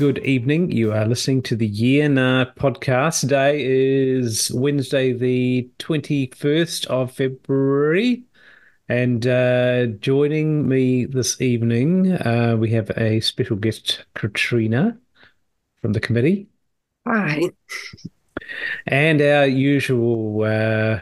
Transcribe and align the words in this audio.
good 0.00 0.20
evening. 0.20 0.70
You 0.70 0.94
are 0.94 1.04
listening 1.04 1.42
to 1.42 1.54
the 1.54 1.66
Year 1.66 2.08
podcast. 2.08 3.20
Today 3.20 3.62
is 3.62 4.50
Wednesday, 4.50 5.12
the 5.12 5.68
21st 5.78 6.86
of 6.86 7.12
February. 7.12 8.22
And 8.88 9.26
uh, 9.26 9.88
joining 10.00 10.66
me 10.66 11.04
this 11.04 11.38
evening, 11.42 12.12
uh, 12.12 12.56
we 12.58 12.70
have 12.70 12.88
a 12.96 13.20
special 13.20 13.56
guest, 13.56 14.06
Katrina 14.14 14.96
from 15.82 15.92
the 15.92 16.00
committee. 16.00 16.46
Hi. 17.06 17.42
And 18.86 19.20
our 19.20 19.44
usual, 19.44 20.44
uh, 20.44 21.00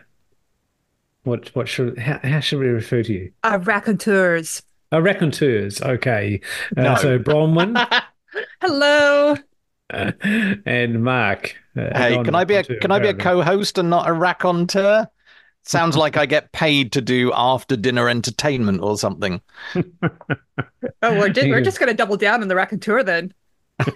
what 1.23 1.55
what 1.55 1.69
should 1.69 2.01
how, 2.01 2.19
how 2.25 2.41
should 2.41 2.59
we 2.59 2.67
refer 2.67 3.05
to 3.05 3.13
you? 3.13 3.33
Uh, 3.45 3.61
raconteurs. 3.63 4.65
Uh, 4.93 5.01
raconteurs. 5.01 5.81
Okay. 5.83 6.41
Uh, 6.77 6.83
No. 6.83 6.95
So 6.97 7.19
Bronwyn 7.21 7.77
Hello. 8.61 9.37
uh, 9.93 10.13
and 10.67 11.03
Mark. 11.03 11.57
uh, 11.77 11.91
Hey, 11.97 12.19
can 12.19 12.35
I 12.35 12.45
be 12.45 12.55
a 12.57 12.65
can 12.65 12.91
I 12.93 12.99
be 12.99 13.09
a 13.09 13.15
co-host 13.15 13.79
and 13.79 13.91
not 13.91 14.09
a 14.09 14.13
raconteur? 14.13 15.09
Sounds 15.65 15.97
like 15.97 16.17
I 16.17 16.25
get 16.27 16.53
paid 16.53 16.93
to 16.93 17.01
do 17.01 17.33
after 17.35 17.77
dinner 17.77 18.09
entertainment 18.09 18.81
or 18.83 18.97
something. 18.99 19.41
Oh, 21.03 21.17
we're, 21.19 21.29
ju- 21.29 21.49
we're 21.49 21.61
just 21.61 21.79
going 21.79 21.89
to 21.89 21.95
double 21.95 22.17
down 22.17 22.43
on 22.43 22.49
the 22.49 22.55
raconteur 22.57 23.03
then. 23.03 23.33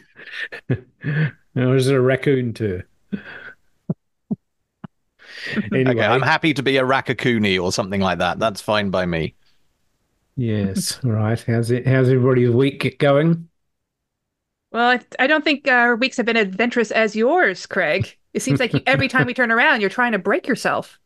Or 1.57 1.77
is 1.77 1.89
it 1.89 1.95
a 1.95 2.01
raccoon 2.01 2.55
too? 2.55 2.83
anyway, 5.73 5.93
Okay, 5.93 6.07
I'm 6.07 6.23
happy 6.23 6.55
to 6.55 6.63
be 6.63 6.77
a 6.77 6.83
rakakuni 6.83 7.61
or 7.63 7.73
something 7.73 8.01
like 8.01 8.19
that. 8.19 8.39
That's 8.39 8.61
fine 8.61 8.91
by 8.91 9.07
me. 9.07 9.35
yes, 10.37 11.03
right. 11.05 11.41
How's 11.47 11.71
it? 11.71 11.87
How's 11.87 12.09
everybody's 12.09 12.51
week 12.51 12.99
going? 12.99 13.49
Well, 14.73 14.99
I, 15.19 15.27
don't 15.27 15.45
think 15.45 15.69
our 15.69 15.97
weeks 15.97 16.17
have 16.17 16.27
been 16.27 16.37
adventurous 16.37 16.91
as 16.91 17.15
yours, 17.15 17.67
Craig. 17.67 18.17
It 18.33 18.41
seems 18.41 18.59
like 18.59 18.73
every 18.87 19.09
time 19.09 19.27
we 19.27 19.35
turn 19.35 19.51
around, 19.51 19.83
you're 19.83 19.91
trying 19.91 20.13
to 20.13 20.19
break 20.19 20.47
yourself. 20.47 20.99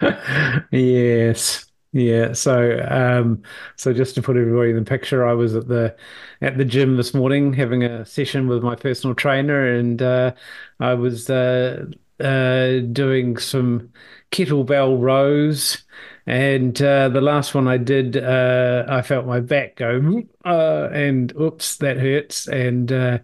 yes. 0.72 1.66
Yeah. 1.92 2.32
So, 2.32 2.84
um, 2.88 3.42
so 3.76 3.92
just 3.92 4.14
to 4.16 4.22
put 4.22 4.36
everybody 4.36 4.70
in 4.70 4.76
the 4.76 4.84
picture, 4.84 5.26
I 5.26 5.34
was 5.34 5.54
at 5.54 5.68
the 5.68 5.94
at 6.40 6.56
the 6.58 6.64
gym 6.64 6.96
this 6.96 7.14
morning 7.14 7.52
having 7.52 7.84
a 7.84 8.04
session 8.04 8.48
with 8.48 8.62
my 8.62 8.74
personal 8.74 9.14
trainer, 9.14 9.72
and 9.74 10.00
uh, 10.00 10.32
I 10.80 10.94
was 10.94 11.28
uh, 11.30 11.84
uh, 12.18 12.78
doing 12.92 13.36
some 13.36 13.92
kettlebell 14.32 15.00
rows. 15.00 15.84
And 16.26 16.80
uh, 16.80 17.08
the 17.08 17.20
last 17.20 17.54
one 17.54 17.66
I 17.68 17.78
did, 17.78 18.16
uh, 18.16 18.84
I 18.88 19.02
felt 19.02 19.26
my 19.26 19.40
back 19.40 19.76
go, 19.76 20.22
uh, 20.44 20.88
and 20.92 21.32
oops, 21.40 21.76
that 21.78 21.98
hurts. 21.98 22.46
And 22.48 22.92
uh, 22.92 23.18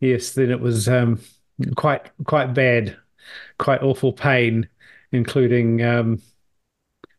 yes, 0.00 0.32
then 0.32 0.50
it 0.50 0.60
was 0.60 0.88
um, 0.88 1.20
quite 1.76 2.10
quite 2.24 2.54
bad, 2.54 2.96
quite 3.58 3.82
awful 3.82 4.12
pain, 4.12 4.68
including 5.12 5.82
um, 5.82 6.22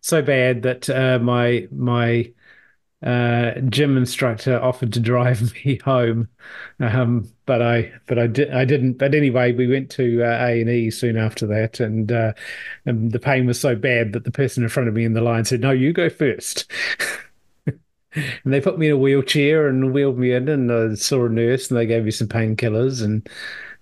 so 0.01 0.21
bad 0.21 0.63
that 0.63 0.89
uh, 0.89 1.19
my 1.19 1.67
my 1.71 2.31
uh, 3.03 3.59
gym 3.69 3.97
instructor 3.97 4.59
offered 4.61 4.93
to 4.93 4.99
drive 4.99 5.53
me 5.65 5.79
home, 5.83 6.29
um, 6.79 7.29
but 7.45 7.61
I 7.61 7.91
but 8.07 8.17
I 8.17 8.27
did 8.27 8.51
I 8.51 8.65
didn't. 8.65 8.93
But 8.93 9.13
anyway, 9.13 9.51
we 9.51 9.67
went 9.67 9.89
to 9.91 10.23
uh, 10.23 10.45
A 10.45 10.61
and 10.61 10.69
E 10.69 10.89
soon 10.91 11.17
after 11.17 11.45
that, 11.47 11.79
and, 11.79 12.11
uh, 12.11 12.33
and 12.85 13.11
the 13.11 13.19
pain 13.19 13.45
was 13.45 13.59
so 13.59 13.75
bad 13.75 14.13
that 14.13 14.23
the 14.23 14.31
person 14.31 14.63
in 14.63 14.69
front 14.69 14.89
of 14.89 14.95
me 14.95 15.05
in 15.05 15.13
the 15.13 15.21
line 15.21 15.45
said, 15.45 15.61
"No, 15.61 15.71
you 15.71 15.93
go 15.93 16.09
first. 16.09 16.71
And 18.15 18.53
they 18.53 18.61
put 18.61 18.79
me 18.79 18.87
in 18.87 18.93
a 18.93 18.97
wheelchair 18.97 19.67
and 19.67 19.93
wheeled 19.93 20.17
me 20.17 20.31
in, 20.31 20.47
and 20.47 20.71
I 20.71 20.95
saw 20.95 21.25
a 21.25 21.29
nurse, 21.29 21.69
and 21.69 21.77
they 21.77 21.85
gave 21.85 22.05
me 22.05 22.11
some 22.11 22.27
painkillers, 22.29 23.03
and 23.03 23.27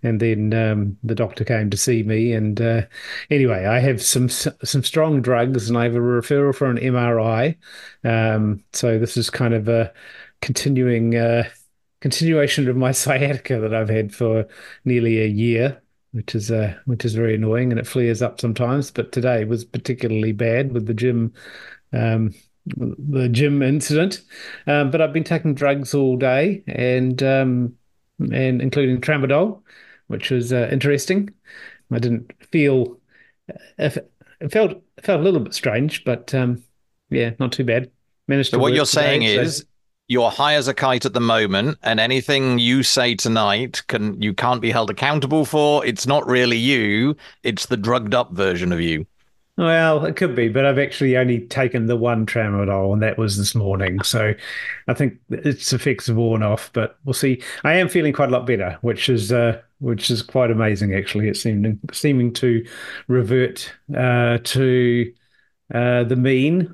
and 0.03 0.19
then 0.19 0.53
um, 0.53 0.97
the 1.03 1.15
doctor 1.15 1.43
came 1.45 1.69
to 1.69 1.77
see 1.77 2.03
me. 2.03 2.33
And 2.33 2.61
uh, 2.61 2.83
anyway, 3.29 3.65
I 3.65 3.79
have 3.79 4.01
some 4.01 4.29
some 4.29 4.83
strong 4.83 5.21
drugs, 5.21 5.69
and 5.69 5.77
I 5.77 5.83
have 5.83 5.95
a 5.95 5.99
referral 5.99 6.53
for 6.53 6.69
an 6.69 6.77
MRI. 6.77 7.55
Um, 8.03 8.63
so 8.73 8.99
this 8.99 9.17
is 9.17 9.29
kind 9.29 9.53
of 9.53 9.67
a 9.69 9.91
continuing 10.41 11.15
uh, 11.15 11.49
continuation 12.01 12.67
of 12.67 12.75
my 12.75 12.91
sciatica 13.03 13.59
that 13.59 13.73
I've 13.73 13.89
had 13.89 14.13
for 14.13 14.45
nearly 14.83 15.21
a 15.21 15.27
year, 15.27 15.81
which 16.11 16.35
is 16.35 16.51
uh, 16.51 16.75
which 16.85 17.05
is 17.05 17.15
very 17.15 17.35
annoying, 17.35 17.71
and 17.71 17.79
it 17.79 17.87
flares 17.87 18.21
up 18.21 18.41
sometimes. 18.41 18.91
But 18.91 19.11
today 19.13 19.45
was 19.45 19.65
particularly 19.65 20.33
bad 20.33 20.73
with 20.73 20.85
the 20.85 20.93
gym. 20.93 21.33
Um, 21.93 22.33
the 22.65 23.27
gym 23.27 23.61
incident, 23.61 24.21
um, 24.67 24.89
but 24.89 25.01
I've 25.01 25.11
been 25.11 25.25
taking 25.25 25.53
drugs 25.53 25.93
all 25.93 26.15
day, 26.15 26.63
and 26.65 27.21
um, 27.21 27.75
and 28.19 28.61
including 28.61 29.01
tramadol, 29.01 29.61
which 30.13 30.31
was 30.31 30.53
uh, 30.53 30.69
interesting. 30.71 31.29
I 31.91 31.99
didn't 31.99 32.31
feel 32.51 32.97
it 33.77 34.03
felt 34.51 34.71
it 34.97 35.03
felt 35.05 35.19
a 35.19 35.23
little 35.23 35.39
bit 35.41 35.53
strange, 35.53 36.03
but 36.05 36.33
um, 36.33 36.63
yeah, 37.09 37.31
not 37.39 37.51
too 37.51 37.63
bad. 37.65 37.91
Managed 38.27 38.51
So 38.51 38.57
to 38.57 38.61
what 38.61 38.73
you're 38.73 38.85
today, 38.85 39.01
saying 39.01 39.21
so- 39.23 39.41
is 39.41 39.65
you're 40.07 40.31
high 40.31 40.55
as 40.55 40.67
a 40.67 40.73
kite 40.73 41.05
at 41.05 41.13
the 41.13 41.19
moment, 41.21 41.77
and 41.81 41.99
anything 41.99 42.59
you 42.59 42.83
say 42.83 43.15
tonight 43.15 43.83
can 43.87 44.21
you 44.21 44.33
can't 44.33 44.61
be 44.61 44.71
held 44.71 44.89
accountable 44.89 45.45
for. 45.45 45.85
It's 45.85 46.07
not 46.07 46.25
really 46.27 46.57
you; 46.57 47.15
it's 47.43 47.65
the 47.65 47.77
drugged 47.77 48.13
up 48.13 48.31
version 48.33 48.71
of 48.71 48.79
you. 48.81 49.05
Well, 49.55 50.05
it 50.05 50.15
could 50.15 50.35
be, 50.35 50.49
but 50.49 50.65
I've 50.65 50.79
actually 50.79 51.15
only 51.15 51.41
taken 51.41 51.85
the 51.85 51.95
one 51.95 52.25
tramadol, 52.25 52.91
and 52.91 53.03
that 53.03 53.19
was 53.19 53.37
this 53.37 53.53
morning. 53.53 54.01
So 54.01 54.33
I 54.87 54.93
think 54.95 55.19
its 55.29 55.71
effects 55.73 56.07
have 56.07 56.15
worn 56.17 56.41
off, 56.41 56.71
but 56.73 56.97
we'll 57.05 57.13
see. 57.13 57.41
I 57.63 57.73
am 57.73 57.87
feeling 57.87 58.13
quite 58.13 58.29
a 58.29 58.31
lot 58.31 58.47
better, 58.47 58.79
which 58.81 59.09
is 59.09 59.31
uh, 59.31 59.61
which 59.83 60.09
is 60.09 60.21
quite 60.21 60.49
amazing. 60.49 60.95
Actually, 60.95 61.27
it's 61.27 61.41
seeming 61.41 61.79
seeming 61.91 62.31
to 62.33 62.65
revert 63.07 63.71
uh, 63.95 64.37
to 64.43 65.13
uh, 65.73 66.03
the 66.05 66.15
mean. 66.15 66.73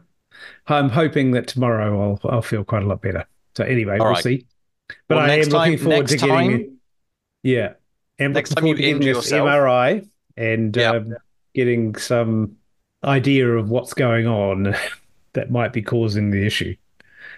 I'm 0.68 0.90
hoping 0.90 1.32
that 1.32 1.48
tomorrow 1.48 2.00
I'll 2.24 2.32
I'll 2.32 2.42
feel 2.42 2.64
quite 2.64 2.84
a 2.84 2.86
lot 2.88 3.02
better. 3.02 3.26
So 3.58 3.64
anyway, 3.64 3.98
All 3.98 4.06
we'll 4.06 4.14
right. 4.14 4.24
see. 4.24 4.46
But 5.08 5.16
Well, 5.18 5.20
I 5.26 5.34
am 5.34 5.40
looking 5.50 5.52
time- 5.52 5.78
forward 5.80 6.08
to 6.08 6.18
getting. 6.18 6.30
time- 6.30 6.78
yeah, 7.44 7.74
am 8.20 8.34
Next 8.34 8.52
time 8.52 8.66
you 8.68 8.76
getting 8.76 9.00
this 9.00 9.08
yourself- 9.08 9.48
MRI 9.48 10.08
and 10.38 10.76
Yeah. 10.76 10.92
um, 10.92 11.16
getting 11.56 11.96
some 11.96 12.56
idea 13.04 13.48
of 13.50 13.70
what's 13.70 13.94
going 13.94 14.28
on 14.28 14.76
that 15.34 15.50
might 15.52 15.74
be 15.74 15.82
causing 15.82 16.30
the 16.32 16.46
issue. 16.46 16.76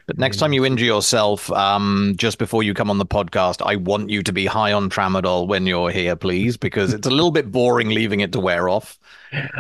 But 0.08 0.18
next 0.18 0.38
time 0.38 0.54
you 0.54 0.66
injure 0.66 0.86
yourself, 0.86 1.52
um, 1.52 2.14
just 2.18 2.38
before 2.38 2.64
you 2.64 2.74
come 2.74 2.90
on 2.90 2.98
the 2.98 3.06
podcast, 3.06 3.62
I 3.66 3.76
want 3.76 4.10
you 4.10 4.24
to 4.24 4.34
be 4.34 4.46
high 4.46 4.74
on 4.74 4.90
tramadol 4.90 5.48
when 5.48 5.66
you're 5.66 5.92
here, 5.92 6.16
please, 6.16 6.58
because 6.58 6.94
it's 6.94 7.08
a 7.08 7.12
little 7.12 7.32
bit 7.32 7.52
boring 7.52 7.90
leaving 7.90 8.20
it 8.20 8.32
to 8.34 8.40
wear 8.40 8.70
off. 8.70 9.00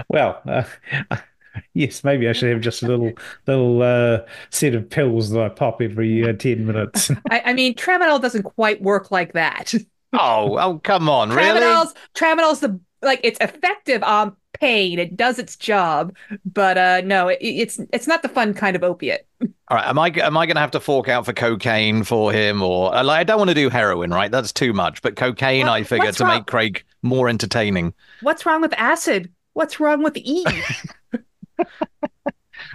Well, 0.10 0.42
uh, 0.46 0.64
yes, 1.74 2.04
maybe 2.04 2.28
I 2.28 2.34
should 2.34 2.52
have 2.52 2.62
just 2.62 2.84
a 2.84 2.88
little 2.88 3.14
little 3.48 3.82
uh, 3.82 4.22
set 4.50 4.76
of 4.76 4.90
pills 4.90 5.30
that 5.32 5.42
I 5.42 5.50
pop 5.50 5.82
every 5.82 6.28
uh, 6.28 6.34
ten 6.34 6.66
minutes. 6.66 7.12
I, 7.30 7.42
I 7.46 7.54
mean, 7.54 7.76
tramadol 7.76 8.22
doesn't 8.22 8.44
quite 8.44 8.82
work 8.82 9.12
like 9.12 9.34
that. 9.34 9.74
Oh, 10.14 10.58
oh, 10.58 10.80
come 10.84 11.10
on, 11.10 11.30
really? 11.30 11.60
Tramadol's 11.60 11.94
tramadol's 12.16 12.60
the 12.60 12.80
like 13.02 13.22
it's 13.24 13.40
effective 13.40 14.04
on 14.04 14.36
pain. 14.62 15.00
It 15.00 15.18
does 15.18 15.40
its 15.40 15.58
job, 15.58 16.16
but 16.46 16.78
uh 16.78 17.02
no, 17.02 17.28
it, 17.28 17.40
it's 17.42 17.80
it's 17.92 18.08
not 18.08 18.22
the 18.22 18.30
fun 18.30 18.54
kind 18.54 18.76
of 18.76 18.84
opiate. 18.84 19.28
All 19.42 19.78
right, 19.78 19.88
am 19.88 20.00
I 20.00 20.08
am 20.22 20.38
I 20.38 20.46
going 20.46 20.56
to 20.56 20.62
have 20.62 20.72
to 20.72 20.80
fork 20.80 21.10
out 21.10 21.26
for 21.26 21.34
cocaine 21.34 22.04
for 22.04 22.32
him, 22.32 22.62
or 22.62 22.94
uh, 22.96 23.04
like, 23.04 23.20
I 23.20 23.24
don't 23.24 23.40
want 23.40 23.50
to 23.50 23.56
do 23.56 23.70
heroin, 23.70 24.12
right? 24.12 24.30
That's 24.32 24.54
too 24.54 24.72
much. 24.72 25.02
But 25.02 25.16
cocaine, 25.16 25.66
What- 25.66 25.74
I 25.74 25.84
figure 25.84 26.12
to 26.12 26.24
wrong? 26.24 26.36
make 26.36 26.46
Craig 26.46 26.84
more 27.02 27.28
entertaining. 27.28 27.94
What's 28.22 28.46
wrong 28.46 28.62
with 28.62 28.74
acid? 28.78 29.32
What's 29.54 29.80
wrong 29.80 30.04
with 30.04 30.16
E? 30.18 30.46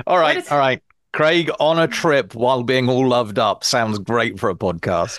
All 0.06 0.19
right, 0.19 0.37
is- 0.38 0.50
all 0.50 0.58
right. 0.58 0.82
Craig 1.12 1.50
on 1.60 1.78
a 1.78 1.88
trip 1.88 2.34
while 2.34 2.62
being 2.62 2.90
all 2.90 3.08
loved 3.08 3.38
up 3.38 3.64
sounds 3.64 3.99
great 3.99 4.38
for 4.38 4.50
a 4.50 4.55
podcast. 4.55 5.19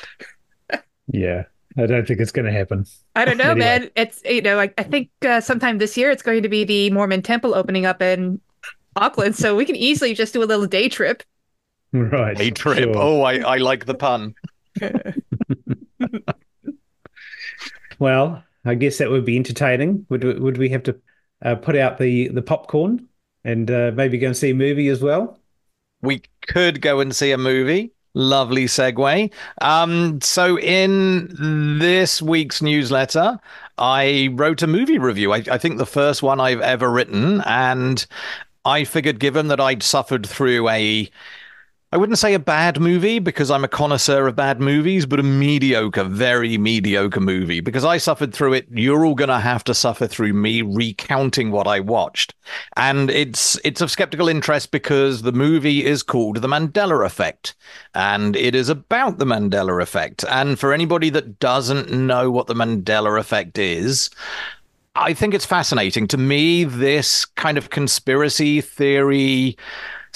yeah, 1.07 1.45
I 1.77 1.85
don't 1.85 2.07
think 2.07 2.19
it's 2.19 2.31
going 2.31 2.45
to 2.45 2.51
happen. 2.51 2.85
I 3.15 3.23
don't 3.25 3.37
know, 3.37 3.51
Anyway. 3.51 3.59
man. 3.59 3.89
It's 3.95 4.21
you 4.25 4.41
know, 4.41 4.59
I, 4.59 4.71
I 4.77 4.83
think 4.83 5.09
uh, 5.23 5.41
sometime 5.41 5.77
this 5.77 5.95
year 5.97 6.09
it's 6.11 6.23
going 6.23 6.41
to 6.43 6.49
be 6.49 6.63
the 6.63 6.89
Mormon 6.89 7.21
temple 7.21 7.53
opening 7.53 7.85
up 7.85 8.01
in 8.01 8.41
Auckland, 8.95 9.35
so 9.35 9.55
we 9.55 9.63
can 9.65 9.75
easily 9.75 10.13
just 10.15 10.33
do 10.33 10.41
a 10.41 10.45
little 10.45 10.65
day 10.67 10.89
trip. 10.89 11.21
Right, 11.93 12.39
A 12.39 12.51
trip. 12.51 12.79
sure. 12.79 12.97
Oh, 12.97 13.21
I, 13.21 13.37
I 13.39 13.57
like 13.57 13.85
the 13.85 13.93
pun. 13.95 14.33
Well, 17.99 18.43
I 18.65 18.75
guess 18.75 18.97
that 18.99 19.09
would 19.09 19.25
be 19.25 19.37
entertaining. 19.37 20.05
Would 20.09 20.23
we- 20.23 20.39
would 20.39 20.57
we 20.57 20.69
have 20.69 20.83
to 20.83 20.99
uh, 21.43 21.55
put 21.55 21.75
out 21.75 21.97
the 21.97 22.27
the 22.29 22.41
popcorn 22.41 23.07
and 23.43 23.69
uh, 23.71 23.91
maybe 23.95 24.17
go 24.17 24.27
and 24.27 24.37
see 24.37 24.51
a 24.51 24.55
movie 24.55 24.87
as 24.89 25.01
well? 25.01 25.39
We 26.01 26.21
could 26.47 26.81
go 26.81 26.99
and 26.99 27.15
see 27.15 27.31
a 27.31 27.37
movie. 27.37 27.91
Lovely 28.17 28.65
segue. 28.65 29.31
Um, 29.61 30.19
so 30.21 30.57
in 30.57 31.77
this 31.77 32.19
week's 32.19 32.63
newsletter, 32.63 33.39
I 33.77 34.29
wrote 34.31 34.63
a 34.63 34.67
movie 34.67 34.97
review. 34.97 35.33
I, 35.33 35.43
I 35.51 35.59
think 35.59 35.77
the 35.77 35.85
first 35.85 36.23
one 36.23 36.39
I've 36.39 36.61
ever 36.61 36.89
written, 36.89 37.41
and 37.41 38.03
I 38.65 38.85
figured, 38.85 39.19
given 39.19 39.49
that 39.49 39.59
I'd 39.59 39.83
suffered 39.83 40.25
through 40.25 40.67
a 40.67 41.07
I 41.93 41.95
wouldn't 41.95 42.19
say 42.19 42.33
a 42.33 42.39
bad 42.39 42.81
movie 42.81 43.19
because 43.19 43.49
I'm 43.49 43.63
a 43.63 43.69
connoisseur 43.69 44.27
of 44.27 44.35
bad 44.35 44.59
movies, 44.59 45.05
but 45.05 45.21
a 45.21 45.23
mediocre, 45.23 46.03
very 46.03 46.57
mediocre 46.57 47.21
movie. 47.21 47.61
Because 47.61 47.85
I 47.85 47.97
suffered 47.97 48.33
through 48.33 48.53
it, 48.53 48.67
you're 48.69 49.05
all 49.05 49.15
going 49.15 49.29
to 49.29 49.39
have 49.39 49.63
to 49.63 49.73
suffer 49.73 50.05
through 50.05 50.33
me 50.33 50.61
recounting 50.61 51.49
what 51.49 51.65
I 51.65 51.79
watched. 51.79 52.35
And 52.75 53.09
it's 53.09 53.57
it's 53.63 53.79
of 53.79 53.89
skeptical 53.89 54.27
interest 54.27 54.71
because 54.71 55.21
the 55.21 55.31
movie 55.31 55.85
is 55.85 56.03
called 56.03 56.41
The 56.41 56.49
Mandela 56.49 57.05
Effect, 57.05 57.55
and 57.95 58.35
it 58.35 58.53
is 58.53 58.67
about 58.67 59.17
the 59.17 59.25
Mandela 59.25 59.81
Effect. 59.81 60.25
And 60.29 60.59
for 60.59 60.73
anybody 60.73 61.09
that 61.11 61.39
doesn't 61.39 61.89
know 61.89 62.29
what 62.29 62.47
the 62.47 62.53
Mandela 62.53 63.17
Effect 63.17 63.57
is, 63.57 64.09
I 64.97 65.13
think 65.13 65.33
it's 65.33 65.45
fascinating. 65.45 66.05
To 66.09 66.17
me, 66.17 66.65
this 66.65 67.23
kind 67.23 67.57
of 67.57 67.69
conspiracy 67.69 68.59
theory 68.59 69.57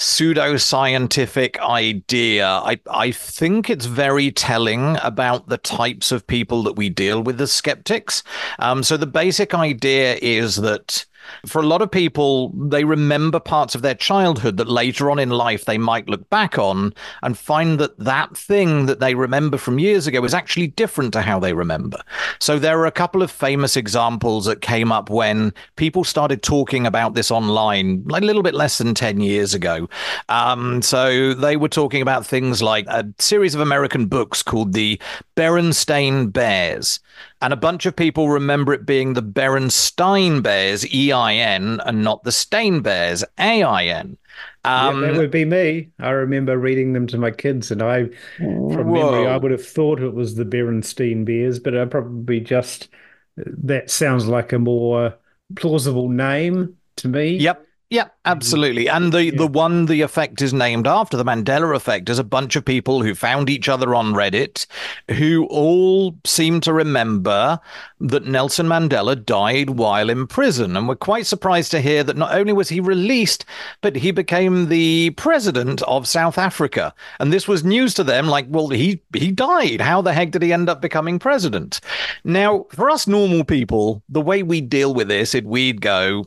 pseudoscientific 0.02 1.60
idea. 1.60 2.46
I, 2.46 2.80
I 2.90 3.12
think 3.12 3.70
it's 3.70 3.86
very 3.86 4.32
telling 4.32 4.96
about 5.00 5.48
the 5.48 5.58
types 5.58 6.10
of 6.10 6.26
people 6.26 6.64
that 6.64 6.74
we 6.74 6.88
deal 6.88 7.22
with 7.22 7.40
as 7.40 7.52
skeptics. 7.52 8.24
Um, 8.58 8.82
so 8.82 8.96
the 8.96 9.06
basic 9.06 9.54
idea 9.54 10.18
is 10.20 10.56
that 10.56 11.06
for 11.46 11.60
a 11.60 11.66
lot 11.66 11.82
of 11.82 11.90
people, 11.90 12.50
they 12.50 12.84
remember 12.84 13.40
parts 13.40 13.74
of 13.74 13.82
their 13.82 13.94
childhood 13.94 14.56
that 14.56 14.68
later 14.68 15.10
on 15.10 15.18
in 15.18 15.30
life 15.30 15.64
they 15.64 15.78
might 15.78 16.08
look 16.08 16.28
back 16.30 16.58
on 16.58 16.94
and 17.22 17.36
find 17.36 17.78
that 17.78 17.98
that 17.98 18.36
thing 18.36 18.86
that 18.86 19.00
they 19.00 19.14
remember 19.14 19.56
from 19.56 19.78
years 19.78 20.06
ago 20.06 20.24
is 20.24 20.34
actually 20.34 20.68
different 20.68 21.12
to 21.12 21.22
how 21.22 21.38
they 21.38 21.52
remember. 21.52 21.98
So 22.38 22.58
there 22.58 22.78
are 22.78 22.86
a 22.86 22.92
couple 22.92 23.22
of 23.22 23.30
famous 23.30 23.76
examples 23.76 24.44
that 24.46 24.60
came 24.60 24.92
up 24.92 25.10
when 25.10 25.52
people 25.76 26.04
started 26.04 26.42
talking 26.42 26.86
about 26.86 27.14
this 27.14 27.30
online, 27.30 28.04
like 28.06 28.22
a 28.22 28.26
little 28.26 28.42
bit 28.42 28.54
less 28.54 28.78
than 28.78 28.94
10 28.94 29.20
years 29.20 29.54
ago. 29.54 29.88
Um, 30.28 30.82
so 30.82 31.34
they 31.34 31.56
were 31.56 31.68
talking 31.68 32.02
about 32.02 32.26
things 32.26 32.62
like 32.62 32.86
a 32.88 33.06
series 33.18 33.54
of 33.54 33.60
American 33.60 34.06
books 34.06 34.42
called 34.42 34.72
the 34.72 35.00
Berenstain 35.36 36.32
Bears. 36.32 37.00
And 37.40 37.52
a 37.52 37.56
bunch 37.56 37.86
of 37.86 37.96
people 37.96 38.28
remember 38.28 38.72
it 38.72 38.86
being 38.86 39.14
the 39.14 39.22
Berenstein 39.22 40.42
Bears, 40.42 40.92
E 40.94 41.12
I 41.12 41.34
N, 41.34 41.80
and 41.84 42.02
not 42.04 42.22
the 42.24 42.32
Stain 42.32 42.80
Bears, 42.80 43.24
A 43.38 43.62
I 43.62 43.86
N. 43.86 44.16
Um, 44.64 45.02
yeah, 45.02 45.10
that 45.12 45.18
would 45.18 45.30
be 45.30 45.44
me. 45.44 45.90
I 45.98 46.10
remember 46.10 46.56
reading 46.56 46.92
them 46.92 47.06
to 47.08 47.18
my 47.18 47.30
kids, 47.30 47.70
and 47.70 47.82
I, 47.82 48.08
from 48.36 48.90
whoa. 48.90 49.10
memory, 49.10 49.26
I 49.26 49.36
would 49.36 49.50
have 49.50 49.66
thought 49.66 50.00
it 50.00 50.14
was 50.14 50.36
the 50.36 50.44
Berenstein 50.44 51.24
Bears, 51.24 51.58
but 51.58 51.76
I 51.76 51.84
probably 51.84 52.40
just 52.40 52.88
that 53.36 53.90
sounds 53.90 54.26
like 54.26 54.52
a 54.52 54.58
more 54.58 55.16
plausible 55.56 56.08
name 56.08 56.76
to 56.96 57.08
me. 57.08 57.36
Yep. 57.36 57.66
Yeah, 57.92 58.04
mm-hmm. 58.04 58.10
absolutely. 58.24 58.88
And 58.88 59.12
the, 59.12 59.26
yeah. 59.26 59.32
the 59.36 59.46
one 59.46 59.84
the 59.84 60.00
effect 60.00 60.40
is 60.40 60.54
named 60.54 60.86
after, 60.86 61.18
the 61.18 61.26
Mandela 61.26 61.76
effect, 61.76 62.08
is 62.08 62.18
a 62.18 62.24
bunch 62.24 62.56
of 62.56 62.64
people 62.64 63.02
who 63.02 63.14
found 63.14 63.50
each 63.50 63.68
other 63.68 63.94
on 63.94 64.14
Reddit 64.14 64.66
who 65.10 65.44
all 65.50 66.16
seem 66.24 66.62
to 66.62 66.72
remember 66.72 67.60
that 68.00 68.24
Nelson 68.24 68.66
Mandela 68.66 69.22
died 69.22 69.70
while 69.70 70.08
in 70.08 70.26
prison. 70.26 70.74
And 70.74 70.88
we're 70.88 70.96
quite 70.96 71.26
surprised 71.26 71.70
to 71.72 71.82
hear 71.82 72.02
that 72.02 72.16
not 72.16 72.34
only 72.34 72.54
was 72.54 72.70
he 72.70 72.80
released, 72.80 73.44
but 73.82 73.94
he 73.94 74.10
became 74.10 74.70
the 74.70 75.10
president 75.10 75.82
of 75.82 76.08
South 76.08 76.38
Africa. 76.38 76.94
And 77.20 77.30
this 77.30 77.46
was 77.46 77.62
news 77.62 77.92
to 77.94 78.04
them 78.04 78.26
like, 78.26 78.46
well, 78.48 78.68
he, 78.68 79.02
he 79.14 79.30
died. 79.30 79.82
How 79.82 80.00
the 80.00 80.14
heck 80.14 80.30
did 80.30 80.42
he 80.42 80.52
end 80.54 80.70
up 80.70 80.80
becoming 80.80 81.18
president? 81.18 81.80
Now, 82.24 82.64
for 82.70 82.88
us 82.88 83.06
normal 83.06 83.44
people, 83.44 84.02
the 84.08 84.22
way 84.22 84.42
we 84.42 84.62
deal 84.62 84.94
with 84.94 85.08
this, 85.08 85.34
it 85.34 85.44
we'd 85.44 85.82
go, 85.82 86.24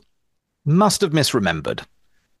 must 0.66 1.00
have 1.00 1.12
misremembered. 1.12 1.84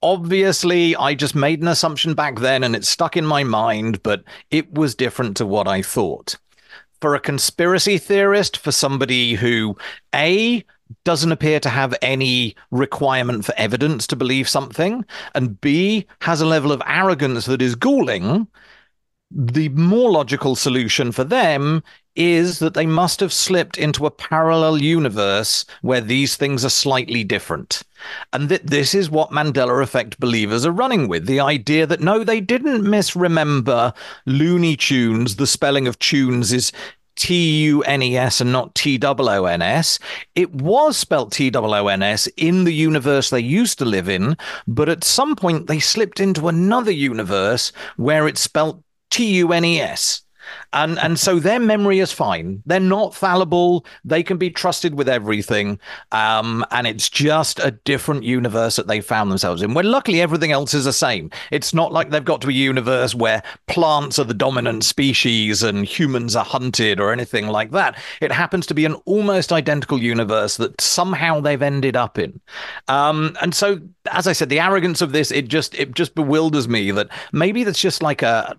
Obviously, 0.02 0.94
I 0.94 1.14
just 1.14 1.34
made 1.34 1.62
an 1.62 1.68
assumption 1.68 2.14
back 2.14 2.40
then 2.40 2.62
and 2.62 2.76
it 2.76 2.84
stuck 2.84 3.16
in 3.16 3.24
my 3.24 3.44
mind, 3.44 4.02
but 4.02 4.22
it 4.50 4.72
was 4.74 4.94
different 4.94 5.36
to 5.38 5.46
what 5.46 5.66
I 5.66 5.80
thought. 5.80 6.36
For 7.00 7.14
a 7.14 7.20
conspiracy 7.20 7.98
theorist, 7.98 8.56
for 8.58 8.72
somebody 8.72 9.34
who, 9.34 9.76
A, 10.14 10.64
doesn't 11.04 11.32
appear 11.32 11.60
to 11.60 11.68
have 11.68 11.94
any 12.02 12.54
requirement 12.70 13.44
for 13.44 13.54
evidence 13.56 14.06
to 14.08 14.16
believe 14.16 14.48
something, 14.48 15.04
and 15.34 15.60
B, 15.60 16.06
has 16.20 16.40
a 16.40 16.46
level 16.46 16.72
of 16.72 16.82
arrogance 16.86 17.46
that 17.46 17.62
is 17.62 17.74
galling, 17.74 18.46
the 19.30 19.68
more 19.70 20.10
logical 20.10 20.54
solution 20.54 21.10
for 21.12 21.24
them 21.24 21.82
is 22.16 22.58
that 22.58 22.74
they 22.74 22.86
must 22.86 23.20
have 23.20 23.32
slipped 23.32 23.78
into 23.78 24.06
a 24.06 24.10
parallel 24.10 24.82
universe 24.82 25.64
where 25.82 26.00
these 26.00 26.36
things 26.36 26.64
are 26.64 26.70
slightly 26.70 27.22
different. 27.22 27.82
And 28.32 28.48
that 28.48 28.66
this 28.66 28.94
is 28.94 29.10
what 29.10 29.30
Mandela 29.30 29.82
effect 29.82 30.18
believers 30.18 30.64
are 30.66 30.72
running 30.72 31.08
with 31.08 31.26
the 31.26 31.40
idea 31.40 31.86
that 31.86 32.00
no, 32.00 32.24
they 32.24 32.40
didn't 32.40 32.84
misremember 32.84 33.92
Looney 34.24 34.76
Tunes. 34.76 35.36
The 35.36 35.46
spelling 35.46 35.86
of 35.86 35.98
tunes 35.98 36.52
is 36.52 36.72
T 37.16 37.62
U 37.64 37.82
N 37.82 38.02
E 38.02 38.16
S 38.16 38.40
and 38.40 38.52
not 38.52 38.74
T 38.74 39.00
O 39.02 39.14
O 39.18 39.44
N 39.46 39.62
S. 39.62 39.98
It 40.34 40.54
was 40.54 40.96
spelt 40.96 41.32
T 41.32 41.50
O 41.54 41.64
O 41.64 41.88
N 41.88 42.02
S 42.02 42.26
in 42.36 42.64
the 42.64 42.74
universe 42.74 43.30
they 43.30 43.40
used 43.40 43.78
to 43.78 43.84
live 43.84 44.08
in, 44.08 44.36
but 44.66 44.88
at 44.88 45.02
some 45.02 45.34
point 45.34 45.66
they 45.66 45.80
slipped 45.80 46.20
into 46.20 46.48
another 46.48 46.92
universe 46.92 47.72
where 47.96 48.28
it's 48.28 48.40
spelt 48.40 48.82
T 49.10 49.26
U 49.36 49.52
N 49.52 49.64
E 49.64 49.80
S. 49.80 50.22
And 50.72 50.98
and 50.98 51.18
so 51.18 51.38
their 51.38 51.60
memory 51.60 52.00
is 52.00 52.12
fine. 52.12 52.62
They're 52.66 52.80
not 52.80 53.14
fallible. 53.14 53.86
They 54.04 54.22
can 54.22 54.36
be 54.36 54.50
trusted 54.50 54.94
with 54.94 55.08
everything. 55.08 55.78
Um, 56.12 56.64
and 56.70 56.86
it's 56.86 57.08
just 57.08 57.58
a 57.60 57.70
different 57.84 58.24
universe 58.24 58.76
that 58.76 58.86
they 58.86 59.00
found 59.00 59.30
themselves 59.30 59.62
in. 59.62 59.74
Where 59.74 59.84
luckily 59.84 60.20
everything 60.20 60.52
else 60.52 60.74
is 60.74 60.84
the 60.84 60.92
same. 60.92 61.30
It's 61.50 61.72
not 61.74 61.92
like 61.92 62.10
they've 62.10 62.24
got 62.24 62.40
to 62.42 62.48
a 62.48 62.52
universe 62.52 63.14
where 63.14 63.42
plants 63.66 64.18
are 64.18 64.24
the 64.24 64.34
dominant 64.34 64.84
species 64.84 65.62
and 65.62 65.84
humans 65.84 66.36
are 66.36 66.44
hunted 66.44 67.00
or 67.00 67.12
anything 67.12 67.48
like 67.48 67.70
that. 67.72 67.98
It 68.20 68.32
happens 68.32 68.66
to 68.66 68.74
be 68.74 68.84
an 68.84 68.94
almost 69.04 69.52
identical 69.52 70.02
universe 70.02 70.56
that 70.56 70.80
somehow 70.80 71.40
they've 71.40 71.62
ended 71.62 71.96
up 71.96 72.18
in. 72.18 72.40
Um, 72.88 73.36
and 73.40 73.54
so, 73.54 73.80
as 74.10 74.26
I 74.26 74.32
said, 74.32 74.48
the 74.48 74.60
arrogance 74.60 75.00
of 75.00 75.12
this 75.12 75.30
it 75.30 75.48
just 75.48 75.74
it 75.74 75.92
just 75.94 76.14
bewilders 76.14 76.68
me 76.68 76.90
that 76.92 77.08
maybe 77.32 77.64
that's 77.64 77.80
just 77.80 78.02
like 78.02 78.22
a 78.22 78.58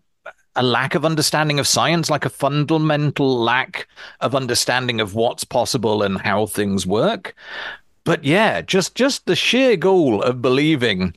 a 0.57 0.63
lack 0.63 0.95
of 0.95 1.05
understanding 1.05 1.59
of 1.59 1.67
science, 1.67 2.09
like 2.09 2.25
a 2.25 2.29
fundamental 2.29 3.39
lack 3.39 3.87
of 4.19 4.35
understanding 4.35 4.99
of 4.99 5.15
what's 5.15 5.43
possible 5.43 6.03
and 6.03 6.19
how 6.19 6.45
things 6.45 6.85
work. 6.85 7.35
But 8.03 8.23
yeah, 8.23 8.61
just 8.61 8.95
just 8.95 9.25
the 9.25 9.35
sheer 9.35 9.77
goal 9.77 10.21
of 10.21 10.41
believing 10.41 11.13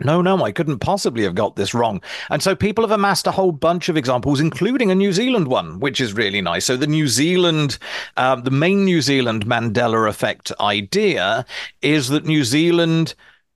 no, 0.00 0.20
no, 0.22 0.44
I 0.44 0.50
couldn't 0.50 0.80
possibly 0.80 1.22
have 1.22 1.36
got 1.36 1.54
this 1.54 1.72
wrong. 1.72 2.02
And 2.28 2.42
so 2.42 2.56
people 2.56 2.82
have 2.82 2.90
amassed 2.90 3.28
a 3.28 3.32
whole 3.32 3.52
bunch 3.52 3.88
of 3.88 3.96
examples, 3.96 4.40
including 4.40 4.90
a 4.90 4.94
New 4.94 5.12
Zealand 5.12 5.46
one, 5.46 5.78
which 5.78 6.00
is 6.00 6.12
really 6.12 6.40
nice. 6.40 6.64
So 6.64 6.76
the 6.76 6.88
New 6.88 7.06
Zealand, 7.06 7.78
uh, 8.16 8.36
the 8.36 8.50
main 8.50 8.84
New 8.84 9.00
Zealand 9.00 9.46
Mandela 9.46 10.08
effect 10.08 10.50
idea 10.58 11.46
is 11.80 12.08
that 12.08 12.24
New 12.24 12.42
Zealand 12.42 13.14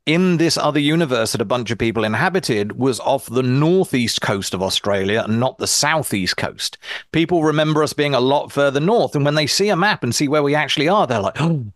in 0.09 0.39
this 0.39 0.57
other 0.57 0.81
universe 0.81 1.33
that 1.33 1.41
a 1.43 1.45
bunch 1.45 1.71
of 1.71 1.77
people 1.77 2.03
inhabited 2.03 2.79
was 2.79 2.99
off 3.01 3.27
the 3.27 3.43
northeast 3.43 4.23
coast 4.23 4.55
of 4.55 4.63
Australia 4.63 5.23
and 5.23 5.39
not 5.39 5.59
the 5.59 5.67
southeast 5.67 6.39
coast. 6.39 6.79
People 7.13 7.45
remember 7.45 7.83
us 7.83 7.93
being 7.93 8.15
a 8.15 8.21
lot 8.21 8.51
further 8.51 8.81
north. 8.81 9.15
And 9.15 9.23
when 9.23 9.35
they 9.35 9.47
see 9.47 9.69
a 9.69 9.77
map 9.77 10.03
and 10.03 10.15
see 10.15 10.27
where 10.27 10.43
we 10.43 10.55
actually 10.55 10.89
are, 10.89 11.07
they're 11.07 11.21
like, 11.21 11.39
oh, 11.39 11.67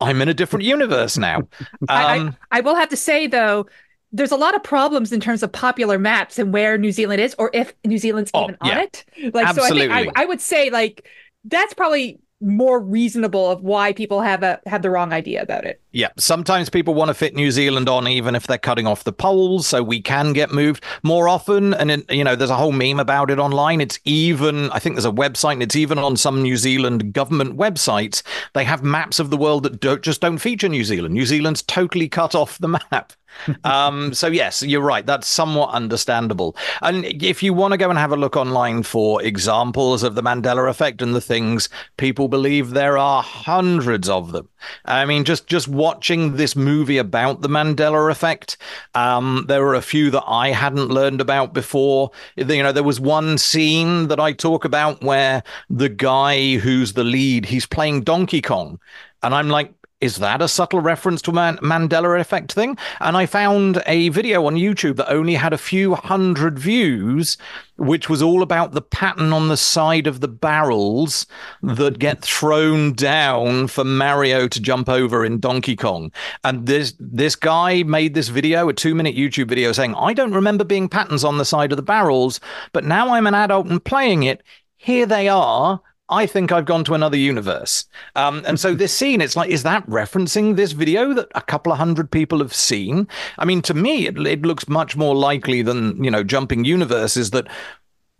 I'm 0.00 0.22
in 0.22 0.28
a 0.30 0.34
different 0.34 0.64
universe 0.64 1.18
now. 1.18 1.36
Um, 1.40 1.46
I, 1.90 2.02
I, 2.02 2.18
um, 2.18 2.36
I 2.50 2.60
will 2.62 2.76
have 2.76 2.88
to 2.88 2.96
say, 2.96 3.26
though, 3.26 3.66
there's 4.10 4.32
a 4.32 4.36
lot 4.36 4.54
of 4.54 4.64
problems 4.64 5.12
in 5.12 5.20
terms 5.20 5.42
of 5.42 5.52
popular 5.52 5.98
maps 5.98 6.38
and 6.38 6.50
where 6.50 6.78
New 6.78 6.92
Zealand 6.92 7.20
is, 7.20 7.34
or 7.38 7.50
if 7.52 7.74
New 7.84 7.98
Zealand's 7.98 8.30
oh, 8.32 8.44
even 8.44 8.56
yeah. 8.64 8.72
on 8.72 8.78
it. 8.78 9.04
Like, 9.34 9.48
Absolutely. 9.48 9.88
so 9.88 9.92
I 9.92 10.02
think 10.04 10.16
I, 10.16 10.22
I 10.22 10.24
would 10.24 10.40
say, 10.40 10.70
like, 10.70 11.06
that's 11.44 11.74
probably 11.74 12.20
more 12.40 12.80
reasonable 12.80 13.50
of 13.50 13.60
why 13.60 13.92
people 13.92 14.22
have 14.22 14.42
a 14.42 14.60
have 14.64 14.80
the 14.80 14.88
wrong 14.88 15.12
idea 15.12 15.42
about 15.42 15.66
it. 15.66 15.81
Yeah, 15.92 16.08
sometimes 16.16 16.70
people 16.70 16.94
want 16.94 17.08
to 17.08 17.14
fit 17.14 17.34
New 17.34 17.50
Zealand 17.50 17.88
on 17.88 18.08
even 18.08 18.34
if 18.34 18.46
they're 18.46 18.58
cutting 18.58 18.86
off 18.86 19.04
the 19.04 19.12
poles, 19.12 19.66
so 19.66 19.82
we 19.82 20.00
can 20.00 20.32
get 20.32 20.50
moved 20.50 20.82
more 21.02 21.28
often. 21.28 21.74
And 21.74 21.90
it, 21.90 22.10
you 22.10 22.24
know, 22.24 22.34
there's 22.34 22.50
a 22.50 22.56
whole 22.56 22.72
meme 22.72 22.98
about 22.98 23.30
it 23.30 23.38
online. 23.38 23.80
It's 23.80 23.98
even 24.04 24.70
I 24.70 24.78
think 24.78 24.96
there's 24.96 25.04
a 25.04 25.12
website, 25.12 25.54
and 25.54 25.62
it's 25.62 25.76
even 25.76 25.98
on 25.98 26.16
some 26.16 26.42
New 26.42 26.56
Zealand 26.56 27.12
government 27.12 27.56
websites. 27.56 28.22
They 28.54 28.64
have 28.64 28.82
maps 28.82 29.18
of 29.18 29.30
the 29.30 29.36
world 29.36 29.64
that 29.64 29.80
don't, 29.80 30.02
just 30.02 30.22
don't 30.22 30.38
feature 30.38 30.68
New 30.68 30.84
Zealand. 30.84 31.14
New 31.14 31.26
Zealand's 31.26 31.62
totally 31.62 32.08
cut 32.08 32.34
off 32.34 32.58
the 32.58 32.68
map 32.68 33.12
um, 33.64 34.14
so 34.14 34.26
yes, 34.28 34.62
you're 34.62 34.82
right. 34.82 35.04
That's 35.04 35.26
somewhat 35.26 35.70
understandable. 35.70 36.56
And 36.80 37.04
if 37.04 37.42
you 37.42 37.52
want 37.52 37.72
to 37.72 37.78
go 37.78 37.90
and 37.90 37.98
have 37.98 38.12
a 38.12 38.16
look 38.16 38.36
online 38.36 38.82
for 38.82 39.22
examples 39.22 40.02
of 40.02 40.14
the 40.14 40.22
Mandela 40.22 40.68
effect 40.68 41.02
and 41.02 41.14
the 41.14 41.20
things 41.20 41.68
people 41.96 42.28
believe, 42.28 42.70
there 42.70 42.98
are 42.98 43.22
hundreds 43.22 44.08
of 44.08 44.32
them. 44.32 44.48
I 44.84 45.04
mean, 45.04 45.24
just 45.24 45.46
just 45.46 45.68
watching 45.82 46.36
this 46.36 46.54
movie 46.54 46.98
about 46.98 47.42
the 47.42 47.48
Mandela 47.48 48.08
effect, 48.08 48.56
um, 48.94 49.46
there 49.48 49.64
were 49.64 49.74
a 49.74 49.82
few 49.82 50.12
that 50.12 50.22
I 50.28 50.52
hadn't 50.52 50.90
learned 50.90 51.20
about 51.20 51.52
before. 51.52 52.12
You 52.36 52.62
know, 52.62 52.70
there 52.70 52.84
was 52.84 53.00
one 53.00 53.36
scene 53.36 54.06
that 54.06 54.20
I 54.20 54.32
talk 54.32 54.64
about 54.64 55.02
where 55.02 55.42
the 55.68 55.88
guy 55.88 56.58
who's 56.58 56.92
the 56.92 57.02
lead, 57.02 57.46
he's 57.46 57.66
playing 57.66 58.02
Donkey 58.02 58.40
Kong, 58.40 58.78
and 59.24 59.34
I'm 59.34 59.48
like, 59.48 59.74
is 60.02 60.16
that 60.16 60.42
a 60.42 60.48
subtle 60.48 60.80
reference 60.80 61.22
to 61.22 61.30
a 61.30 61.34
Man- 61.34 61.58
Mandela 61.58 62.20
effect 62.20 62.52
thing? 62.52 62.76
And 63.00 63.16
I 63.16 63.24
found 63.24 63.80
a 63.86 64.08
video 64.08 64.44
on 64.46 64.56
YouTube 64.56 64.96
that 64.96 65.08
only 65.08 65.36
had 65.36 65.52
a 65.52 65.58
few 65.58 65.94
hundred 65.94 66.58
views, 66.58 67.36
which 67.76 68.08
was 68.08 68.20
all 68.20 68.42
about 68.42 68.72
the 68.72 68.82
pattern 68.82 69.32
on 69.32 69.46
the 69.46 69.56
side 69.56 70.08
of 70.08 70.18
the 70.18 70.28
barrels 70.28 71.26
that 71.62 72.00
get 72.00 72.20
thrown 72.20 72.94
down 72.94 73.68
for 73.68 73.84
Mario 73.84 74.48
to 74.48 74.60
jump 74.60 74.88
over 74.88 75.24
in 75.24 75.38
Donkey 75.38 75.76
Kong. 75.76 76.10
And 76.42 76.66
this 76.66 76.94
this 76.98 77.36
guy 77.36 77.84
made 77.84 78.14
this 78.14 78.28
video, 78.28 78.68
a 78.68 78.72
two 78.72 78.96
minute 78.96 79.16
YouTube 79.16 79.48
video, 79.48 79.70
saying, 79.70 79.94
"I 79.94 80.14
don't 80.14 80.34
remember 80.34 80.64
being 80.64 80.88
patterns 80.88 81.22
on 81.22 81.38
the 81.38 81.44
side 81.44 81.70
of 81.70 81.76
the 81.76 81.82
barrels, 81.82 82.40
but 82.72 82.84
now 82.84 83.14
I'm 83.14 83.28
an 83.28 83.34
adult 83.34 83.68
and 83.68 83.82
playing 83.82 84.24
it. 84.24 84.42
Here 84.76 85.06
they 85.06 85.28
are." 85.28 85.80
I 86.12 86.26
think 86.26 86.52
I've 86.52 86.66
gone 86.66 86.84
to 86.84 86.94
another 86.94 87.16
universe. 87.16 87.86
Um, 88.14 88.42
and 88.46 88.60
so 88.60 88.74
this 88.74 88.92
scene, 88.92 89.22
it's 89.22 89.34
like, 89.34 89.48
is 89.50 89.62
that 89.62 89.86
referencing 89.88 90.56
this 90.56 90.72
video 90.72 91.14
that 91.14 91.28
a 91.34 91.40
couple 91.40 91.72
of 91.72 91.78
hundred 91.78 92.10
people 92.10 92.38
have 92.38 92.54
seen? 92.54 93.08
I 93.38 93.46
mean, 93.46 93.62
to 93.62 93.74
me, 93.74 94.06
it, 94.06 94.18
it 94.18 94.42
looks 94.42 94.68
much 94.68 94.94
more 94.94 95.16
likely 95.16 95.62
than, 95.62 96.02
you 96.04 96.10
know, 96.10 96.22
jumping 96.22 96.64
universes 96.64 97.30
that 97.30 97.48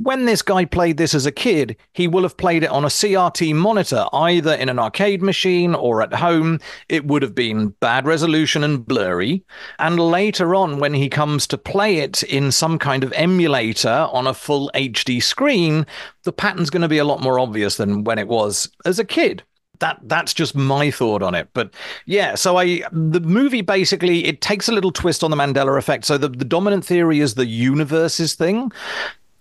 when 0.03 0.25
this 0.25 0.43
guy 0.43 0.65
played 0.65 0.97
this 0.97 1.15
as 1.15 1.27
a 1.27 1.33
kid, 1.33 1.77
he 1.93 2.09
will 2.09 2.23
have 2.23 2.37
played 2.37 2.63
it 2.63 2.71
on 2.71 2.85
a 2.85 2.89
CRT 2.89 3.55
monitor, 3.55 4.07
either 4.13 4.55
in 4.55 4.69
an 4.69 4.79
arcade 4.79 5.23
machine 5.23 5.75
or 5.75 6.03
at 6.03 6.15
home. 6.15 6.61
It 6.89 7.07
would 7.07 7.23
have 7.23 7.35
been 7.35 7.69
bad 7.81 8.07
resolution 8.07 8.65
and 8.65 8.87
blurry. 8.87 9.45
And 9.79 9.99
later 9.99 10.55
on, 10.55 10.79
when 10.79 10.95
he 10.95 11.09
comes 11.09 11.47
to 11.49 11.59
play 11.59 11.99
it 11.99 12.23
in 12.25 12.53
some 12.53 12.79
kind 12.79 13.05
of 13.05 13.13
emulator 13.13 14.09
on 14.13 14.27
a 14.27 14.35
full 14.35 14.71
HD 14.75 15.23
screen, 15.23 15.87
the 16.25 16.33
pattern's 16.33 16.71
going 16.71 16.83
to 16.83 16.89
be 16.89 16.99
a 16.99 17.05
lot 17.05 17.23
more 17.23 17.39
obvious 17.39 17.77
than 17.77 18.05
when 18.05 18.19
it 18.19 18.29
was 18.29 18.69
as 18.85 18.99
a 18.99 19.05
kid 19.05 19.43
that 19.83 19.99
that's 20.05 20.33
just 20.33 20.55
my 20.55 20.93
thought 20.93 21.23
on 21.23 21.35
it. 21.35 21.49
But 21.55 21.75
yeah, 22.07 22.37
so 22.37 22.57
I 22.57 22.85
the 22.93 23.19
movie 23.19 23.63
basically 23.63 24.27
it 24.27 24.41
takes 24.41 24.69
a 24.69 24.73
little 24.73 24.93
twist 24.93 25.25
on 25.25 25.33
the 25.33 25.37
Mandela 25.37 25.77
effect. 25.77 26.05
So 26.05 26.17
the, 26.17 26.29
the 26.29 26.45
dominant 26.45 26.85
theory 26.85 27.19
is 27.19 27.35
the 27.35 27.47
universes 27.47 28.35
thing 28.35 28.71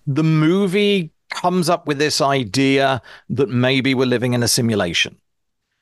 the 0.08 0.24
movie 0.24 1.12
comes 1.30 1.70
up 1.70 1.88
with 1.88 1.98
this 1.98 2.22
idea 2.22 3.02
that 3.30 3.50
maybe 3.50 3.94
we're 3.94 4.06
living 4.06 4.34
in 4.34 4.44
a 4.44 4.48
simulation. 4.48 5.18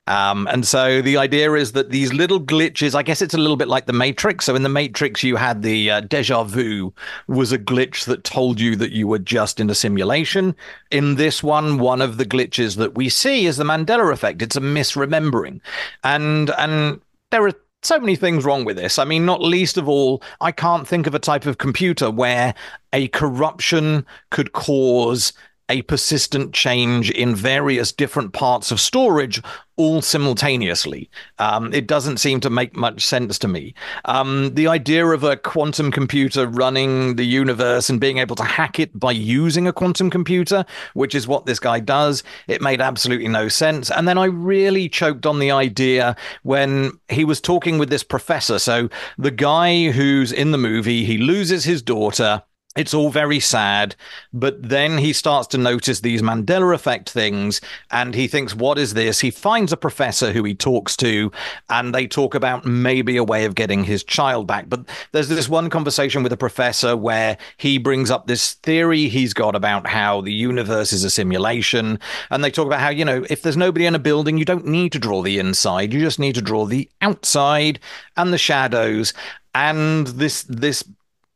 Um, 0.06 0.48
and 0.50 0.66
so 0.66 1.02
the 1.02 1.18
idea 1.18 1.52
is 1.52 1.72
that 1.72 1.90
these 1.90 2.12
little 2.12 2.40
glitches, 2.40 2.96
I 2.96 3.02
guess 3.04 3.22
it's 3.22 3.34
a 3.34 3.38
little 3.38 3.56
bit 3.56 3.68
like 3.68 3.86
the 3.86 3.92
Matrix. 3.92 4.44
So 4.44 4.56
in 4.56 4.64
the 4.64 4.68
Matrix, 4.68 5.22
you 5.22 5.36
had 5.36 5.62
the 5.62 5.88
uh, 5.88 6.00
deja 6.00 6.42
vu 6.42 6.92
was 7.28 7.52
a 7.52 7.58
glitch 7.58 8.06
that 8.06 8.24
told 8.24 8.58
you 8.58 8.74
that 8.76 8.90
you 8.90 9.06
were 9.06 9.20
just 9.20 9.60
in 9.60 9.70
a 9.70 9.74
simulation. 9.74 10.56
In 10.90 11.14
this 11.14 11.44
one, 11.44 11.78
one 11.78 12.00
of 12.00 12.16
the 12.16 12.26
glitches 12.26 12.76
that 12.76 12.96
we 12.96 13.08
see 13.08 13.46
is 13.46 13.56
the 13.56 13.64
Mandela 13.64 14.12
effect. 14.12 14.42
It's 14.42 14.56
a 14.56 14.60
misremembering, 14.60 15.60
and 16.02 16.50
and 16.58 17.00
there 17.30 17.46
are 17.46 17.54
so 17.82 17.98
many 17.98 18.16
things 18.16 18.44
wrong 18.44 18.64
with 18.64 18.76
this. 18.76 18.98
I 18.98 19.04
mean, 19.04 19.24
not 19.24 19.42
least 19.42 19.76
of 19.76 19.88
all, 19.88 20.22
I 20.40 20.52
can't 20.52 20.86
think 20.86 21.06
of 21.06 21.14
a 21.14 21.18
type 21.18 21.46
of 21.46 21.58
computer 21.58 22.10
where 22.10 22.54
a 22.92 23.08
corruption 23.08 24.04
could 24.30 24.52
cause 24.52 25.32
a 25.70 25.82
persistent 25.82 26.52
change 26.52 27.10
in 27.10 27.34
various 27.34 27.92
different 27.92 28.32
parts 28.32 28.70
of 28.70 28.80
storage 28.80 29.40
all 29.76 30.02
simultaneously. 30.02 31.08
Um, 31.38 31.72
it 31.72 31.86
doesn't 31.86 32.18
seem 32.18 32.40
to 32.40 32.50
make 32.50 32.76
much 32.76 33.02
sense 33.02 33.38
to 33.38 33.48
me. 33.48 33.74
Um, 34.04 34.52
the 34.52 34.66
idea 34.66 35.06
of 35.06 35.24
a 35.24 35.38
quantum 35.38 35.90
computer 35.90 36.46
running 36.46 37.16
the 37.16 37.24
universe 37.24 37.88
and 37.88 37.98
being 37.98 38.18
able 38.18 38.36
to 38.36 38.44
hack 38.44 38.78
it 38.78 38.98
by 38.98 39.12
using 39.12 39.66
a 39.66 39.72
quantum 39.72 40.10
computer, 40.10 40.66
which 40.92 41.14
is 41.14 41.26
what 41.26 41.46
this 41.46 41.58
guy 41.58 41.80
does, 41.80 42.22
it 42.46 42.60
made 42.60 42.82
absolutely 42.82 43.28
no 43.28 43.48
sense. 43.48 43.90
And 43.90 44.06
then 44.06 44.18
I 44.18 44.26
really 44.26 44.88
choked 44.88 45.24
on 45.24 45.38
the 45.38 45.50
idea 45.50 46.14
when 46.42 46.92
he 47.08 47.24
was 47.24 47.40
talking 47.40 47.78
with 47.78 47.88
this 47.88 48.04
professor. 48.04 48.58
So 48.58 48.90
the 49.16 49.30
guy 49.30 49.92
who's 49.92 50.30
in 50.30 50.50
the 50.50 50.58
movie, 50.58 51.04
he 51.04 51.16
loses 51.16 51.64
his 51.64 51.80
daughter 51.80 52.42
it's 52.76 52.94
all 52.94 53.10
very 53.10 53.40
sad, 53.40 53.96
but 54.32 54.62
then 54.62 54.98
he 54.98 55.12
starts 55.12 55.48
to 55.48 55.58
notice 55.58 56.00
these 56.00 56.22
Mandela 56.22 56.72
effect 56.72 57.10
things 57.10 57.60
and 57.90 58.14
he 58.14 58.28
thinks, 58.28 58.54
What 58.54 58.78
is 58.78 58.94
this? 58.94 59.18
He 59.18 59.32
finds 59.32 59.72
a 59.72 59.76
professor 59.76 60.30
who 60.30 60.44
he 60.44 60.54
talks 60.54 60.96
to, 60.98 61.32
and 61.68 61.92
they 61.92 62.06
talk 62.06 62.36
about 62.36 62.64
maybe 62.64 63.16
a 63.16 63.24
way 63.24 63.44
of 63.44 63.56
getting 63.56 63.82
his 63.82 64.04
child 64.04 64.46
back. 64.46 64.68
But 64.68 64.88
there's 65.10 65.28
this 65.28 65.48
one 65.48 65.68
conversation 65.68 66.22
with 66.22 66.32
a 66.32 66.36
professor 66.36 66.96
where 66.96 67.36
he 67.56 67.76
brings 67.76 68.08
up 68.08 68.28
this 68.28 68.52
theory 68.54 69.08
he's 69.08 69.34
got 69.34 69.56
about 69.56 69.88
how 69.88 70.20
the 70.20 70.32
universe 70.32 70.92
is 70.92 71.02
a 71.02 71.10
simulation. 71.10 71.98
And 72.30 72.44
they 72.44 72.52
talk 72.52 72.66
about 72.66 72.80
how, 72.80 72.90
you 72.90 73.04
know, 73.04 73.26
if 73.28 73.42
there's 73.42 73.56
nobody 73.56 73.86
in 73.86 73.96
a 73.96 73.98
building, 73.98 74.38
you 74.38 74.44
don't 74.44 74.66
need 74.66 74.92
to 74.92 75.00
draw 75.00 75.22
the 75.22 75.40
inside, 75.40 75.92
you 75.92 75.98
just 75.98 76.20
need 76.20 76.36
to 76.36 76.42
draw 76.42 76.66
the 76.66 76.88
outside 77.02 77.80
and 78.16 78.32
the 78.32 78.38
shadows 78.38 79.12
and 79.54 80.06
this 80.08 80.44
this 80.44 80.84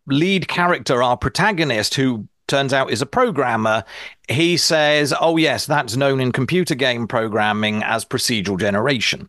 lead 0.06 0.48
character, 0.48 1.02
our 1.02 1.16
protagonist, 1.16 1.94
who 1.94 2.28
turns 2.46 2.72
out 2.72 2.90
is 2.90 3.02
a 3.02 3.06
programmer, 3.06 3.84
he 4.28 4.56
says, 4.56 5.14
Oh, 5.20 5.36
yes, 5.36 5.66
that's 5.66 5.96
known 5.96 6.20
in 6.20 6.32
computer 6.32 6.74
game 6.74 7.06
programming 7.06 7.82
as 7.82 8.04
procedural 8.04 8.58
generation. 8.58 9.28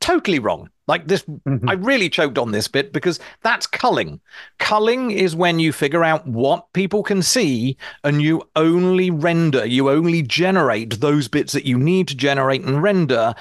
Totally 0.00 0.38
wrong. 0.38 0.70
Like 0.88 1.08
this, 1.08 1.22
mm-hmm. 1.22 1.68
I 1.68 1.72
really 1.72 2.08
choked 2.08 2.38
on 2.38 2.52
this 2.52 2.68
bit 2.68 2.92
because 2.92 3.18
that's 3.42 3.66
culling. 3.66 4.20
Culling 4.58 5.10
is 5.10 5.34
when 5.34 5.58
you 5.58 5.72
figure 5.72 6.04
out 6.04 6.24
what 6.28 6.72
people 6.74 7.02
can 7.02 7.22
see 7.22 7.76
and 8.04 8.22
you 8.22 8.48
only 8.54 9.10
render, 9.10 9.66
you 9.66 9.90
only 9.90 10.22
generate 10.22 11.00
those 11.00 11.26
bits 11.26 11.52
that 11.54 11.64
you 11.64 11.76
need 11.76 12.06
to 12.08 12.14
generate 12.14 12.62
and 12.62 12.82
render 12.82 13.34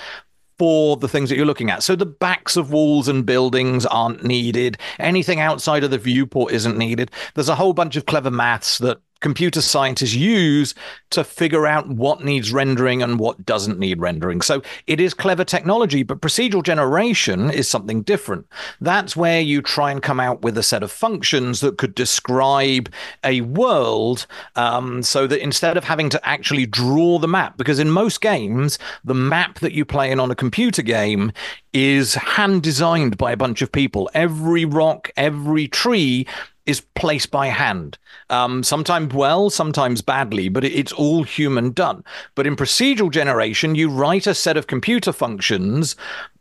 for 0.57 0.97
the 0.97 1.07
things 1.07 1.29
that 1.29 1.35
you're 1.35 1.45
looking 1.45 1.69
at. 1.69 1.83
So 1.83 1.95
the 1.95 2.05
backs 2.05 2.55
of 2.55 2.71
walls 2.71 3.07
and 3.07 3.25
buildings 3.25 3.85
aren't 3.85 4.23
needed. 4.23 4.77
Anything 4.99 5.39
outside 5.39 5.83
of 5.83 5.91
the 5.91 5.97
viewport 5.97 6.53
isn't 6.53 6.77
needed. 6.77 7.11
There's 7.33 7.49
a 7.49 7.55
whole 7.55 7.73
bunch 7.73 7.95
of 7.95 8.05
clever 8.05 8.31
maths 8.31 8.77
that 8.79 8.99
computer 9.21 9.61
scientists 9.61 10.13
use 10.13 10.75
to 11.09 11.23
figure 11.23 11.65
out 11.65 11.87
what 11.87 12.23
needs 12.23 12.51
rendering 12.51 13.01
and 13.01 13.19
what 13.19 13.45
doesn't 13.45 13.79
need 13.79 13.99
rendering. 13.99 14.41
So 14.41 14.61
it 14.87 14.99
is 14.99 15.13
clever 15.13 15.43
technology, 15.43 16.03
but 16.03 16.21
procedural 16.21 16.63
generation 16.63 17.49
is 17.49 17.67
something 17.67 18.01
different. 18.01 18.45
That's 18.81 19.15
where 19.15 19.41
you 19.41 19.61
try 19.61 19.91
and 19.91 20.01
come 20.01 20.19
out 20.19 20.41
with 20.41 20.57
a 20.57 20.63
set 20.63 20.83
of 20.83 20.91
functions 20.91 21.61
that 21.61 21.77
could 21.77 21.95
describe 21.95 22.91
a 23.23 23.41
world 23.41 24.27
um, 24.55 25.01
so 25.01 25.27
that 25.27 25.41
instead 25.41 25.77
of 25.77 25.83
having 25.83 26.09
to 26.09 26.27
actually 26.27 26.65
draw 26.65 27.17
the 27.17 27.27
map, 27.27 27.57
because 27.57 27.79
in 27.79 27.89
most 27.89 28.21
games, 28.21 28.77
the 29.03 29.15
map 29.15 29.59
that 29.59 29.73
you 29.73 29.85
play 29.85 30.11
in 30.11 30.19
on 30.19 30.31
a 30.31 30.35
computer 30.35 30.81
game 30.81 31.31
is 31.73 32.15
hand 32.15 32.63
designed 32.63 33.17
by 33.17 33.31
a 33.31 33.37
bunch 33.37 33.61
of 33.61 33.71
people. 33.71 34.09
Every 34.13 34.65
rock, 34.65 35.11
every 35.17 35.67
tree 35.67 36.25
is 36.65 36.81
placed 36.81 37.31
by 37.31 37.47
hand. 37.47 37.97
Um, 38.29 38.63
sometimes 38.63 39.13
well, 39.13 39.49
sometimes 39.49 40.01
badly, 40.01 40.49
but 40.49 40.63
it's 40.63 40.91
all 40.91 41.23
human 41.23 41.71
done. 41.71 42.03
But 42.33 42.47
in 42.47 42.55
procedural 42.55 43.11
generation, 43.11 43.75
you 43.75 43.89
write 43.89 44.27
a 44.27 44.33
set 44.33 44.57
of 44.57 44.67
computer 44.67 45.11
functions 45.11 45.95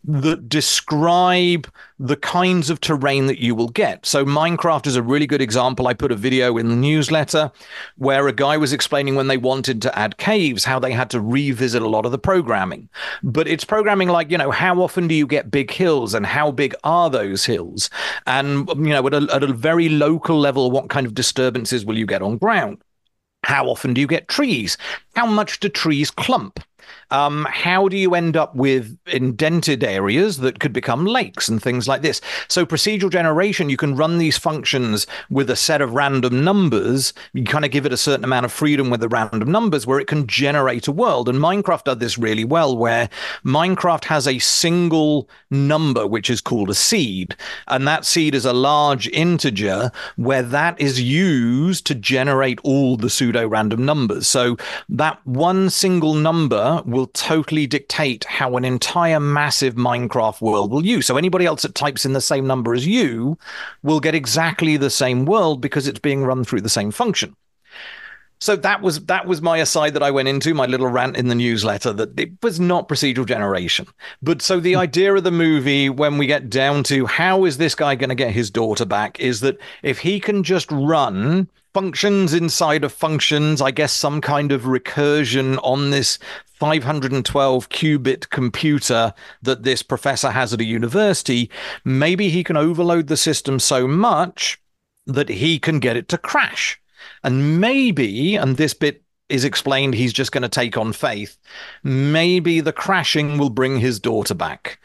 that 0.06 0.48
describe 0.48 1.66
the 1.98 2.16
kinds 2.16 2.68
of 2.68 2.80
terrain 2.80 3.26
that 3.26 3.40
you 3.40 3.54
will 3.54 3.68
get. 3.68 4.04
So 4.04 4.24
Minecraft 4.24 4.86
is 4.86 4.96
a 4.96 5.02
really 5.02 5.26
good 5.26 5.40
example. 5.40 5.86
I 5.86 5.94
put 5.94 6.12
a 6.12 6.16
video 6.16 6.58
in 6.58 6.68
the 6.68 6.76
newsletter 6.76 7.50
where 7.96 8.28
a 8.28 8.32
guy 8.32 8.56
was 8.58 8.72
explaining 8.72 9.14
when 9.14 9.28
they 9.28 9.38
wanted 9.38 9.80
to 9.82 9.98
add 9.98 10.18
caves, 10.18 10.64
how 10.64 10.78
they 10.78 10.92
had 10.92 11.08
to 11.10 11.20
revisit 11.20 11.80
a 11.80 11.88
lot 11.88 12.04
of 12.04 12.12
the 12.12 12.18
programming. 12.18 12.88
But 13.22 13.48
it's 13.48 13.64
programming 13.64 14.08
like, 14.08 14.30
you 14.30 14.36
know, 14.36 14.50
how 14.50 14.80
often 14.80 15.08
do 15.08 15.14
you 15.14 15.26
get 15.26 15.50
big 15.50 15.70
hills 15.70 16.12
and 16.12 16.26
how 16.26 16.50
big 16.50 16.74
are 16.84 17.08
those 17.08 17.46
hills? 17.46 17.88
And, 18.26 18.68
you 18.68 18.90
know, 18.90 19.06
at 19.06 19.14
a, 19.14 19.26
at 19.32 19.42
a 19.42 19.52
very 19.52 19.88
local 19.88 20.38
level, 20.38 20.70
what 20.70 20.90
kind 20.90 21.06
of 21.06 21.14
disturbances 21.14 21.84
will 21.86 21.96
you 21.96 22.06
get 22.06 22.20
on 22.20 22.36
ground? 22.36 22.82
How 23.44 23.66
often 23.66 23.94
do 23.94 24.00
you 24.00 24.06
get 24.06 24.28
trees? 24.28 24.76
How 25.16 25.26
much 25.26 25.60
do 25.60 25.68
trees 25.68 26.10
clump? 26.10 26.60
Um, 27.10 27.46
how 27.50 27.88
do 27.88 27.96
you 27.96 28.14
end 28.14 28.36
up 28.36 28.54
with 28.56 28.98
indented 29.06 29.84
areas 29.84 30.38
that 30.38 30.58
could 30.58 30.72
become 30.72 31.06
lakes 31.06 31.48
and 31.48 31.62
things 31.62 31.86
like 31.86 32.02
this? 32.02 32.20
So, 32.48 32.66
procedural 32.66 33.10
generation, 33.10 33.68
you 33.68 33.76
can 33.76 33.96
run 33.96 34.18
these 34.18 34.38
functions 34.38 35.06
with 35.30 35.48
a 35.50 35.56
set 35.56 35.80
of 35.80 35.94
random 35.94 36.42
numbers. 36.42 37.12
You 37.32 37.44
kind 37.44 37.64
of 37.64 37.70
give 37.70 37.86
it 37.86 37.92
a 37.92 37.96
certain 37.96 38.24
amount 38.24 38.46
of 38.46 38.52
freedom 38.52 38.90
with 38.90 39.00
the 39.00 39.08
random 39.08 39.50
numbers 39.50 39.86
where 39.86 40.00
it 40.00 40.08
can 40.08 40.26
generate 40.26 40.88
a 40.88 40.92
world. 40.92 41.28
And 41.28 41.38
Minecraft 41.38 41.84
does 41.84 41.98
this 41.98 42.18
really 42.18 42.44
well, 42.44 42.76
where 42.76 43.08
Minecraft 43.44 44.04
has 44.04 44.26
a 44.26 44.38
single 44.38 45.28
number, 45.50 46.06
which 46.06 46.30
is 46.30 46.40
called 46.40 46.70
a 46.70 46.74
seed. 46.74 47.36
And 47.68 47.86
that 47.86 48.04
seed 48.04 48.34
is 48.34 48.44
a 48.44 48.52
large 48.52 49.08
integer 49.08 49.92
where 50.16 50.42
that 50.42 50.80
is 50.80 51.00
used 51.00 51.86
to 51.86 51.94
generate 51.94 52.58
all 52.64 52.96
the 52.96 53.10
pseudo 53.10 53.46
random 53.46 53.84
numbers. 53.84 54.26
So, 54.26 54.56
that 54.88 55.24
one 55.24 55.70
single 55.70 56.14
number 56.14 56.73
will 56.84 57.06
totally 57.08 57.66
dictate 57.66 58.24
how 58.24 58.56
an 58.56 58.64
entire 58.64 59.20
massive 59.20 59.74
Minecraft 59.74 60.40
world 60.40 60.70
will 60.70 60.84
use. 60.84 61.06
So 61.06 61.16
anybody 61.16 61.46
else 61.46 61.62
that 61.62 61.74
types 61.74 62.04
in 62.04 62.12
the 62.12 62.20
same 62.20 62.46
number 62.46 62.74
as 62.74 62.86
you 62.86 63.38
will 63.82 64.00
get 64.00 64.14
exactly 64.14 64.76
the 64.76 64.90
same 64.90 65.24
world 65.24 65.60
because 65.60 65.86
it's 65.86 65.98
being 65.98 66.24
run 66.24 66.44
through 66.44 66.62
the 66.62 66.68
same 66.68 66.90
function. 66.90 67.36
So 68.40 68.56
that 68.56 68.82
was 68.82 69.00
that 69.06 69.26
was 69.26 69.40
my 69.40 69.58
aside 69.58 69.94
that 69.94 70.02
I 70.02 70.10
went 70.10 70.28
into 70.28 70.52
my 70.52 70.66
little 70.66 70.88
rant 70.88 71.16
in 71.16 71.28
the 71.28 71.34
newsletter 71.34 71.92
that 71.94 72.18
it 72.20 72.30
was 72.42 72.60
not 72.60 72.88
procedural 72.88 73.26
generation. 73.26 73.86
But 74.20 74.42
so 74.42 74.60
the 74.60 74.74
hmm. 74.74 74.80
idea 74.80 75.14
of 75.14 75.24
the 75.24 75.30
movie 75.30 75.88
when 75.88 76.18
we 76.18 76.26
get 76.26 76.50
down 76.50 76.82
to 76.84 77.06
how 77.06 77.44
is 77.44 77.56
this 77.56 77.74
guy 77.74 77.94
going 77.94 78.10
to 78.10 78.14
get 78.14 78.32
his 78.32 78.50
daughter 78.50 78.84
back 78.84 79.18
is 79.18 79.40
that 79.40 79.58
if 79.82 79.98
he 79.98 80.20
can 80.20 80.42
just 80.42 80.70
run 80.70 81.48
functions 81.74 82.32
inside 82.32 82.84
of 82.84 82.92
functions, 82.92 83.60
I 83.60 83.72
guess 83.72 83.92
some 83.92 84.20
kind 84.20 84.52
of 84.52 84.62
recursion 84.62 85.58
on 85.64 85.90
this 85.90 86.20
512 86.54 87.68
qubit 87.68 88.30
computer 88.30 89.12
that 89.42 89.64
this 89.64 89.82
professor 89.82 90.30
has 90.30 90.54
at 90.54 90.60
a 90.60 90.64
university, 90.64 91.50
maybe 91.84 92.28
he 92.28 92.44
can 92.44 92.56
overload 92.56 93.08
the 93.08 93.16
system 93.16 93.58
so 93.58 93.88
much 93.88 94.60
that 95.04 95.28
he 95.28 95.58
can 95.58 95.80
get 95.80 95.96
it 95.96 96.08
to 96.08 96.16
crash. 96.16 96.80
And 97.24 97.60
maybe, 97.60 98.36
and 98.36 98.56
this 98.56 98.72
bit 98.72 99.02
is 99.28 99.44
explained, 99.44 99.94
he's 99.94 100.12
just 100.12 100.30
going 100.30 100.42
to 100.42 100.48
take 100.48 100.76
on 100.76 100.92
faith. 100.92 101.36
Maybe 101.82 102.60
the 102.60 102.72
crashing 102.72 103.36
will 103.36 103.50
bring 103.50 103.80
his 103.80 103.98
daughter 103.98 104.34
back. 104.34 104.78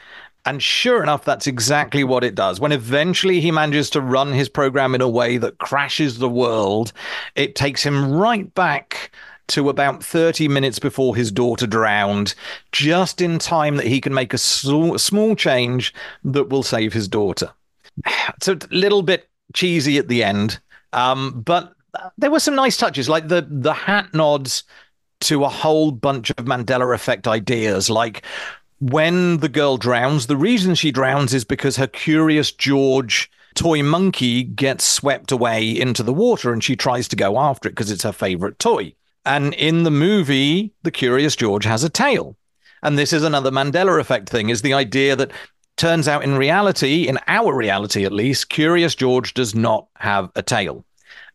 And 0.46 0.62
sure 0.62 1.02
enough, 1.02 1.24
that's 1.24 1.46
exactly 1.46 2.02
what 2.02 2.24
it 2.24 2.34
does. 2.34 2.60
When 2.60 2.72
eventually 2.72 3.40
he 3.40 3.50
manages 3.50 3.90
to 3.90 4.00
run 4.00 4.32
his 4.32 4.48
program 4.48 4.94
in 4.94 5.00
a 5.00 5.08
way 5.08 5.36
that 5.36 5.58
crashes 5.58 6.18
the 6.18 6.28
world, 6.28 6.92
it 7.34 7.54
takes 7.54 7.82
him 7.82 8.10
right 8.12 8.52
back 8.54 9.10
to 9.48 9.68
about 9.68 10.02
30 10.02 10.48
minutes 10.48 10.78
before 10.78 11.14
his 11.14 11.30
daughter 11.30 11.66
drowned, 11.66 12.34
just 12.72 13.20
in 13.20 13.38
time 13.38 13.76
that 13.76 13.86
he 13.86 14.00
can 14.00 14.14
make 14.14 14.32
a 14.32 14.38
small 14.38 15.34
change 15.36 15.92
that 16.24 16.48
will 16.48 16.62
save 16.62 16.92
his 16.92 17.08
daughter. 17.08 17.50
It's 18.36 18.48
a 18.48 18.58
little 18.70 19.02
bit 19.02 19.28
cheesy 19.52 19.98
at 19.98 20.08
the 20.08 20.24
end, 20.24 20.60
um, 20.92 21.42
but 21.42 21.74
there 22.16 22.30
were 22.30 22.40
some 22.40 22.54
nice 22.54 22.76
touches, 22.76 23.08
like 23.08 23.28
the 23.28 23.46
the 23.50 23.74
hat 23.74 24.14
nods 24.14 24.64
to 25.22 25.44
a 25.44 25.48
whole 25.48 25.90
bunch 25.90 26.30
of 26.30 26.36
Mandela 26.46 26.94
effect 26.94 27.28
ideas, 27.28 27.90
like 27.90 28.22
when 28.80 29.38
the 29.38 29.48
girl 29.48 29.76
drowns, 29.76 30.26
the 30.26 30.36
reason 30.36 30.74
she 30.74 30.90
drowns 30.90 31.32
is 31.32 31.44
because 31.44 31.76
her 31.76 31.86
curious 31.86 32.50
George 32.50 33.30
toy 33.54 33.82
monkey 33.82 34.42
gets 34.42 34.84
swept 34.84 35.30
away 35.30 35.68
into 35.68 36.02
the 36.02 36.14
water 36.14 36.52
and 36.52 36.64
she 36.64 36.76
tries 36.76 37.06
to 37.08 37.16
go 37.16 37.38
after 37.38 37.68
it 37.68 37.72
because 37.72 37.90
it's 37.90 38.04
her 38.04 38.12
favorite 38.12 38.58
toy. 38.58 38.94
And 39.24 39.52
in 39.54 39.82
the 39.82 39.90
movie, 39.90 40.72
the 40.82 40.90
curious 40.90 41.36
George 41.36 41.64
has 41.64 41.84
a 41.84 41.90
tail. 41.90 42.36
And 42.82 42.98
this 42.98 43.12
is 43.12 43.22
another 43.22 43.50
Mandela 43.50 44.00
effect 44.00 44.30
thing 44.30 44.48
is 44.48 44.62
the 44.62 44.72
idea 44.72 45.14
that 45.16 45.32
turns 45.76 46.08
out 46.08 46.24
in 46.24 46.36
reality, 46.36 47.06
in 47.06 47.18
our 47.26 47.54
reality 47.54 48.04
at 48.04 48.12
least, 48.12 48.48
Curious 48.48 48.94
George 48.94 49.34
does 49.34 49.54
not 49.54 49.88
have 49.96 50.30
a 50.34 50.42
tail. 50.42 50.86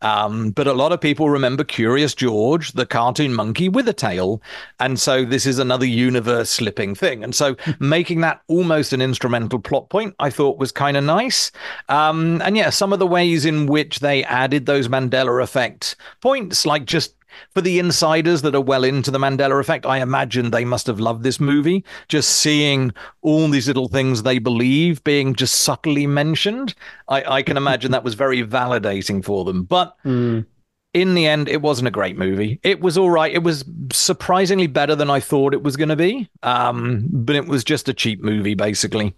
Um, 0.02 0.52
but 0.52 0.68
a 0.68 0.74
lot 0.74 0.92
of 0.92 1.02
people 1.02 1.30
remember 1.30 1.64
Curious 1.64 2.14
George, 2.14 2.74
the 2.74 2.86
cartoon 2.86 3.34
monkey 3.34 3.70
with 3.70 3.88
a 3.88 3.94
tail. 3.94 4.42
And 4.80 5.00
so 5.00 5.25
this 5.25 5.46
is 5.46 5.60
another 5.60 5.86
universe 5.86 6.50
slipping 6.50 6.96
thing. 6.96 7.24
And 7.24 7.36
so 7.36 7.56
making 7.80 8.22
that 8.22 8.42
almost 8.48 8.94
an 8.94 9.02
instrumental 9.02 9.60
plot 9.60 9.90
point, 9.90 10.16
I 10.20 10.30
thought 10.30 10.58
was 10.58 10.72
kind 10.72 10.98
of 10.98 11.04
nice. 11.04 11.52
Um, 11.90 12.42
and 12.44 12.56
yeah, 12.58 12.70
some 12.70 12.94
of 12.94 13.00
the 13.00 13.08
ways 13.08 13.46
in 13.46 13.66
which 13.68 14.00
they 14.00 14.24
added 14.25 14.66
those 14.66 14.88
Mandela 14.88 15.44
effect 15.44 15.96
points, 16.22 16.66
like 16.66 16.86
just 16.86 17.16
for 17.54 17.62
the 17.62 17.80
insiders 17.80 18.42
that 18.42 18.56
are 18.56 18.62
well 18.62 18.84
into 18.84 19.12
the 19.12 19.18
Mandela 19.18 19.60
effect, 19.60 19.86
I 19.86 20.00
imagine 20.00 20.51
they 20.51 20.65
must 20.65 20.88
have 20.88 21.00
loved 21.00 21.24
this 21.24 21.39
movie. 21.39 21.84
Just 22.08 22.30
seeing 22.30 22.94
all 23.22 23.48
these 23.48 23.68
little 23.68 23.88
things 23.88 24.24
they 24.24 24.39
believe 24.39 25.04
being 25.04 25.36
just 25.36 25.62
subtly 25.62 26.08
mentioned, 26.08 26.75
I, 27.08 27.24
I 27.36 27.44
can 27.44 27.58
imagine 27.58 27.92
that 27.92 28.04
was 28.04 28.15
very 28.15 28.44
validating 28.44 29.24
for 29.24 29.46
them. 29.46 29.63
But 29.63 29.96
mm. 30.04 30.46
in 30.94 31.15
the 31.15 31.27
end, 31.27 31.50
it 31.50 31.62
wasn't 31.62 31.88
a 31.88 31.92
great 31.92 32.18
movie. 32.18 32.60
It 32.63 32.82
was 32.82 32.98
all 32.98 33.10
right. 33.10 33.34
It 33.34 33.44
was 33.44 33.65
surprisingly 33.92 34.68
better 34.68 34.96
than 34.96 35.10
I 35.10 35.20
thought 35.20 35.54
it 35.54 35.63
was 35.63 35.77
going 35.77 35.89
to 35.89 35.96
be. 35.96 36.30
Um, 36.44 37.08
but 37.12 37.36
it 37.36 37.48
was 37.48 37.63
just 37.63 37.89
a 37.89 37.94
cheap 37.94 38.22
movie, 38.22 38.56
basically. 38.56 39.13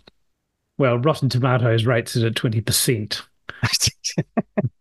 Well, 0.78 1.00
Rotten 1.00 1.30
Tomatoes 1.30 1.86
rates 1.86 2.16
it 2.16 2.24
at 2.24 2.36
20%. 2.36 3.22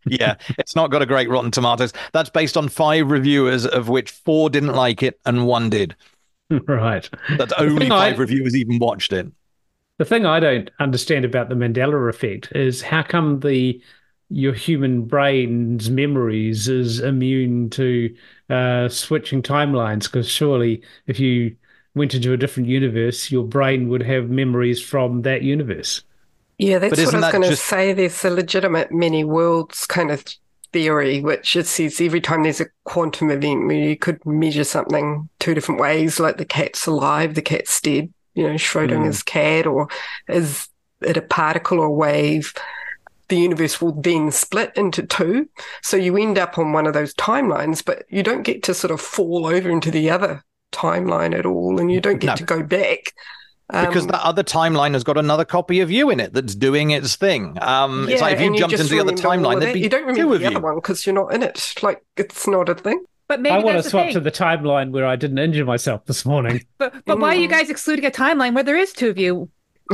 Yeah, 0.05 0.35
it's 0.57 0.75
not 0.75 0.91
got 0.91 1.01
a 1.01 1.05
great 1.05 1.29
Rotten 1.29 1.51
Tomatoes. 1.51 1.93
That's 2.13 2.29
based 2.29 2.57
on 2.57 2.69
five 2.69 3.09
reviewers, 3.11 3.65
of 3.65 3.89
which 3.89 4.11
four 4.11 4.49
didn't 4.49 4.73
like 4.73 5.03
it 5.03 5.19
and 5.25 5.45
one 5.45 5.69
did. 5.69 5.95
Right. 6.49 7.09
That's 7.37 7.51
only 7.57 7.89
five 7.89 8.15
I, 8.15 8.17
reviewers 8.17 8.55
even 8.55 8.79
watched 8.79 9.11
it. 9.11 9.27
The 9.97 10.05
thing 10.05 10.25
I 10.25 10.39
don't 10.39 10.69
understand 10.79 11.25
about 11.25 11.49
the 11.49 11.55
Mandela 11.55 12.09
effect 12.09 12.53
is 12.55 12.81
how 12.81 13.03
come 13.03 13.41
the 13.41 13.81
your 14.29 14.53
human 14.53 15.03
brain's 15.03 15.89
memories 15.89 16.67
is 16.67 16.99
immune 16.99 17.69
to 17.71 18.15
uh, 18.49 18.87
switching 18.89 19.41
timelines? 19.41 20.03
Because 20.03 20.29
surely, 20.29 20.83
if 21.05 21.19
you 21.19 21.55
went 21.95 22.13
into 22.13 22.33
a 22.33 22.37
different 22.37 22.69
universe, 22.69 23.31
your 23.31 23.43
brain 23.43 23.89
would 23.89 24.03
have 24.03 24.29
memories 24.29 24.81
from 24.81 25.23
that 25.23 25.41
universe. 25.41 26.03
Yeah, 26.57 26.79
that's 26.79 26.97
what 26.97 27.13
I 27.13 27.19
was 27.19 27.31
going 27.31 27.43
to 27.43 27.49
just... 27.49 27.65
say. 27.65 27.93
There's 27.93 28.25
a 28.25 28.29
legitimate 28.29 28.91
many 28.91 29.23
worlds 29.23 29.85
kind 29.85 30.11
of 30.11 30.23
theory, 30.73 31.21
which 31.21 31.55
it 31.55 31.67
says 31.67 32.01
every 32.01 32.21
time 32.21 32.43
there's 32.43 32.61
a 32.61 32.67
quantum 32.83 33.29
event 33.29 33.67
where 33.67 33.77
you 33.77 33.95
could 33.95 34.25
measure 34.25 34.63
something 34.63 35.29
two 35.39 35.53
different 35.53 35.79
ways, 35.79 36.19
like 36.19 36.37
the 36.37 36.45
cat's 36.45 36.87
alive, 36.87 37.35
the 37.35 37.41
cat's 37.41 37.79
dead, 37.79 38.11
you 38.33 38.43
know, 38.43 38.55
Schrodinger's 38.55 39.21
mm. 39.21 39.25
cat, 39.25 39.65
or 39.65 39.87
is 40.27 40.67
it 41.01 41.17
a 41.17 41.21
particle 41.21 41.79
or 41.79 41.95
wave? 41.95 42.53
The 43.29 43.37
universe 43.37 43.81
will 43.81 43.93
then 43.93 44.31
split 44.31 44.71
into 44.75 45.03
two. 45.03 45.49
So 45.83 45.97
you 45.97 46.17
end 46.17 46.37
up 46.37 46.57
on 46.57 46.71
one 46.71 46.87
of 46.87 46.93
those 46.93 47.13
timelines, 47.15 47.83
but 47.83 48.05
you 48.09 48.23
don't 48.23 48.43
get 48.43 48.63
to 48.63 48.73
sort 48.73 48.91
of 48.91 49.01
fall 49.01 49.45
over 49.45 49.69
into 49.69 49.91
the 49.91 50.09
other 50.09 50.43
timeline 50.71 51.37
at 51.37 51.45
all, 51.45 51.79
and 51.79 51.91
you 51.91 52.01
don't 52.01 52.19
get 52.19 52.27
no. 52.27 52.35
to 52.35 52.43
go 52.43 52.63
back 52.63 53.13
because 53.69 54.03
um, 54.03 54.07
that 54.09 54.23
other 54.23 54.43
timeline 54.43 54.93
has 54.93 55.03
got 55.03 55.17
another 55.17 55.43
copy 55.43 55.81
of 55.81 55.91
you 55.91 56.09
in 56.09 56.19
it 56.19 56.33
that's 56.33 56.55
doing 56.55 56.91
its 56.91 57.15
thing. 57.17 57.57
Um, 57.61 58.07
yeah, 58.07 58.13
it's 58.13 58.21
like 58.21 58.35
if 58.35 58.41
you 58.41 58.57
jumped 58.57 58.73
into 58.73 58.87
the 58.87 58.99
other 58.99 59.11
timeline, 59.11 59.59
there'd 59.59 59.73
be 59.73 59.81
you 59.81 59.89
don't 59.89 60.05
remember 60.05 60.37
the 60.37 60.45
other 60.45 60.55
you. 60.55 60.61
one 60.61 60.75
because 60.75 61.05
you're 61.05 61.15
not 61.15 61.33
in 61.33 61.43
it. 61.43 61.75
Like 61.81 62.03
it's 62.15 62.47
not 62.47 62.69
a 62.69 62.75
thing. 62.75 63.03
But 63.27 63.41
maybe 63.41 63.55
I 63.55 63.59
want 63.59 63.83
to 63.83 63.89
swap 63.89 64.11
to 64.11 64.21
the 64.21 64.31
timeline 64.31 64.91
where 64.91 65.05
I 65.05 65.17
didn't 65.17 65.39
injure 65.39 65.65
myself 65.65 66.05
this 66.05 66.25
morning. 66.25 66.65
But 66.77 66.93
but 67.05 67.17
mm. 67.17 67.21
why 67.21 67.35
are 67.35 67.39
you 67.39 67.47
mm. 67.47 67.51
guys 67.51 67.69
excluding 67.69 68.05
a 68.05 68.11
timeline 68.11 68.53
where 68.53 68.63
there 68.63 68.77
is 68.77 68.93
two 68.93 69.09
of 69.09 69.17
you? 69.17 69.49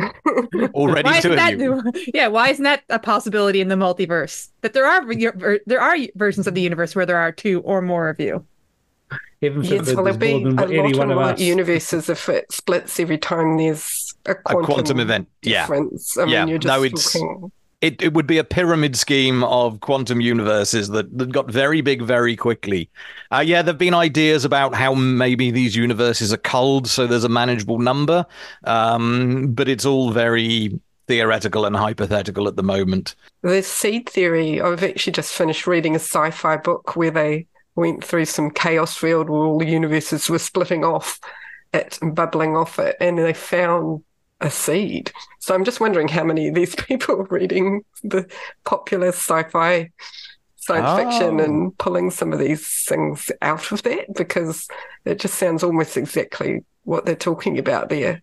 Already 0.73 1.03
why 1.03 1.19
two 1.19 1.31
of 1.31 1.36
that, 1.38 1.57
you. 1.57 1.81
Yeah, 2.13 2.27
why 2.27 2.49
isn't 2.49 2.63
that 2.63 2.83
a 2.89 2.99
possibility 2.99 3.62
in 3.62 3.69
the 3.69 3.75
multiverse? 3.75 4.49
That 4.62 4.73
there 4.73 4.86
are 4.86 5.59
there 5.65 5.81
are 5.81 5.97
versions 6.15 6.45
of 6.45 6.53
the 6.53 6.62
universe 6.62 6.95
where 6.95 7.05
there 7.05 7.17
are 7.17 7.31
two 7.31 7.62
or 7.62 7.81
more 7.81 8.09
of 8.09 8.19
you. 8.19 8.45
Heaven 9.43 9.62
yes, 9.62 9.93
well, 9.93 10.06
there'll 10.06 10.17
be 10.17 10.43
a 10.43 10.47
lot 10.47 10.71
in 10.71 11.15
one 11.15 11.38
universes 11.38 12.08
if 12.08 12.29
it 12.29 12.49
splits 12.49 12.97
every 12.97 13.17
time 13.17 13.58
there's 13.58 14.15
a 14.25 14.36
quantum, 14.36 14.63
a 14.63 14.65
quantum 14.65 14.99
event. 15.01 15.27
Difference. 15.41 16.15
Yeah, 16.15 16.23
I 16.23 16.27
yeah. 16.27 16.45
Mean, 16.45 16.62
no, 16.63 16.82
it's 16.82 17.12
talking... 17.12 17.51
it, 17.82 18.01
it 18.01 18.13
would 18.13 18.25
be 18.25 18.38
a 18.38 18.45
pyramid 18.45 18.95
scheme 18.95 19.43
of 19.43 19.82
quantum 19.82 20.21
universes 20.21 20.88
that, 20.89 21.17
that 21.17 21.34
got 21.34 21.51
very 21.51 21.82
big 21.82 22.03
very 22.03 22.38
quickly. 22.38 22.89
Uh, 23.32 23.43
yeah, 23.45 23.62
there've 23.62 23.77
been 23.77 23.93
ideas 23.93 24.45
about 24.45 24.73
how 24.73 24.93
maybe 24.93 25.51
these 25.51 25.75
universes 25.75 26.32
are 26.32 26.38
culled, 26.38 26.88
so 26.88 27.06
there's 27.06 27.25
a 27.25 27.29
manageable 27.29 27.79
number, 27.79 28.25
um, 28.63 29.47
but 29.53 29.67
it's 29.67 29.84
all 29.84 30.12
very 30.12 30.79
theoretical 31.08 31.65
and 31.65 31.75
hypothetical 31.75 32.47
at 32.47 32.56
the 32.56 32.63
moment. 32.63 33.13
The 33.41 33.62
seed 33.62 34.08
theory. 34.08 34.62
I've 34.62 34.86
actually 34.86 35.12
just 35.12 35.34
finished 35.34 35.67
reading 35.67 35.95
a 35.95 35.99
sci-fi 35.99 36.56
book 36.56 36.95
where 36.95 37.12
they 37.12 37.47
went 37.75 38.03
through 38.03 38.25
some 38.25 38.51
chaos 38.51 38.95
field 38.95 39.29
where 39.29 39.41
all 39.41 39.59
the 39.59 39.65
universes 39.65 40.29
were 40.29 40.39
splitting 40.39 40.83
off 40.83 41.19
it 41.73 41.97
and 42.01 42.15
bubbling 42.15 42.55
off 42.55 42.79
it, 42.79 42.95
and 42.99 43.17
they 43.17 43.33
found 43.33 44.03
a 44.41 44.49
seed. 44.49 45.12
So 45.39 45.55
I'm 45.55 45.63
just 45.63 45.79
wondering 45.79 46.07
how 46.07 46.23
many 46.23 46.49
of 46.49 46.55
these 46.55 46.75
people 46.88 47.21
are 47.21 47.27
reading 47.29 47.83
the 48.03 48.29
popular 48.63 49.07
sci-fi 49.09 49.91
science 50.57 50.88
oh. 50.88 50.97
fiction 50.97 51.39
and 51.39 51.67
oh. 51.67 51.75
pulling 51.77 52.12
some 52.12 52.31
of 52.31 52.39
these 52.39 52.86
things 52.88 53.31
out 53.41 53.71
of 53.71 53.83
that 53.83 54.13
because 54.15 54.67
it 55.05 55.19
just 55.19 55.36
sounds 55.36 55.63
almost 55.63 55.97
exactly 55.97 56.63
what 56.83 57.05
they're 57.05 57.15
talking 57.15 57.57
about 57.57 57.89
there. 57.89 58.21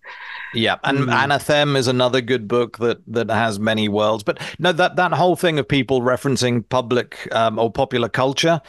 Yeah, 0.53 0.77
and 0.85 1.01
mm. 1.01 1.13
Anathem 1.13 1.77
is 1.77 1.87
another 1.87 2.21
good 2.21 2.49
book 2.49 2.79
that 2.79 3.01
that 3.07 3.31
has 3.31 3.59
many 3.59 3.89
worlds. 3.89 4.23
But 4.23 4.41
no, 4.59 4.73
that 4.73 4.97
that 4.97 5.13
whole 5.13 5.37
thing 5.37 5.59
of 5.59 5.69
people 5.69 6.01
referencing 6.01 6.69
public 6.69 7.29
um, 7.35 7.59
or 7.59 7.71
popular 7.71 8.09
culture, 8.09 8.61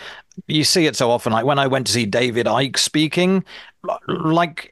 you 0.47 0.63
see 0.63 0.85
it 0.85 0.95
so 0.95 1.09
often. 1.09 1.33
Like 1.33 1.45
when 1.45 1.59
I 1.59 1.67
went 1.67 1.87
to 1.87 1.93
see 1.93 2.05
David 2.05 2.45
Icke 2.45 2.77
speaking, 2.77 3.43
like 4.07 4.71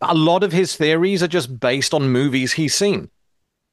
a 0.00 0.14
lot 0.14 0.42
of 0.42 0.52
his 0.52 0.76
theories 0.76 1.22
are 1.22 1.28
just 1.28 1.60
based 1.60 1.92
on 1.92 2.10
movies 2.10 2.52
he's 2.52 2.74
seen. 2.74 3.10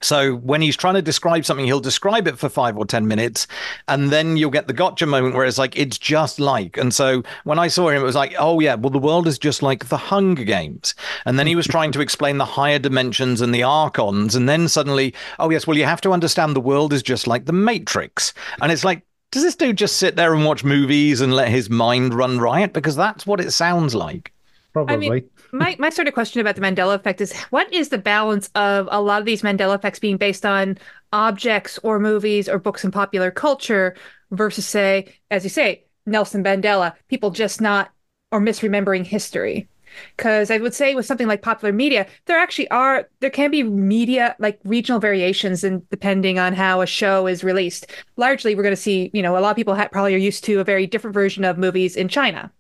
So 0.04 0.36
when 0.36 0.62
he's 0.62 0.76
trying 0.76 0.96
to 0.96 1.02
describe 1.02 1.46
something, 1.46 1.66
he'll 1.66 1.80
describe 1.80 2.28
it 2.28 2.38
for 2.38 2.50
five 2.50 2.78
or 2.78 2.86
10 2.86 3.08
minutes. 3.08 3.48
And 3.88 4.12
then 4.12 4.38
you'll 4.38 4.52
get 4.52 4.68
the 4.68 4.74
gotcha 4.74 5.06
moment 5.06 5.36
where 5.36 5.46
it's 5.46 5.58
like, 5.58 5.78
it's 5.78 5.98
just 5.98 6.39
like. 6.39 6.78
And 6.78 6.94
so 6.94 7.24
when 7.44 7.60
I 7.60 7.68
saw 7.68 7.89
him, 7.89 8.02
it 8.02 8.06
was 8.06 8.16
like, 8.16 8.36
oh, 8.38 8.60
yeah, 8.60 8.76
well, 8.76 8.89
the 8.89 9.00
world 9.00 9.28
is 9.28 9.39
just 9.39 9.62
like 9.63 9.88
the 9.88 9.98
Hunger 9.98 10.44
Games. 10.44 10.94
And 11.26 11.39
then 11.39 11.48
he 11.48 11.56
was 11.56 11.68
trying 11.68 11.92
to 11.94 12.02
explain 12.02 12.38
the 12.38 12.46
higher 12.46 12.80
dimensions 12.80 13.42
and 13.42 13.54
the 13.54 13.63
archons. 13.63 14.36
And 14.36 14.48
then 14.48 14.68
suddenly, 14.68 15.13
oh, 15.39 15.50
yes, 15.50 15.66
well, 15.66 15.78
you 15.78 15.86
have 15.86 16.02
to 16.02 16.12
understand 16.12 16.56
the 16.56 16.62
world 16.62 16.94
is 16.94 17.04
just 17.04 17.28
like 17.28 17.46
the 17.46 17.54
Matrix. 17.54 18.34
And 18.62 18.72
it's 18.72 18.84
like, 18.84 19.04
does 19.32 19.44
this 19.44 19.56
dude 19.56 19.78
just 19.78 19.98
sit 19.98 20.16
there 20.16 20.36
and 20.36 20.46
watch 20.46 20.63
movies 20.63 21.20
and 21.20 21.34
let 21.34 21.50
his 21.50 21.70
mind 21.70 22.13
run 22.13 22.39
riot? 22.39 22.72
Because 22.72 22.96
that's 22.96 23.26
what 23.26 23.39
it 23.39 23.52
sounds 23.52 23.96
like. 23.96 24.32
Probably. 24.74 24.94
I 24.94 24.98
mean, 24.98 25.30
my, 25.54 25.76
my 25.80 25.89
sort 25.89 26.08
of 26.08 26.13
question 26.13 26.42
about 26.42 26.56
the 26.56 26.62
Mandela 26.62 26.96
effect 26.96 27.22
is 27.22 27.34
what 27.52 27.72
is 27.74 27.89
the 27.89 27.98
balance 27.98 28.50
of 28.56 28.89
a 28.92 29.02
lot 29.02 29.20
of 29.20 29.26
these 29.26 29.42
Mandela 29.42 29.76
effects 29.76 30.00
being 30.00 30.18
based 30.18 30.46
on 30.46 30.78
objects 31.13 31.80
or 31.84 32.00
movies 32.00 32.50
or 32.50 32.60
books 32.60 32.84
in 32.84 32.92
popular 32.92 33.32
culture 33.32 33.96
versus, 34.32 34.66
say, 34.66 35.13
as 35.32 35.44
you 35.44 35.50
say, 35.50 35.86
Nelson 36.06 36.44
Mandela, 36.44 36.94
people 37.08 37.32
just 37.32 37.62
not 37.62 37.92
or 38.32 38.42
misremembering 38.42 39.06
history? 39.06 39.70
because 40.18 40.52
I 40.52 40.58
would 40.58 40.74
say 40.74 40.96
with 40.96 41.06
something 41.06 41.28
like 41.28 41.42
popular 41.42 41.74
media, 41.74 42.08
there 42.26 42.39
actually 42.39 42.70
are 42.70 43.10
there 43.20 43.30
can 43.30 43.52
be 43.52 43.63
media 43.63 44.36
like 44.39 44.60
regional 44.63 45.00
variations, 45.00 45.63
and 45.63 45.88
depending 45.89 46.39
on 46.39 46.54
how 46.54 46.82
a 46.82 46.88
show 46.88 47.28
is 47.28 47.44
released. 47.44 47.92
Largely, 48.18 48.56
we're 48.56 48.63
going 48.63 48.76
to 48.76 48.82
see 48.82 49.12
you 49.13 49.22
know 49.22 49.38
a 49.38 49.39
lot 49.39 49.52
of 49.52 49.56
people 49.56 49.76
ha- 49.76 49.89
probably 49.92 50.16
are 50.16 50.18
used 50.18 50.44
to 50.46 50.60
a 50.60 50.63
very 50.63 50.88
different 50.88 51.13
version 51.13 51.44
of 51.44 51.58
movies 51.58 51.96
in 51.96 52.08
China, 52.08 52.52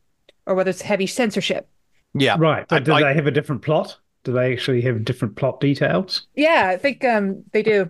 or 0.45 0.55
whether 0.55 0.69
it's 0.69 0.81
heavy 0.81 1.07
censorship. 1.07 1.67
Yeah, 2.13 2.35
right. 2.37 2.67
But 2.67 2.75
I, 2.75 2.79
do 2.79 2.93
I, 2.93 3.03
they 3.03 3.13
have 3.15 3.27
a 3.27 3.31
different 3.31 3.61
plot? 3.61 3.97
Do 4.23 4.31
they 4.31 4.53
actually 4.53 4.81
have 4.81 5.03
different 5.03 5.35
plot 5.35 5.59
details? 5.59 6.27
Yeah, 6.35 6.69
I 6.69 6.77
think 6.77 7.03
um, 7.03 7.43
they 7.51 7.63
do. 7.63 7.89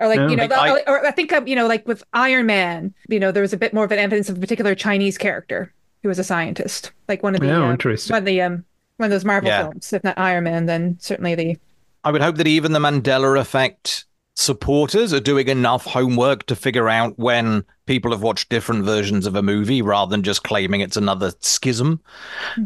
Or 0.00 0.06
like 0.06 0.20
no, 0.20 0.28
you 0.28 0.36
know, 0.36 0.44
I, 0.44 0.82
or 0.86 1.04
I 1.04 1.10
think 1.10 1.32
um, 1.32 1.46
you 1.48 1.56
know, 1.56 1.66
like 1.66 1.86
with 1.86 2.04
Iron 2.12 2.46
Man, 2.46 2.94
you 3.08 3.18
know, 3.18 3.32
there 3.32 3.42
was 3.42 3.52
a 3.52 3.56
bit 3.56 3.74
more 3.74 3.84
of 3.84 3.90
an 3.90 3.98
evidence 3.98 4.28
of 4.28 4.38
a 4.38 4.40
particular 4.40 4.74
Chinese 4.76 5.18
character 5.18 5.72
who 6.02 6.08
was 6.08 6.20
a 6.20 6.24
scientist, 6.24 6.92
like 7.08 7.22
one 7.22 7.34
of 7.34 7.40
the 7.40 7.50
oh, 7.50 7.64
uh, 7.64 7.72
interesting. 7.72 8.14
one 8.14 8.22
of 8.22 8.24
the 8.24 8.40
um 8.40 8.64
one 8.98 9.06
of 9.06 9.10
those 9.10 9.24
Marvel 9.24 9.48
yeah. 9.48 9.62
films. 9.62 9.92
If 9.92 10.04
not 10.04 10.18
Iron 10.18 10.44
Man, 10.44 10.66
then 10.66 10.96
certainly 11.00 11.34
the. 11.34 11.58
I 12.04 12.12
would 12.12 12.22
hope 12.22 12.36
that 12.36 12.46
even 12.46 12.72
the 12.72 12.78
Mandela 12.78 13.40
Effect 13.40 14.04
supporters 14.38 15.12
are 15.12 15.18
doing 15.18 15.48
enough 15.48 15.84
homework 15.84 16.46
to 16.46 16.54
figure 16.54 16.88
out 16.88 17.18
when 17.18 17.64
people 17.86 18.12
have 18.12 18.22
watched 18.22 18.48
different 18.48 18.84
versions 18.84 19.26
of 19.26 19.34
a 19.34 19.42
movie 19.42 19.82
rather 19.82 20.08
than 20.08 20.22
just 20.22 20.44
claiming 20.44 20.80
it's 20.80 20.96
another 20.96 21.32
schism 21.40 22.00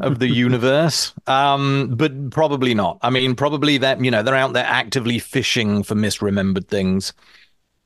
of 0.03 0.19
the 0.19 0.29
universe. 0.29 1.15
Um, 1.27 1.95
but 1.97 2.31
probably 2.31 2.75
not. 2.75 2.99
I 3.01 3.09
mean, 3.09 3.35
probably 3.35 3.79
that 3.79 4.05
you 4.05 4.11
know 4.11 4.23
they're 4.23 4.35
out 4.35 4.53
there 4.53 4.67
actively 4.67 5.19
fishing 5.19 5.83
for 5.83 5.95
misremembered 5.95 6.69
things. 6.69 7.15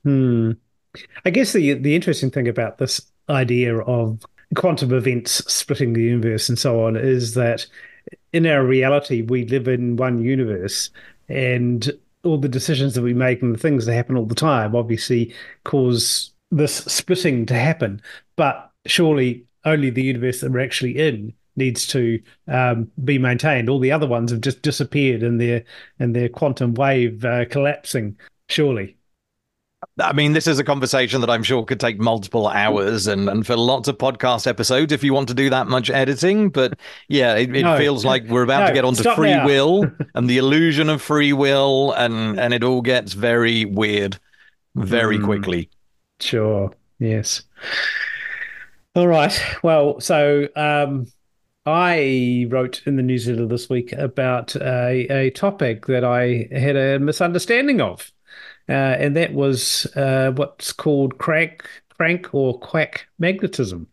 Hmm. 0.03 0.53
I 1.25 1.31
guess 1.31 1.53
the 1.53 1.75
the 1.75 1.95
interesting 1.95 2.33
thing 2.33 2.49
about 2.49 2.79
this 2.79 3.01
idea 3.29 3.79
of 3.79 4.27
quantum 4.57 4.93
events 4.93 5.45
splitting 5.53 5.93
the 5.93 6.03
universe 6.03 6.49
and 6.49 6.59
so 6.59 6.85
on 6.85 6.97
is 6.97 7.35
that 7.35 7.67
in 8.33 8.47
our 8.47 8.65
reality, 8.65 9.23
we 9.23 9.45
live 9.47 9.69
in 9.69 9.97
one 9.97 10.19
universe, 10.19 10.91
and 11.29 11.89
all 12.27 12.39
the 12.39 12.49
decisions 12.49 12.95
that 12.95 13.03
we 13.03 13.15
make 13.15 13.41
and 13.43 13.55
the 13.55 13.59
things 13.59 13.87
that 13.87 13.95
happen 13.95 14.17
all 14.17 14.27
the 14.27 14.35
time 14.35 14.75
obviously 14.75 15.35
cause 15.65 16.33
this 16.51 16.77
splitting 16.77 17.47
to 17.47 17.55
happen. 17.55 18.03
But 18.37 18.71
surely 18.87 19.47
only 19.65 19.91
the 19.91 20.03
universe 20.03 20.41
that 20.41 20.51
we're 20.51 20.61
actually 20.61 20.99
in 20.99 21.33
needs 21.57 21.87
to 21.89 22.21
um, 22.49 22.91
be 23.05 23.19
maintained. 23.19 23.69
All 23.69 23.79
the 23.79 23.93
other 23.93 24.07
ones 24.07 24.31
have 24.31 24.41
just 24.41 24.63
disappeared 24.63 25.23
in 25.23 25.39
their 25.39 25.65
in 25.99 26.13
their 26.13 26.29
quantum 26.29 26.75
wave 26.75 27.25
uh, 27.25 27.47
collapsing. 27.47 28.19
Surely. 28.49 28.96
I 30.01 30.13
mean, 30.13 30.33
this 30.33 30.47
is 30.47 30.59
a 30.59 30.65
conversation 30.65 31.21
that 31.21 31.31
I'm 31.31 31.43
sure 31.43 31.65
could 31.65 31.81
take 31.81 31.99
multiple 31.99 32.49
hours 32.49 33.07
and, 33.07 33.29
and 33.29 33.47
for 33.47 33.57
lots 33.57 33.89
of 33.89 33.99
podcast 33.99 34.47
episodes 34.47 34.93
if 34.93 35.05
you 35.05 35.13
want 35.13 35.29
to 35.29 35.35
do 35.35 35.51
that 35.51 35.67
much 35.67 35.91
editing. 35.91 36.49
But 36.49 36.79
yeah, 37.09 37.35
it, 37.35 37.55
it 37.55 37.63
no. 37.63 37.77
feels 37.77 38.05
like 38.05 38.27
we're 38.27 38.43
about 38.43 38.61
no, 38.61 38.67
to 38.69 38.73
get 38.73 38.85
onto 38.85 39.15
free 39.15 39.35
now. 39.35 39.47
will 39.47 39.91
and 40.15 40.29
the 40.29 40.39
illusion 40.39 40.89
of 40.89 41.03
free 41.03 41.33
will, 41.33 41.93
and, 41.93 42.39
and 42.41 42.55
it 42.55 42.65
all 42.65 42.83
gets 42.83 43.13
very 43.13 43.65
weird 43.65 44.19
very 44.75 45.19
mm. 45.19 45.25
quickly. 45.25 45.71
Sure. 46.21 46.73
Yes. 46.99 47.43
All 48.95 49.07
right. 49.07 49.39
Well, 49.63 50.01
so 50.01 50.49
um, 50.57 51.07
I 51.67 52.47
wrote 52.49 52.83
in 52.87 52.97
the 52.97 53.03
newsletter 53.03 53.47
this 53.47 53.69
week 53.69 53.93
about 53.93 54.57
a, 54.57 55.07
a 55.11 55.31
topic 55.31 55.87
that 55.87 56.05
I 56.05 56.49
had 56.51 56.77
a 56.77 56.99
misunderstanding 56.99 57.81
of 57.81 58.11
and 58.69 59.17
that 59.17 59.33
was 59.33 59.87
uh, 59.97 60.33
what's 60.33 60.73
called 60.73 61.19
crank, 61.19 61.69
crank 61.97 62.35
or 62.35 62.59
quack 62.59 63.07
magnetism. 63.19 63.87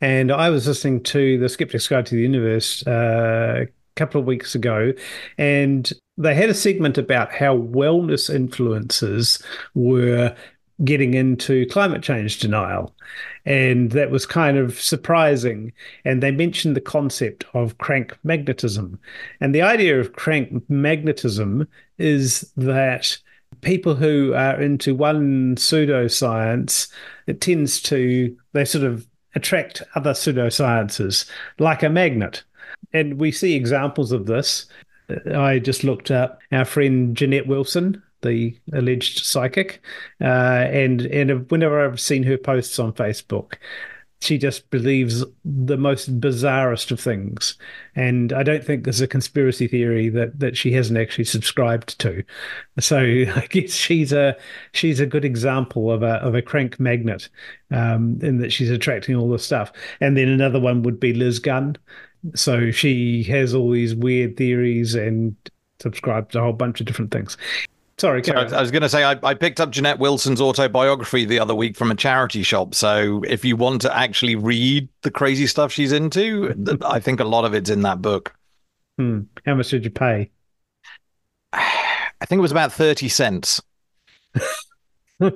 And 0.00 0.30
I 0.30 0.50
was 0.50 0.66
listening 0.66 1.02
to 1.04 1.38
the 1.38 1.48
Skeptic's 1.48 1.88
Guide 1.88 2.06
to 2.06 2.14
the 2.14 2.22
Universe 2.22 2.86
uh, 2.86 3.64
a 3.66 3.68
couple 3.96 4.20
of 4.20 4.26
weeks 4.26 4.54
ago, 4.54 4.92
and 5.36 5.92
they 6.16 6.34
had 6.34 6.50
a 6.50 6.54
segment 6.54 6.98
about 6.98 7.32
how 7.32 7.56
wellness 7.56 8.30
influencers 8.30 9.42
were 9.74 10.34
getting 10.84 11.14
into 11.14 11.66
climate 11.66 12.02
change 12.02 12.38
denial. 12.38 12.94
And 13.44 13.90
that 13.92 14.10
was 14.10 14.26
kind 14.26 14.56
of 14.56 14.80
surprising. 14.80 15.72
And 16.04 16.22
they 16.22 16.30
mentioned 16.30 16.76
the 16.76 16.80
concept 16.80 17.44
of 17.54 17.78
crank 17.78 18.16
magnetism. 18.22 18.98
And 19.40 19.54
the 19.54 19.62
idea 19.62 19.98
of 19.98 20.12
crank 20.12 20.68
magnetism 20.68 21.66
is 21.98 22.52
that 22.56 23.18
people 23.60 23.94
who 23.94 24.34
are 24.34 24.60
into 24.60 24.94
one 24.94 25.56
pseudoscience, 25.56 26.88
it 27.26 27.40
tends 27.40 27.80
to, 27.82 28.36
they 28.52 28.64
sort 28.64 28.84
of 28.84 29.06
attract 29.34 29.82
other 29.94 30.12
pseudosciences 30.12 31.28
like 31.58 31.82
a 31.82 31.88
magnet. 31.88 32.42
And 32.92 33.18
we 33.18 33.32
see 33.32 33.54
examples 33.54 34.12
of 34.12 34.26
this. 34.26 34.66
I 35.34 35.58
just 35.58 35.84
looked 35.84 36.10
up 36.10 36.40
our 36.52 36.64
friend 36.64 37.16
Jeanette 37.16 37.46
Wilson, 37.46 38.02
the 38.22 38.56
alleged 38.72 39.24
psychic, 39.24 39.80
uh, 40.20 40.24
and 40.24 41.02
and 41.02 41.50
whenever 41.50 41.84
I've 41.84 42.00
seen 42.00 42.24
her 42.24 42.36
posts 42.36 42.78
on 42.78 42.92
Facebook, 42.92 43.54
she 44.20 44.36
just 44.36 44.68
believes 44.70 45.24
the 45.44 45.76
most 45.76 46.20
bizarrest 46.20 46.90
of 46.90 46.98
things. 46.98 47.56
And 47.94 48.32
I 48.32 48.42
don't 48.42 48.64
think 48.64 48.84
there's 48.84 49.00
a 49.00 49.06
conspiracy 49.06 49.68
theory 49.68 50.08
that 50.10 50.38
that 50.40 50.56
she 50.56 50.72
hasn't 50.72 50.98
actually 50.98 51.24
subscribed 51.24 51.98
to. 52.00 52.24
So 52.80 52.98
I 53.36 53.46
guess 53.50 53.72
she's 53.72 54.12
a 54.12 54.36
she's 54.72 55.00
a 55.00 55.06
good 55.06 55.24
example 55.24 55.92
of 55.92 56.02
a 56.02 56.14
of 56.16 56.34
a 56.34 56.42
crank 56.42 56.80
magnet, 56.80 57.28
um, 57.70 58.18
in 58.22 58.38
that 58.38 58.52
she's 58.52 58.70
attracting 58.70 59.14
all 59.14 59.28
this 59.28 59.44
stuff. 59.44 59.72
And 60.00 60.16
then 60.16 60.28
another 60.28 60.60
one 60.60 60.82
would 60.82 60.98
be 60.98 61.12
Liz 61.12 61.38
Gunn. 61.38 61.76
So 62.34 62.72
she 62.72 63.22
has 63.24 63.54
all 63.54 63.70
these 63.70 63.94
weird 63.94 64.36
theories 64.36 64.96
and 64.96 65.36
subscribes 65.80 66.32
to 66.32 66.40
a 66.40 66.42
whole 66.42 66.52
bunch 66.52 66.80
of 66.80 66.86
different 66.86 67.12
things. 67.12 67.36
Sorry, 67.98 68.22
so 68.22 68.32
I 68.32 68.60
was 68.60 68.70
going 68.70 68.82
to 68.82 68.88
say 68.88 69.02
I, 69.02 69.18
I, 69.24 69.34
picked 69.34 69.58
up 69.58 69.70
Jeanette 69.70 69.98
Wilson's 69.98 70.40
autobiography 70.40 71.24
the 71.24 71.40
other 71.40 71.54
week 71.54 71.76
from 71.76 71.90
a 71.90 71.96
charity 71.96 72.44
shop. 72.44 72.76
So 72.76 73.24
if 73.26 73.44
you 73.44 73.56
want 73.56 73.82
to 73.82 73.96
actually 73.96 74.36
read 74.36 74.88
the 75.02 75.10
crazy 75.10 75.48
stuff 75.48 75.72
she's 75.72 75.90
into, 75.90 76.54
I 76.86 77.00
think 77.00 77.18
a 77.18 77.24
lot 77.24 77.44
of 77.44 77.54
it's 77.54 77.70
in 77.70 77.82
that 77.82 78.00
book. 78.00 78.36
Hmm. 78.98 79.22
How 79.44 79.56
much 79.56 79.70
did 79.70 79.84
you 79.84 79.90
pay? 79.90 80.30
I 81.52 82.24
think 82.24 82.38
it 82.38 82.42
was 82.42 82.52
about 82.52 82.72
thirty 82.72 83.08
cents. 83.08 83.60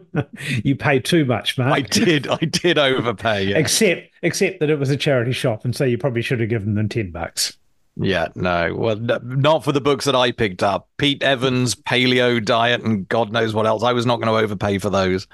you 0.62 0.77
paid 0.77 1.05
too 1.05 1.25
much, 1.25 1.59
Mark. 1.59 1.72
I 1.72 1.81
did. 1.81 2.29
I 2.29 2.37
did 2.37 2.79
overpay. 2.79 3.44
Yeah. 3.44 3.59
except, 3.59 4.12
except 4.22 4.61
that 4.61 4.70
it 4.70 4.79
was 4.79 4.90
a 4.90 4.96
charity 4.96 5.33
shop, 5.33 5.64
and 5.64 5.75
so 5.75 5.85
you 5.85 5.98
probably 5.98 6.22
should 6.22 6.38
have 6.38 6.48
given 6.48 6.77
them 6.77 6.88
ten 6.88 7.11
bucks. 7.11 7.57
Yeah, 7.96 8.28
no. 8.35 8.74
Well, 8.74 8.96
not 8.96 9.64
for 9.64 9.72
the 9.72 9.81
books 9.81 10.07
that 10.07 10.16
I 10.16 10.33
picked 10.33 10.62
up. 10.62 10.88
Pete 10.96 11.22
Evans, 11.22 11.74
Paleo 11.74 12.42
Diet, 12.42 12.83
and 12.83 13.07
God 13.09 13.33
knows 13.33 13.55
what 13.55 13.66
else. 13.66 13.83
I 13.83 13.92
was 13.92 14.07
not 14.07 14.16
going 14.20 14.33
to 14.33 14.42
overpay 14.42 14.78
for 14.78 14.90
those. 14.90 15.26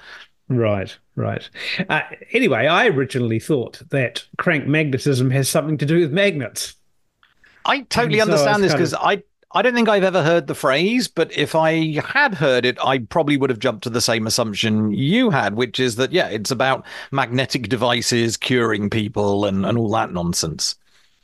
Right, 0.49 0.97
right. 1.15 1.49
Uh, 1.89 2.01
anyway, 2.33 2.67
I 2.67 2.87
originally 2.89 3.39
thought 3.39 3.83
that 3.91 4.25
crank 4.39 4.67
magnetism 4.67 5.31
has 5.31 5.49
something 5.49 5.79
to 5.79 5.87
do 5.87 6.01
with 6.01 6.13
magnets. 6.13 6.75
I 7.65 7.83
totally 7.83 8.21
understand 8.21 8.57
I 8.57 8.61
this 8.61 8.73
because 8.73 8.95
of... 8.95 9.01
I 9.03 9.23
I 9.53 9.63
don't 9.63 9.75
think 9.75 9.89
I've 9.89 10.05
ever 10.05 10.23
heard 10.23 10.47
the 10.47 10.55
phrase, 10.55 11.09
but 11.09 11.35
if 11.37 11.55
I 11.55 12.01
had 12.01 12.35
heard 12.35 12.67
it, 12.67 12.79
I 12.85 12.99
probably 12.99 13.39
would 13.39 13.49
have 13.49 13.59
jumped 13.59 13.83
to 13.85 13.91
the 13.91 14.01
same 14.01 14.27
assumption 14.27 14.93
you 14.93 15.31
had, 15.31 15.55
which 15.55 15.81
is 15.81 15.97
that 15.97 16.13
yeah, 16.13 16.29
it's 16.29 16.51
about 16.51 16.85
magnetic 17.13 17.69
devices 17.69 18.37
curing 18.37 18.91
people 18.91 19.47
and 19.47 19.65
and 19.65 19.79
all 19.79 19.91
that 19.93 20.13
nonsense. 20.13 20.75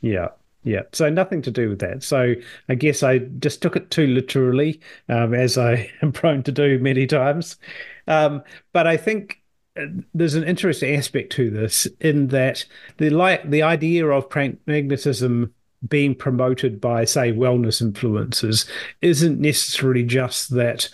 Yeah, 0.00 0.28
yeah, 0.64 0.82
so 0.92 1.08
nothing 1.10 1.42
to 1.42 1.50
do 1.50 1.68
with 1.68 1.78
that. 1.80 2.02
So 2.02 2.34
I 2.68 2.74
guess 2.74 3.02
I 3.02 3.18
just 3.18 3.62
took 3.62 3.76
it 3.76 3.90
too 3.90 4.06
literally, 4.06 4.80
um, 5.08 5.34
as 5.34 5.58
I 5.58 5.90
am 6.02 6.12
prone 6.12 6.42
to 6.44 6.52
do 6.52 6.78
many 6.78 7.06
times. 7.06 7.56
Um, 8.08 8.42
but 8.72 8.86
I 8.86 8.96
think 8.96 9.42
uh, 9.78 9.86
there's 10.14 10.34
an 10.34 10.44
interesting 10.44 10.96
aspect 10.96 11.32
to 11.32 11.50
this 11.50 11.86
in 12.00 12.28
that 12.28 12.64
the 12.96 13.10
like 13.10 13.48
the 13.48 13.62
idea 13.62 14.06
of 14.06 14.30
crank 14.30 14.58
magnetism 14.66 15.52
being 15.88 16.14
promoted 16.14 16.80
by, 16.80 17.04
say, 17.04 17.32
wellness 17.32 17.82
influencers 17.82 18.68
isn't 19.02 19.40
necessarily 19.40 20.02
just 20.02 20.50
that 20.54 20.88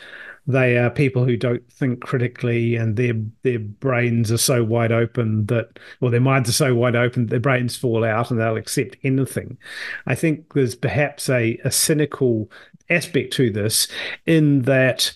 they 0.53 0.77
are 0.77 0.91
people 0.91 1.25
who 1.25 1.37
don't 1.37 1.71
think 1.73 2.01
critically 2.01 2.77
and 2.77 2.97
their 2.97 3.15
their 3.43 3.59
brains 3.59 4.31
are 4.31 4.39
so 4.39 4.63
wide 4.65 4.93
open 4.93 5.47
that 5.47 5.79
or 6.01 6.11
their 6.11 6.21
minds 6.21 6.49
are 6.49 6.53
so 6.55 6.75
wide 6.75 6.97
open 6.97 7.27
their 7.27 7.41
brains 7.41 7.77
fall 7.77 8.05
out 8.05 8.31
and 8.31 8.39
they'll 8.41 8.57
accept 8.57 8.97
anything. 9.03 9.59
I 10.07 10.15
think 10.15 10.55
there's 10.55 10.75
perhaps 10.75 11.29
a, 11.29 11.59
a 11.65 11.71
cynical 11.71 12.51
aspect 12.89 13.33
to 13.35 13.51
this 13.51 13.89
in 14.27 14.63
that 14.63 15.13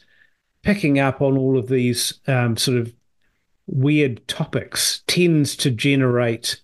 picking 0.62 0.98
up 0.98 1.20
on 1.20 1.36
all 1.36 1.58
of 1.58 1.68
these 1.68 2.14
um, 2.26 2.56
sort 2.56 2.78
of 2.78 2.92
weird 3.66 4.26
topics 4.28 5.02
tends 5.06 5.56
to 5.56 5.70
generate 5.70 6.60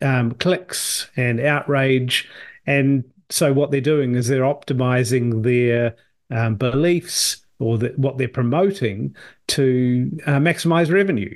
um, 0.00 0.32
clicks 0.32 1.08
and 1.16 1.40
outrage. 1.40 2.28
And 2.66 3.04
so 3.30 3.52
what 3.52 3.70
they're 3.70 3.80
doing 3.80 4.14
is 4.14 4.28
they're 4.28 4.42
optimizing 4.42 5.42
their 5.42 5.96
um, 6.30 6.56
beliefs 6.56 7.41
or 7.62 7.78
the, 7.78 7.92
what 7.96 8.18
they're 8.18 8.28
promoting 8.28 9.16
to 9.48 10.10
uh, 10.26 10.38
maximize 10.38 10.92
revenue. 10.92 11.34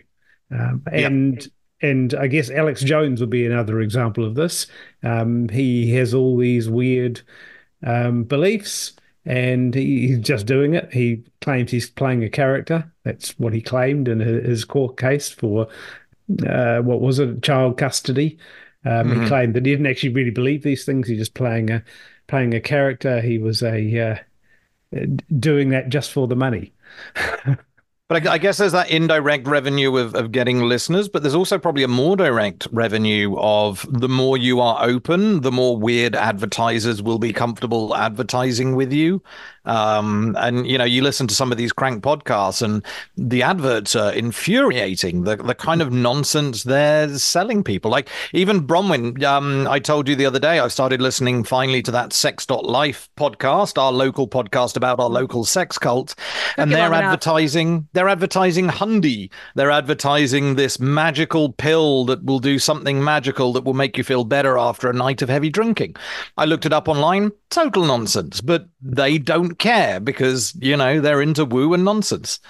Um, 0.51 0.83
and 0.93 1.43
yep. 1.43 1.53
and 1.83 2.15
I 2.15 2.27
guess 2.27 2.51
Alex 2.51 2.83
Jones 2.83 3.21
would 3.21 3.31
be 3.31 3.47
another 3.47 3.81
example 3.81 4.25
of 4.25 4.35
this. 4.35 4.67
Um, 5.03 5.49
he 5.49 5.93
has 5.95 6.15
all 6.15 6.37
these 6.37 6.69
weird 6.69 7.21
um, 7.85 8.25
beliefs, 8.25 8.95
and 9.25 9.75
he, 9.75 10.09
he's 10.09 10.21
just 10.21 10.47
doing 10.47 10.75
it. 10.75 10.93
He 10.93 11.25
claims 11.41 11.71
he's 11.71 11.91
playing 11.91 12.25
a 12.25 12.31
character. 12.31 12.93
That's 13.05 13.39
what 13.39 13.53
he 13.53 13.61
claimed 13.61 14.09
in 14.09 14.21
his 14.21 14.65
court 14.65 14.97
case 14.97 15.29
for 15.29 15.69
uh, 16.47 16.79
what 16.79 17.01
was 17.01 17.19
it, 17.19 17.43
child 17.43 17.79
custody. 17.79 18.39
Um, 18.85 19.09
mm-hmm. 19.09 19.23
He 19.23 19.29
claimed 19.29 19.55
that 19.55 19.67
he 19.67 19.73
didn't 19.73 19.87
actually 19.87 20.13
really 20.13 20.31
believe 20.31 20.63
these 20.63 20.85
things. 20.85 21.09
He's 21.09 21.19
just 21.19 21.35
playing 21.35 21.71
a 21.71 21.83
playing 22.29 22.55
a 22.55 22.61
character. 22.61 23.21
He 23.21 23.39
was 23.39 23.63
a 23.63 23.99
uh, 23.99 24.17
doing 25.39 25.71
that 25.71 25.89
just 25.89 26.13
for 26.13 26.27
the 26.27 26.37
money. 26.37 26.73
But 28.09 28.25
I, 28.29 28.39
guess 28.39 28.59
there's 28.59 28.71
that 28.71 28.89
indirect 28.89 29.49
revenue 29.49 29.97
of, 29.97 30.15
of 30.15 30.31
getting 30.31 30.61
listeners, 30.61 31.09
but 31.09 31.23
there's 31.23 31.35
also 31.35 31.59
probably 31.59 31.83
a 31.83 31.89
more 31.89 32.17
direct 32.17 32.69
revenue 32.71 33.35
of 33.37 33.85
the 33.91 34.09
more 34.09 34.37
you 34.37 34.61
are 34.61 34.79
open, 34.81 35.41
the 35.41 35.51
more 35.51 35.77
weird 35.77 36.15
advertisers 36.15 37.03
will 37.03 37.19
be 37.19 37.33
comfortable 37.33 37.97
advertising 37.97 38.77
with 38.77 38.93
you. 38.93 39.21
Um, 39.67 40.37
and 40.39 40.67
you 40.67 40.79
know, 40.79 40.85
you 40.85 41.03
listen 41.03 41.27
to 41.27 41.35
some 41.35 41.53
of 41.53 41.59
these 41.59 41.73
crank 41.73 42.03
podcasts, 42.03 42.63
and 42.63 42.85
the 43.17 43.43
adverts 43.43 43.95
are 43.97 44.13
infuriating. 44.13 45.25
The 45.25 45.37
the 45.37 45.55
kind 45.55 45.83
of 45.83 45.93
nonsense 45.93 46.63
they're 46.63 47.17
selling 47.19 47.63
people. 47.63 47.91
Like 47.91 48.09
even 48.33 48.67
Bronwyn, 48.67 49.23
um, 49.25 49.67
I 49.69 49.79
told 49.79 50.09
you 50.09 50.17
the 50.17 50.27
other 50.27 50.39
day, 50.39 50.59
I 50.59 50.69
started 50.69 51.01
listening 51.01 51.45
finally 51.45 51.83
to 51.83 51.91
that 51.91 52.13
Sex.life 52.13 53.09
podcast, 53.17 53.81
our 53.81 53.93
local 53.93 54.29
podcast 54.29 54.77
about 54.77 55.01
our 55.01 55.11
local 55.11 55.45
sex 55.45 55.79
cult, 55.79 56.15
and 56.57 56.73
they're 56.73 56.93
advertising. 56.93 57.89
They're 57.93 58.09
advertising 58.09 58.69
Hundy. 58.69 59.31
They're 59.55 59.71
advertising 59.71 60.55
this 60.55 60.79
magical 60.79 61.53
pill 61.53 62.05
that 62.07 62.25
will 62.25 62.39
do 62.39 62.59
something 62.59 63.03
magical 63.03 63.53
that 63.53 63.65
will 63.65 63.75
make 63.75 63.97
you 63.97 64.05
feel 64.05 64.25
better 64.25 64.59
after 64.59 64.89
a 64.89 64.95
night 64.95 65.23
of 65.23 65.29
heavy 65.29 65.51
drinking. 65.51 65.97
I 66.37 66.45
looked 66.45 66.67
it 66.67 66.73
up 66.73 66.89
online. 66.89 67.33
Total 67.51 67.85
nonsense, 67.85 68.41
but 68.41 68.69
they 68.83 69.19
don't 69.19 69.56
care 69.59 70.01
because 70.01 70.55
you 70.61 70.77
know 70.77 71.01
they're 71.01 71.23
into 71.23 71.45
woo 71.45 71.75
and 71.75 71.85
nonsense. 71.85 72.41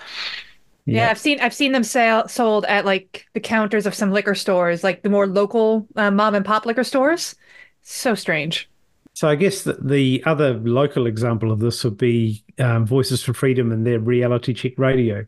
Yeah, 0.85 1.07
yeah, 1.07 1.11
I've 1.11 1.19
seen 1.19 1.41
I've 1.41 1.55
seen 1.55 1.73
them 1.73 1.85
sell, 1.85 2.29
sold 2.29 2.65
at 2.67 2.85
like 2.85 3.27
the 3.35 3.41
counters 3.41 3.87
of 3.87 3.95
some 3.95 4.13
liquor 4.13 4.35
stores, 4.35 4.85
like 4.85 5.03
the 5.03 5.09
more 5.11 5.27
local 5.27 5.87
uh, 5.97 6.11
mom 6.11 6.35
and 6.35 6.45
pop 6.45 6.65
liquor 6.67 6.85
stores. 6.85 7.35
So 7.83 8.15
strange. 8.15 8.69
So 9.15 9.29
I 9.29 9.35
guess 9.35 9.63
that 9.63 9.87
the 9.89 10.23
other 10.27 10.55
local 10.55 11.07
example 11.07 11.51
of 11.51 11.59
this 11.59 11.83
would 11.85 11.97
be 11.97 12.45
um, 12.59 12.87
Voices 12.87 13.23
for 13.23 13.33
Freedom 13.33 13.73
and 13.73 13.87
their 13.87 13.99
reality 13.99 14.53
check 14.53 14.73
radio. 14.79 15.27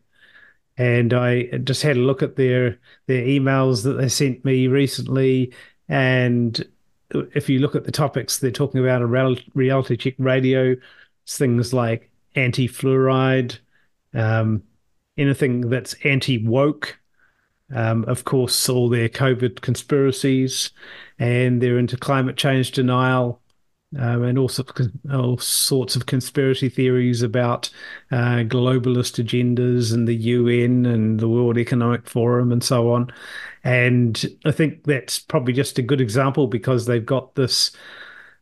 And 0.77 1.13
I 1.13 1.45
just 1.63 1.81
had 1.81 1.97
a 1.97 2.01
look 2.01 2.23
at 2.23 2.35
their 2.37 2.79
their 3.07 3.23
emails 3.23 3.83
that 3.83 3.93
they 3.93 4.07
sent 4.07 4.45
me 4.45 4.67
recently, 4.67 5.53
and 5.89 6.63
if 7.11 7.49
you 7.49 7.59
look 7.59 7.75
at 7.75 7.85
the 7.85 7.91
topics 7.91 8.37
they're 8.37 8.51
talking 8.51 8.79
about 8.79 9.01
a 9.01 9.07
reality 9.55 9.97
check 9.97 10.13
radio 10.19 10.75
things 11.37 11.73
like 11.73 12.11
anti 12.35 12.67
fluoride, 12.67 13.59
um, 14.13 14.63
anything 15.17 15.69
that's 15.69 15.93
anti 16.03 16.43
woke. 16.45 16.99
Um, 17.73 18.03
of 18.05 18.25
course, 18.25 18.67
all 18.67 18.89
their 18.89 19.09
COVID 19.09 19.61
conspiracies, 19.61 20.71
and 21.19 21.61
they're 21.61 21.77
into 21.77 21.97
climate 21.97 22.35
change 22.35 22.71
denial, 22.71 23.41
um, 23.97 24.23
and 24.23 24.37
also 24.37 24.63
all 25.11 25.37
sorts 25.37 25.95
of 25.95 26.05
conspiracy 26.05 26.69
theories 26.69 27.21
about 27.21 27.69
uh, 28.11 28.43
globalist 28.45 29.23
agendas 29.23 29.93
and 29.93 30.07
the 30.07 30.15
UN 30.15 30.85
and 30.85 31.19
the 31.19 31.29
World 31.29 31.57
Economic 31.57 32.07
Forum 32.07 32.51
and 32.51 32.63
so 32.63 32.91
on. 32.91 33.11
And 33.63 34.23
I 34.45 34.51
think 34.51 34.83
that's 34.83 35.19
probably 35.19 35.53
just 35.53 35.79
a 35.79 35.83
good 35.83 36.01
example 36.01 36.47
because 36.47 36.85
they've 36.85 37.05
got 37.05 37.35
this 37.35 37.71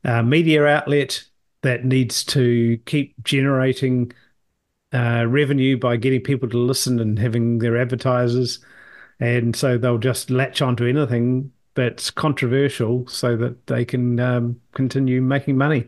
uh, 0.03 0.21
media 0.21 0.65
outlet 0.65 1.23
that 1.61 1.85
needs 1.85 2.23
to 2.25 2.77
keep 2.85 3.21
generating 3.23 4.11
uh, 4.93 5.25
revenue 5.27 5.77
by 5.77 5.97
getting 5.97 6.21
people 6.21 6.49
to 6.49 6.57
listen 6.57 6.99
and 6.99 7.19
having 7.19 7.59
their 7.59 7.77
advertisers. 7.77 8.59
And 9.19 9.55
so 9.55 9.77
they'll 9.77 9.97
just 9.97 10.29
latch 10.29 10.61
onto 10.61 10.85
anything 10.85 11.51
that's 11.75 12.09
controversial 12.09 13.07
so 13.07 13.35
that 13.37 13.67
they 13.67 13.85
can 13.85 14.19
um, 14.19 14.59
continue 14.73 15.21
making 15.21 15.57
money. 15.57 15.87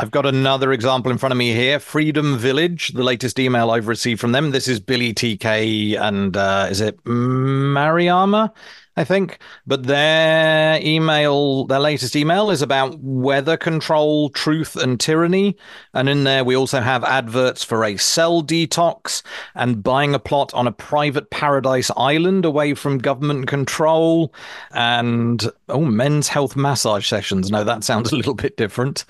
I've 0.00 0.12
got 0.12 0.26
another 0.26 0.72
example 0.72 1.10
in 1.10 1.18
front 1.18 1.32
of 1.32 1.38
me 1.38 1.52
here. 1.52 1.80
Freedom 1.80 2.38
Village, 2.38 2.90
the 2.90 3.02
latest 3.02 3.40
email 3.40 3.72
I've 3.72 3.88
received 3.88 4.20
from 4.20 4.30
them. 4.30 4.52
This 4.52 4.68
is 4.68 4.78
Billy 4.78 5.12
TK 5.12 6.00
and 6.00 6.36
uh, 6.36 6.68
is 6.70 6.80
it 6.80 7.02
Mariama? 7.04 8.52
I 8.98 9.04
think. 9.04 9.38
But 9.64 9.84
their 9.84 10.80
email, 10.82 11.66
their 11.66 11.78
latest 11.78 12.16
email 12.16 12.50
is 12.50 12.62
about 12.62 12.98
weather 12.98 13.56
control, 13.56 14.28
truth, 14.30 14.74
and 14.74 14.98
tyranny. 14.98 15.56
And 15.94 16.08
in 16.08 16.24
there, 16.24 16.42
we 16.42 16.56
also 16.56 16.80
have 16.80 17.04
adverts 17.04 17.62
for 17.62 17.84
a 17.84 17.96
cell 17.96 18.42
detox 18.42 19.22
and 19.54 19.84
buying 19.84 20.14
a 20.14 20.18
plot 20.18 20.52
on 20.52 20.66
a 20.66 20.72
private 20.72 21.30
paradise 21.30 21.92
island 21.96 22.44
away 22.44 22.74
from 22.74 22.98
government 22.98 23.46
control. 23.46 24.34
And 24.72 25.48
oh, 25.68 25.84
men's 25.84 26.26
health 26.26 26.56
massage 26.56 27.06
sessions. 27.06 27.52
No, 27.52 27.62
that 27.62 27.84
sounds 27.84 28.10
a 28.10 28.16
little 28.16 28.34
bit 28.34 28.56
different. 28.56 29.04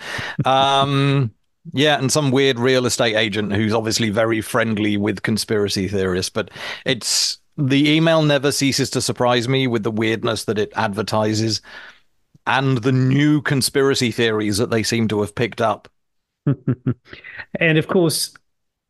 Um, 0.44 1.32
yeah, 1.72 1.98
and 1.98 2.12
some 2.12 2.30
weird 2.30 2.58
real 2.58 2.84
estate 2.84 3.16
agent 3.16 3.54
who's 3.54 3.72
obviously 3.72 4.10
very 4.10 4.42
friendly 4.42 4.98
with 4.98 5.22
conspiracy 5.22 5.88
theorists, 5.88 6.30
but 6.30 6.50
it's 6.84 7.38
the 7.58 7.90
email 7.90 8.22
never 8.22 8.52
ceases 8.52 8.88
to 8.90 9.00
surprise 9.00 9.48
me 9.48 9.66
with 9.66 9.82
the 9.82 9.90
weirdness 9.90 10.44
that 10.44 10.58
it 10.58 10.72
advertises 10.76 11.60
and 12.46 12.78
the 12.78 12.92
new 12.92 13.42
conspiracy 13.42 14.12
theories 14.12 14.56
that 14.58 14.70
they 14.70 14.82
seem 14.82 15.08
to 15.08 15.20
have 15.20 15.34
picked 15.34 15.60
up. 15.60 15.88
and 16.46 17.76
of 17.76 17.88
course, 17.88 18.32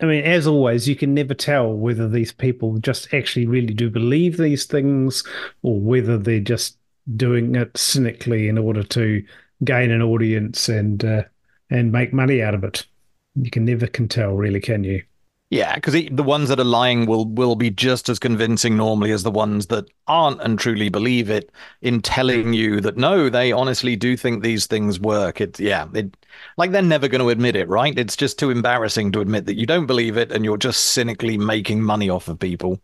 I 0.01 0.07
mean, 0.07 0.23
as 0.23 0.47
always, 0.47 0.87
you 0.87 0.95
can 0.95 1.15
never 1.15 1.35
tell 1.35 1.73
whether 1.73 2.09
these 2.09 2.31
people 2.31 2.79
just 2.79 3.13
actually 3.13 3.47
really 3.47 3.75
do 3.75 3.91
believe 3.91 4.37
these 4.37 4.65
things 4.65 5.25
or 5.63 5.81
whether 5.81 6.19
they're 6.19 6.39
just 6.39 6.79
doing 7.17 7.55
it 7.57 7.77
cynically 7.77 8.49
in 8.49 8.59
order 8.59 8.83
to 8.83 9.25
gain 9.65 9.91
an 9.91 10.03
audience 10.03 10.69
and 10.69 11.05
uh, 11.05 11.25
and 11.71 11.91
make 11.91 12.13
money 12.13 12.43
out 12.43 12.55
of 12.55 12.65
it. 12.65 12.87
You 13.35 13.51
can 13.51 13.65
never 13.65 13.87
can 13.87 14.09
tell, 14.09 14.35
really, 14.35 14.61
can 14.61 14.85
you? 14.85 15.03
Yeah, 15.51 15.77
because 15.77 15.95
the 15.95 16.23
ones 16.23 16.51
that 16.51 16.61
are 16.61 16.65
lying 16.65 17.07
will 17.07 17.25
will 17.25 17.57
be 17.57 17.71
just 17.71 18.11
as 18.11 18.19
convincing 18.19 18.77
normally 18.77 19.13
as 19.13 19.23
the 19.23 19.31
ones 19.31 19.69
that 19.69 19.87
aren't 20.07 20.43
and 20.43 20.59
truly 20.59 20.91
believe 20.91 21.31
it 21.31 21.51
in 21.81 22.03
telling 22.03 22.53
you 22.53 22.83
that 22.83 22.99
no, 22.99 23.31
they 23.31 23.51
honestly 23.51 23.97
do 23.97 24.15
think 24.15 24.43
these 24.43 24.67
things 24.67 25.01
work. 25.01 25.41
It 25.41 25.59
yeah, 25.59 25.87
it 25.95 26.15
like 26.59 26.73
they're 26.73 26.83
never 26.83 27.09
going 27.09 27.23
to 27.23 27.31
admit 27.31 27.57
it, 27.57 27.67
right? 27.67 27.99
It's 27.99 28.15
just 28.15 28.39
too 28.39 28.51
embarrassing 28.51 29.13
to 29.13 29.21
admit 29.21 29.47
that 29.47 29.57
you 29.57 29.65
don't 29.65 29.87
believe 29.87 30.19
it 30.19 30.31
and 30.33 30.45
you're 30.45 30.59
just 30.59 30.87
cynically 30.87 31.39
making 31.39 31.81
money 31.83 32.11
off 32.11 32.29
of 32.29 32.39
people. 32.39 32.83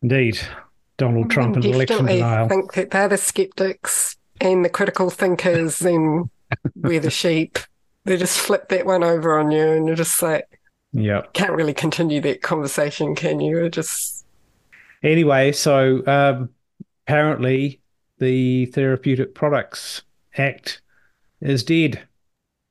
Indeed, 0.00 0.38
Donald 0.96 1.28
Trump 1.28 1.56
and 1.56 1.64
election 1.64 2.08
eh, 2.08 2.16
denial. 2.18 2.44
I 2.44 2.48
think 2.48 2.74
that 2.74 2.92
they're 2.92 3.08
the 3.08 3.16
skeptics 3.16 4.16
and 4.40 4.64
the 4.64 4.68
critical 4.68 5.10
thinkers, 5.10 5.82
and 5.82 6.30
we're 6.76 7.00
the 7.00 7.10
sheep. 7.24 7.58
They 8.04 8.16
just 8.16 8.38
flip 8.38 8.68
that 8.68 8.86
one 8.86 9.02
over 9.02 9.40
on 9.40 9.50
you, 9.50 9.66
and 9.66 9.88
you're 9.88 9.96
just 9.96 10.22
like 10.22 10.57
yeah. 10.92 11.22
Can't 11.32 11.52
really 11.52 11.74
continue 11.74 12.20
that 12.22 12.42
conversation, 12.42 13.14
can 13.14 13.40
you? 13.40 13.64
It 13.64 13.70
just. 13.70 14.24
Anyway, 15.02 15.52
so 15.52 16.02
um, 16.06 16.50
apparently 17.06 17.80
the 18.18 18.66
Therapeutic 18.66 19.34
Products 19.34 20.02
Act 20.36 20.80
is 21.40 21.62
dead. 21.62 22.02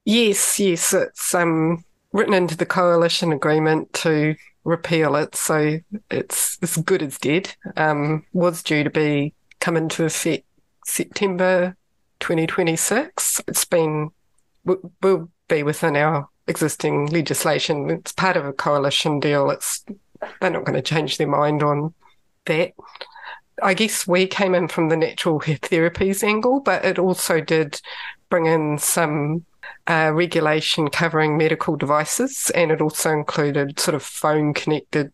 Yes, 0.05 0.59
yes. 0.59 0.93
It's 0.93 1.33
um, 1.33 1.83
written 2.11 2.33
into 2.33 2.57
the 2.57 2.65
coalition 2.65 3.31
agreement 3.31 3.93
to 3.93 4.35
repeal 4.63 5.15
it. 5.15 5.35
So 5.35 5.79
it's 6.11 6.57
as 6.61 6.77
good 6.77 7.01
as 7.01 7.17
dead. 7.17 7.55
Um, 7.75 8.25
was 8.33 8.63
due 8.63 8.83
to 8.83 8.89
be 8.89 9.33
come 9.59 9.77
into 9.77 10.05
effect 10.05 10.45
September 10.85 11.75
2026. 12.19 13.41
It's 13.47 13.65
been, 13.65 14.11
will 14.65 15.29
be 15.47 15.63
within 15.63 15.95
our 15.95 16.29
existing 16.47 17.07
legislation. 17.07 17.89
It's 17.89 18.11
part 18.11 18.37
of 18.37 18.45
a 18.45 18.53
coalition 18.53 19.19
deal. 19.19 19.49
It's 19.49 19.83
they're 20.41 20.49
not 20.49 20.65
going 20.65 20.75
to 20.75 20.81
change 20.81 21.17
their 21.17 21.27
mind 21.27 21.63
on 21.63 21.93
that. 22.45 22.73
I 23.61 23.73
guess 23.73 24.07
we 24.07 24.27
came 24.27 24.53
in 24.55 24.67
from 24.67 24.89
the 24.89 24.97
natural 24.97 25.39
therapies 25.39 26.23
angle, 26.23 26.59
but 26.59 26.85
it 26.85 26.99
also 26.99 27.41
did 27.41 27.81
bring 28.29 28.45
in 28.45 28.77
some 28.77 29.45
uh, 29.87 30.11
regulation 30.13 30.89
covering 30.89 31.37
medical 31.37 31.75
devices, 31.75 32.51
and 32.53 32.71
it 32.71 32.81
also 32.81 33.11
included 33.11 33.79
sort 33.79 33.95
of 33.95 34.03
phone 34.03 34.53
connected 34.53 35.11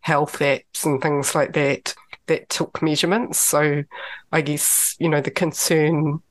health 0.00 0.38
apps 0.38 0.84
and 0.84 1.00
things 1.00 1.34
like 1.34 1.52
that 1.52 1.94
that 2.26 2.48
took 2.48 2.82
measurements. 2.82 3.38
So 3.38 3.84
I 4.30 4.40
guess, 4.40 4.96
you 4.98 5.08
know, 5.08 5.20
the 5.20 5.30
concern 5.30 6.22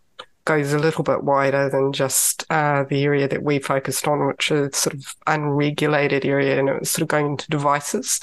goes 0.52 0.74
a 0.74 0.80
little 0.80 1.06
bit 1.06 1.24
wider 1.24 1.70
than 1.70 1.94
just 1.94 2.46
uh, 2.50 2.84
the 2.84 3.04
area 3.04 3.26
that 3.26 3.42
we 3.42 3.58
focused 3.58 4.06
on, 4.06 4.28
which 4.28 4.52
is 4.52 4.76
sort 4.76 4.94
of 4.94 5.16
unregulated 5.26 6.26
area, 6.26 6.60
and 6.60 6.68
it 6.68 6.78
was 6.78 6.92
sort 6.92 7.04
of 7.04 7.08
going 7.08 7.28
into 7.28 7.50
devices. 7.50 8.20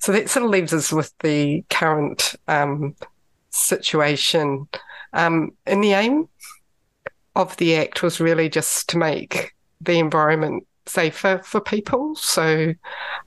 So 0.00 0.10
that 0.10 0.28
sort 0.28 0.44
of 0.44 0.50
leaves 0.50 0.72
us 0.72 0.90
with 0.90 1.16
the 1.20 1.64
current 1.70 2.34
um, 2.48 2.96
situation. 3.50 4.66
Um, 5.12 5.52
and 5.66 5.84
the 5.84 5.92
aim 5.92 6.28
of 7.36 7.56
the 7.58 7.76
Act 7.76 8.02
was 8.02 8.18
really 8.18 8.48
just 8.48 8.88
to 8.88 8.98
make 8.98 9.54
the 9.80 10.00
environment 10.00 10.66
safer 10.86 11.40
for 11.44 11.60
people. 11.60 12.16
So, 12.16 12.74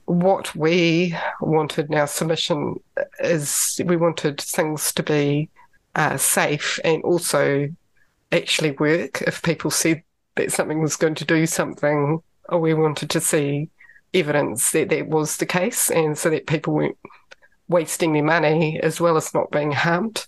what 0.05 0.53
we 0.57 1.15
wanted 1.39 1.85
in 1.89 1.95
our 1.95 2.07
submission 2.07 2.81
is 3.19 3.79
we 3.85 3.95
wanted 3.95 4.41
things 4.41 4.91
to 4.93 5.03
be 5.03 5.49
uh, 5.95 6.17
safe 6.17 6.81
and 6.83 7.01
also 7.03 7.69
actually 8.31 8.71
work. 8.71 9.21
If 9.23 9.41
people 9.41 9.71
said 9.71 10.03
that 10.35 10.51
something 10.51 10.81
was 10.81 10.95
going 10.95 11.15
to 11.15 11.25
do 11.25 11.45
something, 11.45 12.21
or 12.49 12.59
we 12.59 12.73
wanted 12.73 13.09
to 13.11 13.21
see 13.21 13.69
evidence 14.13 14.71
that 14.71 14.89
that 14.89 15.07
was 15.07 15.37
the 15.37 15.45
case, 15.45 15.89
and 15.89 16.17
so 16.17 16.29
that 16.29 16.47
people 16.47 16.73
weren't 16.73 16.97
wasting 17.69 18.13
their 18.13 18.23
money 18.23 18.79
as 18.81 18.99
well 18.99 19.15
as 19.15 19.33
not 19.33 19.51
being 19.51 19.71
harmed. 19.71 20.25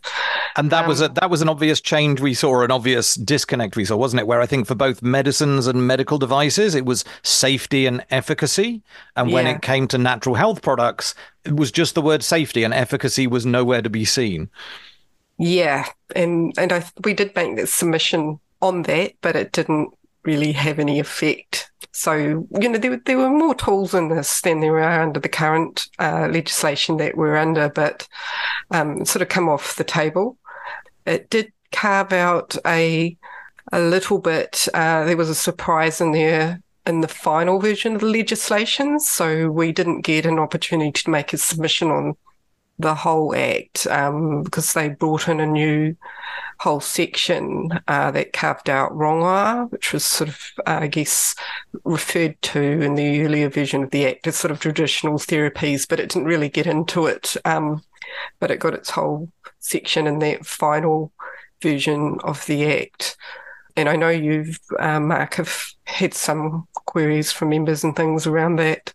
And 0.56 0.70
that 0.72 0.84
um, 0.84 0.88
was 0.88 1.02
a 1.02 1.06
um, 1.06 1.14
that 1.16 1.30
was 1.30 1.42
an 1.42 1.50
obvious 1.50 1.82
change 1.82 2.22
we 2.22 2.34
saw, 2.34 2.62
an 2.62 2.72
obvious 2.72 3.16
disconnect 3.16 3.76
we 3.76 3.86
saw, 3.86 3.98
wasn't 3.98 4.22
it? 4.22 4.28
Where 4.28 4.42
I 4.42 4.46
think 4.46 4.68
for 4.68 4.76
both 4.76 5.02
medicines 5.02 5.68
and 5.68 5.88
medical 5.88 6.18
devices, 6.18 6.76
it 6.76 6.86
was 6.86 7.04
safety 7.24 7.86
and 7.86 8.06
efficacy, 8.12 8.82
and 9.16 9.30
yeah. 9.30 9.34
when 9.34 9.48
it 9.48 9.62
came 9.62 9.88
to 9.90 9.98
natural 9.98 10.36
health 10.36 10.62
products, 10.62 11.16
it 11.46 11.56
was 11.56 11.72
just 11.72 11.96
the 11.96 12.02
word 12.02 12.24
safety, 12.24 12.64
and 12.64 12.74
efficacy 12.74 13.28
was 13.28 13.46
nowhere 13.46 13.82
to 13.82 13.90
be 13.90 14.06
seen. 14.06 14.50
Yeah, 15.44 15.88
and 16.16 16.54
and 16.56 16.72
I 16.72 16.86
we 17.04 17.16
did 17.16 17.36
make 17.36 17.56
the 17.56 17.66
submission 17.66 18.40
on 18.62 18.84
that, 18.84 19.14
but 19.22 19.36
it 19.36 19.52
didn't 19.52 19.90
really 20.24 20.52
have 20.52 20.78
any 20.78 21.00
effect. 21.00 21.72
So, 21.94 22.14
you 22.14 22.70
know, 22.70 22.78
there, 22.78 23.02
there 23.06 23.18
were 23.18 23.32
more 23.32 23.56
tools 23.56 23.96
in 23.96 24.10
this 24.10 24.40
than 24.42 24.60
there 24.60 24.78
are 24.78 25.02
under 25.02 25.20
the 25.20 25.28
current 25.28 25.88
uh, 25.98 26.30
legislation 26.32 26.98
that 26.98 27.18
we're 27.18 27.38
under, 27.38 27.70
but 27.70 28.08
um, 28.70 29.04
sort 29.04 29.24
of 29.24 29.30
come 29.30 29.50
off 29.50 29.78
the 29.78 29.84
table. 29.84 30.38
It 31.08 31.32
did 31.32 31.52
carve 31.72 32.14
out 32.14 32.56
a 32.64 33.18
a 33.72 33.80
little 33.80 34.20
bit. 34.20 34.68
Uh, 34.76 35.06
there 35.06 35.18
was 35.18 35.30
a 35.30 35.36
surprise 35.36 36.00
in 36.00 36.12
there 36.12 36.62
in 36.86 37.02
the 37.02 37.08
final 37.08 37.60
version 37.60 37.96
of 37.96 38.02
the 38.02 38.08
legislation, 38.08 39.00
so 39.00 39.50
we 39.50 39.72
didn't 39.72 40.02
get 40.02 40.28
an 40.28 40.38
opportunity 40.38 40.92
to 40.92 41.10
make 41.10 41.34
a 41.34 41.38
submission 41.40 41.90
on 41.90 42.16
the 42.80 42.96
whole 42.96 43.36
act 43.36 43.86
um, 43.88 44.44
because 44.44 44.74
they 44.74 44.90
brought 44.90 45.28
in 45.28 45.40
a 45.40 45.46
new 45.46 45.96
whole 46.62 46.80
section 46.80 47.72
uh, 47.88 48.12
that 48.12 48.34
carved 48.34 48.70
out 48.70 48.92
rongoa, 48.92 49.72
which 49.72 49.94
was 49.94 50.06
sort 50.06 50.30
of, 50.30 50.40
uh, 50.68 50.80
I 50.82 50.88
guess, 50.88 51.36
referred 51.84 52.40
to 52.44 52.62
in 52.62 52.94
the 52.94 53.24
earlier 53.24 53.50
version 53.50 53.84
of 53.84 53.90
the 53.90 54.08
Act 54.08 54.28
as 54.28 54.36
sort 54.36 54.52
of 54.52 54.60
traditional 54.60 55.18
therapies, 55.18 55.88
but 55.88 56.00
it 56.00 56.10
didn't 56.10 56.28
really 56.28 56.50
get 56.50 56.68
into 56.68 57.08
it. 57.08 57.36
Um, 57.46 57.84
but 58.40 58.52
it 58.52 58.60
got 58.60 58.76
its 58.76 58.92
whole 58.92 59.32
section 59.58 60.06
in 60.06 60.20
that 60.20 60.46
final 60.46 61.12
version 61.64 62.20
of 62.24 62.46
the 62.46 62.72
Act. 62.72 63.18
And 63.76 63.90
I 63.90 63.96
know 63.96 64.10
you've, 64.10 64.60
uh, 64.78 65.00
Mark, 65.00 65.36
have 65.36 65.66
had 65.86 66.14
some 66.14 66.68
queries 66.74 67.32
from 67.32 67.50
members 67.50 67.84
and 67.84 67.96
things 67.96 68.28
around 68.28 68.58
that. 68.58 68.94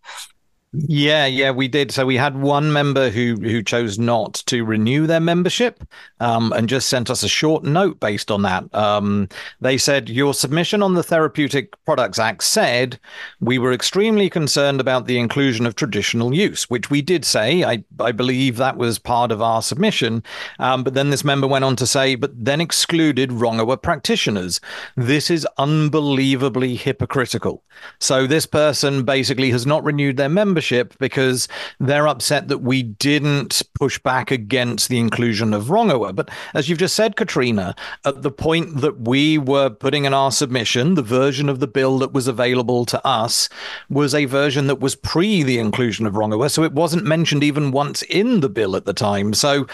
Yeah, 0.79 1.25
yeah, 1.25 1.53
we 1.53 1.69
did. 1.69 1.91
So 1.91 2.05
we 2.05 2.17
had 2.17 2.37
one 2.37 2.71
member 2.71 3.09
who 3.09 3.37
who 3.37 3.62
chose 3.62 3.99
not 3.99 4.35
to 4.47 4.62
renew 4.62 5.07
their 5.07 5.21
membership, 5.21 5.83
um, 6.21 6.53
and 6.53 6.69
just 6.69 6.91
sent 6.91 7.09
us 7.09 7.23
a 7.23 7.29
short 7.29 7.65
note 7.65 7.99
based 7.99 8.31
on 8.31 8.43
that. 8.43 8.75
Um, 8.75 9.29
they 9.61 9.79
said 9.79 10.11
your 10.11 10.35
submission 10.35 10.83
on 10.83 10.93
the 10.93 11.03
Therapeutic 11.03 11.73
Products 11.87 12.19
Act 12.19 12.43
said 12.43 12.99
we 13.41 13.59
were 13.59 13.73
extremely 13.73 14.29
concerned 14.29 14.79
about 14.79 15.07
the 15.07 15.19
inclusion 15.19 15.65
of 15.65 15.77
traditional 15.77 16.35
use, 16.35 16.69
which 16.69 16.91
we 16.91 17.01
did 17.01 17.25
say. 17.25 17.65
I 17.65 17.83
I 17.99 18.12
believe 18.12 18.59
that 18.59 18.77
was 18.77 18.99
part 18.99 19.33
of 19.33 19.41
our 19.41 19.62
submission. 19.62 20.23
Um, 20.59 20.85
but 20.85 20.93
then 20.93 21.09
this 21.09 21.25
member 21.25 21.47
went 21.47 21.65
on 21.65 21.77
to 21.77 21.87
say, 21.87 22.17
but 22.17 22.33
then 22.37 22.61
excluded 22.61 23.31
Rongoa 23.31 23.81
practitioners. 23.81 24.61
This 24.95 25.31
is 25.31 25.49
unbelievably 25.57 26.77
hypocritical. 26.77 27.62
So 27.99 28.27
this 28.27 28.45
person 28.45 29.05
basically 29.05 29.51
has 29.53 29.65
not 29.65 29.83
renewed 29.83 30.19
their 30.19 30.29
membership 30.29 30.65
membership 30.66 30.98
because 30.98 31.48
they're 31.81 32.09
upset 32.09 32.48
that 32.48 32.59
we 32.59 32.83
didn't 32.83 33.62
push 33.74 33.98
back 33.98 34.31
against 34.31 34.88
the 34.88 34.98
inclusion 34.98 35.55
of 35.55 35.64
Rongoa. 35.64 36.14
But 36.14 36.31
as 36.55 36.68
you've 36.68 36.79
just 36.79 36.94
said, 36.94 37.16
Katrina, 37.16 37.74
at 38.05 38.22
the 38.22 38.31
point 38.31 38.81
that 38.81 39.00
we 39.00 39.38
were 39.38 39.70
putting 39.70 40.05
in 40.05 40.14
our 40.14 40.33
submission, 40.33 40.94
the 40.94 41.02
version 41.02 41.48
of 41.48 41.61
the 41.61 41.66
bill 41.66 41.98
that 41.98 42.12
was 42.12 42.26
available 42.26 42.85
to 42.87 43.07
us 43.07 43.48
was 43.88 44.14
a 44.14 44.24
version 44.24 44.66
that 44.66 44.81
was 44.81 44.96
pre 44.96 45.42
the 45.42 45.59
inclusion 45.59 46.07
of 46.07 46.14
Rongoa. 46.14 46.50
So 46.50 46.64
it 46.64 46.72
wasn't 46.72 47.05
mentioned 47.05 47.44
even 47.44 47.70
once 47.70 48.02
in 48.02 48.40
the 48.40 48.48
bill 48.48 48.76
at 48.76 48.85
the 48.85 48.94
time. 48.94 49.35
So 49.35 49.66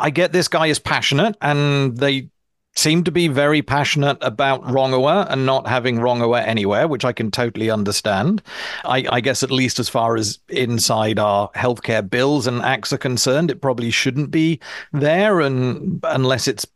I 0.00 0.10
get 0.10 0.32
this 0.32 0.48
guy 0.48 0.66
is 0.66 0.78
passionate 0.78 1.36
and 1.40 1.96
they 1.98 2.28
seem 2.74 3.04
to 3.04 3.12
be 3.12 3.28
very 3.28 3.62
passionate 3.62 4.18
about 4.20 4.62
Rongoa 4.62 5.26
and 5.30 5.44
not 5.44 5.66
having 5.66 5.98
Rongoa 5.98 6.46
anywhere, 6.46 6.88
which 6.88 7.04
I 7.04 7.12
can 7.12 7.30
totally 7.30 7.70
understand. 7.70 8.42
I, 8.84 9.04
I, 9.10 9.20
guess 9.20 9.42
at 9.42 9.50
least 9.50 9.78
as 9.78 9.88
far 9.88 10.16
as 10.16 10.38
inside 10.48 11.18
our 11.18 11.50
healthcare 11.50 12.08
bills 12.08 12.46
and 12.46 12.62
acts 12.62 12.92
are 12.92 12.98
concerned, 12.98 13.50
it 13.50 13.60
probably 13.60 13.90
shouldn't 13.90 14.30
be 14.30 14.58
there, 14.92 15.40
and 15.40 16.00
unless 16.04 16.48
it's 16.48 16.66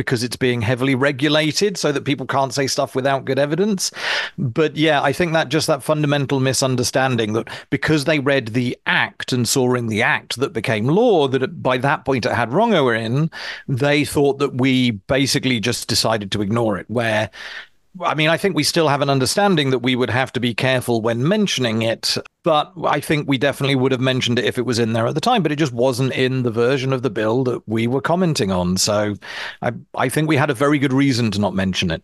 because 0.00 0.24
it's 0.24 0.34
being 0.34 0.62
heavily 0.62 0.94
regulated 0.94 1.76
so 1.76 1.92
that 1.92 2.06
people 2.06 2.24
can't 2.24 2.54
say 2.54 2.66
stuff 2.66 2.94
without 2.94 3.26
good 3.26 3.38
evidence. 3.38 3.90
But 4.38 4.74
yeah, 4.74 5.02
I 5.02 5.12
think 5.12 5.34
that 5.34 5.50
just 5.50 5.66
that 5.66 5.82
fundamental 5.82 6.40
misunderstanding 6.40 7.34
that 7.34 7.50
because 7.68 8.06
they 8.06 8.18
read 8.18 8.48
the 8.48 8.78
act 8.86 9.30
and 9.30 9.46
saw 9.46 9.74
in 9.74 9.88
the 9.88 10.00
act 10.00 10.38
that 10.38 10.54
became 10.54 10.86
law 10.86 11.28
that 11.28 11.62
by 11.62 11.76
that 11.76 12.06
point 12.06 12.24
it 12.24 12.32
had 12.32 12.48
Rongoa 12.48 12.98
in, 12.98 13.30
they 13.68 14.06
thought 14.06 14.38
that 14.38 14.54
we 14.54 14.92
basically 14.92 15.60
just 15.60 15.86
decided 15.86 16.32
to 16.32 16.40
ignore 16.40 16.78
it. 16.78 16.88
Where 16.88 17.28
I 18.00 18.14
mean, 18.14 18.28
I 18.28 18.36
think 18.36 18.54
we 18.54 18.62
still 18.62 18.88
have 18.88 19.00
an 19.00 19.10
understanding 19.10 19.70
that 19.70 19.80
we 19.80 19.96
would 19.96 20.10
have 20.10 20.32
to 20.34 20.40
be 20.40 20.54
careful 20.54 21.00
when 21.02 21.26
mentioning 21.26 21.82
it, 21.82 22.16
but 22.44 22.72
I 22.84 23.00
think 23.00 23.28
we 23.28 23.36
definitely 23.36 23.74
would 23.74 23.90
have 23.90 24.00
mentioned 24.00 24.38
it 24.38 24.44
if 24.44 24.58
it 24.58 24.66
was 24.66 24.78
in 24.78 24.92
there 24.92 25.08
at 25.08 25.14
the 25.14 25.20
time, 25.20 25.42
but 25.42 25.50
it 25.50 25.56
just 25.56 25.72
wasn't 25.72 26.12
in 26.12 26.44
the 26.44 26.52
version 26.52 26.92
of 26.92 27.02
the 27.02 27.10
bill 27.10 27.42
that 27.44 27.66
we 27.66 27.88
were 27.88 28.00
commenting 28.00 28.52
on. 28.52 28.76
So 28.76 29.16
I, 29.60 29.72
I 29.96 30.08
think 30.08 30.28
we 30.28 30.36
had 30.36 30.50
a 30.50 30.54
very 30.54 30.78
good 30.78 30.92
reason 30.92 31.32
to 31.32 31.40
not 31.40 31.54
mention 31.54 31.90
it. 31.90 32.02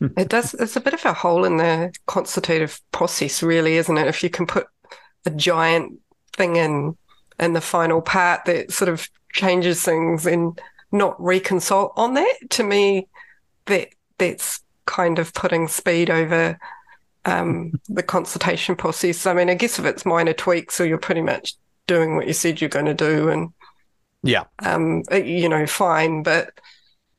It 0.16 0.28
does. 0.28 0.54
It's 0.54 0.76
a 0.76 0.80
bit 0.80 0.92
of 0.92 1.04
a 1.04 1.12
hole 1.12 1.44
in 1.44 1.56
the 1.56 1.94
consultative 2.06 2.80
process, 2.90 3.42
really, 3.42 3.76
isn't 3.76 3.96
it? 3.96 4.08
If 4.08 4.24
you 4.24 4.28
can 4.28 4.44
put 4.46 4.66
a 5.24 5.30
giant 5.30 6.00
thing 6.36 6.56
in 6.56 6.96
in 7.38 7.52
the 7.52 7.60
final 7.60 8.02
part 8.02 8.44
that 8.46 8.72
sort 8.72 8.88
of 8.88 9.08
changes 9.32 9.82
things 9.82 10.26
and 10.26 10.60
not 10.90 11.16
reconsult 11.18 11.92
on 11.96 12.14
that, 12.14 12.34
to 12.50 12.64
me, 12.64 13.06
that 13.66 13.88
that's 14.18 14.63
kind 14.86 15.18
of 15.18 15.32
putting 15.34 15.68
speed 15.68 16.10
over 16.10 16.58
um, 17.24 17.80
the 17.88 18.02
consultation 18.02 18.76
process. 18.76 19.26
I 19.26 19.34
mean, 19.34 19.48
I 19.48 19.54
guess 19.54 19.78
if 19.78 19.84
it's 19.84 20.06
minor 20.06 20.32
tweaks, 20.32 20.74
so 20.74 20.84
you're 20.84 20.98
pretty 20.98 21.22
much 21.22 21.54
doing 21.86 22.16
what 22.16 22.26
you 22.26 22.32
said 22.32 22.60
you're 22.60 22.70
going 22.70 22.86
to 22.86 22.94
do, 22.94 23.28
and 23.28 23.52
yeah, 24.22 24.44
um, 24.60 25.02
you 25.12 25.48
know, 25.48 25.66
fine. 25.66 26.22
But 26.22 26.50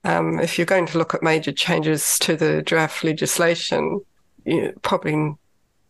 um, 0.04 0.40
if 0.40 0.58
you're 0.58 0.66
going 0.66 0.86
to 0.88 0.98
look 0.98 1.14
at 1.14 1.24
major 1.24 1.52
changes 1.52 2.20
to 2.20 2.36
the 2.36 2.62
draft 2.62 3.04
legislation, 3.04 4.02
you 4.46 4.74
probably 4.82 5.36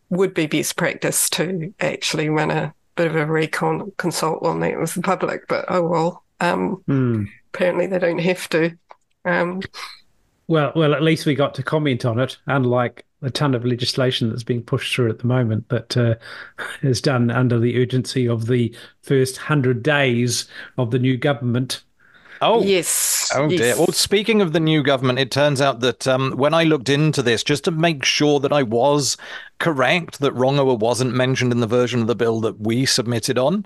would 0.08 0.34
be 0.34 0.46
best 0.46 0.76
practice 0.76 1.28
to 1.30 1.74
actually 1.80 2.28
run 2.28 2.50
a 2.50 2.72
bit 2.94 3.08
of 3.08 3.16
a 3.16 3.26
recon 3.26 3.92
consult 3.96 4.44
on 4.44 4.60
that 4.60 4.78
with 4.78 4.94
the 4.94 5.02
public. 5.02 5.46
But 5.48 5.66
oh 5.68 5.86
well, 5.86 6.24
um, 6.40 6.82
mm. 6.88 7.28
apparently 7.52 7.86
they 7.86 7.98
don't 7.98 8.18
have 8.18 8.48
to. 8.50 8.76
Well, 10.48 10.72
well, 10.76 10.94
at 10.94 11.02
least 11.02 11.26
we 11.26 11.34
got 11.34 11.54
to 11.54 11.62
comment 11.62 12.04
on 12.04 12.20
it, 12.20 12.36
unlike 12.46 13.04
a 13.22 13.30
ton 13.30 13.54
of 13.54 13.64
legislation 13.64 14.28
that's 14.28 14.44
being 14.44 14.62
pushed 14.62 14.94
through 14.94 15.10
at 15.10 15.18
the 15.18 15.26
moment 15.26 15.68
that 15.70 15.96
uh, 15.96 16.14
is 16.82 17.00
done 17.00 17.30
under 17.30 17.58
the 17.58 17.80
urgency 17.80 18.28
of 18.28 18.46
the 18.46 18.74
first 19.02 19.36
hundred 19.36 19.82
days 19.82 20.46
of 20.78 20.90
the 20.90 20.98
new 20.98 21.16
government. 21.16 21.82
Oh 22.42 22.62
yes. 22.62 23.30
Oh 23.34 23.48
yes. 23.48 23.60
dear. 23.60 23.76
Well, 23.76 23.92
speaking 23.92 24.42
of 24.42 24.52
the 24.52 24.60
new 24.60 24.82
government, 24.82 25.18
it 25.18 25.30
turns 25.30 25.60
out 25.60 25.80
that 25.80 26.06
um, 26.06 26.32
when 26.32 26.54
I 26.54 26.64
looked 26.64 26.88
into 26.88 27.22
this, 27.22 27.42
just 27.42 27.64
to 27.64 27.70
make 27.70 28.04
sure 28.04 28.40
that 28.40 28.52
I 28.52 28.62
was 28.62 29.16
correct 29.58 30.20
that 30.20 30.34
Rongoa 30.34 30.78
wasn't 30.78 31.14
mentioned 31.14 31.52
in 31.52 31.60
the 31.60 31.66
version 31.66 32.00
of 32.00 32.06
the 32.06 32.14
bill 32.14 32.40
that 32.40 32.60
we 32.60 32.84
submitted 32.84 33.38
on. 33.38 33.64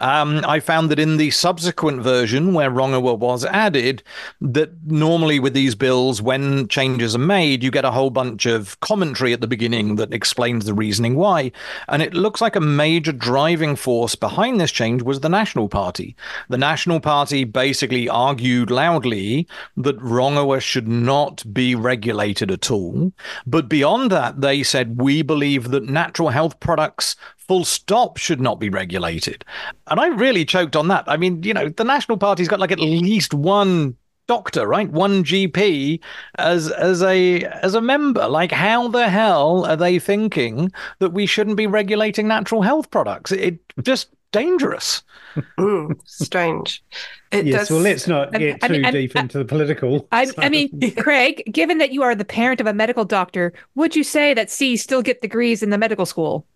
Um, 0.00 0.42
I 0.46 0.60
found 0.60 0.90
that 0.90 0.98
in 0.98 1.16
the 1.16 1.30
subsequent 1.30 2.02
version 2.02 2.54
where 2.54 2.70
Rongoa 2.70 3.18
was 3.18 3.44
added, 3.44 4.02
that 4.40 4.70
normally 4.86 5.38
with 5.38 5.52
these 5.52 5.74
bills, 5.74 6.22
when 6.22 6.68
changes 6.68 7.14
are 7.14 7.18
made, 7.18 7.62
you 7.62 7.70
get 7.70 7.84
a 7.84 7.90
whole 7.90 8.10
bunch 8.10 8.46
of 8.46 8.78
commentary 8.80 9.32
at 9.32 9.40
the 9.40 9.46
beginning 9.46 9.96
that 9.96 10.14
explains 10.14 10.64
the 10.64 10.74
reasoning 10.74 11.16
why. 11.16 11.52
And 11.88 12.02
it 12.02 12.14
looks 12.14 12.40
like 12.40 12.56
a 12.56 12.60
major 12.60 13.12
driving 13.12 13.76
force 13.76 14.14
behind 14.14 14.60
this 14.60 14.72
change 14.72 15.02
was 15.02 15.20
the 15.20 15.28
National 15.28 15.68
Party. 15.68 16.16
The 16.48 16.58
National 16.58 17.00
Party 17.00 17.44
basically 17.44 18.08
argued 18.08 18.70
loudly 18.70 19.46
that 19.76 19.98
Rongoa 19.98 20.60
should 20.60 20.88
not 20.88 21.44
be 21.52 21.74
regulated 21.74 22.50
at 22.50 22.70
all. 22.70 23.12
But 23.46 23.68
beyond 23.68 24.10
that, 24.12 24.40
they 24.40 24.62
said, 24.62 25.00
we 25.00 25.22
believe 25.26 25.70
that 25.70 25.88
natural 25.88 26.28
health 26.28 26.58
products 26.60 27.16
full 27.36 27.64
stop 27.64 28.16
should 28.16 28.40
not 28.40 28.58
be 28.58 28.68
regulated. 28.68 29.44
And 29.86 30.00
I 30.00 30.08
really 30.08 30.44
choked 30.44 30.76
on 30.76 30.88
that. 30.88 31.04
I 31.06 31.16
mean, 31.16 31.42
you 31.42 31.54
know, 31.54 31.68
the 31.68 31.84
National 31.84 32.18
Party's 32.18 32.48
got 32.48 32.60
like 32.60 32.72
at 32.72 32.80
least 32.80 33.34
one 33.34 33.96
doctor, 34.26 34.66
right? 34.66 34.90
One 34.90 35.24
GP 35.24 36.00
as 36.38 36.70
as 36.70 37.02
a 37.02 37.44
as 37.44 37.74
a 37.74 37.80
member. 37.80 38.26
Like 38.28 38.52
how 38.52 38.88
the 38.88 39.08
hell 39.08 39.64
are 39.64 39.76
they 39.76 39.98
thinking 39.98 40.72
that 40.98 41.10
we 41.10 41.26
shouldn't 41.26 41.56
be 41.56 41.66
regulating 41.66 42.26
natural 42.26 42.62
health 42.62 42.90
products? 42.90 43.32
It 43.32 43.58
just 43.82 44.08
dangerous. 44.36 45.02
Mm, 45.58 46.00
strange. 46.06 46.82
It 47.30 47.44
yes, 47.44 47.68
does, 47.68 47.70
well, 47.70 47.80
let's 47.80 48.06
not 48.06 48.32
get 48.32 48.64
I, 48.64 48.68
too 48.68 48.74
I 48.74 48.78
mean, 48.78 48.92
deep 48.92 49.12
I, 49.14 49.20
into 49.20 49.36
the 49.36 49.44
political. 49.44 50.08
I, 50.10 50.26
I, 50.38 50.48
mean, 50.48 50.94
Craig, 50.96 51.42
given 51.52 51.76
that 51.76 51.92
you 51.92 52.02
are 52.02 52.14
the 52.14 52.24
parent 52.24 52.58
of 52.58 52.66
a 52.66 52.72
medical 52.72 53.04
doctor, 53.04 53.52
would 53.74 53.94
you 53.94 54.02
say 54.02 54.32
that 54.32 54.48
C 54.48 54.78
still 54.78 55.02
get 55.02 55.20
degrees 55.20 55.62
in 55.62 55.68
the 55.68 55.76
medical 55.76 56.06
school? 56.06 56.46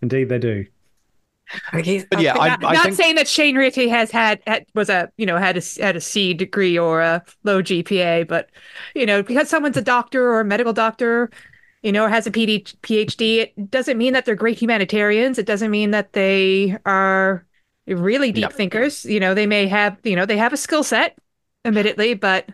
Indeed, 0.00 0.30
they 0.30 0.40
do. 0.40 0.66
but 1.72 1.86
yeah, 2.20 2.34
not, 2.34 2.60
not 2.60 2.82
think... 2.82 2.96
saying 2.96 3.14
that 3.14 3.28
Shane 3.28 3.54
Reti 3.54 3.88
has 3.88 4.10
had, 4.10 4.40
had, 4.48 4.66
was 4.74 4.90
a 4.90 5.08
you 5.16 5.24
know 5.24 5.36
had 5.36 5.56
a 5.56 5.62
had 5.80 5.94
a 5.94 6.00
C 6.00 6.34
degree 6.34 6.76
or 6.76 7.02
a 7.02 7.22
low 7.44 7.62
GPA, 7.62 8.26
but 8.26 8.50
you 8.96 9.06
know 9.06 9.22
because 9.22 9.48
someone's 9.48 9.76
a 9.76 9.82
doctor 9.82 10.32
or 10.32 10.40
a 10.40 10.44
medical 10.44 10.72
doctor, 10.72 11.30
you 11.82 11.92
know, 11.92 12.04
or 12.04 12.08
has 12.08 12.26
a 12.26 12.30
PD, 12.30 12.62
PhD, 12.82 13.38
it 13.38 13.70
doesn't 13.70 13.98
mean 13.98 14.12
that 14.12 14.24
they're 14.24 14.34
great 14.34 14.58
humanitarians. 14.58 15.38
It 15.38 15.46
doesn't 15.46 15.70
mean 15.70 15.90
that 15.90 16.12
they 16.12 16.76
are 16.86 17.44
really 17.86 18.32
deep 18.32 18.42
yep. 18.42 18.52
thinkers. 18.52 19.04
You 19.04 19.20
know, 19.20 19.34
they 19.34 19.46
may 19.46 19.66
have, 19.66 19.98
you 20.04 20.16
know, 20.16 20.26
they 20.26 20.36
have 20.36 20.52
a 20.52 20.56
skill 20.56 20.84
set, 20.84 21.18
admittedly, 21.64 22.14
but 22.14 22.48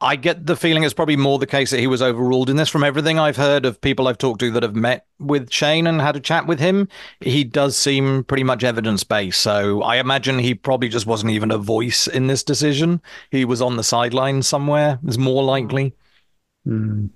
I 0.00 0.16
get 0.16 0.44
the 0.44 0.56
feeling 0.56 0.82
it's 0.82 0.92
probably 0.92 1.16
more 1.16 1.38
the 1.38 1.46
case 1.46 1.70
that 1.70 1.80
he 1.80 1.86
was 1.86 2.02
overruled 2.02 2.50
in 2.50 2.56
this. 2.56 2.68
From 2.68 2.84
everything 2.84 3.18
I've 3.18 3.36
heard 3.36 3.64
of 3.64 3.80
people 3.80 4.08
I've 4.08 4.18
talked 4.18 4.40
to 4.40 4.50
that 4.50 4.62
have 4.62 4.76
met 4.76 5.06
with 5.18 5.50
Shane 5.50 5.86
and 5.86 6.02
had 6.02 6.16
a 6.16 6.20
chat 6.20 6.46
with 6.46 6.60
him, 6.60 6.88
he 7.20 7.44
does 7.44 7.78
seem 7.78 8.24
pretty 8.24 8.44
much 8.44 8.62
evidence 8.62 9.04
based. 9.04 9.40
So 9.40 9.82
I 9.82 9.96
imagine 9.96 10.38
he 10.38 10.54
probably 10.54 10.90
just 10.90 11.06
wasn't 11.06 11.32
even 11.32 11.50
a 11.50 11.56
voice 11.56 12.06
in 12.06 12.26
this 12.26 12.42
decision. 12.42 13.00
He 13.30 13.46
was 13.46 13.62
on 13.62 13.76
the 13.76 13.84
sidelines 13.84 14.46
somewhere, 14.46 14.98
is 15.06 15.16
more 15.16 15.42
likely. 15.42 15.94
Mm. 16.66 17.08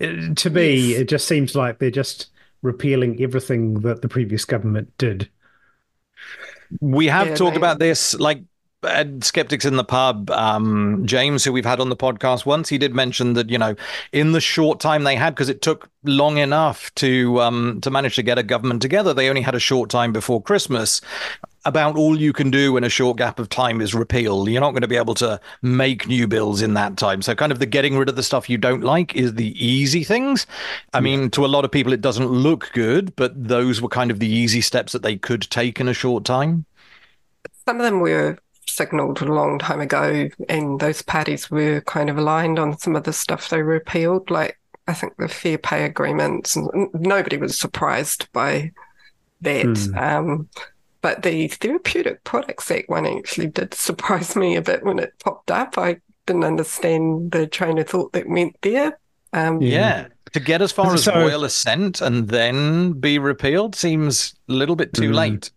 It, 0.00 0.36
to 0.38 0.50
me, 0.50 0.74
yes. 0.74 1.00
it 1.00 1.08
just 1.08 1.28
seems 1.28 1.54
like 1.54 1.78
they're 1.78 1.90
just 1.90 2.26
repealing 2.62 3.22
everything 3.22 3.80
that 3.80 4.02
the 4.02 4.08
previous 4.08 4.44
government 4.44 4.96
did. 4.98 5.28
We 6.80 7.06
have 7.06 7.28
yeah, 7.28 7.34
talked 7.34 7.56
about 7.56 7.78
this 7.78 8.14
like 8.14 8.42
skeptics 9.20 9.66
in 9.66 9.76
the 9.76 9.84
pub 9.84 10.30
um, 10.30 11.02
james 11.04 11.44
who 11.44 11.52
we've 11.52 11.66
had 11.66 11.80
on 11.80 11.90
the 11.90 11.96
podcast 11.96 12.46
once 12.46 12.68
he 12.68 12.78
did 12.78 12.94
mention 12.94 13.34
that 13.34 13.50
you 13.50 13.58
know 13.58 13.74
in 14.12 14.32
the 14.32 14.40
short 14.40 14.80
time 14.80 15.04
they 15.04 15.16
had 15.16 15.34
because 15.34 15.50
it 15.50 15.60
took 15.60 15.90
long 16.02 16.38
enough 16.38 16.90
to 16.94 17.38
um, 17.42 17.78
to 17.82 17.90
manage 17.90 18.16
to 18.16 18.22
get 18.22 18.38
a 18.38 18.42
government 18.42 18.80
together 18.80 19.12
they 19.12 19.28
only 19.28 19.42
had 19.42 19.54
a 19.54 19.60
short 19.60 19.90
time 19.90 20.14
before 20.14 20.42
christmas 20.42 21.02
about 21.64 21.96
all 21.96 22.18
you 22.18 22.32
can 22.32 22.50
do 22.50 22.76
in 22.76 22.84
a 22.84 22.88
short 22.88 23.16
gap 23.16 23.38
of 23.38 23.48
time 23.48 23.80
is 23.80 23.94
repeal 23.94 24.48
you're 24.48 24.60
not 24.60 24.70
going 24.70 24.82
to 24.82 24.88
be 24.88 24.96
able 24.96 25.14
to 25.14 25.40
make 25.62 26.06
new 26.06 26.26
bills 26.26 26.62
in 26.62 26.74
that 26.74 26.96
time 26.96 27.20
so 27.22 27.34
kind 27.34 27.52
of 27.52 27.58
the 27.58 27.66
getting 27.66 27.96
rid 27.96 28.08
of 28.08 28.16
the 28.16 28.22
stuff 28.22 28.48
you 28.48 28.58
don't 28.58 28.82
like 28.82 29.14
is 29.14 29.34
the 29.34 29.52
easy 29.64 30.04
things 30.04 30.46
i 30.94 31.00
mean 31.00 31.30
to 31.30 31.44
a 31.44 31.48
lot 31.48 31.64
of 31.64 31.70
people 31.70 31.92
it 31.92 32.00
doesn't 32.00 32.28
look 32.28 32.70
good 32.72 33.14
but 33.16 33.32
those 33.36 33.80
were 33.80 33.88
kind 33.88 34.10
of 34.10 34.18
the 34.18 34.28
easy 34.28 34.60
steps 34.60 34.92
that 34.92 35.02
they 35.02 35.16
could 35.16 35.42
take 35.50 35.80
in 35.80 35.88
a 35.88 35.94
short 35.94 36.24
time 36.24 36.64
some 37.66 37.76
of 37.76 37.82
them 37.82 38.00
were 38.00 38.38
signalled 38.70 39.20
a 39.20 39.26
long 39.26 39.58
time 39.58 39.80
ago, 39.80 40.28
and 40.48 40.80
those 40.80 41.02
parties 41.02 41.50
were 41.50 41.80
kind 41.82 42.08
of 42.08 42.18
aligned 42.18 42.58
on 42.58 42.78
some 42.78 42.96
of 42.96 43.04
the 43.04 43.12
stuff 43.12 43.48
they 43.48 43.62
repealed, 43.62 44.30
like 44.30 44.58
I 44.86 44.94
think 44.94 45.16
the 45.16 45.28
fair 45.28 45.58
pay 45.58 45.84
agreements. 45.84 46.56
Nobody 46.94 47.36
was 47.36 47.58
surprised 47.58 48.30
by 48.32 48.72
that. 49.42 49.66
Hmm. 49.66 49.98
Um, 49.98 50.48
but 51.02 51.22
the 51.22 51.48
Therapeutic 51.48 52.24
Products 52.24 52.70
Act 52.70 52.88
one 52.88 53.06
actually 53.06 53.48
did 53.48 53.74
surprise 53.74 54.36
me 54.36 54.56
a 54.56 54.62
bit 54.62 54.84
when 54.84 54.98
it 54.98 55.12
popped 55.24 55.50
up. 55.50 55.78
I 55.78 56.00
didn't 56.26 56.44
understand 56.44 57.32
the 57.32 57.46
train 57.46 57.78
of 57.78 57.88
thought 57.88 58.12
that 58.12 58.28
went 58.28 58.56
there. 58.62 58.98
Um, 59.32 59.60
yeah. 59.60 60.08
To 60.32 60.40
get 60.40 60.62
as 60.62 60.72
far 60.72 60.94
as 60.94 61.04
so, 61.04 61.14
royal 61.14 61.44
assent 61.44 62.00
and 62.00 62.28
then 62.28 62.92
be 62.92 63.18
repealed 63.18 63.74
seems 63.74 64.34
a 64.48 64.52
little 64.52 64.76
bit 64.76 64.92
too 64.92 65.10
mm. 65.10 65.14
late. 65.14 65.50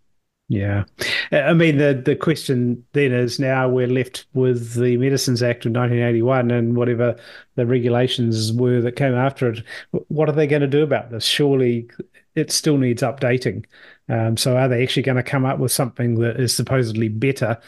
Yeah. 0.48 0.84
I 1.32 1.54
mean, 1.54 1.78
the, 1.78 2.00
the 2.04 2.16
question 2.16 2.84
then 2.92 3.12
is 3.12 3.38
now 3.38 3.68
we're 3.68 3.86
left 3.86 4.26
with 4.34 4.74
the 4.74 4.96
Medicines 4.98 5.42
Act 5.42 5.64
of 5.64 5.72
1981 5.72 6.50
and 6.50 6.76
whatever 6.76 7.16
the 7.54 7.66
regulations 7.66 8.52
were 8.52 8.80
that 8.82 8.96
came 8.96 9.14
after 9.14 9.50
it. 9.50 9.62
What 10.08 10.28
are 10.28 10.32
they 10.32 10.46
going 10.46 10.62
to 10.62 10.68
do 10.68 10.82
about 10.82 11.10
this? 11.10 11.24
Surely 11.24 11.88
it 12.34 12.52
still 12.52 12.76
needs 12.76 13.02
updating. 13.02 13.64
Um, 14.08 14.36
so 14.36 14.56
are 14.56 14.68
they 14.68 14.82
actually 14.82 15.02
going 15.02 15.16
to 15.16 15.22
come 15.22 15.44
up 15.44 15.58
with 15.58 15.72
something 15.72 16.16
that 16.20 16.38
is 16.38 16.54
supposedly 16.54 17.08
better? 17.08 17.58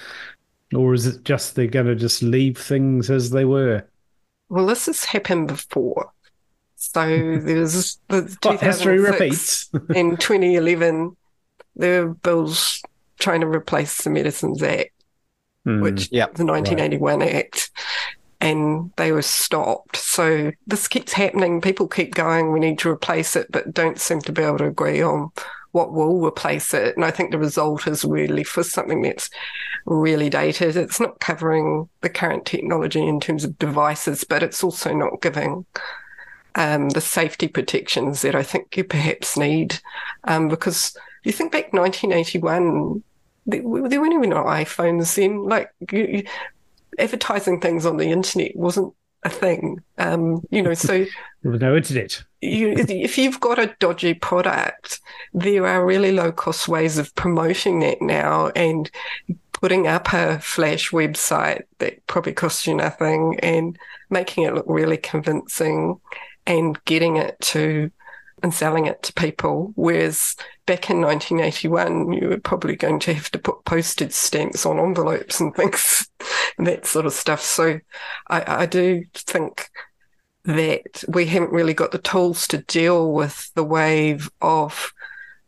Or 0.75 0.95
is 0.95 1.07
it 1.07 1.25
just 1.25 1.55
they're 1.55 1.67
going 1.67 1.87
to 1.87 1.95
just 1.95 2.23
leave 2.23 2.59
things 2.59 3.11
as 3.11 3.31
they 3.31 3.45
were? 3.45 3.87
Well, 4.49 4.67
this 4.67 4.87
has 4.87 5.05
happened 5.05 5.49
before. 5.49 6.13
So 6.77 7.39
there 7.39 7.61
was 7.61 7.99
the 8.09 8.59
history 8.61 9.01
repeats 9.01 9.71
in 9.95 10.17
2011 10.17 11.17
there 11.77 12.07
were 12.07 12.15
bills 12.15 12.83
trying 13.19 13.43
to 13.43 13.47
replace 13.47 14.03
the 14.03 14.11
Medicines 14.11 14.63
Act, 14.63 14.91
mm, 15.67 15.83
which 15.83 16.11
yep, 16.11 16.35
the 16.35 16.45
1981 16.45 17.21
right. 17.21 17.35
Act, 17.35 17.71
and 18.41 18.91
they 18.97 19.13
were 19.13 19.23
stopped. 19.23 19.97
So 19.97 20.53
this 20.67 20.89
keeps 20.89 21.13
happening. 21.13 21.61
People 21.61 21.87
keep 21.87 22.15
going, 22.15 22.53
we 22.53 22.61
need 22.61 22.79
to 22.81 22.91
replace 22.91 23.37
it, 23.37 23.47
but 23.51 23.73
don't 23.73 24.01
seem 24.01 24.21
to 24.23 24.33
be 24.33 24.43
able 24.43 24.59
to 24.59 24.67
agree 24.67 25.03
on 25.03 25.31
what 25.77 25.93
will 25.93 26.25
replace 26.25 26.73
it. 26.73 26.97
And 26.97 27.05
I 27.05 27.11
think 27.11 27.31
the 27.31 27.39
result 27.39 27.87
is 27.87 28.03
really 28.03 28.45
for 28.45 28.63
something 28.63 29.03
that's 29.03 29.29
really 29.85 30.31
dated. 30.31 30.75
It's 30.75 30.99
not 30.99 31.21
covering 31.21 31.91
the 32.01 32.09
current 32.09 32.47
technology 32.47 33.07
in 33.07 33.21
terms 33.21 33.45
of 33.45 33.59
devices, 33.59 34.25
but 34.25 34.43
it's 34.43 34.65
also 34.65 34.95
not 34.95 35.21
giving 35.21 35.67
um, 36.55 36.89
the 36.89 37.03
safety 37.03 37.47
protections 37.47 38.23
that 38.23 38.35
I 38.35 38.43
think 38.43 38.75
you 38.75 38.85
perhaps 38.85 39.37
need 39.37 39.79
um, 40.25 40.49
because 40.49 40.97
you 41.25 41.33
think 41.33 41.53
back 41.53 41.75
1981, 41.75 43.03
there, 43.45 43.61
there 43.61 44.01
weren't 44.01 44.15
even 44.15 44.31
iPhones 44.31 45.15
then. 45.15 45.45
Like 45.45 45.71
you, 45.93 46.25
advertising 46.99 47.61
things 47.61 47.85
on 47.85 47.99
the 47.99 48.11
internet 48.11 48.57
wasn't 48.57 48.95
a 49.27 49.31
thing. 49.31 49.83
Um, 49.99 50.43
you 50.51 50.63
know, 50.63 50.75
so 50.75 51.05
there 51.43 51.53
was 51.53 51.61
no 51.61 51.77
internet. 51.77 52.23
you, 52.41 52.75
if 52.77 53.19
you've 53.19 53.41
got 53.41 53.59
a 53.59 53.75
dodgy 53.79 54.15
product, 54.15 55.01
there 55.35 55.67
are 55.67 55.85
really 55.85 56.13
low 56.13 56.33
cost 56.33 56.69
ways 56.69 56.99
of 56.99 57.15
promoting 57.15 57.81
that 57.81 58.01
now 58.01 58.49
and 58.57 58.91
putting 59.53 59.87
up 59.87 60.13
a 60.13 60.39
flash 60.41 60.91
website 60.91 61.63
that 61.79 62.07
probably 62.07 62.33
costs 62.33 62.67
you 62.67 62.75
nothing 62.75 63.39
and 63.41 63.79
making 64.11 64.45
it 64.45 64.55
look 64.55 64.67
really 64.69 64.99
convincing 64.99 65.99
and 66.47 66.83
getting 66.85 67.17
it 67.17 67.39
to 67.41 67.91
and 68.43 68.53
selling 68.53 68.87
it 68.87 69.03
to 69.03 69.13
people. 69.13 69.73
Whereas 69.77 70.37
back 70.67 70.91
in 70.91 71.01
1981, 71.01 72.13
you 72.13 72.29
were 72.29 72.39
probably 72.39 72.77
going 72.77 72.99
to 73.01 73.15
have 73.15 73.31
to 73.31 73.39
put 73.39 73.65
postage 73.65 74.13
stamps 74.13 74.67
on 74.67 74.79
envelopes 74.79 75.41
and 75.41 75.55
things, 75.55 76.09
and 76.59 76.67
that 76.67 76.87
sort 76.87 77.07
of 77.07 77.13
stuff. 77.13 77.41
So 77.41 77.81
I, 78.29 78.63
I 78.63 78.67
do 78.67 79.05
think 79.15 79.71
that 80.45 81.05
we 81.09 81.27
haven't 81.27 81.53
really 81.53 81.75
got 81.75 81.91
the 81.93 81.99
tools 81.99 82.47
to 82.49 82.59
deal 82.59 83.13
with 83.13 83.53
the 83.55 83.65
wave 83.65 84.31
of 84.41 84.93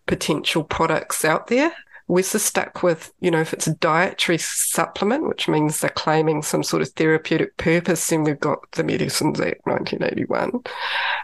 potential 0.06 0.64
products 0.64 1.24
out 1.24 1.46
there. 1.46 1.72
We're 2.08 2.22
stuck 2.22 2.82
with, 2.82 3.12
you 3.20 3.30
know, 3.30 3.40
if 3.42 3.52
it's 3.52 3.66
a 3.66 3.74
dietary 3.74 4.38
supplement, 4.38 5.28
which 5.28 5.46
means 5.46 5.78
they're 5.78 5.90
claiming 5.90 6.42
some 6.42 6.62
sort 6.62 6.80
of 6.80 6.88
therapeutic 6.88 7.58
purpose, 7.58 8.08
then 8.08 8.24
we've 8.24 8.40
got 8.40 8.60
the 8.72 8.82
Medicines 8.82 9.38
Act 9.38 9.60
1981. 9.66 10.62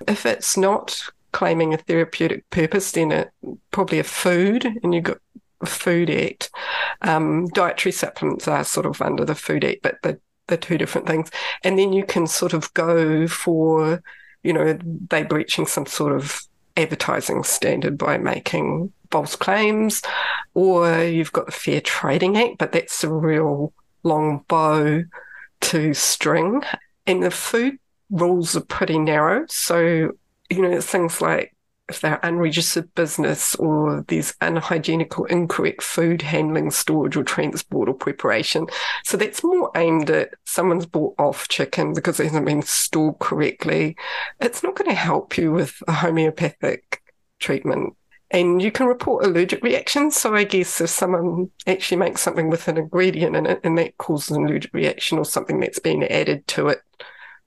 If 0.06 0.26
it's 0.26 0.58
not 0.58 1.02
claiming 1.35 1.74
a 1.74 1.76
therapeutic 1.76 2.49
purpose, 2.49 2.93
then 2.93 3.12
it 3.12 3.30
probably 3.72 3.99
a 3.99 4.05
food, 4.05 4.64
and 4.82 4.95
you've 4.95 5.05
got 5.05 5.18
Food 5.66 6.09
Act. 6.09 6.51
Um, 7.03 7.49
dietary 7.49 7.93
supplements 7.93 8.49
are 8.49 8.64
sort 8.64 8.87
of 8.87 9.03
under 9.03 9.24
the 9.24 9.35
Food 9.35 9.64
Act, 9.64 9.82
but 9.82 9.97
they're, 10.03 10.20
they're 10.47 10.57
two 10.57 10.78
different 10.78 11.07
things. 11.07 11.30
And 11.64 11.78
then 11.78 11.93
you 11.93 12.05
can 12.05 12.26
sort 12.26 12.53
of 12.55 12.72
go 12.74 13.26
for, 13.26 14.03
you 14.43 14.53
know, 14.53 14.78
they 15.11 15.24
breaching 15.24 15.66
some 15.66 15.87
sort 15.87 16.12
of 16.12 16.41
advertising 16.76 17.43
standard 17.43 17.99
by 17.99 18.16
making 18.16 18.93
false 19.11 19.37
claims, 19.37 20.03
or 20.55 21.03
you've 21.03 21.32
got 21.32 21.47
the 21.47 21.53
Fair 21.53 21.80
Trading 21.80 22.37
Act, 22.37 22.59
but 22.59 22.72
that's 22.72 23.05
a 23.05 23.12
real 23.12 23.72
long 24.05 24.45
bow 24.49 25.03
to 25.62 25.95
string. 25.95 26.62
And 27.07 27.22
the 27.22 27.30
food 27.30 27.78
rules 28.11 28.57
are 28.57 28.61
pretty 28.61 28.99
narrow. 28.99 29.47
So, 29.49 30.12
you 30.51 30.62
know, 30.62 30.80
things 30.80 31.20
like 31.20 31.55
if 31.88 32.01
they're 32.01 32.20
unregistered 32.22 32.95
business 32.95 33.55
or 33.57 34.05
there's 34.09 34.34
unhygienic 34.40 35.18
or 35.18 35.28
incorrect 35.28 35.82
food 35.82 36.22
handling, 36.22 36.70
storage, 36.70 37.16
or 37.16 37.22
transport 37.22 37.88
or 37.88 37.95
preparation. 37.95 38.66
So 39.05 39.16
that's 39.16 39.45
more 39.45 39.70
aimed 39.76 40.11
at 40.11 40.30
someone's 40.45 40.86
bought 40.86 41.14
off 41.18 41.49
chicken 41.49 41.92
because 41.92 42.18
it 42.18 42.24
hasn't 42.24 42.47
been 42.47 42.62
stored 42.62 43.18
correctly. 43.18 43.97
It's 44.40 44.62
not 44.62 44.76
going 44.76 44.88
to 44.88 44.97
help 44.97 45.36
you 45.36 45.53
with 45.53 45.82
a 45.86 45.92
homeopathic 45.92 47.03
treatment. 47.38 47.95
And 48.30 48.62
you 48.62 48.72
can 48.72 48.86
report 48.86 49.24
allergic 49.24 49.62
reactions. 49.62 50.16
So 50.16 50.34
I 50.34 50.45
guess 50.45 50.80
if 50.80 50.88
someone 50.88 51.51
actually 51.66 51.99
makes 51.99 52.22
something 52.22 52.49
with 52.49 52.66
an 52.66 52.78
ingredient 52.78 53.36
in 53.36 53.47
it 53.47 53.61
and 53.62 53.76
that 53.76 53.99
causes 53.99 54.34
an 54.36 54.47
allergic 54.47 54.72
reaction 54.72 55.18
or 55.18 55.26
something 55.26 55.61
that's 55.61 55.78
been 55.78 56.03
added 56.05 56.47
to 56.49 56.68
it 56.68 56.80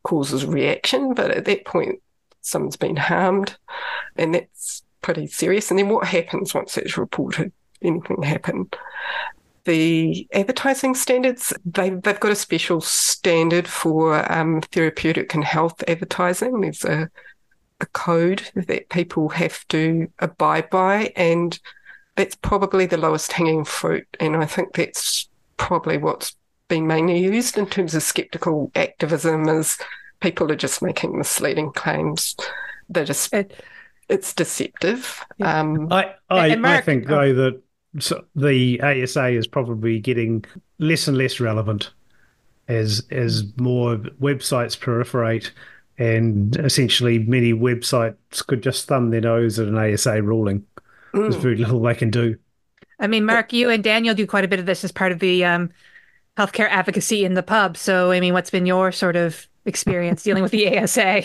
causes 0.03 0.45
reaction, 0.45 1.15
but 1.15 1.31
at 1.31 1.45
that 1.45 1.65
point 1.65 1.99
someone's 2.47 2.77
been 2.77 2.95
harmed, 2.95 3.57
and 4.15 4.33
that's 4.33 4.83
pretty 5.01 5.27
serious. 5.27 5.69
And 5.69 5.79
then 5.79 5.89
what 5.89 6.07
happens 6.07 6.53
once 6.53 6.77
it's 6.77 6.97
reported? 6.97 7.51
Anything 7.81 8.23
happen? 8.23 8.69
The 9.65 10.27
advertising 10.33 10.95
standards, 10.95 11.53
they, 11.65 11.89
they've 11.89 12.19
got 12.19 12.31
a 12.31 12.35
special 12.35 12.81
standard 12.81 13.67
for 13.67 14.31
um, 14.31 14.61
therapeutic 14.61 15.33
and 15.33 15.43
health 15.43 15.83
advertising. 15.87 16.61
There's 16.61 16.85
a, 16.85 17.09
a 17.81 17.85
code 17.87 18.49
that 18.55 18.89
people 18.89 19.29
have 19.29 19.67
to 19.67 20.07
abide 20.19 20.69
by, 20.69 21.11
and 21.15 21.59
that's 22.15 22.35
probably 22.35 22.85
the 22.85 22.97
lowest 22.97 23.33
hanging 23.33 23.65
fruit. 23.65 24.07
And 24.19 24.37
I 24.37 24.45
think 24.45 24.73
that's 24.73 25.29
probably 25.57 25.97
what's 25.97 26.35
been 26.67 26.87
mainly 26.87 27.19
used 27.19 27.57
in 27.57 27.67
terms 27.67 27.93
of 27.93 28.03
skeptical 28.03 28.71
activism 28.75 29.47
is 29.47 29.77
people 30.19 30.51
are 30.51 30.55
just 30.55 30.81
making 30.81 31.17
misleading 31.17 31.71
claims. 31.71 32.35
They're 32.89 33.05
just 33.05 33.33
it, 33.33 33.63
it's 34.09 34.33
deceptive. 34.33 35.23
Yeah. 35.37 35.59
Um, 35.59 35.91
I 35.91 36.15
I, 36.29 36.55
Mark, 36.55 36.79
I 36.79 36.81
think 36.81 37.07
though 37.07 37.33
that 37.33 37.61
the 38.35 38.81
ASA 38.81 39.27
is 39.29 39.47
probably 39.47 39.99
getting 39.99 40.45
less 40.79 41.07
and 41.07 41.17
less 41.17 41.39
relevant 41.39 41.91
as 42.67 43.05
as 43.11 43.43
more 43.57 43.97
websites 43.97 44.77
proliferate 44.77 45.51
and 45.97 46.55
essentially 46.57 47.19
many 47.19 47.53
websites 47.53 48.45
could 48.45 48.61
just 48.61 48.87
thumb 48.87 49.09
their 49.09 49.21
nose 49.21 49.57
at 49.59 49.67
an 49.67 49.77
ASA 49.77 50.21
ruling. 50.21 50.65
Mm. 51.13 51.23
There's 51.23 51.35
very 51.35 51.57
little 51.57 51.81
they 51.81 51.95
can 51.95 52.11
do. 52.11 52.37
I 52.99 53.07
mean, 53.07 53.25
Mark, 53.25 53.53
you 53.53 53.69
and 53.69 53.83
Daniel 53.83 54.15
do 54.15 54.27
quite 54.27 54.43
a 54.43 54.47
bit 54.47 54.59
of 54.59 54.65
this 54.65 54.83
as 54.83 54.91
part 54.91 55.11
of 55.11 55.19
the 55.19 55.45
um, 55.45 55.69
healthcare 56.37 56.69
advocacy 56.69 57.25
in 57.25 57.33
the 57.33 57.43
pub. 57.43 57.77
So, 57.77 58.11
I 58.11 58.19
mean, 58.19 58.33
what's 58.33 58.49
been 58.49 58.65
your 58.65 58.91
sort 58.91 59.15
of 59.15 59.47
experience 59.67 60.23
dealing 60.23 60.43
with 60.43 60.51
the 60.51 60.77
ASA? 60.79 61.23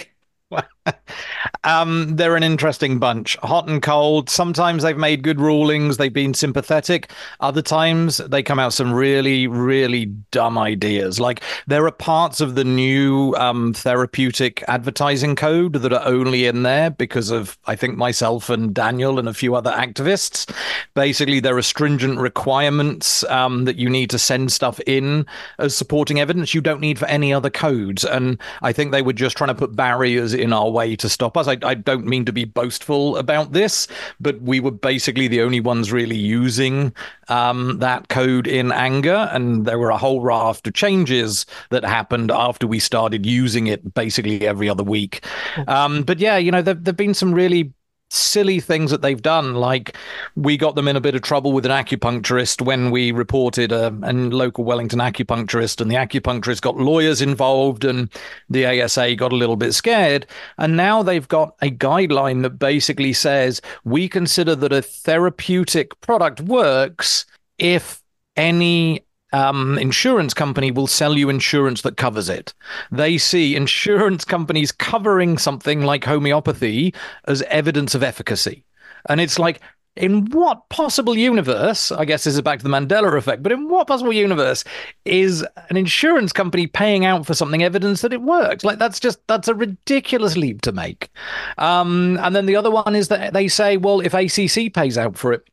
Um, 1.64 2.16
they're 2.16 2.36
an 2.36 2.42
interesting 2.42 2.98
bunch, 2.98 3.36
hot 3.42 3.68
and 3.68 3.82
cold. 3.82 4.28
Sometimes 4.28 4.82
they've 4.82 4.96
made 4.96 5.22
good 5.22 5.40
rulings, 5.40 5.96
they've 5.96 6.12
been 6.12 6.34
sympathetic. 6.34 7.10
Other 7.40 7.62
times 7.62 8.18
they 8.18 8.42
come 8.42 8.58
out 8.58 8.72
some 8.72 8.92
really, 8.92 9.46
really 9.46 10.06
dumb 10.30 10.58
ideas. 10.58 11.20
Like 11.20 11.42
there 11.66 11.86
are 11.86 11.92
parts 11.92 12.40
of 12.40 12.54
the 12.54 12.64
new 12.64 13.34
um, 13.36 13.74
therapeutic 13.74 14.64
advertising 14.68 15.36
code 15.36 15.74
that 15.74 15.92
are 15.92 16.04
only 16.04 16.46
in 16.46 16.62
there 16.64 16.90
because 16.90 17.30
of, 17.30 17.58
I 17.66 17.76
think, 17.76 17.96
myself 17.96 18.50
and 18.50 18.74
Daniel 18.74 19.18
and 19.18 19.28
a 19.28 19.34
few 19.34 19.54
other 19.54 19.70
activists. 19.70 20.52
Basically, 20.94 21.40
there 21.40 21.56
are 21.56 21.62
stringent 21.62 22.18
requirements 22.18 23.24
um, 23.24 23.64
that 23.66 23.76
you 23.76 23.88
need 23.88 24.10
to 24.10 24.18
send 24.18 24.50
stuff 24.50 24.80
in 24.86 25.26
as 25.58 25.76
supporting 25.76 26.18
evidence 26.18 26.54
you 26.54 26.60
don't 26.60 26.80
need 26.80 26.98
for 26.98 27.06
any 27.06 27.32
other 27.32 27.50
codes. 27.50 28.04
And 28.04 28.40
I 28.62 28.72
think 28.72 28.90
they 28.90 29.02
were 29.02 29.12
just 29.12 29.36
trying 29.36 29.48
to 29.48 29.54
put 29.54 29.76
barriers 29.76 30.34
in 30.34 30.52
our 30.52 30.71
way 30.72 30.96
to 30.96 31.08
stop 31.08 31.36
us. 31.36 31.46
I, 31.46 31.58
I 31.62 31.74
don't 31.74 32.06
mean 32.06 32.24
to 32.24 32.32
be 32.32 32.44
boastful 32.44 33.16
about 33.16 33.52
this, 33.52 33.86
but 34.20 34.40
we 34.42 34.60
were 34.60 34.70
basically 34.70 35.28
the 35.28 35.42
only 35.42 35.60
ones 35.60 35.92
really 35.92 36.16
using 36.16 36.94
um, 37.28 37.78
that 37.78 38.08
code 38.08 38.46
in 38.46 38.72
anger. 38.72 39.28
And 39.32 39.64
there 39.66 39.78
were 39.78 39.90
a 39.90 39.98
whole 39.98 40.20
raft 40.20 40.66
of 40.66 40.74
changes 40.74 41.46
that 41.70 41.84
happened 41.84 42.30
after 42.30 42.66
we 42.66 42.78
started 42.78 43.24
using 43.26 43.66
it 43.68 43.94
basically 43.94 44.46
every 44.46 44.68
other 44.68 44.82
week. 44.82 45.24
Um, 45.68 46.02
but 46.02 46.18
yeah, 46.18 46.36
you 46.36 46.50
know, 46.50 46.62
there 46.62 46.74
have 46.74 46.96
been 46.96 47.14
some 47.14 47.32
really 47.32 47.72
silly 48.12 48.60
things 48.60 48.90
that 48.90 49.02
they've 49.02 49.22
done. 49.22 49.54
Like 49.54 49.96
we 50.36 50.56
got 50.56 50.74
them 50.74 50.88
in 50.88 50.96
a 50.96 51.00
bit 51.00 51.14
of 51.14 51.22
trouble 51.22 51.52
with 51.52 51.66
an 51.66 51.72
acupuncturist 51.72 52.62
when 52.62 52.90
we 52.90 53.12
reported 53.12 53.72
a, 53.72 53.88
a, 54.02 54.12
local 54.12 54.64
Wellington 54.64 54.98
acupuncturist, 54.98 55.80
and 55.80 55.90
the 55.90 55.96
acupuncturist 55.96 56.60
got 56.60 56.76
lawyers 56.76 57.22
involved, 57.22 57.84
and 57.84 58.10
the 58.48 58.66
ASA 58.66 59.16
got 59.16 59.32
a 59.32 59.36
little 59.36 59.56
bit 59.56 59.72
scared. 59.72 60.26
And 60.58 60.76
now 60.76 61.02
they've 61.02 61.28
got 61.28 61.56
a 61.62 61.70
guideline 61.70 62.42
that 62.42 62.58
basically 62.58 63.12
says 63.12 63.60
we 63.84 64.08
consider 64.08 64.54
that 64.56 64.72
a 64.72 64.82
therapeutic 64.82 66.00
product 66.00 66.40
works 66.40 67.24
if 67.58 68.02
any 68.36 69.04
um, 69.32 69.78
insurance 69.78 70.34
company 70.34 70.70
will 70.70 70.86
sell 70.86 71.16
you 71.16 71.28
insurance 71.28 71.82
that 71.82 71.96
covers 71.96 72.28
it. 72.28 72.52
They 72.90 73.18
see 73.18 73.56
insurance 73.56 74.24
companies 74.24 74.72
covering 74.72 75.38
something 75.38 75.82
like 75.82 76.04
homeopathy 76.04 76.94
as 77.26 77.42
evidence 77.42 77.94
of 77.94 78.02
efficacy. 78.02 78.64
And 79.08 79.20
it's 79.20 79.38
like, 79.38 79.60
in 79.94 80.24
what 80.30 80.68
possible 80.70 81.16
universe, 81.16 81.92
I 81.92 82.06
guess 82.06 82.24
this 82.24 82.34
is 82.34 82.40
back 82.40 82.58
to 82.58 82.62
the 82.62 82.70
Mandela 82.70 83.14
effect, 83.16 83.42
but 83.42 83.52
in 83.52 83.68
what 83.68 83.86
possible 83.86 84.12
universe 84.12 84.64
is 85.04 85.44
an 85.68 85.76
insurance 85.76 86.32
company 86.32 86.66
paying 86.66 87.04
out 87.04 87.26
for 87.26 87.34
something 87.34 87.62
evidence 87.62 88.00
that 88.00 88.12
it 88.12 88.22
works? 88.22 88.64
Like 88.64 88.78
that's 88.78 88.98
just 88.98 89.18
that's 89.26 89.48
a 89.48 89.54
ridiculous 89.54 90.36
leap 90.36 90.62
to 90.62 90.72
make. 90.72 91.10
Um, 91.58 92.18
and 92.22 92.34
then 92.34 92.46
the 92.46 92.56
other 92.56 92.70
one 92.70 92.96
is 92.96 93.08
that 93.08 93.34
they 93.34 93.48
say, 93.48 93.76
well, 93.76 94.00
if 94.00 94.14
ACC 94.14 94.72
pays 94.72 94.96
out 94.96 95.18
for 95.18 95.32
it, 95.34 95.46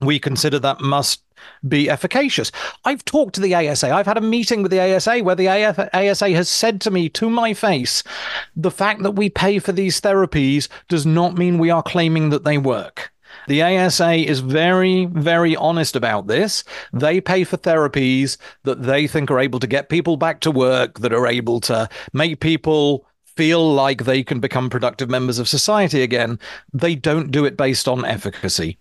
we 0.00 0.18
consider 0.18 0.58
that 0.58 0.80
must 0.80 1.23
be 1.66 1.88
efficacious. 1.88 2.52
I've 2.84 3.04
talked 3.04 3.34
to 3.36 3.40
the 3.40 3.54
ASA. 3.54 3.92
I've 3.92 4.06
had 4.06 4.18
a 4.18 4.22
meeting 4.22 4.62
with 4.62 4.70
the 4.70 4.80
ASA 4.80 5.20
where 5.20 5.34
the 5.34 5.48
ASA 5.48 6.30
has 6.30 6.48
said 6.48 6.80
to 6.82 6.90
me 6.90 7.08
to 7.10 7.30
my 7.30 7.54
face, 7.54 8.02
the 8.56 8.70
fact 8.70 9.02
that 9.02 9.12
we 9.12 9.30
pay 9.30 9.58
for 9.58 9.72
these 9.72 10.00
therapies 10.00 10.68
does 10.88 11.06
not 11.06 11.38
mean 11.38 11.58
we 11.58 11.70
are 11.70 11.82
claiming 11.82 12.30
that 12.30 12.44
they 12.44 12.58
work. 12.58 13.12
The 13.46 13.62
ASA 13.62 14.12
is 14.12 14.40
very, 14.40 15.04
very 15.06 15.54
honest 15.56 15.96
about 15.96 16.28
this. 16.28 16.64
They 16.92 17.20
pay 17.20 17.44
for 17.44 17.56
therapies 17.56 18.38
that 18.62 18.82
they 18.82 19.06
think 19.06 19.30
are 19.30 19.40
able 19.40 19.60
to 19.60 19.66
get 19.66 19.90
people 19.90 20.16
back 20.16 20.40
to 20.40 20.50
work, 20.50 21.00
that 21.00 21.12
are 21.12 21.26
able 21.26 21.60
to 21.60 21.88
make 22.12 22.40
people 22.40 23.06
feel 23.36 23.74
like 23.74 24.04
they 24.04 24.22
can 24.22 24.40
become 24.40 24.70
productive 24.70 25.10
members 25.10 25.38
of 25.38 25.48
society 25.48 26.02
again. 26.02 26.38
They 26.72 26.94
don't 26.94 27.30
do 27.30 27.44
it 27.44 27.56
based 27.56 27.88
on 27.88 28.04
efficacy. 28.04 28.78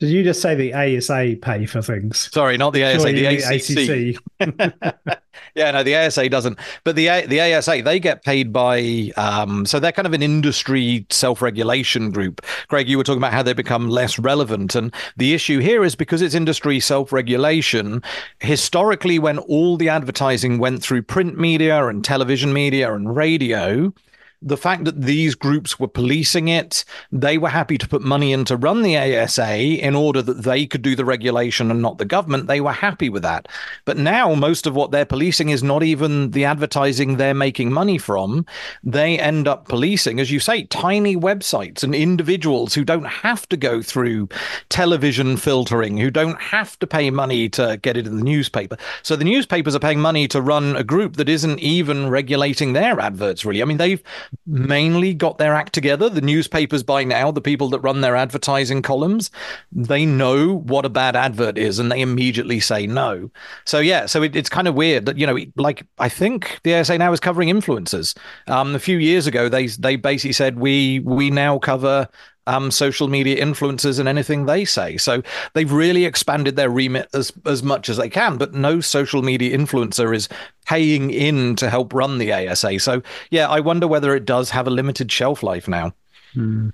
Did 0.00 0.10
you 0.10 0.22
just 0.22 0.40
say 0.40 0.54
the 0.54 0.74
ASA 0.74 1.38
pay 1.42 1.66
for 1.66 1.82
things? 1.82 2.30
Sorry, 2.32 2.56
not 2.56 2.72
the 2.72 2.84
ASA, 2.84 3.12
the 3.12 3.26
ACC. 3.26 4.16
ACC. 4.38 5.18
yeah, 5.56 5.72
no, 5.72 5.82
the 5.82 5.96
ASA 5.96 6.28
doesn't. 6.28 6.56
But 6.84 6.94
the 6.94 7.26
the 7.26 7.40
ASA 7.40 7.82
they 7.82 7.98
get 7.98 8.22
paid 8.22 8.52
by. 8.52 9.10
Um, 9.16 9.66
so 9.66 9.80
they're 9.80 9.90
kind 9.90 10.06
of 10.06 10.12
an 10.12 10.22
industry 10.22 11.04
self 11.10 11.42
regulation 11.42 12.12
group. 12.12 12.42
Craig, 12.68 12.88
you 12.88 12.96
were 12.96 13.02
talking 13.02 13.18
about 13.18 13.32
how 13.32 13.42
they 13.42 13.54
become 13.54 13.88
less 13.88 14.20
relevant, 14.20 14.76
and 14.76 14.94
the 15.16 15.34
issue 15.34 15.58
here 15.58 15.82
is 15.82 15.96
because 15.96 16.22
it's 16.22 16.34
industry 16.34 16.78
self 16.78 17.12
regulation. 17.12 18.00
Historically, 18.38 19.18
when 19.18 19.38
all 19.38 19.76
the 19.76 19.88
advertising 19.88 20.58
went 20.58 20.80
through 20.80 21.02
print 21.02 21.36
media 21.36 21.88
and 21.88 22.04
television 22.04 22.52
media 22.52 22.94
and 22.94 23.16
radio, 23.16 23.92
the 24.40 24.56
fact 24.56 24.84
that 24.84 25.02
these 25.02 25.34
groups 25.34 25.80
were 25.80 25.88
policing 25.88 26.48
it, 26.48 26.84
they 27.10 27.38
were 27.38 27.48
happy 27.48 27.76
to 27.76 27.88
put 27.88 28.02
money 28.02 28.32
in 28.32 28.44
to 28.44 28.56
run 28.56 28.82
the 28.82 28.96
ASA 28.96 29.56
in 29.56 29.96
order 29.96 30.22
that 30.22 30.42
they 30.44 30.64
could 30.64 30.82
do 30.82 30.94
the 30.94 31.04
regulation 31.04 31.70
and 31.70 31.82
not 31.82 31.98
the 31.98 32.04
government. 32.04 32.46
They 32.46 32.60
were 32.60 32.72
happy 32.72 33.08
with 33.08 33.22
that. 33.22 33.48
But 33.84 33.96
now 33.96 34.34
most 34.34 34.66
of 34.66 34.76
what 34.76 34.92
they're 34.92 35.04
policing 35.04 35.48
is 35.48 35.62
not 35.62 35.82
even 35.82 36.30
the 36.30 36.44
advertising 36.44 37.16
they're 37.16 37.34
making 37.34 37.72
money 37.72 37.98
from. 37.98 38.46
They 38.84 39.18
end 39.18 39.48
up 39.48 39.68
policing, 39.68 40.20
as 40.20 40.30
you 40.30 40.38
say, 40.38 40.64
tiny 40.64 41.16
websites 41.16 41.82
and 41.82 41.94
individuals 41.94 42.74
who 42.74 42.84
don't 42.84 43.06
have 43.06 43.48
to 43.48 43.56
go 43.56 43.82
through 43.82 44.28
television 44.68 45.36
filtering, 45.36 45.96
who 45.96 46.10
don't 46.10 46.40
have 46.40 46.78
to 46.78 46.86
pay 46.86 47.10
money 47.10 47.48
to 47.50 47.78
get 47.82 47.96
it 47.96 48.06
in 48.06 48.16
the 48.16 48.24
newspaper. 48.24 48.76
So 49.02 49.16
the 49.16 49.24
newspapers 49.24 49.74
are 49.74 49.80
paying 49.80 50.00
money 50.00 50.28
to 50.28 50.40
run 50.40 50.76
a 50.76 50.84
group 50.84 51.16
that 51.16 51.28
isn't 51.28 51.58
even 51.58 52.08
regulating 52.08 52.72
their 52.72 53.00
adverts, 53.00 53.44
really. 53.44 53.62
I 53.62 53.64
mean, 53.64 53.78
they've 53.78 54.02
mainly 54.46 55.14
got 55.14 55.38
their 55.38 55.54
act 55.54 55.72
together. 55.72 56.08
The 56.08 56.20
newspapers 56.20 56.82
by 56.82 57.04
now, 57.04 57.30
the 57.30 57.40
people 57.40 57.68
that 57.70 57.80
run 57.80 58.00
their 58.00 58.16
advertising 58.16 58.82
columns, 58.82 59.30
they 59.72 60.06
know 60.06 60.58
what 60.58 60.84
a 60.84 60.88
bad 60.88 61.16
advert 61.16 61.58
is 61.58 61.78
and 61.78 61.90
they 61.90 62.00
immediately 62.00 62.60
say 62.60 62.86
no. 62.86 63.30
So 63.64 63.78
yeah, 63.78 64.06
so 64.06 64.22
it, 64.22 64.36
it's 64.36 64.48
kind 64.48 64.68
of 64.68 64.74
weird 64.74 65.06
that 65.06 65.18
you 65.18 65.26
know, 65.26 65.38
like 65.56 65.86
I 65.98 66.08
think 66.08 66.60
the 66.64 66.74
ASA 66.74 66.98
now 66.98 67.12
is 67.12 67.20
covering 67.20 67.48
influencers. 67.48 68.16
Um, 68.46 68.74
a 68.74 68.78
few 68.78 68.98
years 68.98 69.26
ago, 69.26 69.48
they 69.48 69.66
they 69.66 69.96
basically 69.96 70.32
said 70.32 70.58
we 70.58 71.00
we 71.00 71.30
now 71.30 71.58
cover 71.58 72.08
um, 72.48 72.70
social 72.70 73.08
media 73.08 73.44
influencers 73.44 74.00
and 74.00 74.08
anything 74.08 74.46
they 74.46 74.64
say. 74.64 74.96
So 74.96 75.22
they've 75.52 75.70
really 75.70 76.06
expanded 76.06 76.56
their 76.56 76.70
remit 76.70 77.08
as 77.14 77.32
as 77.44 77.62
much 77.62 77.88
as 77.88 77.98
they 77.98 78.08
can. 78.08 78.38
But 78.38 78.54
no 78.54 78.80
social 78.80 79.22
media 79.22 79.56
influencer 79.56 80.16
is 80.16 80.28
paying 80.66 81.10
in 81.10 81.54
to 81.56 81.70
help 81.70 81.92
run 81.92 82.18
the 82.18 82.32
ASA. 82.32 82.80
So 82.80 83.02
yeah, 83.30 83.48
I 83.48 83.60
wonder 83.60 83.86
whether 83.86 84.16
it 84.16 84.24
does 84.24 84.50
have 84.50 84.66
a 84.66 84.70
limited 84.70 85.12
shelf 85.12 85.42
life 85.42 85.68
now. 85.68 85.92
Hmm. 86.32 86.70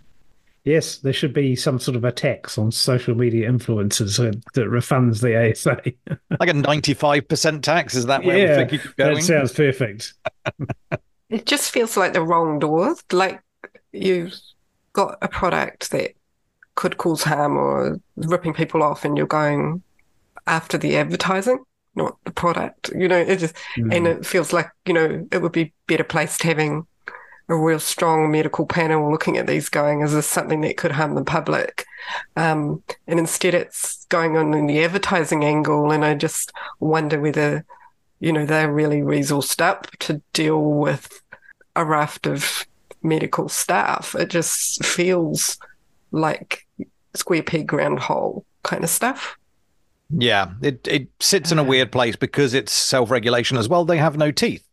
Yes, 0.65 0.97
there 0.97 1.13
should 1.13 1.35
be 1.35 1.55
some 1.57 1.79
sort 1.79 1.95
of 1.95 2.05
a 2.05 2.13
tax 2.13 2.57
on 2.57 2.73
social 2.73 3.15
media 3.15 3.51
influencers 3.51 4.17
that 4.55 4.65
refunds 4.65 5.21
the 5.21 5.51
ASA. 5.51 5.79
like 6.41 6.49
a 6.49 6.55
95% 6.55 7.61
tax? 7.61 7.95
Is 7.95 8.07
that 8.07 8.25
where 8.25 8.39
yeah, 8.39 8.49
we 8.49 8.57
think 8.57 8.73
it's 8.73 8.95
going? 8.95 9.15
That 9.17 9.23
sounds 9.23 9.53
perfect. 9.53 10.15
it 11.29 11.45
just 11.45 11.71
feels 11.71 11.99
like 11.99 12.15
the 12.15 12.23
wrong 12.23 12.61
door. 12.61 12.97
Like 13.13 13.43
you've 13.93 14.35
got 14.95 15.19
a 15.21 15.29
product 15.29 15.91
that 15.91 16.13
could 16.75 16.97
cause 16.97 17.23
harm 17.23 17.57
or 17.59 18.01
ripping 18.17 18.55
people 18.55 18.83
off, 18.83 19.05
and 19.05 19.17
you're 19.17 19.27
going 19.27 19.83
after 20.47 20.79
the 20.79 20.97
advertising, 20.97 21.63
not 21.95 22.17
the 22.25 22.33
product. 22.33 22.91
You 22.95 23.09
know, 23.09 23.19
it 23.19 23.39
just, 23.39 23.55
mm. 23.77 23.95
and 23.95 24.07
it 24.07 24.25
feels 24.27 24.53
like, 24.53 24.71
you 24.87 24.95
know, 24.95 25.29
it 25.31 25.43
would 25.43 25.53
be 25.53 25.73
better 25.87 26.05
placed 26.05 26.43
having 26.43 26.87
a 27.49 27.55
real 27.55 27.79
strong 27.79 28.31
medical 28.31 28.65
panel 28.67 29.11
looking 29.11 29.37
at 29.37 29.47
these 29.47 29.69
going, 29.69 30.01
is 30.01 30.15
this 30.15 30.27
something 30.27 30.63
that 30.63 30.79
could 30.79 30.93
harm 30.93 31.15
the 31.15 31.25
public? 31.25 31.85
Um, 32.37 32.83
and 33.07 33.19
instead 33.19 33.55
it's 33.55 34.07
going 34.07 34.37
on 34.37 34.55
in 34.55 34.67
the 34.67 34.83
advertising 34.83 35.45
angle. 35.45 35.93
And 35.93 36.05
I 36.05 36.15
just 36.15 36.53
wonder 36.81 37.21
whether, 37.21 37.65
you 38.19 38.33
know, 38.33 38.47
they're 38.47 38.73
really 38.73 39.01
resourced 39.01 39.61
up 39.61 39.91
to 40.01 40.23
deal 40.33 40.63
with 40.63 41.23
a 41.77 41.85
raft 41.85 42.27
of 42.27 42.67
medical 43.05 43.49
staff. 43.49 44.15
It 44.19 44.31
just 44.31 44.85
feels 44.85 45.59
like 46.11 46.67
square 47.15 47.43
peg 47.43 47.73
round 47.73 48.01
hole 48.01 48.45
kind 48.63 48.83
of 48.83 48.91
stuff. 48.91 49.37
Yeah, 50.11 50.53
it, 50.63 50.87
it 50.87 51.09
sits 51.21 51.53
in 51.53 51.59
a 51.59 51.65
weird 51.65 51.91
place 51.91 52.17
because 52.17 52.55
it's 52.55 52.73
self 52.73 53.11
regulation 53.11 53.57
as 53.57 53.69
well. 53.69 53.85
They 53.85 53.99
have 53.99 54.17
no 54.17 54.31
teeth 54.31 54.65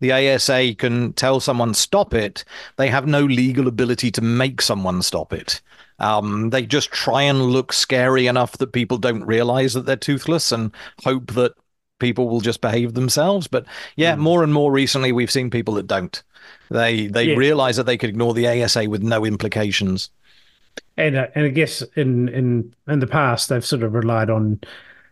the 0.00 0.12
ASA 0.12 0.74
can 0.74 1.12
tell 1.12 1.40
someone 1.40 1.74
stop 1.74 2.12
it, 2.14 2.44
they 2.76 2.88
have 2.88 3.06
no 3.06 3.24
legal 3.24 3.68
ability 3.68 4.10
to 4.12 4.22
make 4.22 4.60
someone 4.60 5.02
stop 5.02 5.32
it. 5.32 5.60
Um, 5.98 6.50
they 6.50 6.64
just 6.64 6.90
try 6.90 7.22
and 7.22 7.42
look 7.42 7.72
scary 7.72 8.26
enough 8.26 8.56
that 8.58 8.72
people 8.72 8.96
don't 8.96 9.24
realize 9.24 9.74
that 9.74 9.84
they're 9.84 9.96
toothless 9.96 10.50
and 10.50 10.72
hope 11.04 11.32
that 11.32 11.52
people 11.98 12.28
will 12.30 12.40
just 12.40 12.62
behave 12.62 12.94
themselves. 12.94 13.46
But 13.46 13.66
yeah, 13.96 14.16
mm. 14.16 14.20
more 14.20 14.42
and 14.42 14.52
more 14.52 14.72
recently, 14.72 15.12
we've 15.12 15.30
seen 15.30 15.50
people 15.50 15.74
that 15.74 15.86
don't. 15.86 16.22
They 16.70 17.08
they 17.08 17.30
yeah. 17.30 17.36
realize 17.36 17.76
that 17.76 17.84
they 17.84 17.98
could 17.98 18.10
ignore 18.10 18.32
the 18.32 18.46
ASA 18.46 18.88
with 18.88 19.02
no 19.02 19.24
implications. 19.24 20.10
And 20.96 21.16
uh, 21.16 21.26
and 21.34 21.46
I 21.46 21.48
guess 21.48 21.82
in 21.96 22.28
in 22.28 22.74
in 22.88 23.00
the 23.00 23.06
past 23.06 23.48
they've 23.48 23.64
sort 23.64 23.82
of 23.82 23.92
relied 23.92 24.30
on 24.30 24.60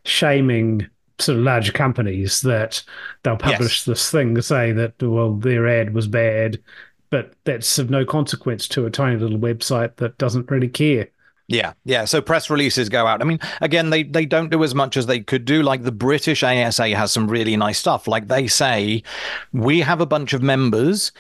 shaming 0.05 0.87
sort 1.19 1.39
of 1.39 1.45
large 1.45 1.73
companies 1.73 2.41
that 2.43 2.83
they'll 3.23 3.37
publish 3.37 3.81
yes. 3.81 3.85
this 3.85 4.11
thing 4.11 4.35
to 4.37 4.43
say 4.43 4.71
that 4.73 5.03
well 5.03 5.35
their 5.35 5.67
ad 5.67 5.95
was 5.95 6.07
bad, 6.07 6.59
but 7.11 7.33
that's 7.45 7.79
of 7.79 7.91
no 7.91 8.05
consequence 8.05 8.69
to 8.69 8.87
a 8.87 8.91
tiny 8.91 9.19
little 9.19 9.39
website 9.39 9.97
that 9.97 10.19
doesn't 10.19 10.51
really 10.51 10.69
care. 10.69 11.09
Yeah, 11.49 11.73
yeah. 11.87 12.05
So 12.05 12.21
press 12.21 12.51
releases 12.51 12.91
go 12.91 13.07
out. 13.07 13.23
I 13.23 13.25
mean, 13.25 13.41
again, 13.63 13.89
they 13.89 14.03
they 14.03 14.27
don't 14.27 14.51
do 14.51 14.63
as 14.63 14.75
much 14.75 14.99
as 14.99 15.07
they 15.07 15.21
could 15.21 15.47
do. 15.47 15.63
Like 15.63 15.83
the 15.83 15.91
British 15.91 16.43
ASA 16.43 16.95
has 16.95 17.11
some 17.11 17.27
really 17.27 17.57
nice 17.57 17.79
stuff. 17.79 18.07
Like 18.07 18.29
they 18.29 18.47
say, 18.47 19.03
we 19.55 19.81
have 19.81 20.03
a 20.03 20.07
bunch 20.07 20.35
of 20.35 20.43
members 20.43 21.11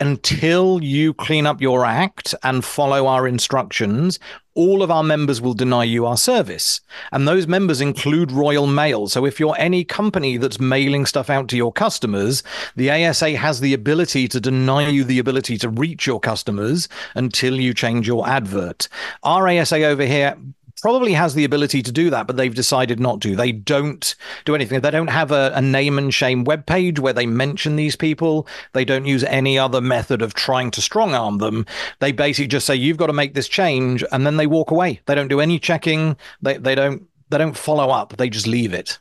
until 0.00 0.82
you 0.82 1.12
clean 1.14 1.46
up 1.46 1.60
your 1.60 1.84
act 1.84 2.34
and 2.42 2.64
follow 2.64 3.06
our 3.06 3.26
instructions, 3.26 4.18
all 4.54 4.82
of 4.82 4.90
our 4.90 5.04
members 5.04 5.40
will 5.40 5.54
deny 5.54 5.84
you 5.84 6.04
our 6.04 6.16
service. 6.16 6.80
And 7.12 7.28
those 7.28 7.46
members 7.46 7.80
include 7.80 8.32
Royal 8.32 8.66
Mail. 8.66 9.06
So 9.06 9.24
if 9.24 9.38
you're 9.38 9.54
any 9.56 9.84
company 9.84 10.36
that's 10.36 10.58
mailing 10.58 11.06
stuff 11.06 11.30
out 11.30 11.48
to 11.48 11.56
your 11.56 11.72
customers, 11.72 12.42
the 12.74 12.90
ASA 12.90 13.36
has 13.36 13.60
the 13.60 13.72
ability 13.72 14.26
to 14.28 14.40
deny 14.40 14.88
you 14.88 15.04
the 15.04 15.20
ability 15.20 15.58
to 15.58 15.68
reach 15.68 16.06
your 16.06 16.18
customers 16.18 16.88
until 17.14 17.60
you 17.60 17.72
change 17.72 18.08
your 18.08 18.28
advert. 18.28 18.88
Our 19.22 19.48
ASA 19.48 19.84
over 19.84 20.04
here 20.04 20.36
probably 20.80 21.12
has 21.12 21.34
the 21.34 21.44
ability 21.44 21.82
to 21.82 21.92
do 21.92 22.10
that, 22.10 22.26
but 22.26 22.36
they've 22.36 22.54
decided 22.54 23.00
not 23.00 23.20
to. 23.22 23.36
They 23.36 23.52
don't 23.52 24.14
do 24.44 24.54
anything. 24.54 24.80
They 24.80 24.90
don't 24.90 25.08
have 25.08 25.32
a, 25.32 25.52
a 25.54 25.62
name 25.62 25.98
and 25.98 26.12
shame 26.12 26.44
webpage 26.44 26.98
where 26.98 27.12
they 27.12 27.26
mention 27.26 27.76
these 27.76 27.96
people. 27.96 28.46
They 28.72 28.84
don't 28.84 29.06
use 29.06 29.24
any 29.24 29.58
other 29.58 29.80
method 29.80 30.22
of 30.22 30.34
trying 30.34 30.70
to 30.72 30.82
strong 30.82 31.14
arm 31.14 31.38
them. 31.38 31.66
They 32.00 32.12
basically 32.12 32.48
just 32.48 32.66
say, 32.66 32.76
you've 32.76 32.96
got 32.96 33.08
to 33.08 33.12
make 33.12 33.34
this 33.34 33.48
change. 33.48 34.04
And 34.12 34.26
then 34.26 34.36
they 34.36 34.46
walk 34.46 34.70
away. 34.70 35.00
They 35.06 35.14
don't 35.14 35.28
do 35.28 35.40
any 35.40 35.58
checking. 35.58 36.16
They, 36.42 36.58
they 36.58 36.74
don't, 36.74 37.06
they 37.30 37.38
don't 37.38 37.56
follow 37.56 37.90
up. 37.90 38.16
They 38.16 38.28
just 38.28 38.46
leave 38.46 38.72
it. 38.72 38.98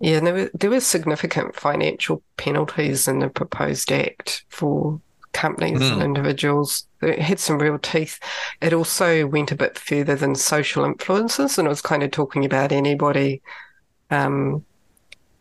Yeah, 0.00 0.20
there 0.20 0.34
were, 0.34 0.50
there 0.54 0.70
were 0.70 0.80
significant 0.80 1.54
financial 1.54 2.22
penalties 2.36 3.08
in 3.08 3.20
the 3.20 3.28
proposed 3.28 3.90
act 3.92 4.44
for 4.48 5.00
companies 5.32 5.80
mm. 5.80 5.92
and 5.92 5.96
hmm. 5.96 6.02
individuals. 6.02 6.86
It 7.04 7.18
had 7.18 7.38
some 7.38 7.58
real 7.58 7.78
teeth. 7.78 8.18
It 8.60 8.72
also 8.72 9.26
went 9.26 9.52
a 9.52 9.56
bit 9.56 9.78
further 9.78 10.16
than 10.16 10.34
social 10.34 10.84
influences, 10.84 11.58
and 11.58 11.66
it 11.66 11.68
was 11.68 11.82
kind 11.82 12.02
of 12.02 12.10
talking 12.10 12.44
about 12.44 12.72
anybody, 12.72 13.42
um, 14.10 14.64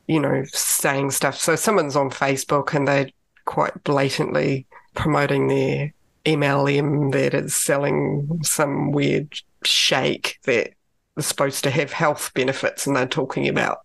you 0.08 0.20
know, 0.20 0.44
saying 0.52 1.12
stuff. 1.12 1.38
So 1.38 1.56
someone's 1.56 1.96
on 1.96 2.10
Facebook 2.10 2.74
and 2.74 2.88
they're 2.88 3.10
quite 3.46 3.84
blatantly 3.84 4.66
promoting 4.94 5.48
their 5.48 5.94
MLM 6.26 7.12
that 7.12 7.34
is 7.34 7.56
selling 7.56 8.40
some 8.44 8.92
weird 8.92 9.40
shake 9.64 10.40
that 10.44 10.74
is 11.18 11.26
supposed 11.26 11.64
to 11.64 11.70
have 11.70 11.92
health 11.92 12.32
benefits, 12.34 12.88
and 12.88 12.96
they're 12.96 13.08
talking 13.08 13.48
about 13.48 13.80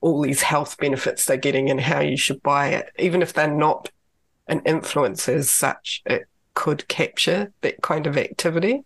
all 0.00 0.20
these 0.20 0.42
health 0.42 0.76
benefits 0.78 1.24
they're 1.24 1.36
getting 1.36 1.70
and 1.70 1.80
how 1.80 2.00
you 2.00 2.16
should 2.16 2.42
buy 2.42 2.68
it, 2.68 2.90
even 2.98 3.22
if 3.22 3.32
they're 3.32 3.52
not 3.52 3.90
an 4.48 4.60
influencer 4.62 5.34
as 5.34 5.48
such, 5.48 6.02
it 6.06 6.26
could 6.54 6.86
capture 6.88 7.52
that 7.62 7.82
kind 7.82 8.06
of 8.06 8.16
activity. 8.16 8.82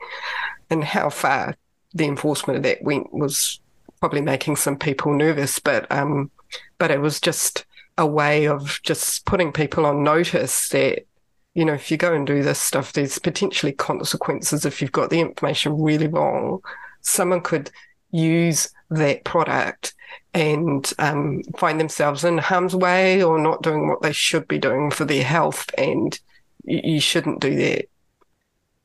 And 0.70 0.82
how 0.82 1.10
far 1.10 1.56
the 1.94 2.06
enforcement 2.06 2.58
of 2.58 2.62
that 2.64 2.82
went 2.82 3.12
was 3.12 3.60
probably 4.00 4.20
making 4.20 4.56
some 4.56 4.78
people 4.78 5.12
nervous, 5.14 5.58
but 5.58 5.90
um, 5.90 6.30
but 6.78 6.90
it 6.90 7.00
was 7.00 7.20
just 7.20 7.64
a 7.98 8.06
way 8.06 8.46
of 8.46 8.80
just 8.82 9.24
putting 9.24 9.52
people 9.52 9.86
on 9.86 10.04
notice 10.04 10.68
that 10.68 11.06
you 11.54 11.64
know 11.64 11.72
if 11.72 11.90
you 11.90 11.96
go 11.96 12.12
and 12.12 12.26
do 12.26 12.42
this 12.42 12.60
stuff, 12.60 12.92
there's 12.92 13.18
potentially 13.18 13.72
consequences 13.72 14.64
if 14.64 14.82
you've 14.82 14.92
got 14.92 15.10
the 15.10 15.20
information 15.20 15.80
really 15.80 16.08
wrong. 16.08 16.60
Someone 17.00 17.40
could 17.40 17.70
use 18.10 18.68
that 18.90 19.24
product 19.24 19.94
and 20.34 20.92
um, 20.98 21.42
find 21.56 21.80
themselves 21.80 22.24
in 22.24 22.38
harm's 22.38 22.76
way 22.76 23.22
or 23.22 23.38
not 23.38 23.62
doing 23.62 23.88
what 23.88 24.02
they 24.02 24.12
should 24.12 24.46
be 24.48 24.58
doing 24.58 24.90
for 24.90 25.04
their 25.04 25.24
health. 25.24 25.70
And 25.78 26.18
you, 26.66 27.00
shouldn't 27.00 27.40
do 27.40 27.54
that. 27.56 27.88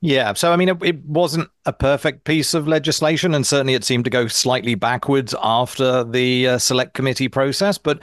Yeah. 0.02 0.34
So, 0.34 0.52
I 0.52 0.56
mean, 0.56 0.70
it, 0.70 0.84
it, 0.84 1.06
wasn't 1.06 1.50
a 1.66 1.74
perfect 1.74 2.24
piece 2.24 2.54
of 2.54 2.68
legislation, 2.68 3.36
and 3.36 3.46
certainly 3.46 3.74
it 3.74 3.84
seemed 3.84 4.06
to 4.06 4.10
go 4.10 4.28
slightly 4.28 4.76
backwards 4.76 5.36
after 5.42 6.04
the 6.04 6.48
uh, 6.48 6.58
select 6.58 6.94
committee 6.94 7.28
process, 7.28 7.78
but 7.78 8.00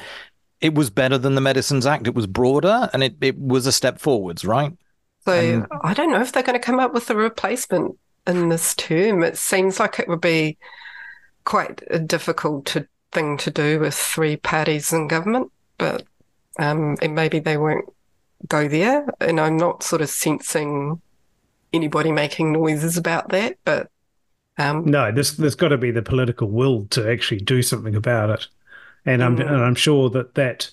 it 0.61 0.74
was 0.74 0.91
better 0.91 1.18
than 1.18 1.35
the 1.35 1.41
Medicines 1.41 1.87
Act. 1.87 2.07
It 2.07 2.14
was 2.14 2.26
broader 2.26 2.89
and 2.93 3.03
it, 3.03 3.16
it 3.20 3.39
was 3.39 3.66
a 3.66 3.72
step 3.72 3.99
forwards, 3.99 4.45
right? 4.45 4.72
So, 5.24 5.33
and... 5.33 5.66
I 5.83 5.95
don't 5.95 6.11
know 6.11 6.20
if 6.20 6.33
they're 6.33 6.43
going 6.43 6.59
to 6.59 6.64
come 6.64 6.81
up 6.81 6.93
with 6.93 7.11
a 7.11 7.16
replacement 7.16 7.97
in 8.26 8.49
this 8.49 8.74
term. 8.74 9.22
It 9.22 9.39
seems 9.39 9.79
like 9.79 9.99
it 9.99 10.09
would 10.09 10.20
be 10.20 10.59
quite 11.45 11.83
a 11.91 11.99
difficult 11.99 12.66
to, 12.66 12.87
thing 13.12 13.37
to 13.39 13.51
do 13.51 13.81
with 13.81 13.95
three 13.95 14.37
parties 14.37 14.93
in 14.93 15.09
government, 15.09 15.51
but 15.79 16.05
um, 16.59 16.97
and 17.01 17.14
maybe 17.14 17.39
they 17.39 17.57
won't 17.57 17.89
go 18.47 18.68
there. 18.68 19.07
And 19.20 19.41
I'm 19.41 19.57
not 19.57 19.82
sort 19.82 20.03
of 20.03 20.09
sensing 20.09 21.01
anybody 21.72 22.12
making 22.12 22.53
noises 22.53 22.97
about 22.97 23.28
that, 23.30 23.59
but 23.64 23.91
um, 24.59 24.84
no, 24.84 25.12
there's 25.12 25.36
there's 25.36 25.55
got 25.55 25.68
to 25.68 25.78
be 25.78 25.91
the 25.91 26.03
political 26.03 26.49
will 26.49 26.86
to 26.86 27.11
actually 27.11 27.41
do 27.41 27.62
something 27.62 27.95
about 27.95 28.30
it, 28.30 28.47
and 29.07 29.22
I'm 29.22 29.36
mm. 29.36 29.47
and 29.47 29.62
I'm 29.62 29.76
sure 29.76 30.11
that 30.11 30.34
that 30.34 30.70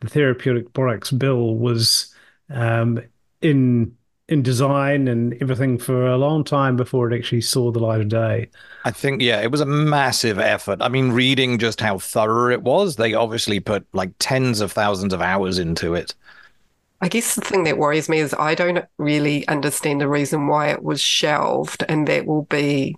the 0.00 0.08
therapeutic 0.08 0.72
products 0.72 1.12
bill 1.12 1.54
was 1.54 2.12
um, 2.48 3.00
in 3.40 3.96
in 4.28 4.42
design 4.42 5.08
and 5.08 5.36
everything 5.40 5.78
for 5.78 6.06
a 6.06 6.16
long 6.16 6.44
time 6.44 6.76
before 6.76 7.10
it 7.10 7.16
actually 7.16 7.40
saw 7.40 7.70
the 7.70 7.80
light 7.80 8.00
of 8.00 8.08
day. 8.08 8.48
I 8.84 8.92
think, 8.92 9.22
yeah, 9.22 9.40
it 9.40 9.50
was 9.50 9.60
a 9.60 9.66
massive 9.66 10.38
effort. 10.38 10.80
I 10.80 10.88
mean, 10.88 11.10
reading 11.10 11.58
just 11.58 11.80
how 11.80 11.98
thorough 11.98 12.52
it 12.52 12.62
was, 12.62 12.94
they 12.94 13.12
obviously 13.12 13.58
put 13.58 13.84
like 13.92 14.12
tens 14.20 14.60
of 14.60 14.70
thousands 14.70 15.12
of 15.12 15.20
hours 15.20 15.58
into 15.58 15.94
it. 15.94 16.14
I 17.00 17.08
guess 17.08 17.34
the 17.34 17.40
thing 17.40 17.64
that 17.64 17.78
worries 17.78 18.08
me 18.08 18.18
is 18.18 18.34
I 18.34 18.54
don't 18.54 18.84
really 18.98 19.46
understand 19.48 20.00
the 20.00 20.08
reason 20.08 20.46
why 20.46 20.68
it 20.68 20.82
was 20.82 21.00
shelved, 21.00 21.82
and 21.88 22.06
that 22.08 22.26
will 22.26 22.42
be, 22.42 22.96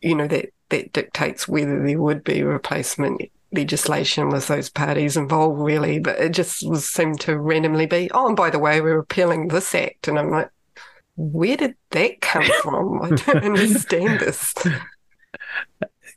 you 0.00 0.14
know, 0.14 0.26
that 0.28 0.50
that 0.70 0.92
dictates 0.92 1.46
whether 1.46 1.84
there 1.84 2.00
would 2.00 2.24
be 2.24 2.42
replacement 2.42 3.20
legislation 3.52 4.30
with 4.30 4.46
those 4.48 4.70
parties 4.70 5.18
involved, 5.18 5.60
really. 5.60 5.98
But 5.98 6.18
it 6.18 6.32
just 6.32 6.66
was 6.66 6.88
seemed 6.88 7.20
to 7.20 7.38
randomly 7.38 7.84
be, 7.84 8.10
oh, 8.12 8.28
and 8.28 8.36
by 8.36 8.48
the 8.48 8.58
way, 8.58 8.80
we're 8.80 8.96
repealing 8.96 9.48
this 9.48 9.74
act, 9.74 10.08
and 10.08 10.18
I'm 10.18 10.30
like, 10.30 10.50
where 11.16 11.56
did 11.58 11.74
that 11.90 12.20
come 12.22 12.44
from? 12.62 13.02
I 13.02 13.10
don't 13.10 13.44
understand 13.44 14.20
this. 14.20 14.54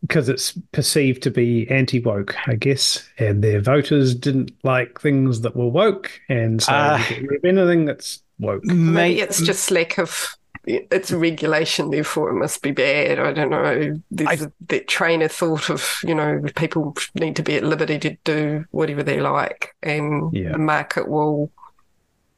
Because 0.08 0.30
it's 0.30 0.53
perceived 0.72 1.24
to 1.24 1.32
be 1.32 1.70
anti 1.70 1.99
woke, 1.99 2.36
I 2.47 2.56
guess, 2.56 3.08
and 3.18 3.43
their 3.43 3.62
voters 3.62 4.14
didn't 4.14 4.51
like 4.64 4.99
things 4.99 5.41
that 5.41 5.56
were 5.56 5.68
woke, 5.68 6.12
and 6.30 6.62
so 6.62 6.74
uh, 6.74 7.03
anything 7.43 7.86
that's 7.86 8.22
woke. 8.39 8.64
Maybe 8.66 9.22
it's 9.22 9.41
just 9.41 9.72
lack 9.72 9.97
of 9.97 10.36
it's 10.68 11.12
regulation, 11.12 11.91
therefore 11.91 12.30
it 12.30 12.36
must 12.36 12.62
be 12.62 12.72
bad. 12.72 13.20
I 13.20 13.34
don't 13.34 13.49
know. 13.49 14.01
There's 14.12 14.41
I, 14.41 14.45
a, 14.45 14.51
that 14.68 14.88
train 14.88 15.22
of 15.22 15.32
thought 15.32 15.70
of, 15.70 15.99
you 16.03 16.16
know, 16.16 16.41
people 16.56 16.95
need 17.14 17.36
to 17.36 17.43
be 17.43 17.56
at 17.56 17.64
liberty 17.64 17.99
to 17.99 18.18
do 18.24 18.66
whatever 18.72 19.03
they 19.03 19.20
like, 19.20 19.76
and 19.84 20.34
yeah. 20.34 20.51
the 20.51 20.58
market 20.58 21.08
will 21.08 21.51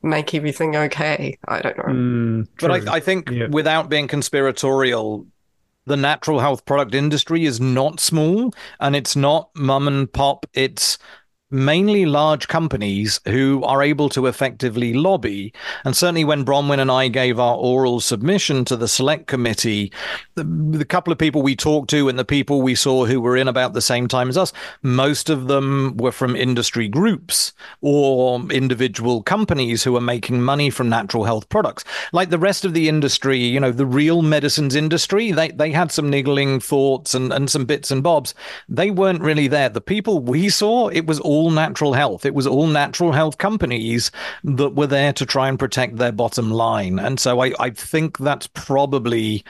make 0.02 0.34
everything 0.34 0.76
okay. 0.76 1.38
I 1.48 1.62
don't 1.62 1.78
know. 1.78 1.84
Mm, 1.86 2.48
but 2.60 2.72
I, 2.72 2.96
I 2.96 3.00
think 3.00 3.30
yeah. 3.30 3.48
without 3.48 3.90
being 3.90 4.08
conspiratorial, 4.08 5.26
the 5.88 5.98
natural 5.98 6.40
health 6.40 6.66
product 6.66 6.94
industry 6.94 7.46
is 7.46 7.60
not 7.60 8.00
small 8.00 8.54
and 8.80 8.96
it's 8.96 9.16
not 9.16 9.50
mum 9.56 9.88
and 9.88 10.12
pop. 10.12 10.46
It's 10.54 10.98
mainly 11.50 12.06
large 12.06 12.48
companies 12.50 13.22
who 13.26 13.64
are 13.64 13.82
able 13.82 14.10
to 14.10 14.26
effectively 14.28 14.94
lobby. 14.94 15.54
And 15.86 15.96
certainly 15.96 16.26
when 16.26 16.44
Bronwyn 16.44 16.80
and 16.80 16.92
I 16.92 17.08
gave 17.08 17.40
our 17.40 17.56
oral 17.56 18.02
submission 18.02 18.66
to 18.66 18.76
the 18.76 18.88
select 18.88 19.28
committee, 19.28 19.92
the, 20.36 20.44
the, 20.44 20.86
couple 20.86 21.14
of 21.14 21.20
people 21.20 21.42
we 21.42 21.56
talked 21.56 21.90
to 21.92 22.10
and 22.10 22.20
the 22.20 22.26
people 22.26 22.62
we 22.62 22.76
saw 22.76 23.06
who 23.06 23.22
were 23.22 23.38
in 23.38 23.48
about 23.48 23.74
the 23.74 23.82
same 23.82 24.08
time 24.08 24.28
as 24.30 24.38
us, 24.38 24.52
most 24.82 25.30
of 25.30 25.48
them 25.48 25.96
were 25.98 26.12
from 26.12 26.36
industry 26.36 26.88
groups 26.88 27.54
or 27.82 28.42
individual 28.52 29.24
companies 29.24 29.84
who 29.84 29.96
are 29.96 30.02
making 30.02 30.42
money 30.42 30.70
from 30.70 30.90
natural 30.90 31.24
health 31.24 31.48
products. 31.48 31.86
Like 32.12 32.30
the 32.30 32.38
rest 32.38 32.66
of 32.66 32.74
the 32.74 32.90
industry, 32.90 33.40
you 33.40 33.60
know, 33.60 33.72
the 33.72 33.86
real 33.86 34.22
medicines 34.22 34.76
industry, 34.76 35.32
they, 35.32 35.50
they 35.50 35.72
had 35.72 35.92
some 35.92 36.10
niggling 36.10 36.60
thoughts 36.60 37.14
and, 37.14 37.32
and 37.32 37.50
some 37.50 37.66
bits 37.66 37.90
and 37.90 38.04
bobs. 38.04 38.34
They 38.68 38.92
weren't 38.92 39.22
really 39.22 39.48
there. 39.48 39.70
The 39.70 39.82
people 39.82 40.20
we 40.20 40.50
saw, 40.50 40.90
it 40.90 41.06
was 41.06 41.20
all 41.22 41.37
all 41.38 41.52
natural 41.52 41.94
health. 41.94 42.26
It 42.26 42.34
was 42.34 42.48
all 42.48 42.68
natural 42.68 43.12
health 43.12 43.38
companies 43.38 44.12
that 44.44 44.76
were 44.76 44.88
there 44.88 45.14
to 45.14 45.26
try 45.26 45.48
and 45.48 45.60
protect 45.60 45.98
their 45.98 46.12
bottom 46.12 46.52
line. 46.52 47.00
And 47.00 47.20
so 47.20 47.42
I, 47.42 47.54
I 47.60 47.70
think 47.70 48.18
that's 48.18 48.48
probably 48.48 49.46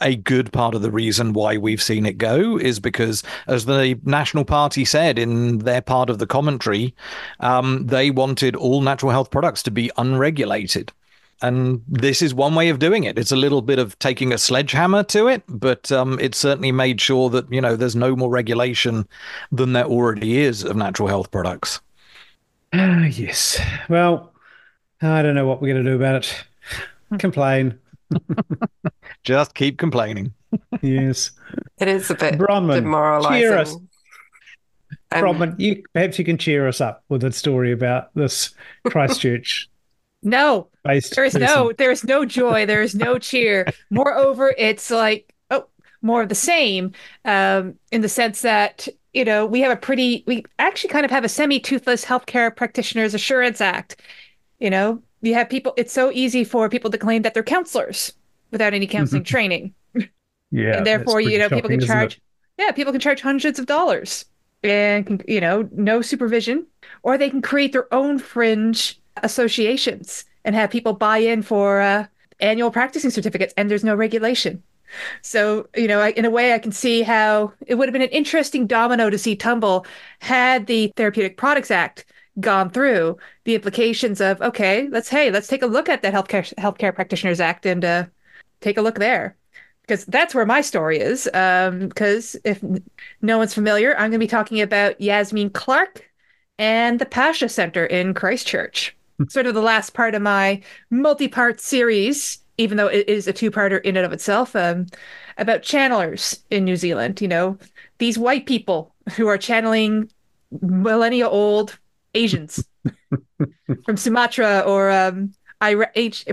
a 0.00 0.16
good 0.16 0.52
part 0.52 0.74
of 0.74 0.82
the 0.82 0.90
reason 0.90 1.32
why 1.32 1.56
we've 1.56 1.82
seen 1.82 2.06
it 2.06 2.18
go 2.18 2.56
is 2.56 2.80
because, 2.80 3.22
as 3.46 3.64
the 3.64 3.98
National 4.04 4.44
Party 4.44 4.84
said 4.84 5.18
in 5.18 5.58
their 5.58 5.82
part 5.82 6.10
of 6.10 6.18
the 6.18 6.26
commentary, 6.26 6.94
um, 7.40 7.86
they 7.86 8.10
wanted 8.10 8.56
all 8.56 8.80
natural 8.80 9.12
health 9.12 9.30
products 9.30 9.62
to 9.64 9.70
be 9.70 9.90
unregulated. 9.96 10.92
And 11.42 11.82
this 11.88 12.22
is 12.22 12.32
one 12.32 12.54
way 12.54 12.68
of 12.68 12.78
doing 12.78 13.02
it. 13.04 13.18
It's 13.18 13.32
a 13.32 13.36
little 13.36 13.62
bit 13.62 13.80
of 13.80 13.98
taking 13.98 14.32
a 14.32 14.38
sledgehammer 14.38 15.02
to 15.04 15.26
it, 15.26 15.42
but 15.48 15.90
um, 15.90 16.18
it 16.20 16.36
certainly 16.36 16.70
made 16.70 17.00
sure 17.00 17.28
that 17.30 17.52
you 17.52 17.60
know 17.60 17.74
there's 17.74 17.96
no 17.96 18.14
more 18.14 18.30
regulation 18.30 19.08
than 19.50 19.72
there 19.72 19.84
already 19.84 20.38
is 20.38 20.62
of 20.62 20.76
natural 20.76 21.08
health 21.08 21.30
products. 21.32 21.80
Uh, 22.72 23.08
yes. 23.10 23.60
Well, 23.88 24.32
I 25.02 25.22
don't 25.22 25.34
know 25.34 25.46
what 25.46 25.60
we're 25.60 25.72
going 25.72 25.84
to 25.84 25.90
do 25.90 25.96
about 25.96 26.24
it. 26.24 26.44
Complain. 27.18 27.78
Just 29.24 29.54
keep 29.54 29.78
complaining. 29.78 30.32
yes. 30.80 31.32
It 31.78 31.88
is 31.88 32.10
a 32.10 32.14
bit 32.14 32.34
Bronwyn, 32.34 32.76
demoralizing. 32.76 33.40
Cheer 33.40 33.58
us. 33.58 33.76
Bronwyn, 35.10 35.58
you, 35.58 35.82
perhaps 35.92 36.18
you 36.18 36.24
can 36.24 36.38
cheer 36.38 36.68
us 36.68 36.80
up 36.80 37.04
with 37.08 37.24
a 37.24 37.32
story 37.32 37.72
about 37.72 38.14
this 38.14 38.54
Christchurch 38.86 39.68
no, 40.22 40.68
there 40.84 41.24
is 41.24 41.34
no, 41.34 41.72
there 41.72 41.90
is 41.90 42.04
no 42.04 42.24
joy, 42.24 42.66
there 42.66 42.82
is 42.82 42.94
no 42.94 43.18
cheer. 43.18 43.66
Moreover, 43.90 44.54
it's 44.56 44.90
like 44.90 45.34
oh, 45.50 45.66
more 46.00 46.22
of 46.22 46.28
the 46.28 46.34
same, 46.34 46.92
um, 47.24 47.74
in 47.90 48.00
the 48.02 48.08
sense 48.08 48.42
that 48.42 48.88
you 49.12 49.24
know 49.24 49.44
we 49.46 49.60
have 49.60 49.72
a 49.72 49.76
pretty, 49.76 50.24
we 50.26 50.44
actually 50.58 50.90
kind 50.90 51.04
of 51.04 51.10
have 51.10 51.24
a 51.24 51.28
semi-toothless 51.28 52.04
healthcare 52.04 52.54
practitioners 52.54 53.14
assurance 53.14 53.60
act. 53.60 54.00
You 54.60 54.70
know, 54.70 55.02
you 55.22 55.34
have 55.34 55.48
people. 55.50 55.74
It's 55.76 55.92
so 55.92 56.10
easy 56.12 56.44
for 56.44 56.68
people 56.68 56.90
to 56.90 56.98
claim 56.98 57.22
that 57.22 57.34
they're 57.34 57.42
counselors 57.42 58.12
without 58.50 58.74
any 58.74 58.86
counseling 58.86 59.24
training. 59.24 59.74
Yeah, 60.50 60.76
and 60.76 60.86
therefore, 60.86 61.20
you 61.20 61.38
know, 61.38 61.44
shocking, 61.44 61.62
people 61.62 61.70
can 61.70 61.80
charge. 61.80 62.20
Yeah, 62.58 62.70
people 62.72 62.92
can 62.92 63.00
charge 63.00 63.22
hundreds 63.22 63.58
of 63.58 63.66
dollars 63.66 64.26
and 64.62 65.24
you 65.26 65.40
know, 65.40 65.68
no 65.72 66.02
supervision, 66.02 66.66
or 67.02 67.18
they 67.18 67.30
can 67.30 67.42
create 67.42 67.72
their 67.72 67.92
own 67.92 68.18
fringe 68.18 69.00
associations 69.22 70.24
and 70.44 70.54
have 70.54 70.70
people 70.70 70.92
buy 70.92 71.18
in 71.18 71.42
for 71.42 71.80
uh, 71.80 72.06
annual 72.40 72.70
practicing 72.70 73.10
certificates, 73.10 73.54
and 73.56 73.70
there's 73.70 73.84
no 73.84 73.94
regulation. 73.94 74.62
So, 75.22 75.68
you 75.74 75.88
know, 75.88 76.00
I, 76.00 76.10
in 76.10 76.24
a 76.24 76.30
way, 76.30 76.52
I 76.52 76.58
can 76.58 76.72
see 76.72 77.02
how 77.02 77.52
it 77.66 77.76
would 77.76 77.88
have 77.88 77.92
been 77.92 78.02
an 78.02 78.08
interesting 78.08 78.66
domino 78.66 79.08
to 79.08 79.18
see 79.18 79.36
tumble 79.36 79.86
had 80.20 80.66
the 80.66 80.92
Therapeutic 80.96 81.36
Products 81.36 81.70
Act 81.70 82.04
gone 82.40 82.70
through. 82.70 83.16
The 83.44 83.54
implications 83.54 84.20
of 84.20 84.40
okay, 84.42 84.88
let's 84.90 85.08
hey, 85.08 85.30
let's 85.30 85.48
take 85.48 85.62
a 85.62 85.66
look 85.66 85.88
at 85.88 86.02
that 86.02 86.14
healthcare 86.14 86.52
healthcare 86.56 86.94
practitioners 86.94 87.40
act 87.40 87.64
and 87.66 87.84
uh, 87.84 88.04
take 88.60 88.76
a 88.76 88.82
look 88.82 88.98
there 88.98 89.36
because 89.82 90.04
that's 90.06 90.34
where 90.34 90.46
my 90.46 90.60
story 90.60 90.98
is. 90.98 91.24
Because 91.24 92.34
um, 92.34 92.40
if 92.44 92.62
no 93.20 93.38
one's 93.38 93.54
familiar, 93.54 93.92
I'm 93.92 94.10
going 94.10 94.12
to 94.12 94.18
be 94.18 94.26
talking 94.26 94.60
about 94.60 94.98
Yasmeen 94.98 95.52
Clark 95.52 96.10
and 96.58 96.98
the 96.98 97.06
Pascha 97.06 97.48
Center 97.48 97.86
in 97.86 98.14
Christchurch 98.14 98.96
sort 99.28 99.46
of 99.46 99.54
the 99.54 99.62
last 99.62 99.94
part 99.94 100.14
of 100.14 100.22
my 100.22 100.60
multi-part 100.90 101.60
series, 101.60 102.38
even 102.58 102.76
though 102.76 102.86
it 102.88 103.08
is 103.08 103.26
a 103.26 103.32
two-parter 103.32 103.80
in 103.82 103.96
and 103.96 104.06
of 104.06 104.12
itself, 104.12 104.54
um, 104.56 104.86
about 105.38 105.62
channelers 105.62 106.42
in 106.50 106.64
New 106.64 106.76
Zealand. 106.76 107.20
You 107.20 107.28
know, 107.28 107.58
these 107.98 108.18
white 108.18 108.46
people 108.46 108.94
who 109.16 109.28
are 109.28 109.38
channeling 109.38 110.10
millennia 110.60 111.28
old 111.28 111.78
Asians 112.14 112.64
from 113.84 113.96
Sumatra 113.96 114.60
or 114.66 114.90
um, 114.90 115.32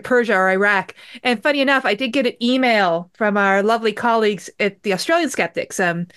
Persia 0.04 0.36
or 0.36 0.50
Iraq. 0.50 0.96
And 1.24 1.42
funny 1.42 1.62
enough, 1.62 1.86
I 1.86 1.94
did 1.94 2.14
get 2.14 2.26
an 2.26 2.44
email 2.44 3.10
from 3.14 3.38
our 3.38 3.62
lovely 3.64 3.94
colleagues 3.94 4.50
at 4.60 4.82
the 4.84 4.94
Australian 4.94 5.30
Skeptics, 5.30 5.80
um, 5.80 6.08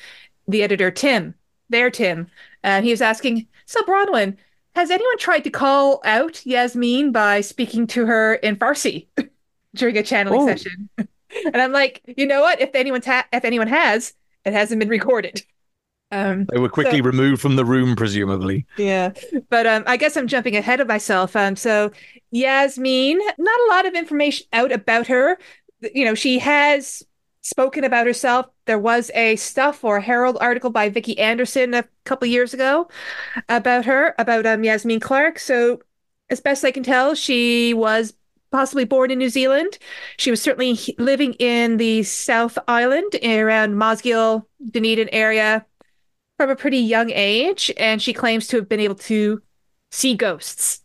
the 0.49 0.63
editor 0.63 0.91
Tim, 0.91 1.35
their 1.69 1.91
Tim, 1.91 2.29
and 2.63 2.85
he 2.85 2.91
was 2.91 3.03
asking, 3.03 3.47
"So 3.67 3.83
Bronwyn, 3.83 4.37
has 4.75 4.91
anyone 4.91 5.19
tried 5.19 5.45
to 5.45 5.51
call 5.51 6.01
out 6.05 6.35
Yasmeen 6.45 7.13
by 7.13 7.41
speaking 7.41 7.87
to 7.89 8.07
her 8.07 8.35
in 8.35 8.57
Farsi 8.57 9.07
during 9.75 9.97
a 9.97 10.03
channeling 10.03 10.43
oh. 10.43 10.47
session? 10.47 10.89
and 10.99 11.57
I'm 11.57 11.73
like, 11.73 12.03
you 12.17 12.27
know 12.27 12.41
what? 12.41 12.61
If 12.61 12.75
anyone's 12.75 13.07
ha- 13.07 13.27
if 13.33 13.45
anyone 13.45 13.69
has, 13.69 14.15
it 14.45 14.53
hasn't 14.53 14.81
been 14.81 14.89
recorded. 14.89 15.43
Um, 16.11 16.47
they 16.53 16.59
were 16.59 16.69
quickly 16.69 16.99
so, 16.99 17.05
removed 17.05 17.41
from 17.41 17.57
the 17.57 17.65
room, 17.65 17.97
presumably. 17.97 18.67
Yeah, 18.77 19.13
but 19.49 19.67
um, 19.67 19.83
I 19.87 19.97
guess 19.97 20.17
I'm 20.17 20.29
jumping 20.29 20.57
ahead 20.57 20.81
of 20.81 20.87
myself. 20.87 21.35
Um, 21.35 21.57
so 21.57 21.91
Yasmeen, 22.35 23.17
not 23.39 23.61
a 23.61 23.69
lot 23.71 23.87
of 23.87 23.95
information 23.95 24.47
out 24.53 24.73
about 24.73 25.07
her. 25.07 25.39
You 25.95 26.05
know, 26.05 26.15
she 26.15 26.39
has 26.39 27.03
spoken 27.43 27.85
about 27.85 28.07
herself. 28.07 28.47
There 28.67 28.79
was 28.79 29.11
a 29.15 29.37
Stuff 29.37 29.85
or 29.85 30.01
Herald 30.01 30.39
article 30.41 30.71
by 30.71 30.89
Vicki 30.89 31.19
Anderson 31.19 31.75
a 31.75 31.85
couple 32.05 32.27
years 32.29 32.55
ago 32.55 32.89
about 33.49 33.85
her, 33.85 34.15
about 34.19 34.47
um, 34.47 34.63
Yasmeen 34.63 35.01
Clark. 35.01 35.39
So, 35.39 35.81
as 36.31 36.41
best 36.41 36.65
I 36.65 36.71
can 36.71 36.83
tell, 36.83 37.15
she 37.15 37.75
was 37.75 38.15
possibly 38.51 38.85
born 38.85 39.11
in 39.11 39.19
New 39.19 39.29
Zealand. 39.29 39.79
She 40.19 40.31
was 40.31 40.41
certainly 40.41 40.79
living 40.99 41.35
in 41.35 41.77
the 41.77 42.03
South 42.05 42.59
Island 42.69 43.15
around 43.23 43.75
Mosgiel, 43.75 44.47
Dunedin 44.71 45.09
area 45.11 45.67
from 46.39 46.51
a 46.51 46.57
pretty 46.57 46.79
young 46.79 47.11
age, 47.11 47.73
and 47.77 48.01
she 48.01 48.13
claims 48.13 48.47
to 48.49 48.57
have 48.57 48.69
been 48.69 48.81
able 48.81 48.95
to 48.95 49.43
see 49.91 50.15
ghosts 50.15 50.83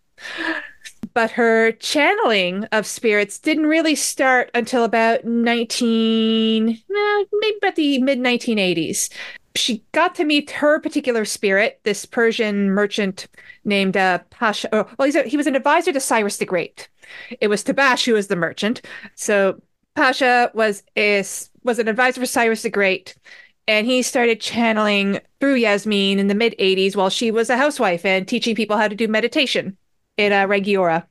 but 1.18 1.32
her 1.32 1.72
channeling 1.72 2.65
of 2.65 2.86
spirits 2.86 3.39
didn't 3.39 3.65
really 3.65 3.95
start 3.95 4.51
until 4.53 4.84
about 4.84 5.26
19 5.26 6.70
eh, 6.70 7.24
maybe 7.34 7.57
about 7.57 7.76
the 7.76 7.99
mid 8.03 8.20
1980s 8.20 9.09
she 9.55 9.84
got 9.93 10.13
to 10.13 10.24
meet 10.24 10.51
her 10.51 10.80
particular 10.80 11.26
spirit 11.26 11.80
this 11.86 12.05
persian 12.05 12.70
merchant 12.70 13.28
named 13.65 13.97
uh, 13.97 14.20
pascha 14.30 14.70
oh, 14.74 14.88
well 14.99 15.09
a, 15.09 15.24
he 15.24 15.38
was 15.38 15.47
an 15.47 15.55
advisor 15.55 15.91
to 15.91 15.99
cyrus 15.99 16.38
the 16.38 16.45
great. 16.45 16.88
It 17.41 17.47
was 17.47 17.63
tabash 17.63 18.05
who 18.05 18.13
was 18.13 18.28
the 18.28 18.36
merchant. 18.36 18.84
So 19.15 19.59
pascha 19.95 20.51
was 20.53 20.84
was 20.95 21.80
an 21.80 21.88
advisor 21.88 22.22
for 22.22 22.28
cyrus 22.28 22.61
the 22.61 22.70
great 22.70 23.15
and 23.68 23.88
he 23.88 24.03
started 24.03 24.39
channeling 24.39 25.20
through 25.39 25.59
Yasmeen 25.59 26.20
in 26.20 26.28
the 26.28 26.36
mid 26.36 26.53
80s 26.59 26.95
while 26.95 27.09
she 27.09 27.32
was 27.32 27.49
a 27.49 27.57
housewife 27.57 28.05
and 28.05 28.28
teaching 28.28 28.53
people 28.53 28.78
how 28.78 28.88
to 28.88 28.95
do 28.95 29.07
meditation 29.07 29.76
in 30.18 30.34
uh, 30.34 30.47
Rangiora. 30.47 31.05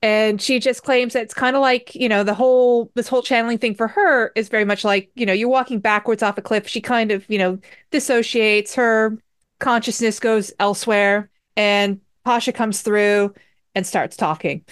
And 0.00 0.40
she 0.40 0.60
just 0.60 0.84
claims 0.84 1.14
that 1.14 1.24
it's 1.24 1.34
kind 1.34 1.56
of 1.56 1.62
like, 1.62 1.94
you 1.94 2.08
know, 2.08 2.22
the 2.22 2.34
whole, 2.34 2.90
this 2.94 3.08
whole 3.08 3.22
channeling 3.22 3.58
thing 3.58 3.74
for 3.74 3.88
her 3.88 4.32
is 4.36 4.48
very 4.48 4.64
much 4.64 4.84
like, 4.84 5.10
you 5.16 5.26
know, 5.26 5.32
you're 5.32 5.48
walking 5.48 5.80
backwards 5.80 6.22
off 6.22 6.38
a 6.38 6.42
cliff. 6.42 6.68
She 6.68 6.80
kind 6.80 7.10
of, 7.10 7.28
you 7.28 7.38
know, 7.38 7.58
dissociates, 7.90 8.74
her 8.76 9.18
consciousness 9.58 10.20
goes 10.20 10.52
elsewhere, 10.60 11.30
and 11.56 12.00
Pascha 12.24 12.52
comes 12.52 12.82
through 12.82 13.34
and 13.74 13.84
starts 13.86 14.16
talking. 14.16 14.64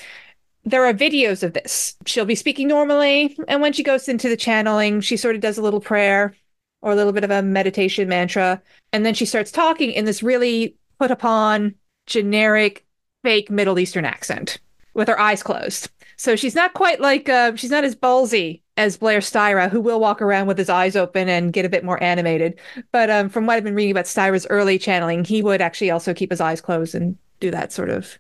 there 0.65 0.85
are 0.85 0.93
videos 0.93 1.43
of 1.43 1.53
this. 1.53 1.97
She'll 2.07 2.25
be 2.25 2.35
speaking 2.35 2.69
normally, 2.69 3.37
and 3.49 3.63
when 3.63 3.73
she 3.73 3.83
goes 3.83 4.09
into 4.09 4.29
the 4.29 4.37
channeling, 4.37 5.01
she 5.01 5.17
sort 5.17 5.37
of 5.37 5.41
does 5.43 5.59
a 5.59 5.63
little 5.63 5.81
prayer 5.81 6.35
or 6.83 6.93
a 6.93 6.95
little 6.97 7.13
bit 7.13 7.25
of 7.25 7.31
a 7.31 7.43
meditation 7.43 8.09
mantra, 8.09 8.63
and 8.93 9.07
then 9.07 9.15
she 9.15 9.27
starts 9.27 9.51
talking 9.53 9.93
in 9.93 10.05
this 10.05 10.23
really 10.23 10.77
put 10.99 11.11
upon 11.11 11.75
generic 12.07 12.86
fake 13.27 13.51
Middle 13.51 13.81
Eastern 13.81 14.05
accent 14.05 14.61
with 14.95 15.09
her 15.09 15.19
eyes 15.19 15.43
closed. 15.43 15.91
So 16.17 16.37
she's 16.37 16.55
not 16.55 16.75
quite 16.75 17.01
like 17.01 17.29
uh, 17.29 17.57
she's 17.57 17.73
not 17.73 17.83
as 17.83 17.97
ballsy 17.97 18.61
as 18.77 18.97
Blair 18.97 19.19
Styra, 19.19 19.69
who 19.69 19.81
will 19.81 19.99
walk 19.99 20.23
around 20.23 20.47
with 20.47 20.57
his 20.57 20.69
eyes 20.71 20.95
open 20.95 21.29
and 21.29 21.53
get 21.53 21.65
a 21.65 21.69
bit 21.69 21.83
more 21.83 22.01
animated. 22.01 22.57
But 22.93 23.11
um, 23.11 23.29
from 23.29 23.45
what 23.45 23.57
I've 23.57 23.65
been 23.65 23.75
reading 23.75 23.91
about 23.91 24.05
Styra's 24.05 24.47
early 24.49 24.79
channeling, 24.79 25.25
he 25.25 25.43
would 25.43 25.61
actually 25.61 25.91
also 25.91 26.15
keep 26.15 26.31
his 26.31 26.41
eyes 26.41 26.61
closed 26.61 26.95
and 26.95 27.19
do 27.41 27.51
that 27.51 27.73
sort 27.73 27.91
of 27.91 28.17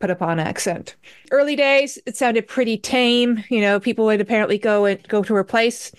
put 0.00 0.08
upon 0.08 0.40
accent. 0.40 0.96
Early 1.30 1.54
days, 1.54 1.98
it 2.06 2.16
sounded 2.16 2.48
pretty 2.48 2.78
tame. 2.78 3.44
You 3.50 3.60
know, 3.60 3.78
people 3.78 4.06
would 4.06 4.22
apparently 4.22 4.56
go 4.56 4.86
and 4.86 5.06
go 5.08 5.22
to 5.22 5.34
her 5.34 5.44
place 5.44 5.92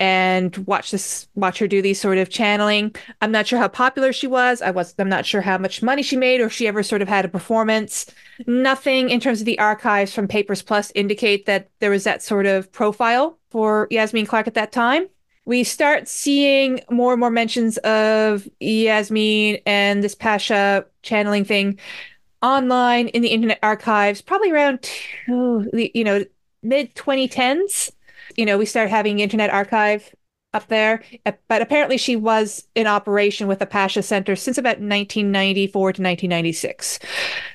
and 0.00 0.56
watch 0.58 0.90
this 0.90 1.28
watch 1.34 1.58
her 1.58 1.66
do 1.66 1.82
these 1.82 2.00
sort 2.00 2.18
of 2.18 2.30
channeling. 2.30 2.94
I'm 3.20 3.32
not 3.32 3.46
sure 3.46 3.58
how 3.58 3.68
popular 3.68 4.12
she 4.12 4.26
was. 4.26 4.62
I 4.62 4.70
was 4.70 4.94
I'm 4.98 5.08
not 5.08 5.26
sure 5.26 5.40
how 5.40 5.58
much 5.58 5.82
money 5.82 6.02
she 6.02 6.16
made 6.16 6.40
or 6.40 6.46
if 6.46 6.52
she 6.52 6.68
ever 6.68 6.82
sort 6.82 7.02
of 7.02 7.08
had 7.08 7.24
a 7.24 7.28
performance. 7.28 8.06
Nothing 8.46 9.10
in 9.10 9.20
terms 9.20 9.40
of 9.40 9.46
the 9.46 9.58
archives 9.58 10.14
from 10.14 10.28
Papers 10.28 10.62
Past 10.62 10.92
indicate 10.94 11.46
that 11.46 11.68
there 11.80 11.90
was 11.90 12.04
that 12.04 12.22
sort 12.22 12.46
of 12.46 12.70
profile 12.70 13.38
for 13.50 13.88
Yasmeen 13.88 14.26
Clark 14.28 14.46
at 14.46 14.54
that 14.54 14.72
time. 14.72 15.08
We 15.44 15.64
start 15.64 16.08
seeing 16.08 16.80
more 16.90 17.12
and 17.12 17.20
more 17.20 17.30
mentions 17.30 17.78
of 17.78 18.46
Yasmeen 18.60 19.62
and 19.64 20.04
this 20.04 20.14
Pascha 20.14 20.84
channeling 21.02 21.44
thing 21.44 21.78
online 22.42 23.08
in 23.08 23.22
the 23.22 23.28
Internet 23.28 23.58
Archives, 23.62 24.20
probably 24.20 24.50
around 24.50 24.82
two, 24.82 25.68
you 25.72 26.04
know, 26.04 26.24
mid 26.62 26.94
2010s. 26.94 27.90
You 28.38 28.46
know, 28.46 28.56
we 28.56 28.66
started 28.66 28.90
having 28.90 29.18
Internet 29.18 29.50
Archive 29.50 30.14
up 30.54 30.68
there, 30.68 31.02
uh, 31.26 31.32
but 31.48 31.60
apparently 31.60 31.98
she 31.98 32.16
was 32.16 32.66
in 32.76 32.86
operation 32.86 33.48
with 33.48 33.58
the 33.58 33.66
Pascha 33.66 34.00
Center 34.00 34.36
since 34.36 34.56
about 34.56 34.78
1994 34.78 35.80
to 35.80 36.02
1996. 36.02 37.00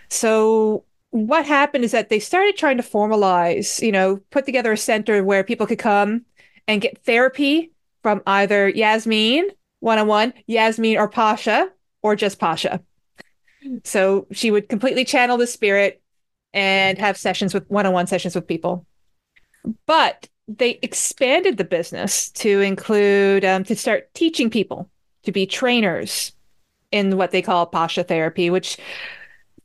So 0.09 0.84
what 1.11 1.45
happened 1.45 1.86
is 1.86 1.91
that 1.91 2.09
they 2.09 2.19
started 2.19 2.57
trying 2.57 2.77
to 2.77 2.84
formalize, 2.84 3.81
you 3.81 3.93
know, 3.93 4.17
put 4.29 4.45
together 4.45 4.73
a 4.73 4.77
center 4.77 5.23
where 5.23 5.43
people 5.43 5.65
could 5.65 5.79
come 5.79 6.25
and 6.67 6.81
get 6.81 7.03
therapy 7.05 7.71
from 8.01 8.21
either 8.27 8.69
Yasmeen 8.71 9.43
one 9.79 9.99
on 9.99 10.07
one, 10.07 10.34
Yasmeen 10.49 10.97
or 10.97 11.07
Pascha, 11.07 11.69
or 12.01 12.15
just 12.15 12.39
Pascha. 12.39 12.81
So 13.84 14.27
she 14.31 14.51
would 14.51 14.69
completely 14.69 15.05
channel 15.05 15.38
the 15.38 15.47
spirit 15.47 16.01
and 16.53 16.97
have 16.97 17.17
sessions 17.17 17.53
with 17.53 17.69
one 17.69 17.86
on 17.86 17.93
one 17.93 18.07
sessions 18.07 18.36
with 18.36 18.47
people. 18.47 18.86
But 19.86 20.27
they 20.47 20.79
expanded 20.81 21.57
the 21.57 21.63
business 21.63 22.29
to 22.31 22.61
include, 22.61 23.45
um, 23.45 23.63
to 23.65 23.75
start 23.75 24.13
teaching 24.13 24.49
people 24.49 24.89
to 25.23 25.31
be 25.31 25.45
trainers 25.45 26.33
in 26.91 27.17
what 27.17 27.31
they 27.31 27.41
call 27.41 27.65
Pascha 27.65 28.03
therapy, 28.03 28.49
which, 28.49 28.77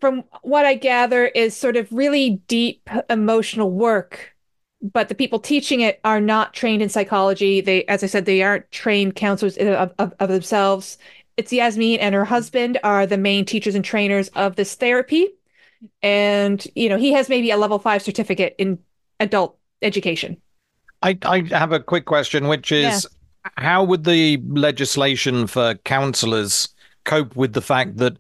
from 0.00 0.24
what 0.42 0.64
I 0.64 0.74
gather, 0.74 1.26
is 1.26 1.56
sort 1.56 1.76
of 1.76 1.90
really 1.92 2.40
deep 2.46 2.88
emotional 3.10 3.70
work. 3.70 4.34
But 4.80 5.08
the 5.08 5.16
people 5.16 5.40
teaching 5.40 5.80
it 5.80 6.00
are 6.04 6.20
not 6.20 6.54
trained 6.54 6.82
in 6.82 6.88
psychology. 6.88 7.60
They, 7.60 7.84
as 7.86 8.04
I 8.04 8.06
said, 8.06 8.24
they 8.24 8.42
aren't 8.42 8.70
trained 8.70 9.16
counselors 9.16 9.58
of, 9.58 9.92
of, 9.98 10.14
of 10.20 10.28
themselves 10.28 10.98
it's 11.38 11.52
Yasmeen 11.52 11.98
and 12.00 12.16
her 12.16 12.24
husband 12.24 12.78
are 12.82 13.06
the 13.06 13.16
main 13.16 13.44
teachers 13.44 13.76
and 13.76 13.84
trainers 13.84 14.28
of 14.30 14.56
this 14.56 14.74
therapy. 14.74 15.28
And, 16.02 16.66
you 16.74 16.88
know, 16.88 16.98
he 16.98 17.12
has 17.12 17.28
maybe 17.28 17.52
a 17.52 17.56
level 17.56 17.78
five 17.78 18.02
certificate 18.02 18.56
in 18.58 18.80
adult 19.20 19.56
education. 19.80 20.42
I, 21.02 21.18
I 21.22 21.42
have 21.50 21.72
a 21.72 21.80
quick 21.80 22.06
question, 22.06 22.48
which 22.48 22.72
is 22.72 23.06
yeah. 23.44 23.50
how 23.56 23.84
would 23.84 24.04
the 24.04 24.42
legislation 24.48 25.46
for 25.46 25.74
counselors 25.84 26.68
cope 27.04 27.36
with 27.36 27.52
the 27.52 27.62
fact 27.62 27.96
that 27.98 28.18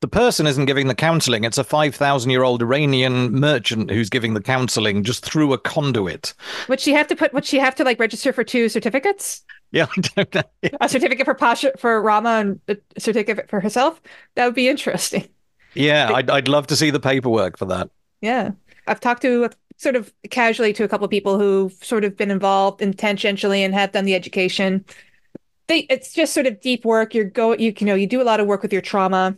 the 0.00 0.08
person 0.08 0.48
isn't 0.48 0.66
giving 0.66 0.88
the 0.88 0.96
counseling. 0.96 1.44
It's 1.44 1.58
a 1.58 1.64
5,000 1.64 2.28
year 2.28 2.42
old 2.42 2.60
Iranian 2.60 3.32
merchant 3.32 3.88
who's 3.88 4.10
giving 4.10 4.34
the 4.34 4.40
counseling 4.40 5.04
just 5.04 5.24
through 5.24 5.52
a 5.52 5.58
conduit. 5.58 6.34
Would 6.68 6.80
she 6.80 6.92
have 6.92 7.06
to 7.06 7.16
put, 7.16 7.32
would 7.32 7.44
she 7.44 7.58
have 7.60 7.76
to 7.76 7.84
like 7.84 8.00
register 8.00 8.32
for 8.32 8.42
two 8.42 8.68
certificates? 8.68 9.42
Yeah, 9.70 9.86
I 9.96 10.00
don't 10.00 10.34
know. 10.34 10.42
a 10.80 10.88
certificate 10.88 11.24
for 11.24 11.34
Pascha 11.34 11.72
for 11.78 12.02
Rama 12.02 12.30
and 12.30 12.60
a 12.68 13.00
certificate 13.00 13.48
for 13.48 13.60
herself. 13.60 14.02
That 14.34 14.44
would 14.44 14.54
be 14.54 14.68
interesting. 14.68 15.28
Yeah, 15.74 16.10
I'd 16.12 16.28
I'd 16.28 16.48
love 16.48 16.66
to 16.66 16.76
see 16.76 16.90
the 16.90 17.00
paperwork 17.00 17.56
for 17.56 17.64
that. 17.66 17.88
Yeah, 18.20 18.50
I've 18.86 19.00
talked 19.00 19.22
to 19.22 19.48
sort 19.82 19.96
of 19.96 20.12
casually 20.30 20.72
to 20.74 20.84
a 20.84 20.88
couple 20.88 21.04
of 21.04 21.10
people 21.10 21.38
who've 21.38 21.72
sort 21.84 22.04
of 22.04 22.16
been 22.16 22.30
involved 22.30 22.80
in 22.80 22.94
tangentially 22.94 23.58
and 23.58 23.74
have 23.74 23.92
done 23.92 24.04
the 24.04 24.14
education. 24.14 24.84
They 25.66 25.80
it's 25.90 26.12
just 26.12 26.32
sort 26.34 26.46
of 26.46 26.60
deep 26.60 26.84
work. 26.84 27.14
You're 27.14 27.24
go 27.24 27.54
you, 27.54 27.74
you 27.78 27.86
know 27.86 27.94
you 27.94 28.06
do 28.06 28.22
a 28.22 28.24
lot 28.24 28.40
of 28.40 28.46
work 28.46 28.62
with 28.62 28.72
your 28.72 28.82
trauma, 28.82 29.36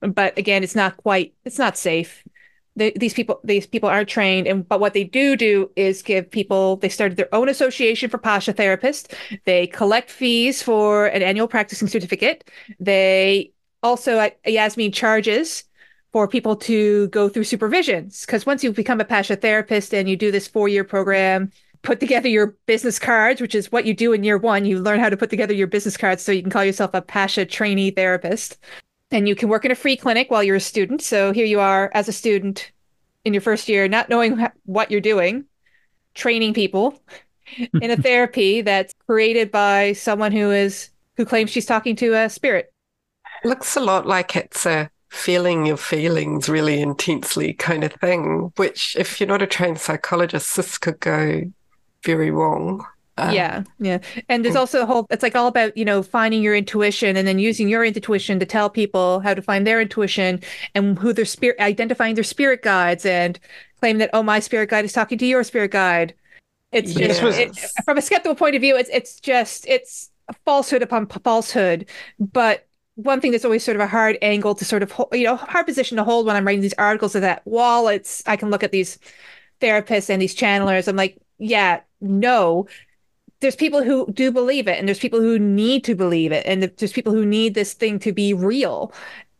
but 0.00 0.36
again, 0.38 0.62
it's 0.62 0.76
not 0.76 0.96
quite 0.96 1.34
it's 1.44 1.58
not 1.58 1.76
safe 1.76 2.24
these 2.76 3.12
people 3.12 3.40
these 3.44 3.66
people 3.66 3.88
aren't 3.88 4.08
trained 4.08 4.46
and 4.46 4.66
but 4.68 4.80
what 4.80 4.94
they 4.94 5.04
do 5.04 5.36
do 5.36 5.70
is 5.76 6.02
give 6.02 6.30
people 6.30 6.76
they 6.76 6.88
started 6.88 7.16
their 7.16 7.32
own 7.34 7.48
association 7.48 8.08
for 8.08 8.16
pascha 8.16 8.54
therapists 8.54 9.12
they 9.44 9.66
collect 9.66 10.10
fees 10.10 10.62
for 10.62 11.06
an 11.06 11.22
annual 11.22 11.48
practicing 11.48 11.88
certificate 11.88 12.48
they 12.78 13.52
also 13.82 14.18
uh, 14.18 14.30
yasmeen 14.46 14.94
charges 14.94 15.64
for 16.12 16.26
people 16.26 16.56
to 16.56 17.08
go 17.08 17.28
through 17.28 17.44
supervisions 17.44 18.26
because 18.26 18.46
once 18.46 18.64
you 18.64 18.72
become 18.72 19.00
a 19.00 19.04
pascha 19.04 19.36
therapist 19.36 19.94
and 19.94 20.08
you 20.08 20.16
do 20.16 20.30
this 20.30 20.48
four 20.48 20.68
year 20.68 20.84
program 20.84 21.50
put 21.82 22.00
together 22.00 22.28
your 22.28 22.48
business 22.66 22.98
cards 22.98 23.40
which 23.40 23.54
is 23.54 23.72
what 23.72 23.86
you 23.86 23.94
do 23.94 24.12
in 24.12 24.24
year 24.24 24.38
one 24.38 24.64
you 24.64 24.78
learn 24.80 25.00
how 25.00 25.08
to 25.08 25.16
put 25.16 25.30
together 25.30 25.54
your 25.54 25.66
business 25.66 25.96
cards 25.96 26.22
so 26.22 26.32
you 26.32 26.42
can 26.42 26.50
call 26.50 26.64
yourself 26.64 26.90
a 26.94 27.00
pascha 27.00 27.44
trainee 27.44 27.90
therapist 27.90 28.58
and 29.10 29.28
you 29.28 29.34
can 29.34 29.48
work 29.48 29.64
in 29.64 29.70
a 29.70 29.76
free 29.76 29.96
clinic 29.96 30.30
while 30.30 30.42
you're 30.42 30.56
a 30.56 30.60
student. 30.60 31.02
So 31.02 31.32
here 31.32 31.46
you 31.46 31.60
are 31.60 31.90
as 31.94 32.08
a 32.08 32.12
student 32.12 32.70
in 33.24 33.34
your 33.34 33.40
first 33.40 33.68
year, 33.68 33.88
not 33.88 34.08
knowing 34.08 34.46
what 34.64 34.90
you're 34.90 35.00
doing, 35.00 35.44
training 36.14 36.54
people 36.54 37.00
in 37.58 37.90
a 37.90 37.96
therapy 37.96 38.62
that's 38.62 38.94
created 39.06 39.50
by 39.50 39.92
someone 39.94 40.32
who 40.32 40.50
is 40.50 40.90
who 41.16 41.24
claims 41.24 41.50
she's 41.50 41.66
talking 41.66 41.96
to 41.96 42.14
a 42.14 42.30
spirit. 42.30 42.72
Looks 43.44 43.76
a 43.76 43.80
lot 43.80 44.06
like 44.06 44.36
it's 44.36 44.64
a 44.64 44.90
feeling 45.10 45.66
your 45.66 45.76
feelings 45.76 46.48
really 46.48 46.80
intensely 46.80 47.52
kind 47.52 47.84
of 47.84 47.92
thing, 47.94 48.52
which 48.56 48.96
if 48.96 49.20
you're 49.20 49.28
not 49.28 49.42
a 49.42 49.46
trained 49.46 49.80
psychologist, 49.80 50.56
this 50.56 50.78
could 50.78 50.98
go 51.00 51.42
very 52.04 52.30
wrong. 52.30 52.86
Um, 53.18 53.34
yeah, 53.34 53.64
yeah. 53.80 53.98
And 54.28 54.44
there's 54.44 54.56
also 54.56 54.82
a 54.82 54.86
whole, 54.86 55.06
it's 55.10 55.22
like 55.22 55.36
all 55.36 55.48
about, 55.48 55.76
you 55.76 55.84
know, 55.84 56.02
finding 56.02 56.42
your 56.42 56.54
intuition 56.54 57.16
and 57.16 57.28
then 57.28 57.38
using 57.38 57.68
your 57.68 57.84
intuition 57.84 58.38
to 58.38 58.46
tell 58.46 58.70
people 58.70 59.20
how 59.20 59.34
to 59.34 59.42
find 59.42 59.66
their 59.66 59.80
intuition 59.80 60.40
and 60.74 60.98
who 60.98 61.12
their 61.12 61.26
spirit, 61.26 61.60
identifying 61.60 62.14
their 62.14 62.24
spirit 62.24 62.62
guides 62.62 63.04
and 63.04 63.38
claim 63.80 63.98
that, 63.98 64.10
oh, 64.14 64.22
my 64.22 64.38
spirit 64.38 64.70
guide 64.70 64.84
is 64.84 64.92
talking 64.92 65.18
to 65.18 65.26
your 65.26 65.44
spirit 65.44 65.72
guide. 65.72 66.14
It's 66.72 66.94
just, 66.94 67.20
yes. 67.20 67.36
it, 67.36 67.84
from 67.84 67.98
a 67.98 68.02
skeptical 68.02 68.36
point 68.36 68.54
of 68.54 68.62
view, 68.62 68.76
it's, 68.76 68.90
it's 68.90 69.20
just, 69.20 69.66
it's 69.66 70.08
falsehood 70.46 70.82
upon 70.82 71.06
falsehood. 71.06 71.86
But 72.18 72.66
one 73.02 73.20
thing 73.20 73.32
that's 73.32 73.44
always 73.44 73.64
sort 73.64 73.76
of 73.76 73.80
a 73.80 73.86
hard 73.86 74.18
angle 74.22 74.54
to 74.54 74.64
sort 74.64 74.82
of, 74.82 74.92
you 75.12 75.24
know, 75.24 75.36
hard 75.36 75.66
position 75.66 75.96
to 75.96 76.04
hold 76.04 76.26
when 76.26 76.36
I'm 76.36 76.46
writing 76.46 76.62
these 76.62 76.74
articles 76.78 77.14
is 77.14 77.20
that 77.22 77.42
while 77.44 77.88
it's, 77.88 78.22
I 78.26 78.36
can 78.36 78.50
look 78.50 78.62
at 78.62 78.72
these 78.72 78.98
therapists 79.60 80.10
and 80.10 80.20
these 80.20 80.34
channelers, 80.34 80.88
I'm 80.88 80.96
like, 80.96 81.18
yeah, 81.38 81.80
no, 82.00 82.66
there's 83.40 83.56
people 83.56 83.82
who 83.82 84.10
do 84.12 84.30
believe 84.30 84.68
it 84.68 84.78
and 84.78 84.86
there's 84.86 84.98
people 84.98 85.20
who 85.20 85.38
need 85.38 85.84
to 85.84 85.94
believe 85.94 86.32
it 86.32 86.44
and 86.46 86.62
there's 86.62 86.92
people 86.92 87.12
who 87.12 87.24
need 87.24 87.54
this 87.54 87.72
thing 87.72 87.98
to 88.00 88.12
be 88.12 88.34
real 88.34 88.92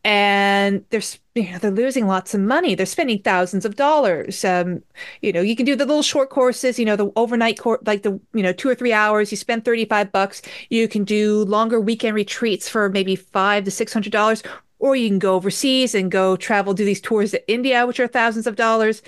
and 0.02 0.84
they're 0.88 1.02
you 1.34 1.50
know 1.50 1.58
they're 1.58 1.70
losing 1.70 2.06
lots 2.06 2.32
of 2.32 2.40
money 2.40 2.74
they're 2.74 2.86
spending 2.86 3.20
thousands 3.20 3.66
of 3.66 3.76
dollars 3.76 4.44
um 4.46 4.82
you 5.20 5.30
know 5.30 5.42
you 5.42 5.54
can 5.54 5.66
do 5.66 5.76
the 5.76 5.84
little 5.84 6.02
short 6.02 6.30
courses 6.30 6.78
you 6.78 6.86
know 6.86 6.96
the 6.96 7.12
overnight 7.16 7.58
course 7.58 7.80
like 7.84 8.02
the 8.02 8.18
you 8.32 8.42
know 8.42 8.52
two 8.52 8.68
or 8.68 8.74
three 8.74 8.94
hours 8.94 9.30
you 9.30 9.36
spend 9.36 9.64
35 9.64 10.10
bucks 10.10 10.40
you 10.70 10.88
can 10.88 11.04
do 11.04 11.44
longer 11.44 11.78
weekend 11.80 12.14
retreats 12.14 12.66
for 12.68 12.88
maybe 12.88 13.14
five 13.14 13.64
to 13.64 13.70
six 13.70 13.92
hundred 13.92 14.12
dollars 14.12 14.42
or 14.80 14.96
you 14.96 15.08
can 15.08 15.18
go 15.18 15.34
overseas 15.34 15.94
and 15.94 16.10
go 16.10 16.36
travel, 16.36 16.72
do 16.72 16.84
these 16.84 17.00
tours 17.02 17.30
to 17.32 17.52
India, 17.52 17.86
which 17.86 18.00
are 18.00 18.08
thousands 18.08 18.46
of 18.46 18.56
dollars. 18.56 19.02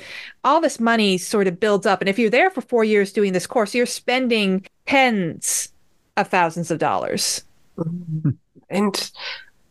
All 0.45 0.61
this 0.61 0.78
money 0.78 1.16
sort 1.16 1.47
of 1.47 1.59
builds 1.59 1.86
up. 1.86 2.01
And 2.01 2.09
if 2.09 2.18
you're 2.18 2.30
there 2.30 2.51
for 2.51 2.61
four 2.61 2.84
years 2.84 3.11
doing 3.11 3.32
this 3.32 3.47
course, 3.47 3.74
you're 3.74 3.86
spending 3.86 4.66
tens 4.86 5.72
of 6.16 6.28
thousands 6.28 6.70
of 6.70 6.78
dollars. 6.78 7.43
Mm-hmm. 7.78 8.30
And 8.68 9.12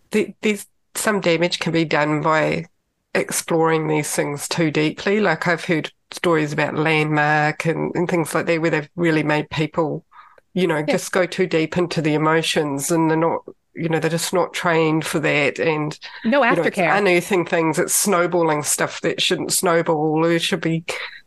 the, 0.10 0.34
these 0.42 0.66
some 0.96 1.22
damage 1.22 1.60
can 1.60 1.72
be 1.72 1.86
done 1.86 2.22
by 2.22 2.66
exploring 3.14 3.88
these 3.88 4.14
things 4.14 4.48
too 4.48 4.72
deeply. 4.72 5.20
Like 5.20 5.48
I've 5.48 5.66
heard 5.66 5.92
stories 6.12 6.54
about 6.54 6.76
landmark 6.76 7.66
and, 7.66 7.96
and 7.96 8.10
things 8.10 8.34
like 8.34 8.46
that 8.46 8.62
where 8.62 8.72
they've 8.72 8.90
really 8.96 9.24
made 9.24 9.50
people, 9.50 10.06
you 10.54 10.68
know, 10.68 10.78
yeah. 10.78 10.92
just 10.92 11.12
go 11.12 11.26
too 11.26 11.48
deep 11.48 11.78
into 11.78 12.02
the 12.02 12.14
emotions 12.14 12.92
and 12.92 13.10
they're 13.10 13.18
not 13.18 13.44
you 13.74 13.88
know, 13.88 14.00
they're 14.00 14.10
just 14.10 14.34
not 14.34 14.54
trained 14.54 15.06
for 15.06 15.20
that. 15.20 15.60
And 15.60 15.98
no 16.26 16.42
aftercare. 16.42 16.78
You 16.78 16.84
know, 16.84 16.96
unearthing 16.98 17.46
things, 17.46 17.80
it's 17.80 17.96
snowballing 17.96 18.64
stuff 18.64 19.02
that 19.02 19.22
shouldn't 19.22 19.54
snowball. 19.54 20.20
We 20.20 20.40
should 20.40 20.62
be 20.62 20.84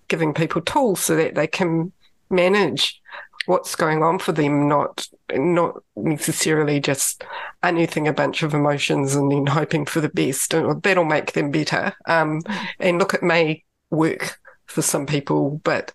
giving 0.09 0.35
people 0.35 0.61
tools 0.61 1.01
so 1.01 1.17
that 1.17 1.35
they 1.35 1.47
can 1.47 1.93
manage 2.31 3.01
what's 3.47 3.75
going 3.75 4.03
on 4.03 4.19
for 4.19 4.33
them, 4.33 4.69
not 4.69 5.07
not 5.33 5.83
necessarily 5.97 6.81
just 6.81 7.25
anything 7.63 8.07
a 8.07 8.13
bunch 8.13 8.43
of 8.43 8.55
emotions 8.55 9.15
and 9.15 9.31
then 9.31 9.47
hoping 9.47 9.87
for 9.87 10.01
the 10.01 10.09
best. 10.09 10.51
That'll 10.51 11.05
make 11.05 11.33
them 11.33 11.51
better. 11.51 11.95
Um, 12.07 12.43
and 12.79 12.99
look, 12.99 13.15
it 13.15 13.23
may 13.23 13.65
work 13.91 14.39
for 14.67 14.83
some 14.83 15.07
people, 15.07 15.61
but 15.65 15.93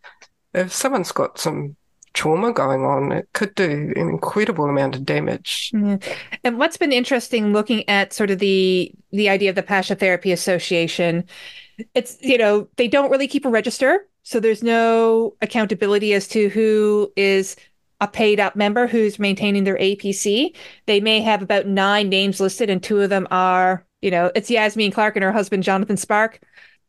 if 0.54 0.74
someone's 0.74 1.12
got 1.12 1.40
some 1.40 1.76
trauma 2.14 2.52
going 2.52 2.84
on, 2.84 3.12
it 3.12 3.30
could 3.34 3.54
do 3.56 3.94
an 3.96 4.10
incredible 4.10 4.66
amount 4.66 4.96
of 4.96 5.06
damage. 5.06 5.72
And 6.44 6.58
what's 6.58 6.78
been 6.78 6.92
interesting 6.92 7.54
looking 7.54 7.88
at 7.88 8.14
sort 8.14 8.32
of 8.32 8.40
the 8.40 8.92
the 9.12 9.30
idea 9.30 9.50
of 9.50 9.56
the 9.56 9.64
Pascha 9.64 9.96
Therapy 9.96 10.32
Association, 10.32 11.24
it's 11.94 12.18
you 12.22 12.38
know, 12.38 12.68
they 12.78 12.88
don't 12.88 13.12
really 13.12 13.28
keep 13.28 13.46
a 13.46 13.50
register. 13.50 14.08
So 14.24 14.40
there's 14.40 14.62
no 14.62 15.36
accountability 15.42 16.14
as 16.14 16.28
to 16.30 16.50
who 16.50 17.12
is 17.16 17.56
a 18.02 18.08
paid 18.08 18.39
up 18.39 18.56
member 18.56 18.88
who's 18.88 19.20
maintaining 19.20 19.64
their 19.64 19.78
APC. 19.78 20.56
They 20.86 21.00
may 21.00 21.22
have 21.22 21.41
about 21.41 21.68
nine 21.68 22.10
names 22.10 22.39
listed, 22.39 22.70
and 22.70 22.82
two 22.82 23.02
of 23.02 23.10
them 23.10 23.28
are, 23.32 23.86
you 24.02 24.12
know, 24.12 24.32
it's 24.36 24.50
Yasmeen 24.50 24.93
Clark 24.93 25.16
and 25.16 25.24
her 25.24 25.32
husband, 25.32 25.64
Jonathan 25.64 25.97
Spark. 25.97 26.39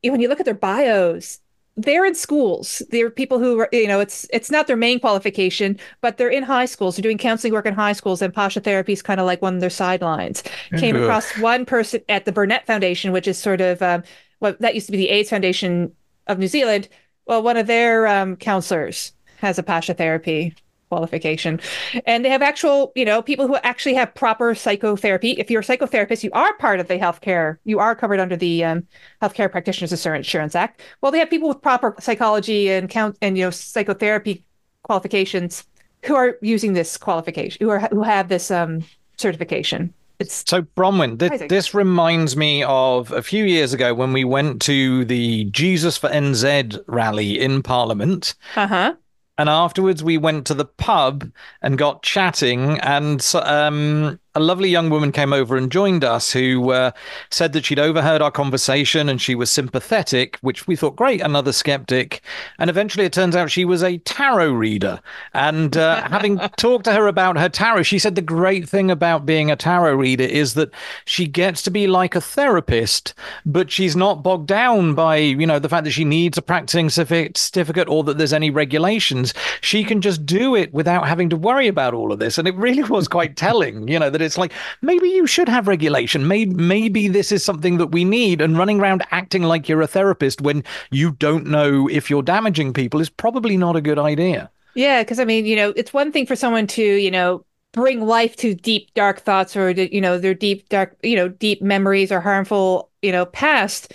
When 0.03 0.21
you 0.21 0.29
look 0.29 0.41
at 0.41 0.47
their 0.47 0.55
bios, 0.55 1.41
they're 1.77 2.05
in 2.05 2.15
schools. 2.15 2.83
They're 2.91 3.11
people 3.11 3.39
who 3.39 3.61
are, 3.61 3.69
you 3.73 3.87
know, 3.89 4.01
it's 4.01 4.27
it's 4.33 4.51
not 4.51 4.67
their 4.67 4.77
main 4.77 5.01
qualification, 5.01 5.79
but 6.01 6.17
they're 6.17 6.29
in 6.29 6.43
high 6.43 6.67
schools. 6.67 6.97
They're 6.97 7.03
doing 7.03 7.19
counseling 7.19 7.53
work 7.53 7.67
in 7.67 7.75
high 7.75 7.93
schools, 7.93 8.23
and 8.23 8.33
Pascha 8.33 8.61
therapy 8.61 8.93
is 8.93 9.03
kind 9.03 9.21
of 9.21 9.27
like 9.27 9.43
one 9.43 9.55
of 9.55 9.61
their 9.61 9.71
sidelines. 9.71 10.43
Came 10.77 10.97
across 10.97 11.37
one 11.39 11.65
person 11.65 12.01
at 12.09 12.25
the 12.25 12.33
Burnett 12.33 12.67
Foundation, 12.67 13.13
which 13.13 13.29
is 13.29 13.39
sort 13.39 13.61
of 13.61 13.83
um, 13.83 14.03
well, 14.41 14.55
that 14.61 14.75
used 14.75 14.87
to 14.87 14.93
be 14.93 14.99
the 14.99 15.09
AIDS 15.09 15.31
Foundation 15.31 15.93
of 16.27 16.39
New 16.39 16.49
Zealand. 16.49 16.89
Well, 17.27 17.43
one 17.43 17.57
of 17.57 17.67
their 17.67 18.07
um, 18.07 18.37
counselors 18.37 19.13
has 19.39 19.59
a 19.59 19.63
Pascha 19.63 19.95
therapy 19.95 20.55
qualification. 20.91 21.61
And 22.05 22.25
they 22.25 22.29
have 22.29 22.43
actual, 22.43 22.93
you 22.95 23.05
know, 23.05 23.23
people 23.23 23.47
who 23.47 23.57
actually 23.63 23.95
have 23.95 24.15
proper 24.15 24.55
psychotherapy. 24.55 25.31
If 25.33 25.51
you're 25.51 25.63
a 25.63 25.65
psychotherapist, 25.65 26.23
you 26.23 26.31
are 26.33 26.53
part 26.59 26.81
of 26.81 26.89
the 26.89 26.99
healthcare, 26.99 27.57
you 27.65 27.79
are 27.79 27.95
covered 27.95 28.21
under 28.21 28.37
the 28.37 28.65
um, 28.65 28.87
Healthcare 29.23 29.51
Practitioners 29.51 29.93
Insurance 29.93 30.55
Act. 30.55 30.83
Well, 31.01 31.13
they 31.13 31.19
have 31.19 31.31
people 31.31 31.49
with 31.49 31.63
proper 31.63 31.95
psychology 32.01 32.71
and 32.71 32.91
count 32.91 33.17
and 33.23 33.39
you 33.39 33.45
know 33.45 33.51
psychotherapy 33.51 34.45
qualifications 34.83 35.65
who 36.05 36.15
are 36.17 36.37
using 36.43 36.73
this 36.73 36.97
qualification, 36.97 37.65
who 37.65 37.71
are 37.71 37.81
who 37.81 38.03
have 38.03 38.29
this 38.29 38.51
um, 38.51 38.85
certification. 39.17 39.95
It's 40.19 40.45
so 40.47 40.63
Bronwyn, 40.63 41.19
th- 41.19 41.49
this 41.49 41.73
reminds 41.73 42.37
me 42.37 42.63
of 42.65 43.11
a 43.11 43.23
few 43.23 43.45
years 43.45 43.73
ago 43.73 43.95
when 43.95 44.13
we 44.13 44.23
went 44.23 44.61
to 44.63 45.05
the 45.07 45.45
Jesus 45.45 45.97
for 45.97 46.11
NZ 46.11 46.79
rally 46.87 47.41
in 47.41 47.63
Parliament. 47.63 48.35
Uh-huh. 48.55 48.95
And 49.41 49.49
afterwards, 49.49 50.05
we 50.05 50.19
went 50.19 50.47
to 50.49 50.55
the 50.55 50.67
pub 50.67 51.33
and 51.63 51.79
got 51.79 52.03
chatting. 52.03 52.79
And 52.81 53.27
um, 53.37 54.21
a 54.35 54.41
lovely 54.41 54.69
young 54.69 54.91
woman 54.91 55.11
came 55.11 55.33
over 55.33 55.57
and 55.57 55.73
joined 55.73 56.05
us 56.05 56.33
who 56.33 56.71
uh, 56.71 56.93
said 57.31 57.53
that 57.53 57.65
she'd 57.65 57.81
overheard 57.81 58.23
our 58.23 58.31
conversation 58.31 59.09
and 59.09 59.21
she 59.21 59.35
was 59.35 59.51
sympathetic, 59.51 60.37
which 60.41 60.69
we 60.69 60.77
thought, 60.77 60.95
great, 60.95 61.21
another 61.21 61.53
skeptic. 61.53 62.23
And 62.59 62.71
eventually 62.71 63.05
it 63.05 63.13
turns 63.13 63.35
out 63.35 63.51
she 63.51 63.65
was 63.65 63.83
a 63.83 63.99
tarot 63.99 64.53
reader. 64.53 65.01
And 65.35 65.77
uh, 65.77 66.09
having 66.09 66.39
talked 66.57 66.85
to 66.85 66.93
her 66.93 67.09
about 67.09 67.39
her 67.39 67.49
tarot, 67.49 67.83
she 67.83 67.99
said 67.99 68.15
the 68.15 68.23
great 68.23 68.69
thing 68.69 68.91
about 68.91 69.27
being 69.27 69.51
a 69.51 69.57
tarot 69.57 69.95
reader 69.95 70.25
is 70.25 70.55
that 70.55 70.71
she 71.07 71.27
gets 71.27 71.63
to 71.63 71.71
be 71.71 71.89
like 71.89 72.15
a 72.15 72.21
therapist, 72.21 73.15
but 73.45 73.71
she's 73.71 73.97
not 73.97 74.23
bogged 74.23 74.47
down 74.47 74.95
by, 74.95 75.17
you 75.17 75.47
know, 75.47 75.59
the 75.59 75.69
fact 75.69 75.85
that 75.85 75.91
she 75.91 76.05
needs 76.05 76.39
a 76.39 76.43
practicing 76.43 76.89
certificate 76.89 77.89
or 77.89 78.05
that 78.05 78.17
there's 78.17 78.33
any 78.33 78.51
regulations. 78.51 79.35
She 79.61 79.83
can 79.83 80.01
just 80.01 80.25
do 80.25 80.55
it 80.55 80.73
without 80.73 81.09
having 81.09 81.29
to 81.31 81.37
worry 81.37 81.67
about 81.67 81.95
all 81.95 82.13
of 82.13 82.21
this. 82.21 82.39
And 82.39 82.47
it 82.47 82.55
really 82.55 82.85
was 82.85 83.09
quite 83.09 83.37
telling, 83.37 83.89
you 83.89 83.99
know, 83.99 84.11
that 84.11 84.20
it's 84.23 84.39
like 84.39 84.53
maybe 84.83 85.09
you 85.09 85.27
should 85.27 85.49
have 85.49 85.69
regulation. 85.69 86.27
Maybe 86.29 86.55
maybe 86.55 87.09
this 87.09 87.33
is 87.33 87.45
something 87.45 87.79
that 87.79 87.89
we 87.89 88.05
need. 88.05 88.41
And 88.41 88.57
running 88.59 88.81
around 88.81 89.05
acting 89.11 89.43
like 89.43 89.69
you're 89.69 89.83
a 89.83 89.87
therapist 89.87 90.41
when 90.41 90.65
you 90.91 91.13
don't 91.13 91.47
know 91.47 91.89
if 91.89 92.11
you're 92.11 92.23
damaging 92.23 92.73
people 92.73 93.01
is 93.01 93.11
probably 93.11 93.57
not 93.57 93.77
a 93.77 93.81
good 93.81 93.99
idea. 93.99 94.51
Yeah, 94.75 95.03
because 95.03 95.19
I 95.19 95.25
mean, 95.25 95.47
you 95.47 95.57
know, 95.57 95.73
it's 95.77 95.93
one 95.93 96.13
thing 96.13 96.27
for 96.27 96.37
someone 96.37 96.67
to, 96.69 96.83
you 96.83 97.11
know, 97.11 97.45
bring 97.73 98.05
life 98.07 98.37
to 98.37 98.55
deep 98.55 98.93
dark 98.95 99.21
thoughts 99.21 99.57
or 99.57 99.71
you 99.71 100.01
know 100.01 100.19
their 100.19 100.35
deep 100.35 100.69
dark 100.69 100.97
you 101.03 101.15
know 101.15 101.29
deep 101.29 101.63
memories 101.63 102.11
or 102.11 102.21
harmful 102.21 102.91
you 103.03 103.13
know 103.13 103.25
past 103.27 103.95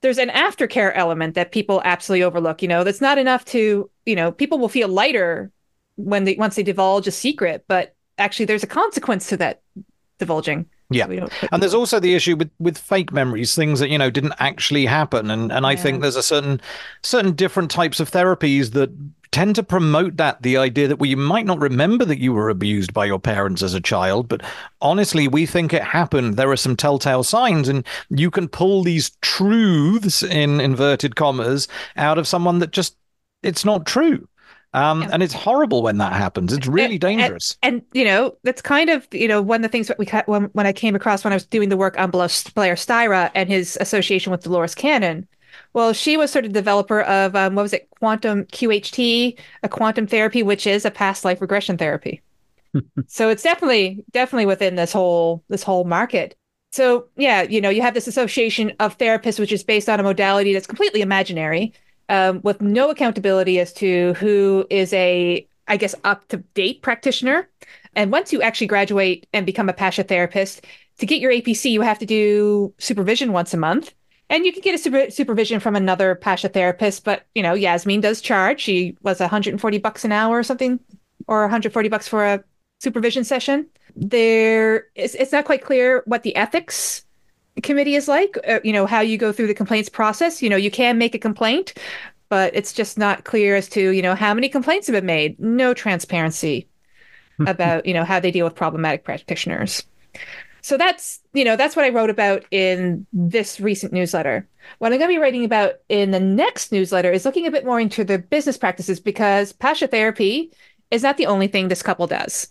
there's 0.00 0.18
an 0.18 0.28
aftercare 0.28 0.92
element 0.94 1.34
that 1.34 1.50
people 1.50 1.82
absolutely 1.84 2.22
overlook 2.22 2.62
you 2.62 2.68
know 2.68 2.84
that's 2.84 3.00
not 3.00 3.18
enough 3.18 3.44
to 3.44 3.90
you 4.06 4.14
know 4.14 4.30
people 4.30 4.58
will 4.58 4.68
feel 4.68 4.88
lighter 4.88 5.50
when 5.96 6.24
they 6.24 6.36
once 6.36 6.54
they 6.54 6.62
divulge 6.62 7.08
a 7.08 7.10
secret 7.10 7.64
but 7.66 7.96
actually 8.18 8.46
there's 8.46 8.62
a 8.62 8.68
consequence 8.68 9.28
to 9.28 9.36
that 9.38 9.62
divulging. 10.18 10.66
Yeah, 10.90 11.06
and 11.52 11.62
there's 11.62 11.74
also 11.74 12.00
the 12.00 12.14
issue 12.14 12.34
with 12.34 12.50
with 12.58 12.78
fake 12.78 13.12
memories, 13.12 13.54
things 13.54 13.78
that 13.80 13.90
you 13.90 13.98
know 13.98 14.08
didn't 14.08 14.32
actually 14.38 14.86
happen, 14.86 15.30
and 15.30 15.52
and 15.52 15.66
I 15.66 15.76
think 15.76 16.00
there's 16.00 16.16
a 16.16 16.22
certain 16.22 16.62
certain 17.02 17.32
different 17.32 17.70
types 17.70 18.00
of 18.00 18.10
therapies 18.10 18.72
that 18.72 18.90
tend 19.30 19.54
to 19.56 19.62
promote 19.62 20.16
that 20.16 20.40
the 20.42 20.56
idea 20.56 20.88
that 20.88 20.98
well 20.98 21.10
you 21.10 21.16
might 21.16 21.44
not 21.44 21.58
remember 21.58 22.04
that 22.04 22.18
you 22.18 22.32
were 22.32 22.48
abused 22.48 22.94
by 22.94 23.04
your 23.04 23.18
parents 23.18 23.62
as 23.62 23.74
a 23.74 23.80
child 23.80 24.26
but 24.28 24.42
honestly 24.80 25.28
we 25.28 25.44
think 25.44 25.72
it 25.72 25.82
happened. 25.82 26.36
There 26.36 26.50
are 26.50 26.56
some 26.56 26.76
telltale 26.76 27.22
signs 27.22 27.68
and 27.68 27.86
you 28.08 28.30
can 28.30 28.48
pull 28.48 28.82
these 28.82 29.10
truths 29.20 30.22
in 30.22 30.60
inverted 30.60 31.16
commas 31.16 31.68
out 31.96 32.18
of 32.18 32.26
someone 32.26 32.58
that 32.60 32.70
just 32.70 32.96
it's 33.42 33.64
not 33.64 33.86
true 33.86 34.26
um, 34.78 35.02
yeah. 35.02 35.08
And 35.12 35.22
it's 35.22 35.34
horrible 35.34 35.82
when 35.82 35.98
that 35.98 36.12
happens. 36.12 36.52
It's 36.52 36.66
really 36.66 36.92
and, 36.92 37.00
dangerous. 37.00 37.56
And, 37.62 37.74
and, 37.76 37.82
you 37.92 38.04
know, 38.04 38.36
that's 38.44 38.62
kind 38.62 38.90
of 38.90 39.06
you 39.12 39.26
know 39.26 39.42
one 39.42 39.56
of 39.56 39.62
the 39.62 39.68
things 39.68 39.88
that 39.88 39.98
we 39.98 40.06
when 40.26 40.44
when 40.44 40.66
I 40.66 40.72
came 40.72 40.94
across 40.94 41.24
when 41.24 41.32
I 41.32 41.36
was 41.36 41.46
doing 41.46 41.68
the 41.68 41.76
work 41.76 41.98
on 41.98 42.10
Blair 42.10 42.28
Styra 42.28 43.30
and 43.34 43.48
his 43.48 43.76
association 43.80 44.30
with 44.30 44.42
Dolores 44.42 44.74
Cannon. 44.74 45.26
Well, 45.72 45.92
she 45.92 46.16
was 46.16 46.30
sort 46.30 46.44
of 46.44 46.52
developer 46.52 47.02
of 47.02 47.34
um, 47.34 47.54
what 47.54 47.62
was 47.62 47.72
it, 47.72 47.88
quantum 47.98 48.44
QHT, 48.44 49.38
a 49.62 49.68
quantum 49.68 50.06
therapy, 50.06 50.42
which 50.42 50.66
is 50.66 50.84
a 50.84 50.90
past 50.90 51.24
life 51.24 51.40
regression 51.40 51.76
therapy. 51.76 52.22
so 53.06 53.28
it's 53.28 53.42
definitely 53.42 54.04
definitely 54.12 54.46
within 54.46 54.76
this 54.76 54.92
whole 54.92 55.42
this 55.48 55.62
whole 55.62 55.84
market. 55.84 56.36
So 56.70 57.06
yeah, 57.16 57.42
you 57.42 57.60
know, 57.60 57.70
you 57.70 57.82
have 57.82 57.94
this 57.94 58.06
association 58.06 58.72
of 58.78 58.96
therapists, 58.98 59.40
which 59.40 59.52
is 59.52 59.64
based 59.64 59.88
on 59.88 59.98
a 59.98 60.02
modality 60.02 60.52
that's 60.52 60.66
completely 60.66 61.00
imaginary 61.00 61.72
um, 62.08 62.40
with 62.42 62.60
no 62.60 62.90
accountability 62.90 63.60
as 63.60 63.72
to 63.74 64.14
who 64.14 64.66
is 64.70 64.92
a, 64.92 65.46
I 65.66 65.76
guess, 65.76 65.94
up 66.04 66.26
to 66.28 66.38
date 66.54 66.82
practitioner. 66.82 67.48
And 67.94 68.12
once 68.12 68.32
you 68.32 68.42
actually 68.42 68.68
graduate 68.68 69.26
and 69.32 69.44
become 69.44 69.68
a 69.68 69.72
Pascha 69.72 70.02
therapist, 70.02 70.64
to 70.98 71.06
get 71.06 71.20
your 71.20 71.32
APC, 71.32 71.70
you 71.70 71.80
have 71.82 71.98
to 71.98 72.06
do 72.06 72.74
supervision 72.78 73.32
once 73.32 73.54
a 73.54 73.56
month. 73.56 73.94
And 74.30 74.44
you 74.44 74.52
can 74.52 74.62
get 74.62 74.74
a 74.74 74.78
super- 74.78 75.10
supervision 75.10 75.58
from 75.58 75.74
another 75.74 76.14
Pascha 76.14 76.48
therapist, 76.48 77.04
but 77.04 77.26
you 77.34 77.42
know, 77.42 77.54
Yasmeen 77.54 78.02
does 78.02 78.20
charge. 78.20 78.60
She 78.60 78.96
was 79.02 79.20
140 79.20 79.78
bucks 79.78 80.04
an 80.04 80.12
hour 80.12 80.38
or 80.38 80.42
something, 80.42 80.80
or 81.26 81.42
140 81.42 81.88
bucks 81.88 82.08
for 82.08 82.24
a 82.24 82.44
supervision 82.80 83.24
session. 83.24 83.66
There, 83.96 84.86
it's, 84.94 85.14
it's 85.14 85.32
not 85.32 85.46
quite 85.46 85.64
clear 85.64 86.02
what 86.04 86.24
the 86.24 86.36
ethics 86.36 87.04
committee 87.62 87.94
is 87.94 88.08
like, 88.08 88.36
uh, 88.46 88.60
you 88.64 88.72
know, 88.72 88.86
how 88.86 89.00
you 89.00 89.18
go 89.18 89.32
through 89.32 89.46
the 89.46 89.54
complaints 89.54 89.88
process. 89.88 90.42
You 90.42 90.50
know, 90.50 90.56
you 90.56 90.70
can 90.70 90.98
make 90.98 91.14
a 91.14 91.18
complaint, 91.18 91.74
but 92.28 92.54
it's 92.54 92.72
just 92.72 92.98
not 92.98 93.24
clear 93.24 93.56
as 93.56 93.68
to, 93.70 93.90
you 93.90 94.02
know, 94.02 94.14
how 94.14 94.34
many 94.34 94.48
complaints 94.48 94.86
have 94.86 94.94
been 94.94 95.06
made. 95.06 95.38
No 95.38 95.74
transparency 95.74 96.68
about, 97.46 97.86
you 97.86 97.94
know, 97.94 98.04
how 98.04 98.20
they 98.20 98.30
deal 98.30 98.44
with 98.44 98.54
problematic 98.54 99.04
practitioners. 99.04 99.84
So 100.60 100.76
that's, 100.76 101.20
you 101.32 101.44
know, 101.44 101.56
that's 101.56 101.76
what 101.76 101.84
I 101.84 101.90
wrote 101.90 102.10
about 102.10 102.44
in 102.50 103.06
this 103.12 103.60
recent 103.60 103.92
newsletter. 103.92 104.46
What 104.78 104.92
I'm 104.92 104.98
going 104.98 105.08
to 105.08 105.14
be 105.14 105.22
writing 105.22 105.44
about 105.44 105.74
in 105.88 106.10
the 106.10 106.20
next 106.20 106.72
newsletter 106.72 107.12
is 107.12 107.24
looking 107.24 107.46
a 107.46 107.50
bit 107.50 107.64
more 107.64 107.80
into 107.80 108.04
the 108.04 108.18
business 108.18 108.58
practices 108.58 109.00
because 109.00 109.52
Pascha 109.52 109.86
Therapy 109.86 110.52
is 110.90 111.02
not 111.02 111.16
the 111.16 111.26
only 111.26 111.46
thing 111.46 111.68
this 111.68 111.82
couple 111.82 112.06
does. 112.06 112.48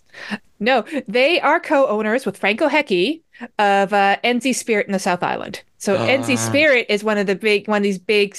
No, 0.60 0.84
they 1.06 1.40
are 1.40 1.60
co-owners 1.60 2.26
with 2.26 2.36
Franco 2.36 2.68
Hecke 2.68 3.22
of 3.58 3.92
uh, 3.92 4.16
NZ 4.24 4.54
Spirit 4.54 4.86
in 4.86 4.92
the 4.92 4.98
South 4.98 5.22
Island. 5.22 5.62
So 5.78 5.96
uh. 5.96 6.06
NZ 6.06 6.38
Spirit 6.38 6.86
is 6.88 7.04
one 7.04 7.18
of 7.18 7.26
the 7.26 7.36
big 7.36 7.68
one 7.68 7.78
of 7.78 7.82
these 7.82 7.98
big 7.98 8.36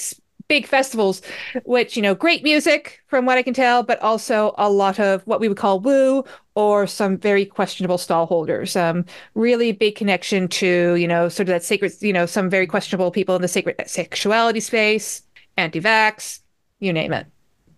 big 0.49 0.67
festivals, 0.67 1.21
which 1.63 1.95
you 1.95 2.01
know, 2.01 2.15
great 2.15 2.43
music 2.43 3.01
from 3.07 3.25
what 3.25 3.37
I 3.37 3.43
can 3.43 3.53
tell, 3.53 3.83
but 3.83 4.01
also 4.01 4.53
a 4.57 4.69
lot 4.69 4.99
of 4.99 5.21
what 5.27 5.39
we 5.39 5.47
would 5.47 5.57
call 5.57 5.79
woo 5.79 6.25
or 6.55 6.87
some 6.87 7.17
very 7.17 7.45
questionable 7.45 7.97
stall 7.97 8.25
holders. 8.25 8.75
Um, 8.75 9.05
really 9.35 9.71
big 9.71 9.95
connection 9.95 10.47
to 10.49 10.95
you 10.95 11.07
know 11.07 11.29
sort 11.29 11.47
of 11.47 11.53
that 11.53 11.63
sacred, 11.63 11.93
you 12.01 12.11
know, 12.11 12.25
some 12.25 12.49
very 12.49 12.67
questionable 12.67 13.11
people 13.11 13.35
in 13.35 13.41
the 13.41 13.47
sacred 13.47 13.75
sexuality 13.87 14.59
space, 14.59 15.21
anti-vax, 15.55 16.39
you 16.79 16.91
name 16.91 17.13
it. 17.13 17.27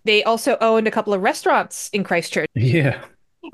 They 0.03 0.23
also 0.23 0.57
owned 0.61 0.87
a 0.87 0.91
couple 0.91 1.13
of 1.13 1.21
restaurants 1.21 1.89
in 1.93 2.03
Christchurch. 2.03 2.49
Yeah. 2.55 3.03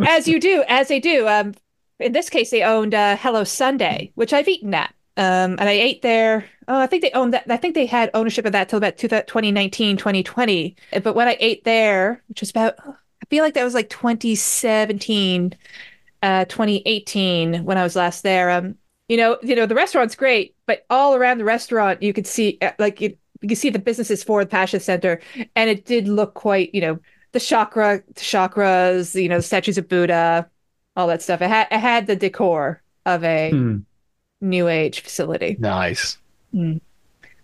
As 0.06 0.28
you 0.28 0.40
do, 0.40 0.64
as 0.68 0.88
they 0.88 1.00
do. 1.00 1.28
Um, 1.28 1.54
in 2.00 2.12
this 2.12 2.30
case, 2.30 2.52
they 2.52 2.64
owned 2.64 2.94
uh, 2.94 3.18
Hello 3.18 3.44
Sunday, 3.44 4.12
which 4.16 4.34
I've 4.34 4.48
eaten 4.48 4.74
at. 4.74 4.94
Um, 5.18 5.56
and 5.58 5.62
I 5.62 5.72
ate 5.72 6.04
there. 6.04 6.46
Oh, 6.68 6.80
I 6.80 6.86
think 6.86 7.02
they 7.02 7.12
owned 7.12 7.34
that. 7.34 7.50
I 7.50 7.58
think 7.58 7.74
they 7.74 7.88
had 7.88 8.12
ownership 8.14 8.46
of 8.46 8.52
that 8.52 8.70
till 8.70 8.78
about 8.78 8.98
2019, 8.98 9.98
2020. 9.98 10.76
But 11.02 11.16
when 11.16 11.28
I 11.28 11.38
ate 11.40 11.64
there, 11.64 12.22
which 12.28 12.42
was 12.42 12.52
about, 12.52 12.76
I 12.88 13.26
feel 13.30 13.44
like 13.44 13.56
that 13.56 13.64
was 13.64 13.74
like 13.74 13.90
2017, 13.90 15.56
uh, 16.22 16.46
2018 16.46 17.66
when 17.66 17.78
I 17.78 17.84
was 17.84 17.96
last 17.96 18.22
there. 18.22 18.52
Um, 18.52 18.76
you 19.08 19.18
know, 19.18 19.38
you 19.42 19.56
know, 19.56 19.66
the 19.66 19.74
restaurant's 19.76 20.16
great, 20.16 20.56
but 20.68 20.86
all 20.90 21.16
around 21.16 21.40
the 21.40 21.46
restaurant, 21.46 22.04
you 22.04 22.14
could 22.14 22.28
see 22.28 22.60
uh, 22.62 22.74
like 22.78 23.02
you, 23.02 23.18
you 23.42 23.56
see 23.56 23.70
the 23.70 23.80
businesses 23.80 24.24
for 24.24 24.44
the 24.44 24.50
Pascha 24.50 24.80
Center, 24.80 25.20
and 25.56 25.70
it 25.70 25.86
did 25.86 26.08
look 26.08 26.34
quite, 26.36 26.76
you 26.76 26.82
know, 26.82 27.00
the 27.32 27.40
chakra, 27.40 28.04
the 28.08 28.22
chakras, 28.22 29.20
you 29.20 29.30
know, 29.30 29.38
the 29.38 29.44
statues 29.44 29.78
of 29.78 29.88
Buddha, 29.88 30.50
all 30.96 31.08
that 31.08 31.22
stuff. 31.22 31.42
It 31.42 31.50
had 31.50 31.68
it 31.72 31.80
had 31.80 32.08
the 32.08 32.16
decor 32.16 32.82
of 33.06 33.24
a 33.24 33.52
hmm. 33.52 33.78
new 34.42 34.68
age 34.68 35.02
facility. 35.02 35.56
Nice. 35.60 36.18
Mm. 36.54 36.82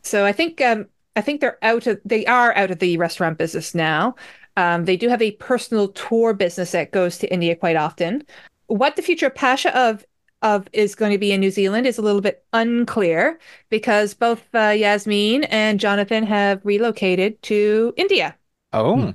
So 0.01 0.25
I 0.25 0.31
think 0.31 0.61
um, 0.61 0.87
I 1.15 1.21
think 1.21 1.41
they're 1.41 1.63
out 1.63 1.87
of 1.87 1.99
they 2.05 2.25
are 2.25 2.55
out 2.55 2.71
of 2.71 2.79
the 2.79 2.97
restaurant 2.97 3.37
business 3.37 3.73
now. 3.75 4.15
Um, 4.55 4.85
they 4.85 4.97
do 4.97 5.09
have 5.09 5.21
a 5.21 5.31
personal 5.31 5.87
tour 5.89 6.33
business 6.33 6.71
that 6.71 6.91
goes 6.91 7.17
to 7.19 7.33
India 7.33 7.55
quite 7.55 7.75
often. 7.75 8.23
What 8.67 8.95
the 8.95 9.01
future 9.01 9.27
of 9.27 9.35
Pascha 9.35 9.75
of 9.77 10.05
of 10.41 10.67
is 10.73 10.93
going 10.93 11.11
to 11.11 11.17
be 11.17 11.31
in 11.31 11.39
New 11.39 11.51
Zealand 11.51 11.87
is 11.87 11.97
a 11.97 12.01
little 12.01 12.21
bit 12.21 12.45
unclear 12.51 13.39
because 13.69 14.13
both 14.13 14.43
uh, 14.53 14.71
Yasmeen 14.71 15.47
and 15.49 15.79
Jonathan 15.79 16.25
have 16.25 16.59
relocated 16.65 17.41
to 17.43 17.93
India. 17.95 18.35
Oh. 18.73 19.13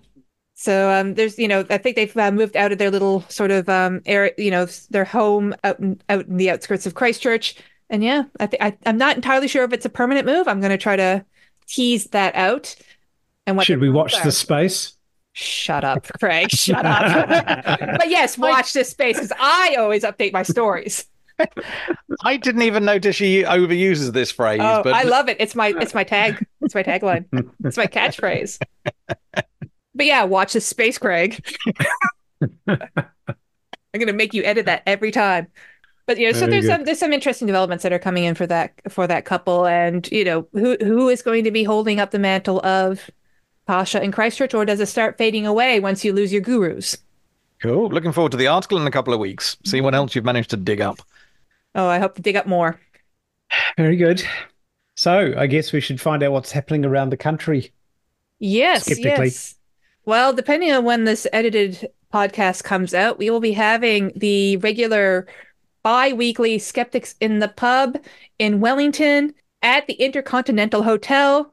So 0.61 0.91
um, 0.91 1.15
there's, 1.15 1.39
you 1.39 1.47
know, 1.47 1.65
I 1.71 1.79
think 1.79 1.95
they've 1.95 2.17
uh, 2.17 2.33
moved 2.33 2.57
out 2.57 2.73
of 2.73 2.79
their 2.79 2.91
little 2.91 3.21
sort 3.29 3.53
of 3.53 3.69
um, 3.69 4.03
area, 4.07 4.33
you 4.37 4.51
know, 4.51 4.67
their 4.91 5.05
home 5.05 5.55
out 5.63 5.79
in, 5.79 6.01
out 6.09 6.27
in 6.27 6.37
the 6.37 6.51
outskirts 6.51 6.85
of 6.85 6.95
Christchurch. 6.95 7.55
And 7.89 8.03
yeah, 8.03 8.25
I 8.41 8.47
think 8.47 8.77
I'm 8.85 8.99
not 8.99 9.15
entirely 9.15 9.47
sure 9.47 9.63
if 9.63 9.73
it's 9.73 9.87
a 9.87 9.89
permanent 9.89 10.27
move. 10.27 10.49
I'm 10.49 10.59
going 10.59 10.73
to 10.73 10.77
try 10.77 10.97
to 10.97 11.25
tease 11.69 12.07
that 12.07 12.35
out. 12.35 12.75
And 13.47 13.57
what 13.57 13.67
should 13.67 13.81
we 13.81 13.89
watch 13.89 14.15
are. 14.15 14.25
the 14.25 14.33
space? 14.33 14.95
Shut 15.33 15.85
up, 15.85 16.09
Craig. 16.19 16.51
Shut 16.51 16.85
up. 16.85 17.29
but 17.79 18.11
yes, 18.11 18.37
watch 18.37 18.73
this 18.73 18.91
space 18.91 19.15
because 19.15 19.33
I 19.39 19.77
always 19.79 20.03
update 20.03 20.33
my 20.33 20.43
stories. 20.43 21.07
I 22.25 22.37
didn't 22.37 22.63
even 22.63 22.85
notice 22.85 23.15
she 23.15 23.45
overuses 23.45 24.13
this 24.13 24.33
phrase. 24.33 24.59
Oh, 24.61 24.83
but 24.83 24.93
I 24.93 25.05
love 25.05 25.29
it. 25.29 25.37
It's 25.39 25.55
my 25.55 25.73
it's 25.81 25.95
my 25.95 26.03
tag. 26.03 26.45
It's 26.63 26.75
my 26.75 26.83
tagline. 26.83 27.27
It's 27.63 27.77
my 27.77 27.87
catchphrase. 27.87 28.59
But 29.99 30.07
yeah, 30.07 30.23
watch 30.23 30.53
this 30.53 30.65
space, 30.65 30.97
Craig. 30.97 31.45
I'm 32.69 32.79
gonna 33.99 34.13
make 34.13 34.33
you 34.33 34.45
edit 34.45 34.67
that 34.67 34.85
every 34.87 35.11
time. 35.11 35.49
But 36.07 36.19
you 36.19 36.27
know, 36.27 36.39
so 36.39 36.47
there's 36.47 36.67
good. 36.67 36.71
some 36.71 36.85
there's 36.85 37.01
some 37.01 37.13
interesting 37.13 37.49
developments 37.49 37.83
that 37.83 37.93
are 37.93 37.99
coming 37.99 38.23
in 38.23 38.37
for 38.37 38.47
that 38.47 38.73
for 38.89 39.09
that 39.09 39.25
couple, 39.25 39.67
and 39.67 40.11
you 40.13 40.25
know, 40.25 40.47
who 40.53 40.77
who 40.81 41.09
is 41.09 41.21
going 41.21 41.43
to 41.45 41.51
be 41.51 41.65
holding 41.65 41.99
up 41.99 42.13
the 42.13 42.19
mantle 42.21 42.65
of 42.65 43.11
Pascha 43.67 44.01
in 44.01 44.13
Christchurch, 44.13 44.55
or 44.55 44.65
does 44.65 44.79
it 44.79 44.87
start 44.87 45.19
fading 45.19 45.49
away 45.49 45.81
once 45.81 46.05
you 46.05 46.13
lose 46.13 46.33
your 46.33 46.43
gurus? 46.43 46.97
Cool. 47.61 47.89
Looking 47.89 48.13
forward 48.13 48.31
to 48.31 48.39
the 48.39 48.47
article 48.47 48.81
in 48.81 48.87
a 48.87 48.93
couple 48.93 49.13
of 49.13 49.19
weeks. 49.19 49.57
See 49.65 49.81
what 49.81 49.97
else 49.97 50.15
you've 50.15 50.25
managed 50.25 50.51
to 50.51 50.57
dig 50.57 50.81
up. 50.81 51.01
Oh, 51.75 51.89
I 51.89 51.99
hope 51.99 52.15
to 52.15 52.23
dig 52.23 52.37
up 52.37 52.47
more. 52.47 52.81
Very 53.77 53.97
good. 53.97 54.23
So 54.95 55.35
I 55.37 55.49
guess 55.49 55.73
we 55.73 55.81
should 55.81 56.01
find 56.01 56.23
out 56.23 56.31
what's 56.31 56.53
happening 56.53 56.85
around 56.85 57.11
the 57.11 57.17
country. 57.17 57.73
Yes, 58.39 58.89
yes. 58.97 59.58
Well, 60.09 60.33
depending 60.33 60.73
on 60.73 60.85
when 60.85 61.05
this 61.05 61.27
edited 61.35 61.87
podcast 62.15 62.65
comes 62.65 62.95
out, 62.95 63.19
we 63.19 63.29
will 63.29 63.41
be 63.41 63.53
having 63.53 64.11
the 64.17 64.57
regular 64.57 65.27
bi 65.83 66.15
weekly 66.15 66.59
Skeptics 66.59 67.15
in 67.21 67.41
the 67.41 67.49
Pub 67.49 67.99
in 68.39 68.61
Wellington 68.61 69.35
at 69.61 69.87
the 69.87 69.93
Intercontinental 69.93 70.83
Hotel 70.83 71.53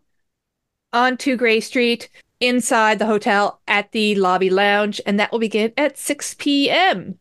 on 0.93 1.17
2 1.17 1.35
Grey 1.35 1.59
Street 1.59 2.07
inside 2.39 2.97
the 2.97 3.05
hotel 3.05 3.59
at 3.67 3.91
the 3.91 4.15
lobby 4.15 4.49
lounge. 4.49 5.01
And 5.05 5.19
that 5.19 5.33
will 5.33 5.39
begin 5.39 5.73
at 5.75 5.97
6 5.97 6.35
p.m. 6.35 7.19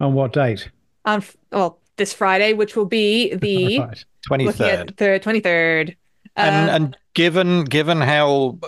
On 0.00 0.14
what 0.14 0.32
date? 0.32 0.68
On, 1.04 1.22
well, 1.52 1.78
this 1.96 2.12
Friday, 2.12 2.54
which 2.54 2.74
will 2.74 2.86
be 2.86 3.32
the 3.36 3.86
23rd. 4.28 4.96
The 4.96 5.20
23rd. 5.22 5.94
And, 6.34 6.68
uh, 6.68 6.72
and 6.72 6.96
given 7.14 7.64
given 7.66 8.00
how 8.00 8.58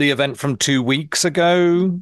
the 0.00 0.10
event 0.10 0.38
from 0.38 0.56
two 0.56 0.82
weeks 0.82 1.24
ago 1.24 2.00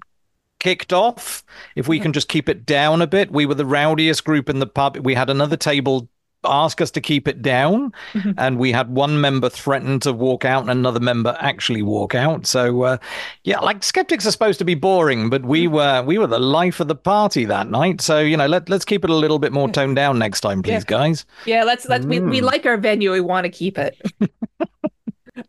kicked 0.60 0.92
off. 0.92 1.44
If 1.76 1.88
we 1.88 2.00
can 2.00 2.12
just 2.12 2.28
keep 2.28 2.48
it 2.48 2.66
down 2.66 3.02
a 3.02 3.06
bit, 3.06 3.30
we 3.30 3.46
were 3.46 3.54
the 3.54 3.66
rowdiest 3.66 4.24
group 4.24 4.48
in 4.48 4.58
the 4.58 4.66
pub. 4.66 4.96
We 4.98 5.14
had 5.14 5.30
another 5.30 5.56
table 5.56 6.08
ask 6.44 6.80
us 6.80 6.92
to 6.92 7.00
keep 7.00 7.26
it 7.26 7.42
down, 7.42 7.92
mm-hmm. 8.12 8.30
and 8.38 8.58
we 8.58 8.70
had 8.70 8.90
one 8.90 9.20
member 9.20 9.48
threaten 9.48 9.98
to 10.00 10.12
walk 10.12 10.44
out 10.44 10.62
and 10.62 10.70
another 10.70 11.00
member 11.00 11.36
actually 11.40 11.82
walk 11.82 12.14
out. 12.14 12.46
So, 12.46 12.82
uh, 12.82 12.98
yeah, 13.42 13.58
like 13.58 13.82
skeptics 13.82 14.26
are 14.26 14.30
supposed 14.30 14.58
to 14.60 14.64
be 14.64 14.74
boring, 14.74 15.30
but 15.30 15.44
we 15.44 15.64
mm-hmm. 15.64 15.74
were 15.74 16.02
we 16.02 16.18
were 16.18 16.26
the 16.26 16.38
life 16.38 16.80
of 16.80 16.88
the 16.88 16.94
party 16.94 17.44
that 17.46 17.70
night. 17.70 18.00
So, 18.00 18.20
you 18.20 18.36
know, 18.36 18.46
let 18.46 18.68
let's 18.68 18.84
keep 18.84 19.04
it 19.04 19.10
a 19.10 19.14
little 19.14 19.38
bit 19.38 19.52
more 19.52 19.68
toned 19.68 19.96
down 19.96 20.18
next 20.18 20.40
time, 20.40 20.62
please, 20.62 20.84
yeah. 20.88 20.98
guys. 20.98 21.26
Yeah, 21.46 21.64
let's 21.64 21.88
let's 21.88 22.06
mm. 22.06 22.10
we 22.10 22.20
we 22.20 22.40
mm. 22.40 22.44
like 22.44 22.66
our 22.66 22.76
venue. 22.76 23.12
We 23.12 23.20
want 23.20 23.44
to 23.44 23.50
keep 23.50 23.76
it. 23.78 24.00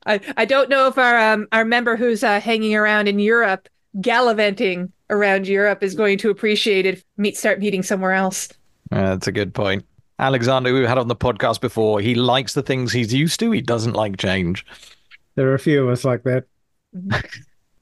I, 0.05 0.19
I 0.37 0.45
don't 0.45 0.69
know 0.69 0.87
if 0.87 0.97
our 0.97 1.33
um, 1.33 1.47
our 1.51 1.65
member 1.65 1.95
who's 1.95 2.23
uh, 2.23 2.39
hanging 2.39 2.75
around 2.75 3.07
in 3.07 3.19
Europe, 3.19 3.67
gallivanting 4.01 4.91
around 5.09 5.47
Europe, 5.47 5.83
is 5.83 5.95
going 5.95 6.17
to 6.19 6.29
appreciate 6.29 6.85
it. 6.85 7.03
Meet 7.17 7.37
start 7.37 7.59
meeting 7.59 7.83
somewhere 7.83 8.13
else. 8.13 8.49
Uh, 8.91 9.15
that's 9.15 9.27
a 9.27 9.31
good 9.31 9.53
point. 9.53 9.85
Alexander, 10.19 10.73
We've 10.73 10.87
had 10.87 10.97
on 10.97 11.07
the 11.07 11.15
podcast 11.15 11.61
before. 11.61 12.01
He 12.01 12.13
likes 12.13 12.53
the 12.53 12.61
things 12.61 12.91
he's 12.91 13.13
used 13.13 13.39
to. 13.39 13.51
He 13.51 13.61
doesn't 13.61 13.93
like 13.93 14.17
change. 14.17 14.65
There 15.35 15.47
are 15.49 15.53
a 15.53 15.59
few 15.59 15.81
of 15.83 15.89
us 15.89 16.03
like 16.03 16.23
that. 16.23 16.43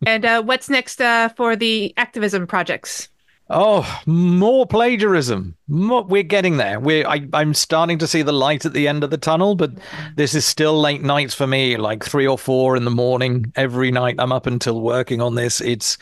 and 0.06 0.24
uh, 0.24 0.44
what's 0.44 0.70
next 0.70 1.02
uh, 1.02 1.30
for 1.30 1.56
the 1.56 1.94
activism 1.98 2.46
projects? 2.46 3.10
Oh, 3.50 4.02
more 4.06 4.66
plagiarism. 4.66 5.56
We're 5.70 6.24
getting 6.24 6.58
there. 6.58 6.82
We're 6.82 7.08
I, 7.08 7.28
I'm 7.32 7.54
starting 7.54 7.98
to 8.00 8.08
see 8.08 8.22
the 8.22 8.34
light 8.34 8.66
at 8.66 8.74
the 8.74 8.90
end 8.90 9.06
of 9.06 9.10
the 9.10 9.18
tunnel, 9.18 9.56
but 9.56 9.72
this 10.18 10.36
is 10.36 10.46
still 10.46 10.78
late 10.80 11.02
nights 11.02 11.34
for 11.34 11.48
me, 11.48 11.78
like 11.78 12.04
three 12.04 12.28
or 12.28 12.38
four 12.38 12.76
in 12.76 12.84
the 12.84 12.92
morning 12.92 13.54
every 13.56 13.90
night. 13.90 14.16
I'm 14.20 14.34
up 14.34 14.48
until 14.48 14.82
working 14.82 15.22
on 15.22 15.36
this. 15.36 15.62
It's 15.62 15.98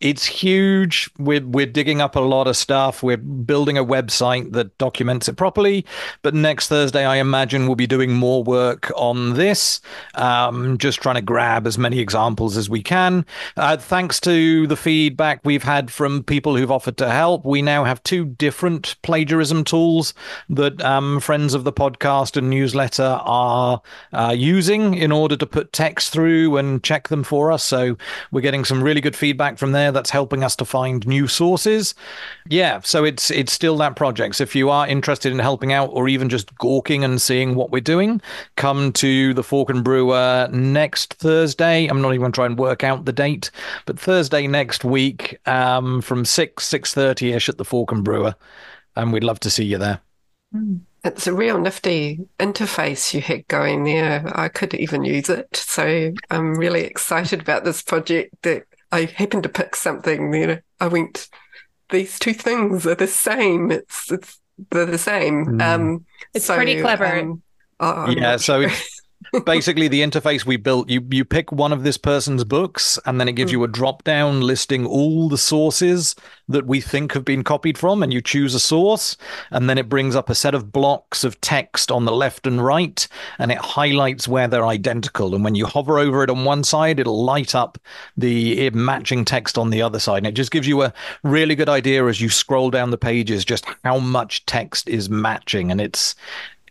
it's 0.00 0.24
huge. 0.24 1.10
We're 1.18 1.44
we're 1.44 1.66
digging 1.66 2.00
up 2.00 2.14
a 2.14 2.20
lot 2.20 2.46
of 2.46 2.56
stuff. 2.56 3.02
We're 3.02 3.16
building 3.16 3.76
a 3.76 3.84
website 3.84 4.52
that 4.52 4.76
documents 4.78 5.28
it 5.28 5.34
properly. 5.34 5.84
But 6.22 6.34
next 6.34 6.68
Thursday, 6.68 7.04
I 7.04 7.16
imagine 7.16 7.66
we'll 7.66 7.76
be 7.76 7.86
doing 7.86 8.12
more 8.12 8.44
work 8.44 8.92
on 8.96 9.34
this. 9.34 9.80
Um, 10.14 10.78
just 10.78 11.00
trying 11.00 11.16
to 11.16 11.22
grab 11.22 11.66
as 11.66 11.78
many 11.78 11.98
examples 11.98 12.56
as 12.56 12.70
we 12.70 12.82
can. 12.82 13.26
Uh, 13.56 13.76
thanks 13.76 14.20
to 14.20 14.66
the 14.66 14.76
feedback 14.76 15.40
we've 15.44 15.64
had 15.64 15.90
from 15.90 16.22
people 16.22 16.56
who've 16.56 16.70
offered 16.70 16.96
to 16.98 17.10
help, 17.10 17.44
we 17.44 17.62
now 17.62 17.84
have 17.84 18.02
two 18.04 18.24
different 18.24 18.96
plagiarism 19.02 19.64
tools 19.64 20.14
that 20.48 20.80
um, 20.82 21.18
friends 21.20 21.54
of 21.54 21.64
the 21.64 21.72
podcast 21.72 22.36
and 22.36 22.50
newsletter 22.50 23.20
are 23.22 23.82
uh, 24.12 24.34
using 24.36 24.94
in 24.94 25.10
order 25.10 25.36
to 25.36 25.46
put 25.46 25.72
text 25.72 26.12
through 26.12 26.56
and 26.56 26.84
check 26.84 27.08
them 27.08 27.24
for 27.24 27.50
us. 27.50 27.64
So 27.64 27.96
we're 28.30 28.40
getting 28.40 28.64
some 28.64 28.82
really 28.82 29.00
good 29.00 29.16
feedback 29.16 29.58
from 29.58 29.72
there 29.72 29.87
there 29.88 29.92
that's 29.92 30.10
helping 30.10 30.44
us 30.44 30.54
to 30.56 30.64
find 30.64 31.06
new 31.06 31.26
sources. 31.26 31.94
Yeah, 32.48 32.80
so 32.80 33.04
it's 33.04 33.30
it's 33.30 33.52
still 33.52 33.76
that 33.78 33.96
project. 33.96 34.36
So 34.36 34.42
if 34.42 34.54
you 34.54 34.70
are 34.70 34.86
interested 34.86 35.32
in 35.32 35.38
helping 35.38 35.72
out 35.72 35.90
or 35.92 36.08
even 36.08 36.28
just 36.28 36.54
gawking 36.58 37.04
and 37.04 37.20
seeing 37.20 37.54
what 37.54 37.70
we're 37.70 37.80
doing, 37.80 38.20
come 38.56 38.92
to 38.94 39.32
the 39.34 39.42
Fork 39.42 39.70
and 39.70 39.82
Brewer 39.82 40.48
next 40.52 41.14
Thursday. 41.14 41.86
I'm 41.86 42.02
not 42.02 42.10
even 42.10 42.20
going 42.20 42.32
to 42.32 42.36
try 42.36 42.46
and 42.46 42.58
work 42.58 42.84
out 42.84 43.06
the 43.06 43.12
date, 43.12 43.50
but 43.86 43.98
Thursday 43.98 44.46
next 44.46 44.84
week 44.84 45.38
um, 45.46 46.02
from 46.02 46.24
6, 46.24 46.68
6.30ish 46.68 47.48
at 47.48 47.58
the 47.58 47.64
Fork 47.64 47.92
and 47.92 48.04
Brewer. 48.04 48.34
And 48.96 49.12
we'd 49.12 49.24
love 49.24 49.40
to 49.40 49.50
see 49.50 49.64
you 49.64 49.78
there. 49.78 50.00
It's 51.04 51.26
a 51.26 51.32
real 51.32 51.58
nifty 51.58 52.26
interface 52.38 53.14
you 53.14 53.20
had 53.20 53.46
going 53.48 53.84
there. 53.84 54.30
I 54.34 54.48
could 54.48 54.74
even 54.74 55.04
use 55.04 55.28
it. 55.28 55.56
So 55.56 56.12
I'm 56.30 56.54
really 56.54 56.84
excited 56.84 57.40
about 57.40 57.64
this 57.64 57.82
project 57.82 58.34
that 58.42 58.64
I 58.90 59.04
happened 59.04 59.42
to 59.44 59.48
pick 59.48 59.76
something, 59.76 60.32
you 60.32 60.46
know, 60.46 60.58
I 60.80 60.88
went, 60.88 61.28
these 61.90 62.18
two 62.18 62.32
things 62.32 62.86
are 62.86 62.94
the 62.94 63.06
same. 63.06 63.70
It's 63.70 64.10
it's 64.10 64.40
they're 64.70 64.86
the 64.86 64.98
same. 64.98 65.46
Mm. 65.46 65.62
Um, 65.62 66.06
it's 66.34 66.46
so, 66.46 66.56
pretty 66.56 66.80
clever. 66.80 67.06
Um, 67.06 67.42
oh, 67.80 68.10
yeah. 68.10 68.36
So 68.36 68.66
basically 69.44 69.88
the 69.88 70.02
interface 70.02 70.44
we 70.44 70.56
built. 70.56 70.88
You 70.88 71.06
you 71.10 71.24
pick 71.24 71.52
one 71.52 71.72
of 71.72 71.82
this 71.82 71.96
person's 71.96 72.44
books, 72.44 72.98
and 73.04 73.20
then 73.20 73.28
it 73.28 73.32
gives 73.32 73.50
mm. 73.50 73.54
you 73.54 73.64
a 73.64 73.68
drop 73.68 74.04
down 74.04 74.40
listing 74.40 74.86
all 74.86 75.28
the 75.28 75.38
sources 75.38 76.14
that 76.48 76.66
we 76.66 76.80
think 76.80 77.12
have 77.12 77.24
been 77.24 77.44
copied 77.44 77.76
from, 77.76 78.02
and 78.02 78.12
you 78.12 78.20
choose 78.20 78.54
a 78.54 78.60
source, 78.60 79.16
and 79.50 79.68
then 79.68 79.78
it 79.78 79.88
brings 79.88 80.16
up 80.16 80.30
a 80.30 80.34
set 80.34 80.54
of 80.54 80.72
blocks 80.72 81.24
of 81.24 81.40
text 81.40 81.90
on 81.90 82.04
the 82.04 82.12
left 82.12 82.46
and 82.46 82.64
right, 82.64 83.06
and 83.38 83.52
it 83.52 83.58
highlights 83.58 84.26
where 84.26 84.48
they're 84.48 84.66
identical. 84.66 85.34
And 85.34 85.44
when 85.44 85.54
you 85.54 85.66
hover 85.66 85.98
over 85.98 86.22
it 86.22 86.30
on 86.30 86.44
one 86.44 86.64
side, 86.64 87.00
it'll 87.00 87.24
light 87.24 87.54
up 87.54 87.78
the 88.16 88.70
matching 88.70 89.24
text 89.24 89.58
on 89.58 89.70
the 89.70 89.82
other 89.82 89.98
side, 89.98 90.18
and 90.18 90.26
it 90.26 90.32
just 90.32 90.50
gives 90.50 90.66
you 90.66 90.82
a 90.82 90.92
really 91.22 91.54
good 91.54 91.68
idea 91.68 92.06
as 92.06 92.20
you 92.20 92.28
scroll 92.28 92.70
down 92.70 92.90
the 92.90 92.98
pages 92.98 93.44
just 93.44 93.66
how 93.84 93.98
much 93.98 94.46
text 94.46 94.88
is 94.88 95.10
matching, 95.10 95.70
and 95.70 95.80
it's 95.80 96.14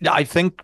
I 0.05 0.23
think, 0.23 0.61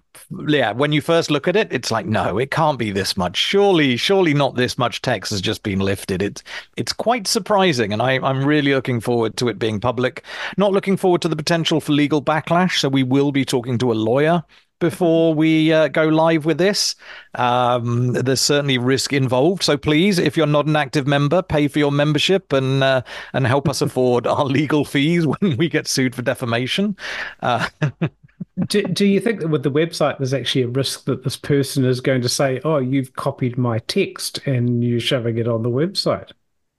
yeah, 0.47 0.71
when 0.71 0.91
you 0.91 1.01
first 1.01 1.31
look 1.31 1.47
at 1.47 1.55
it, 1.55 1.67
it's 1.71 1.91
like, 1.91 2.05
no, 2.05 2.37
it 2.37 2.51
can't 2.51 2.79
be 2.79 2.91
this 2.91 3.15
much. 3.15 3.37
Surely, 3.37 3.97
surely 3.97 4.33
not 4.33 4.55
this 4.55 4.77
much 4.77 5.01
text 5.01 5.31
has 5.31 5.41
just 5.41 5.63
been 5.63 5.79
lifted. 5.79 6.21
It's 6.21 6.43
it's 6.77 6.93
quite 6.93 7.27
surprising, 7.27 7.93
and 7.93 8.01
I, 8.01 8.19
I'm 8.19 8.45
really 8.45 8.73
looking 8.73 8.99
forward 8.99 9.37
to 9.37 9.49
it 9.49 9.59
being 9.59 9.79
public. 9.79 10.23
Not 10.57 10.71
looking 10.71 10.97
forward 10.97 11.21
to 11.23 11.27
the 11.27 11.35
potential 11.35 11.79
for 11.79 11.91
legal 11.91 12.21
backlash. 12.21 12.79
So 12.79 12.89
we 12.89 13.03
will 13.03 13.31
be 13.31 13.45
talking 13.45 13.77
to 13.79 13.91
a 13.91 13.93
lawyer 13.93 14.43
before 14.83 15.33
we 15.33 15.71
uh, 15.71 15.87
go 15.87 16.09
live 16.09 16.43
with 16.43 16.57
this. 16.57 16.95
Um, 17.35 18.11
there's 18.11 18.41
certainly 18.41 18.77
risk 18.77 19.13
involved. 19.13 19.63
So 19.63 19.77
please, 19.77 20.19
if 20.19 20.35
you're 20.35 20.45
not 20.45 20.65
an 20.65 20.75
active 20.75 21.07
member, 21.07 21.41
pay 21.41 21.69
for 21.69 21.79
your 21.79 21.91
membership 21.91 22.51
and 22.51 22.83
uh, 22.83 23.01
and 23.31 23.47
help 23.47 23.69
us 23.69 23.81
afford 23.81 24.27
our 24.27 24.43
legal 24.59 24.83
fees 24.83 25.25
when 25.25 25.55
we 25.57 25.69
get 25.69 25.87
sued 25.87 26.15
for 26.15 26.21
defamation. 26.21 26.97
Uh, 27.41 27.67
do, 28.67 28.83
do 28.83 29.05
you 29.05 29.19
think 29.19 29.39
that 29.39 29.47
with 29.47 29.63
the 29.63 29.71
website 29.71 30.17
there's 30.17 30.33
actually 30.33 30.63
a 30.63 30.67
risk 30.67 31.05
that 31.05 31.23
this 31.23 31.37
person 31.37 31.85
is 31.85 32.01
going 32.01 32.21
to 32.21 32.29
say 32.29 32.61
oh 32.63 32.77
you've 32.77 33.13
copied 33.13 33.57
my 33.57 33.79
text 33.79 34.39
and 34.45 34.83
you're 34.83 34.99
shoving 34.99 35.37
it 35.37 35.47
on 35.47 35.63
the 35.63 35.69
website 35.69 36.31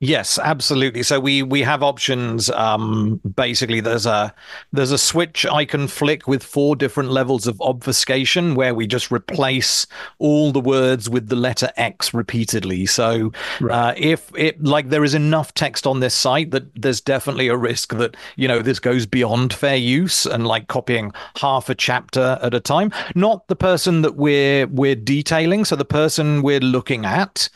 Yes, 0.04 0.38
absolutely. 0.38 1.02
So 1.02 1.18
we 1.18 1.42
we 1.42 1.62
have 1.62 1.82
options. 1.82 2.50
Um, 2.50 3.22
basically, 3.36 3.80
there's 3.80 4.04
a 4.04 4.34
there's 4.70 4.92
a 4.92 4.98
switch 4.98 5.46
I 5.46 5.64
can 5.64 5.88
flick 5.88 6.28
with 6.28 6.42
four 6.42 6.76
different 6.76 7.10
levels 7.10 7.46
of 7.46 7.58
obfuscation 7.62 8.54
where 8.54 8.74
we 8.74 8.86
just 8.86 9.10
replace 9.10 9.86
all 10.18 10.52
the 10.52 10.60
words 10.60 11.08
with 11.08 11.30
the 11.30 11.36
letter 11.36 11.70
X 11.78 12.12
repeatedly. 12.12 12.84
So 12.84 13.32
right. 13.62 13.92
uh, 13.92 13.94
if 13.96 14.30
it 14.36 14.62
like 14.62 14.90
there 14.90 15.04
is 15.04 15.14
enough 15.14 15.54
text 15.54 15.86
on 15.86 16.00
this 16.00 16.14
site 16.14 16.50
that 16.50 16.64
there's 16.74 17.00
definitely 17.00 17.48
a 17.48 17.56
risk 17.56 17.94
that 17.94 18.14
you 18.36 18.46
know 18.46 18.60
this 18.60 18.80
goes 18.80 19.06
beyond 19.06 19.54
fair 19.54 19.76
use 19.76 20.26
and 20.26 20.46
like 20.46 20.68
copying 20.68 21.12
half 21.38 21.70
a 21.70 21.74
chapter 21.74 22.38
at 22.42 22.52
a 22.52 22.60
time. 22.60 22.92
Not 23.14 23.48
the 23.48 23.56
person 23.56 24.02
that 24.02 24.16
we're 24.16 24.66
we're 24.66 24.96
detailing. 24.96 25.64
So 25.64 25.76
the 25.76 25.84
person 25.86 26.42
we're 26.42 26.60
looking 26.60 27.06
at 27.06 27.48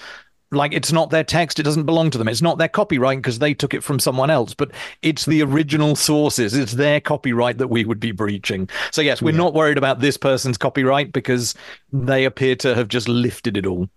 like 0.51 0.73
it's 0.73 0.93
not 0.93 1.11
their 1.11 1.25
text 1.25 1.59
it 1.59 1.62
doesn't 1.62 1.85
belong 1.85 2.11
to 2.11 2.19
them 2.19 2.29
it's 2.29 2.43
not 2.43 2.59
their 2.59 2.69
copyright 2.69 3.19
because 3.19 3.39
they 3.39 3.53
took 3.53 3.75
it 3.75 3.83
from 3.83 3.99
someone 3.99 4.31
else 4.31 4.55
but 4.55 4.70
it's 5.03 5.27
the 5.27 5.43
original 5.43 5.95
sources 5.95 6.55
it's 6.55 6.73
their 6.73 7.01
copyright 7.01 7.59
that 7.59 7.69
we 7.69 7.85
would 7.85 8.01
be 8.01 8.12
breaching 8.12 8.69
so 8.91 9.03
yes 9.03 9.20
we're 9.20 9.31
yeah. 9.31 9.37
not 9.37 9.55
worried 9.55 9.79
about 9.79 10.01
this 10.01 10.16
person's 10.16 10.59
copyright 10.59 11.12
because 11.12 11.55
they 11.93 12.25
appear 12.25 12.57
to 12.57 12.75
have 12.75 12.89
just 12.89 13.09
lifted 13.09 13.57
it 13.57 13.66
all 13.66 13.89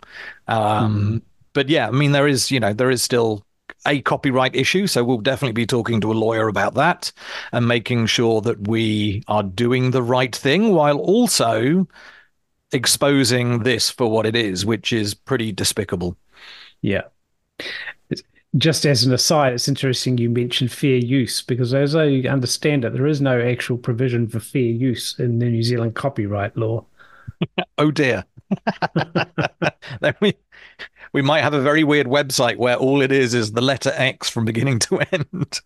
um, 0.48 1.20
mm. 1.20 1.22
but 1.52 1.68
yeah 1.68 1.88
i 1.88 1.90
mean 1.90 2.12
there 2.12 2.28
is 2.28 2.50
you 2.50 2.60
know 2.60 2.72
there 2.72 2.90
is 2.90 3.02
still 3.02 3.44
a 3.86 4.00
copyright 4.02 4.54
issue. 4.54 4.86
So 4.86 5.02
we'll 5.02 5.18
definitely 5.18 5.54
be 5.54 5.66
talking 5.66 6.00
to 6.02 6.12
a 6.12 6.14
lawyer 6.14 6.46
about 6.46 6.74
that 6.74 7.10
and 7.52 7.66
making 7.66 8.06
sure 8.06 8.40
that 8.42 8.68
we 8.68 9.24
are 9.28 9.42
doing 9.42 9.90
the 9.90 10.02
right 10.02 10.34
thing 10.34 10.72
while 10.72 10.98
also 10.98 11.88
exposing 12.72 13.60
this 13.60 13.90
for 13.90 14.10
what 14.10 14.26
it 14.26 14.36
is, 14.36 14.64
which 14.64 14.92
is 14.92 15.14
pretty 15.14 15.52
despicable. 15.52 16.16
Yeah. 16.82 17.02
just 18.56 18.84
as 18.84 19.04
an 19.04 19.12
aside, 19.12 19.54
it's 19.54 19.68
interesting 19.68 20.18
you 20.18 20.28
mentioned 20.28 20.70
fair 20.70 20.96
use 20.96 21.40
because, 21.40 21.72
as 21.72 21.94
I 21.94 22.08
understand 22.28 22.84
it, 22.84 22.92
there 22.92 23.06
is 23.06 23.20
no 23.20 23.40
actual 23.40 23.78
provision 23.78 24.28
for 24.28 24.40
fair 24.40 24.60
use 24.62 25.18
in 25.18 25.38
the 25.38 25.46
New 25.46 25.62
Zealand 25.62 25.94
copyright 25.94 26.56
law. 26.56 26.84
oh 27.78 27.90
dear. 27.90 28.24
we 30.20 30.34
we 31.12 31.22
might 31.22 31.42
have 31.42 31.54
a 31.54 31.60
very 31.60 31.84
weird 31.84 32.06
website 32.06 32.56
where 32.56 32.76
all 32.76 33.00
it 33.00 33.12
is 33.12 33.34
is 33.34 33.52
the 33.52 33.60
letter 33.62 33.92
X 33.94 34.28
from 34.28 34.44
beginning 34.44 34.78
to 34.80 35.00
end. 35.12 35.60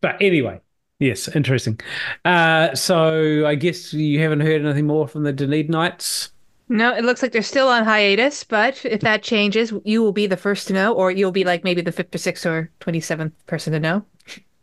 But 0.00 0.20
anyway, 0.20 0.60
yes, 0.98 1.28
interesting. 1.28 1.80
Uh, 2.24 2.74
so 2.74 3.46
I 3.46 3.54
guess 3.54 3.92
you 3.92 4.20
haven't 4.20 4.40
heard 4.40 4.64
anything 4.64 4.86
more 4.86 5.08
from 5.08 5.24
the 5.24 5.32
Dunedinites. 5.32 6.30
No, 6.68 6.94
it 6.94 7.04
looks 7.04 7.22
like 7.22 7.32
they're 7.32 7.42
still 7.42 7.68
on 7.68 7.84
hiatus, 7.84 8.44
but 8.44 8.84
if 8.84 9.00
that 9.00 9.22
changes, 9.22 9.72
you 9.84 10.02
will 10.02 10.12
be 10.12 10.26
the 10.26 10.36
first 10.36 10.68
to 10.68 10.74
know, 10.74 10.92
or 10.92 11.10
you'll 11.10 11.32
be 11.32 11.44
like 11.44 11.64
maybe 11.64 11.80
the 11.80 11.92
fifth 11.92 12.14
or 12.14 12.18
sixth 12.18 12.44
or 12.44 12.70
27th 12.80 13.32
person 13.46 13.72
to 13.72 13.80
know. 13.80 14.04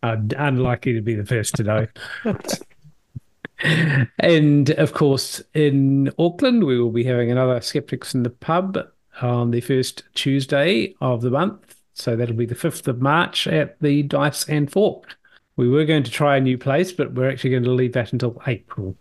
Uh, 0.03 0.17
unlikely 0.37 0.93
to 0.93 1.01
be 1.01 1.15
the 1.15 1.25
first 1.25 1.55
to 1.55 1.63
know. 1.63 1.87
and 4.19 4.69
of 4.71 4.93
course, 4.93 5.41
in 5.55 6.11
Auckland, 6.19 6.63
we 6.63 6.79
will 6.79 6.91
be 6.91 7.03
having 7.03 7.31
another 7.31 7.59
Skeptics 7.59 8.13
in 8.13 8.21
the 8.21 8.29
Pub 8.29 8.77
on 9.21 9.49
the 9.49 9.61
first 9.61 10.03
Tuesday 10.13 10.93
of 11.01 11.21
the 11.21 11.31
month. 11.31 11.75
So 11.93 12.15
that'll 12.15 12.35
be 12.35 12.45
the 12.45 12.55
5th 12.55 12.87
of 12.87 13.01
March 13.01 13.47
at 13.47 13.79
the 13.79 14.03
Dice 14.03 14.47
and 14.47 14.71
Fork. 14.71 15.17
We 15.55 15.69
were 15.69 15.85
going 15.85 16.03
to 16.03 16.11
try 16.11 16.37
a 16.37 16.41
new 16.41 16.57
place, 16.57 16.91
but 16.91 17.13
we're 17.13 17.29
actually 17.29 17.51
going 17.51 17.63
to 17.63 17.71
leave 17.71 17.93
that 17.93 18.13
until 18.13 18.41
April 18.45 18.95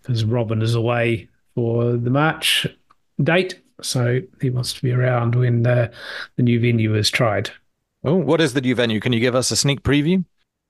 because 0.00 0.24
Robin 0.24 0.62
is 0.62 0.74
away 0.74 1.28
for 1.58 1.96
the 1.96 2.08
March 2.08 2.68
date. 3.20 3.60
So 3.82 4.20
he 4.40 4.48
wants 4.48 4.72
to 4.74 4.80
be 4.80 4.92
around 4.92 5.34
when 5.34 5.64
the, 5.64 5.90
the 6.36 6.44
new 6.44 6.60
venue 6.60 6.94
is 6.94 7.10
tried. 7.10 7.50
Oh, 8.04 8.14
what 8.14 8.40
is 8.40 8.54
the 8.54 8.60
new 8.60 8.76
venue? 8.76 9.00
Can 9.00 9.12
you 9.12 9.18
give 9.18 9.34
us 9.34 9.50
a 9.50 9.56
sneak 9.56 9.82
preview? 9.82 10.24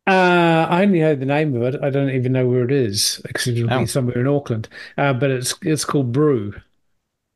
Uh, 0.06 0.66
I 0.70 0.80
only 0.80 1.00
know 1.00 1.14
the 1.14 1.26
name 1.26 1.54
of 1.54 1.62
it. 1.62 1.78
I 1.82 1.90
don't 1.90 2.08
even 2.08 2.32
know 2.32 2.48
where 2.48 2.64
it 2.64 2.72
is, 2.72 3.20
except 3.26 3.58
it'll 3.58 3.70
oh. 3.70 3.80
be 3.80 3.86
somewhere 3.86 4.18
in 4.18 4.26
Auckland. 4.26 4.66
Uh, 4.96 5.12
but 5.12 5.30
it's 5.30 5.54
it's 5.60 5.84
called 5.84 6.10
Brew. 6.10 6.54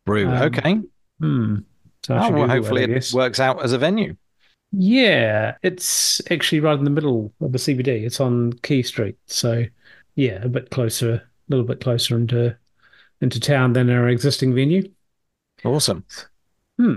Brew. 0.07 0.27
Um, 0.31 0.43
okay. 0.45 0.81
Hmm. 1.21 1.57
So 2.05 2.17
oh, 2.17 2.31
well, 2.31 2.49
hopefully 2.49 2.85
it, 2.85 2.91
it 2.91 3.13
works 3.13 3.39
out 3.39 3.63
as 3.63 3.75
a 3.75 3.79
venue. 3.79 4.17
Yeah, 4.73 5.57
it's 5.63 6.23
actually 6.31 6.61
right 6.61 6.79
in 6.79 6.85
the 6.85 6.91
middle 6.91 7.35
of 7.43 7.53
the 7.53 7.59
CBD. 7.59 8.07
It's 8.07 8.19
on 8.19 8.55
Quay 8.63 8.83
Street, 8.83 9.19
so 9.27 9.65
yeah, 10.15 10.43
a 10.43 10.49
bit 10.49 10.71
closer, 10.71 11.13
a 11.13 11.23
little 11.49 11.67
bit 11.67 11.83
closer 11.83 12.17
into 12.17 12.57
into 13.23 13.41
town 13.41 13.73
than 13.73 13.89
our 13.89 14.09
existing 14.09 14.55
venue. 14.55 14.91
Awesome. 15.65 16.05
Hmm. 16.79 16.97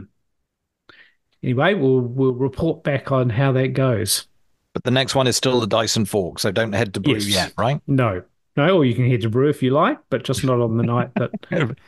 Anyway, 1.43 1.75
we'll 1.75 2.01
we'll 2.01 2.33
report 2.33 2.83
back 2.83 3.11
on 3.11 3.29
how 3.29 3.51
that 3.51 3.69
goes. 3.69 4.27
But 4.73 4.83
the 4.83 4.91
next 4.91 5.15
one 5.15 5.27
is 5.27 5.37
still 5.37 5.59
the 5.59 5.67
Dice 5.67 5.95
and 5.95 6.09
Fork, 6.09 6.39
so 6.39 6.51
don't 6.51 6.73
head 6.73 6.93
to 6.95 6.99
Brew 6.99 7.13
yes. 7.13 7.27
yet, 7.27 7.53
right? 7.57 7.79
No. 7.87 8.23
No, 8.57 8.77
or 8.77 8.85
you 8.85 8.95
can 8.95 9.09
head 9.09 9.21
to 9.21 9.29
Brew 9.29 9.49
if 9.49 9.61
you 9.61 9.71
like, 9.71 9.99
but 10.09 10.23
just 10.23 10.43
not 10.43 10.59
on 10.59 10.77
the 10.77 10.83
night 10.83 11.11
that 11.15 11.31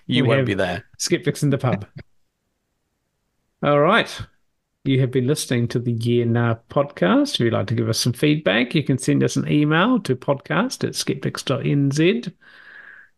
you 0.05 0.25
won't 0.25 0.45
be 0.45 0.53
there. 0.53 0.85
Skeptics 0.97 1.43
in 1.43 1.49
the 1.49 1.57
pub. 1.57 1.85
All 3.63 3.79
right. 3.79 4.21
You 4.83 4.99
have 5.01 5.11
been 5.11 5.27
listening 5.27 5.67
to 5.69 5.79
the 5.79 5.93
Year 5.93 6.25
Now 6.25 6.59
podcast. 6.69 7.33
If 7.33 7.39
you'd 7.41 7.53
like 7.53 7.67
to 7.67 7.75
give 7.75 7.89
us 7.89 7.99
some 7.99 8.13
feedback, 8.13 8.75
you 8.75 8.83
can 8.83 8.97
send 8.97 9.23
us 9.23 9.35
an 9.35 9.51
email 9.51 9.99
to 10.01 10.15
podcast 10.15 10.87
at 10.87 10.95
skeptics.nz. 10.95 12.33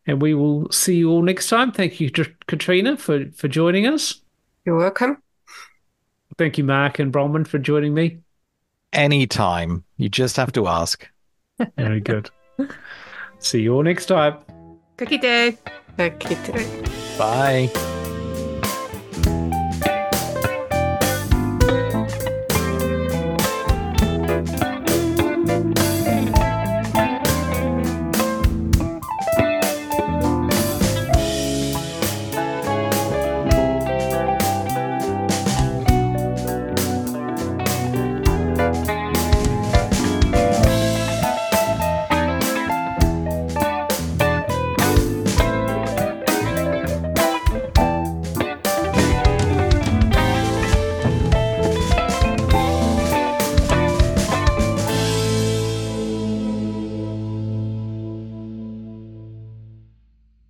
And 0.06 0.20
we 0.20 0.34
will 0.34 0.70
see 0.70 0.96
you 0.96 1.10
all 1.10 1.22
next 1.22 1.48
time. 1.48 1.72
Thank 1.72 2.00
you, 2.00 2.10
Katrina, 2.46 2.96
for, 2.96 3.26
for 3.32 3.48
joining 3.48 3.86
us. 3.86 4.20
You're 4.64 4.76
welcome. 4.76 5.22
Thank 6.38 6.58
you, 6.58 6.64
Mark 6.64 6.98
and 6.98 7.12
Bronwyn, 7.12 7.46
for 7.46 7.58
joining 7.58 7.94
me. 7.94 8.18
Anytime. 8.92 9.84
You 9.96 10.08
just 10.08 10.36
have 10.36 10.52
to 10.52 10.66
ask. 10.66 11.08
Very 11.76 12.00
good. 12.00 12.30
see 13.38 13.62
you 13.62 13.74
all 13.74 13.82
next 13.82 14.06
time. 14.06 14.38
Cookie 14.96 15.18
day. 15.18 15.58
Cookie 15.96 16.34
day. 16.34 16.82
Bye. 17.18 17.96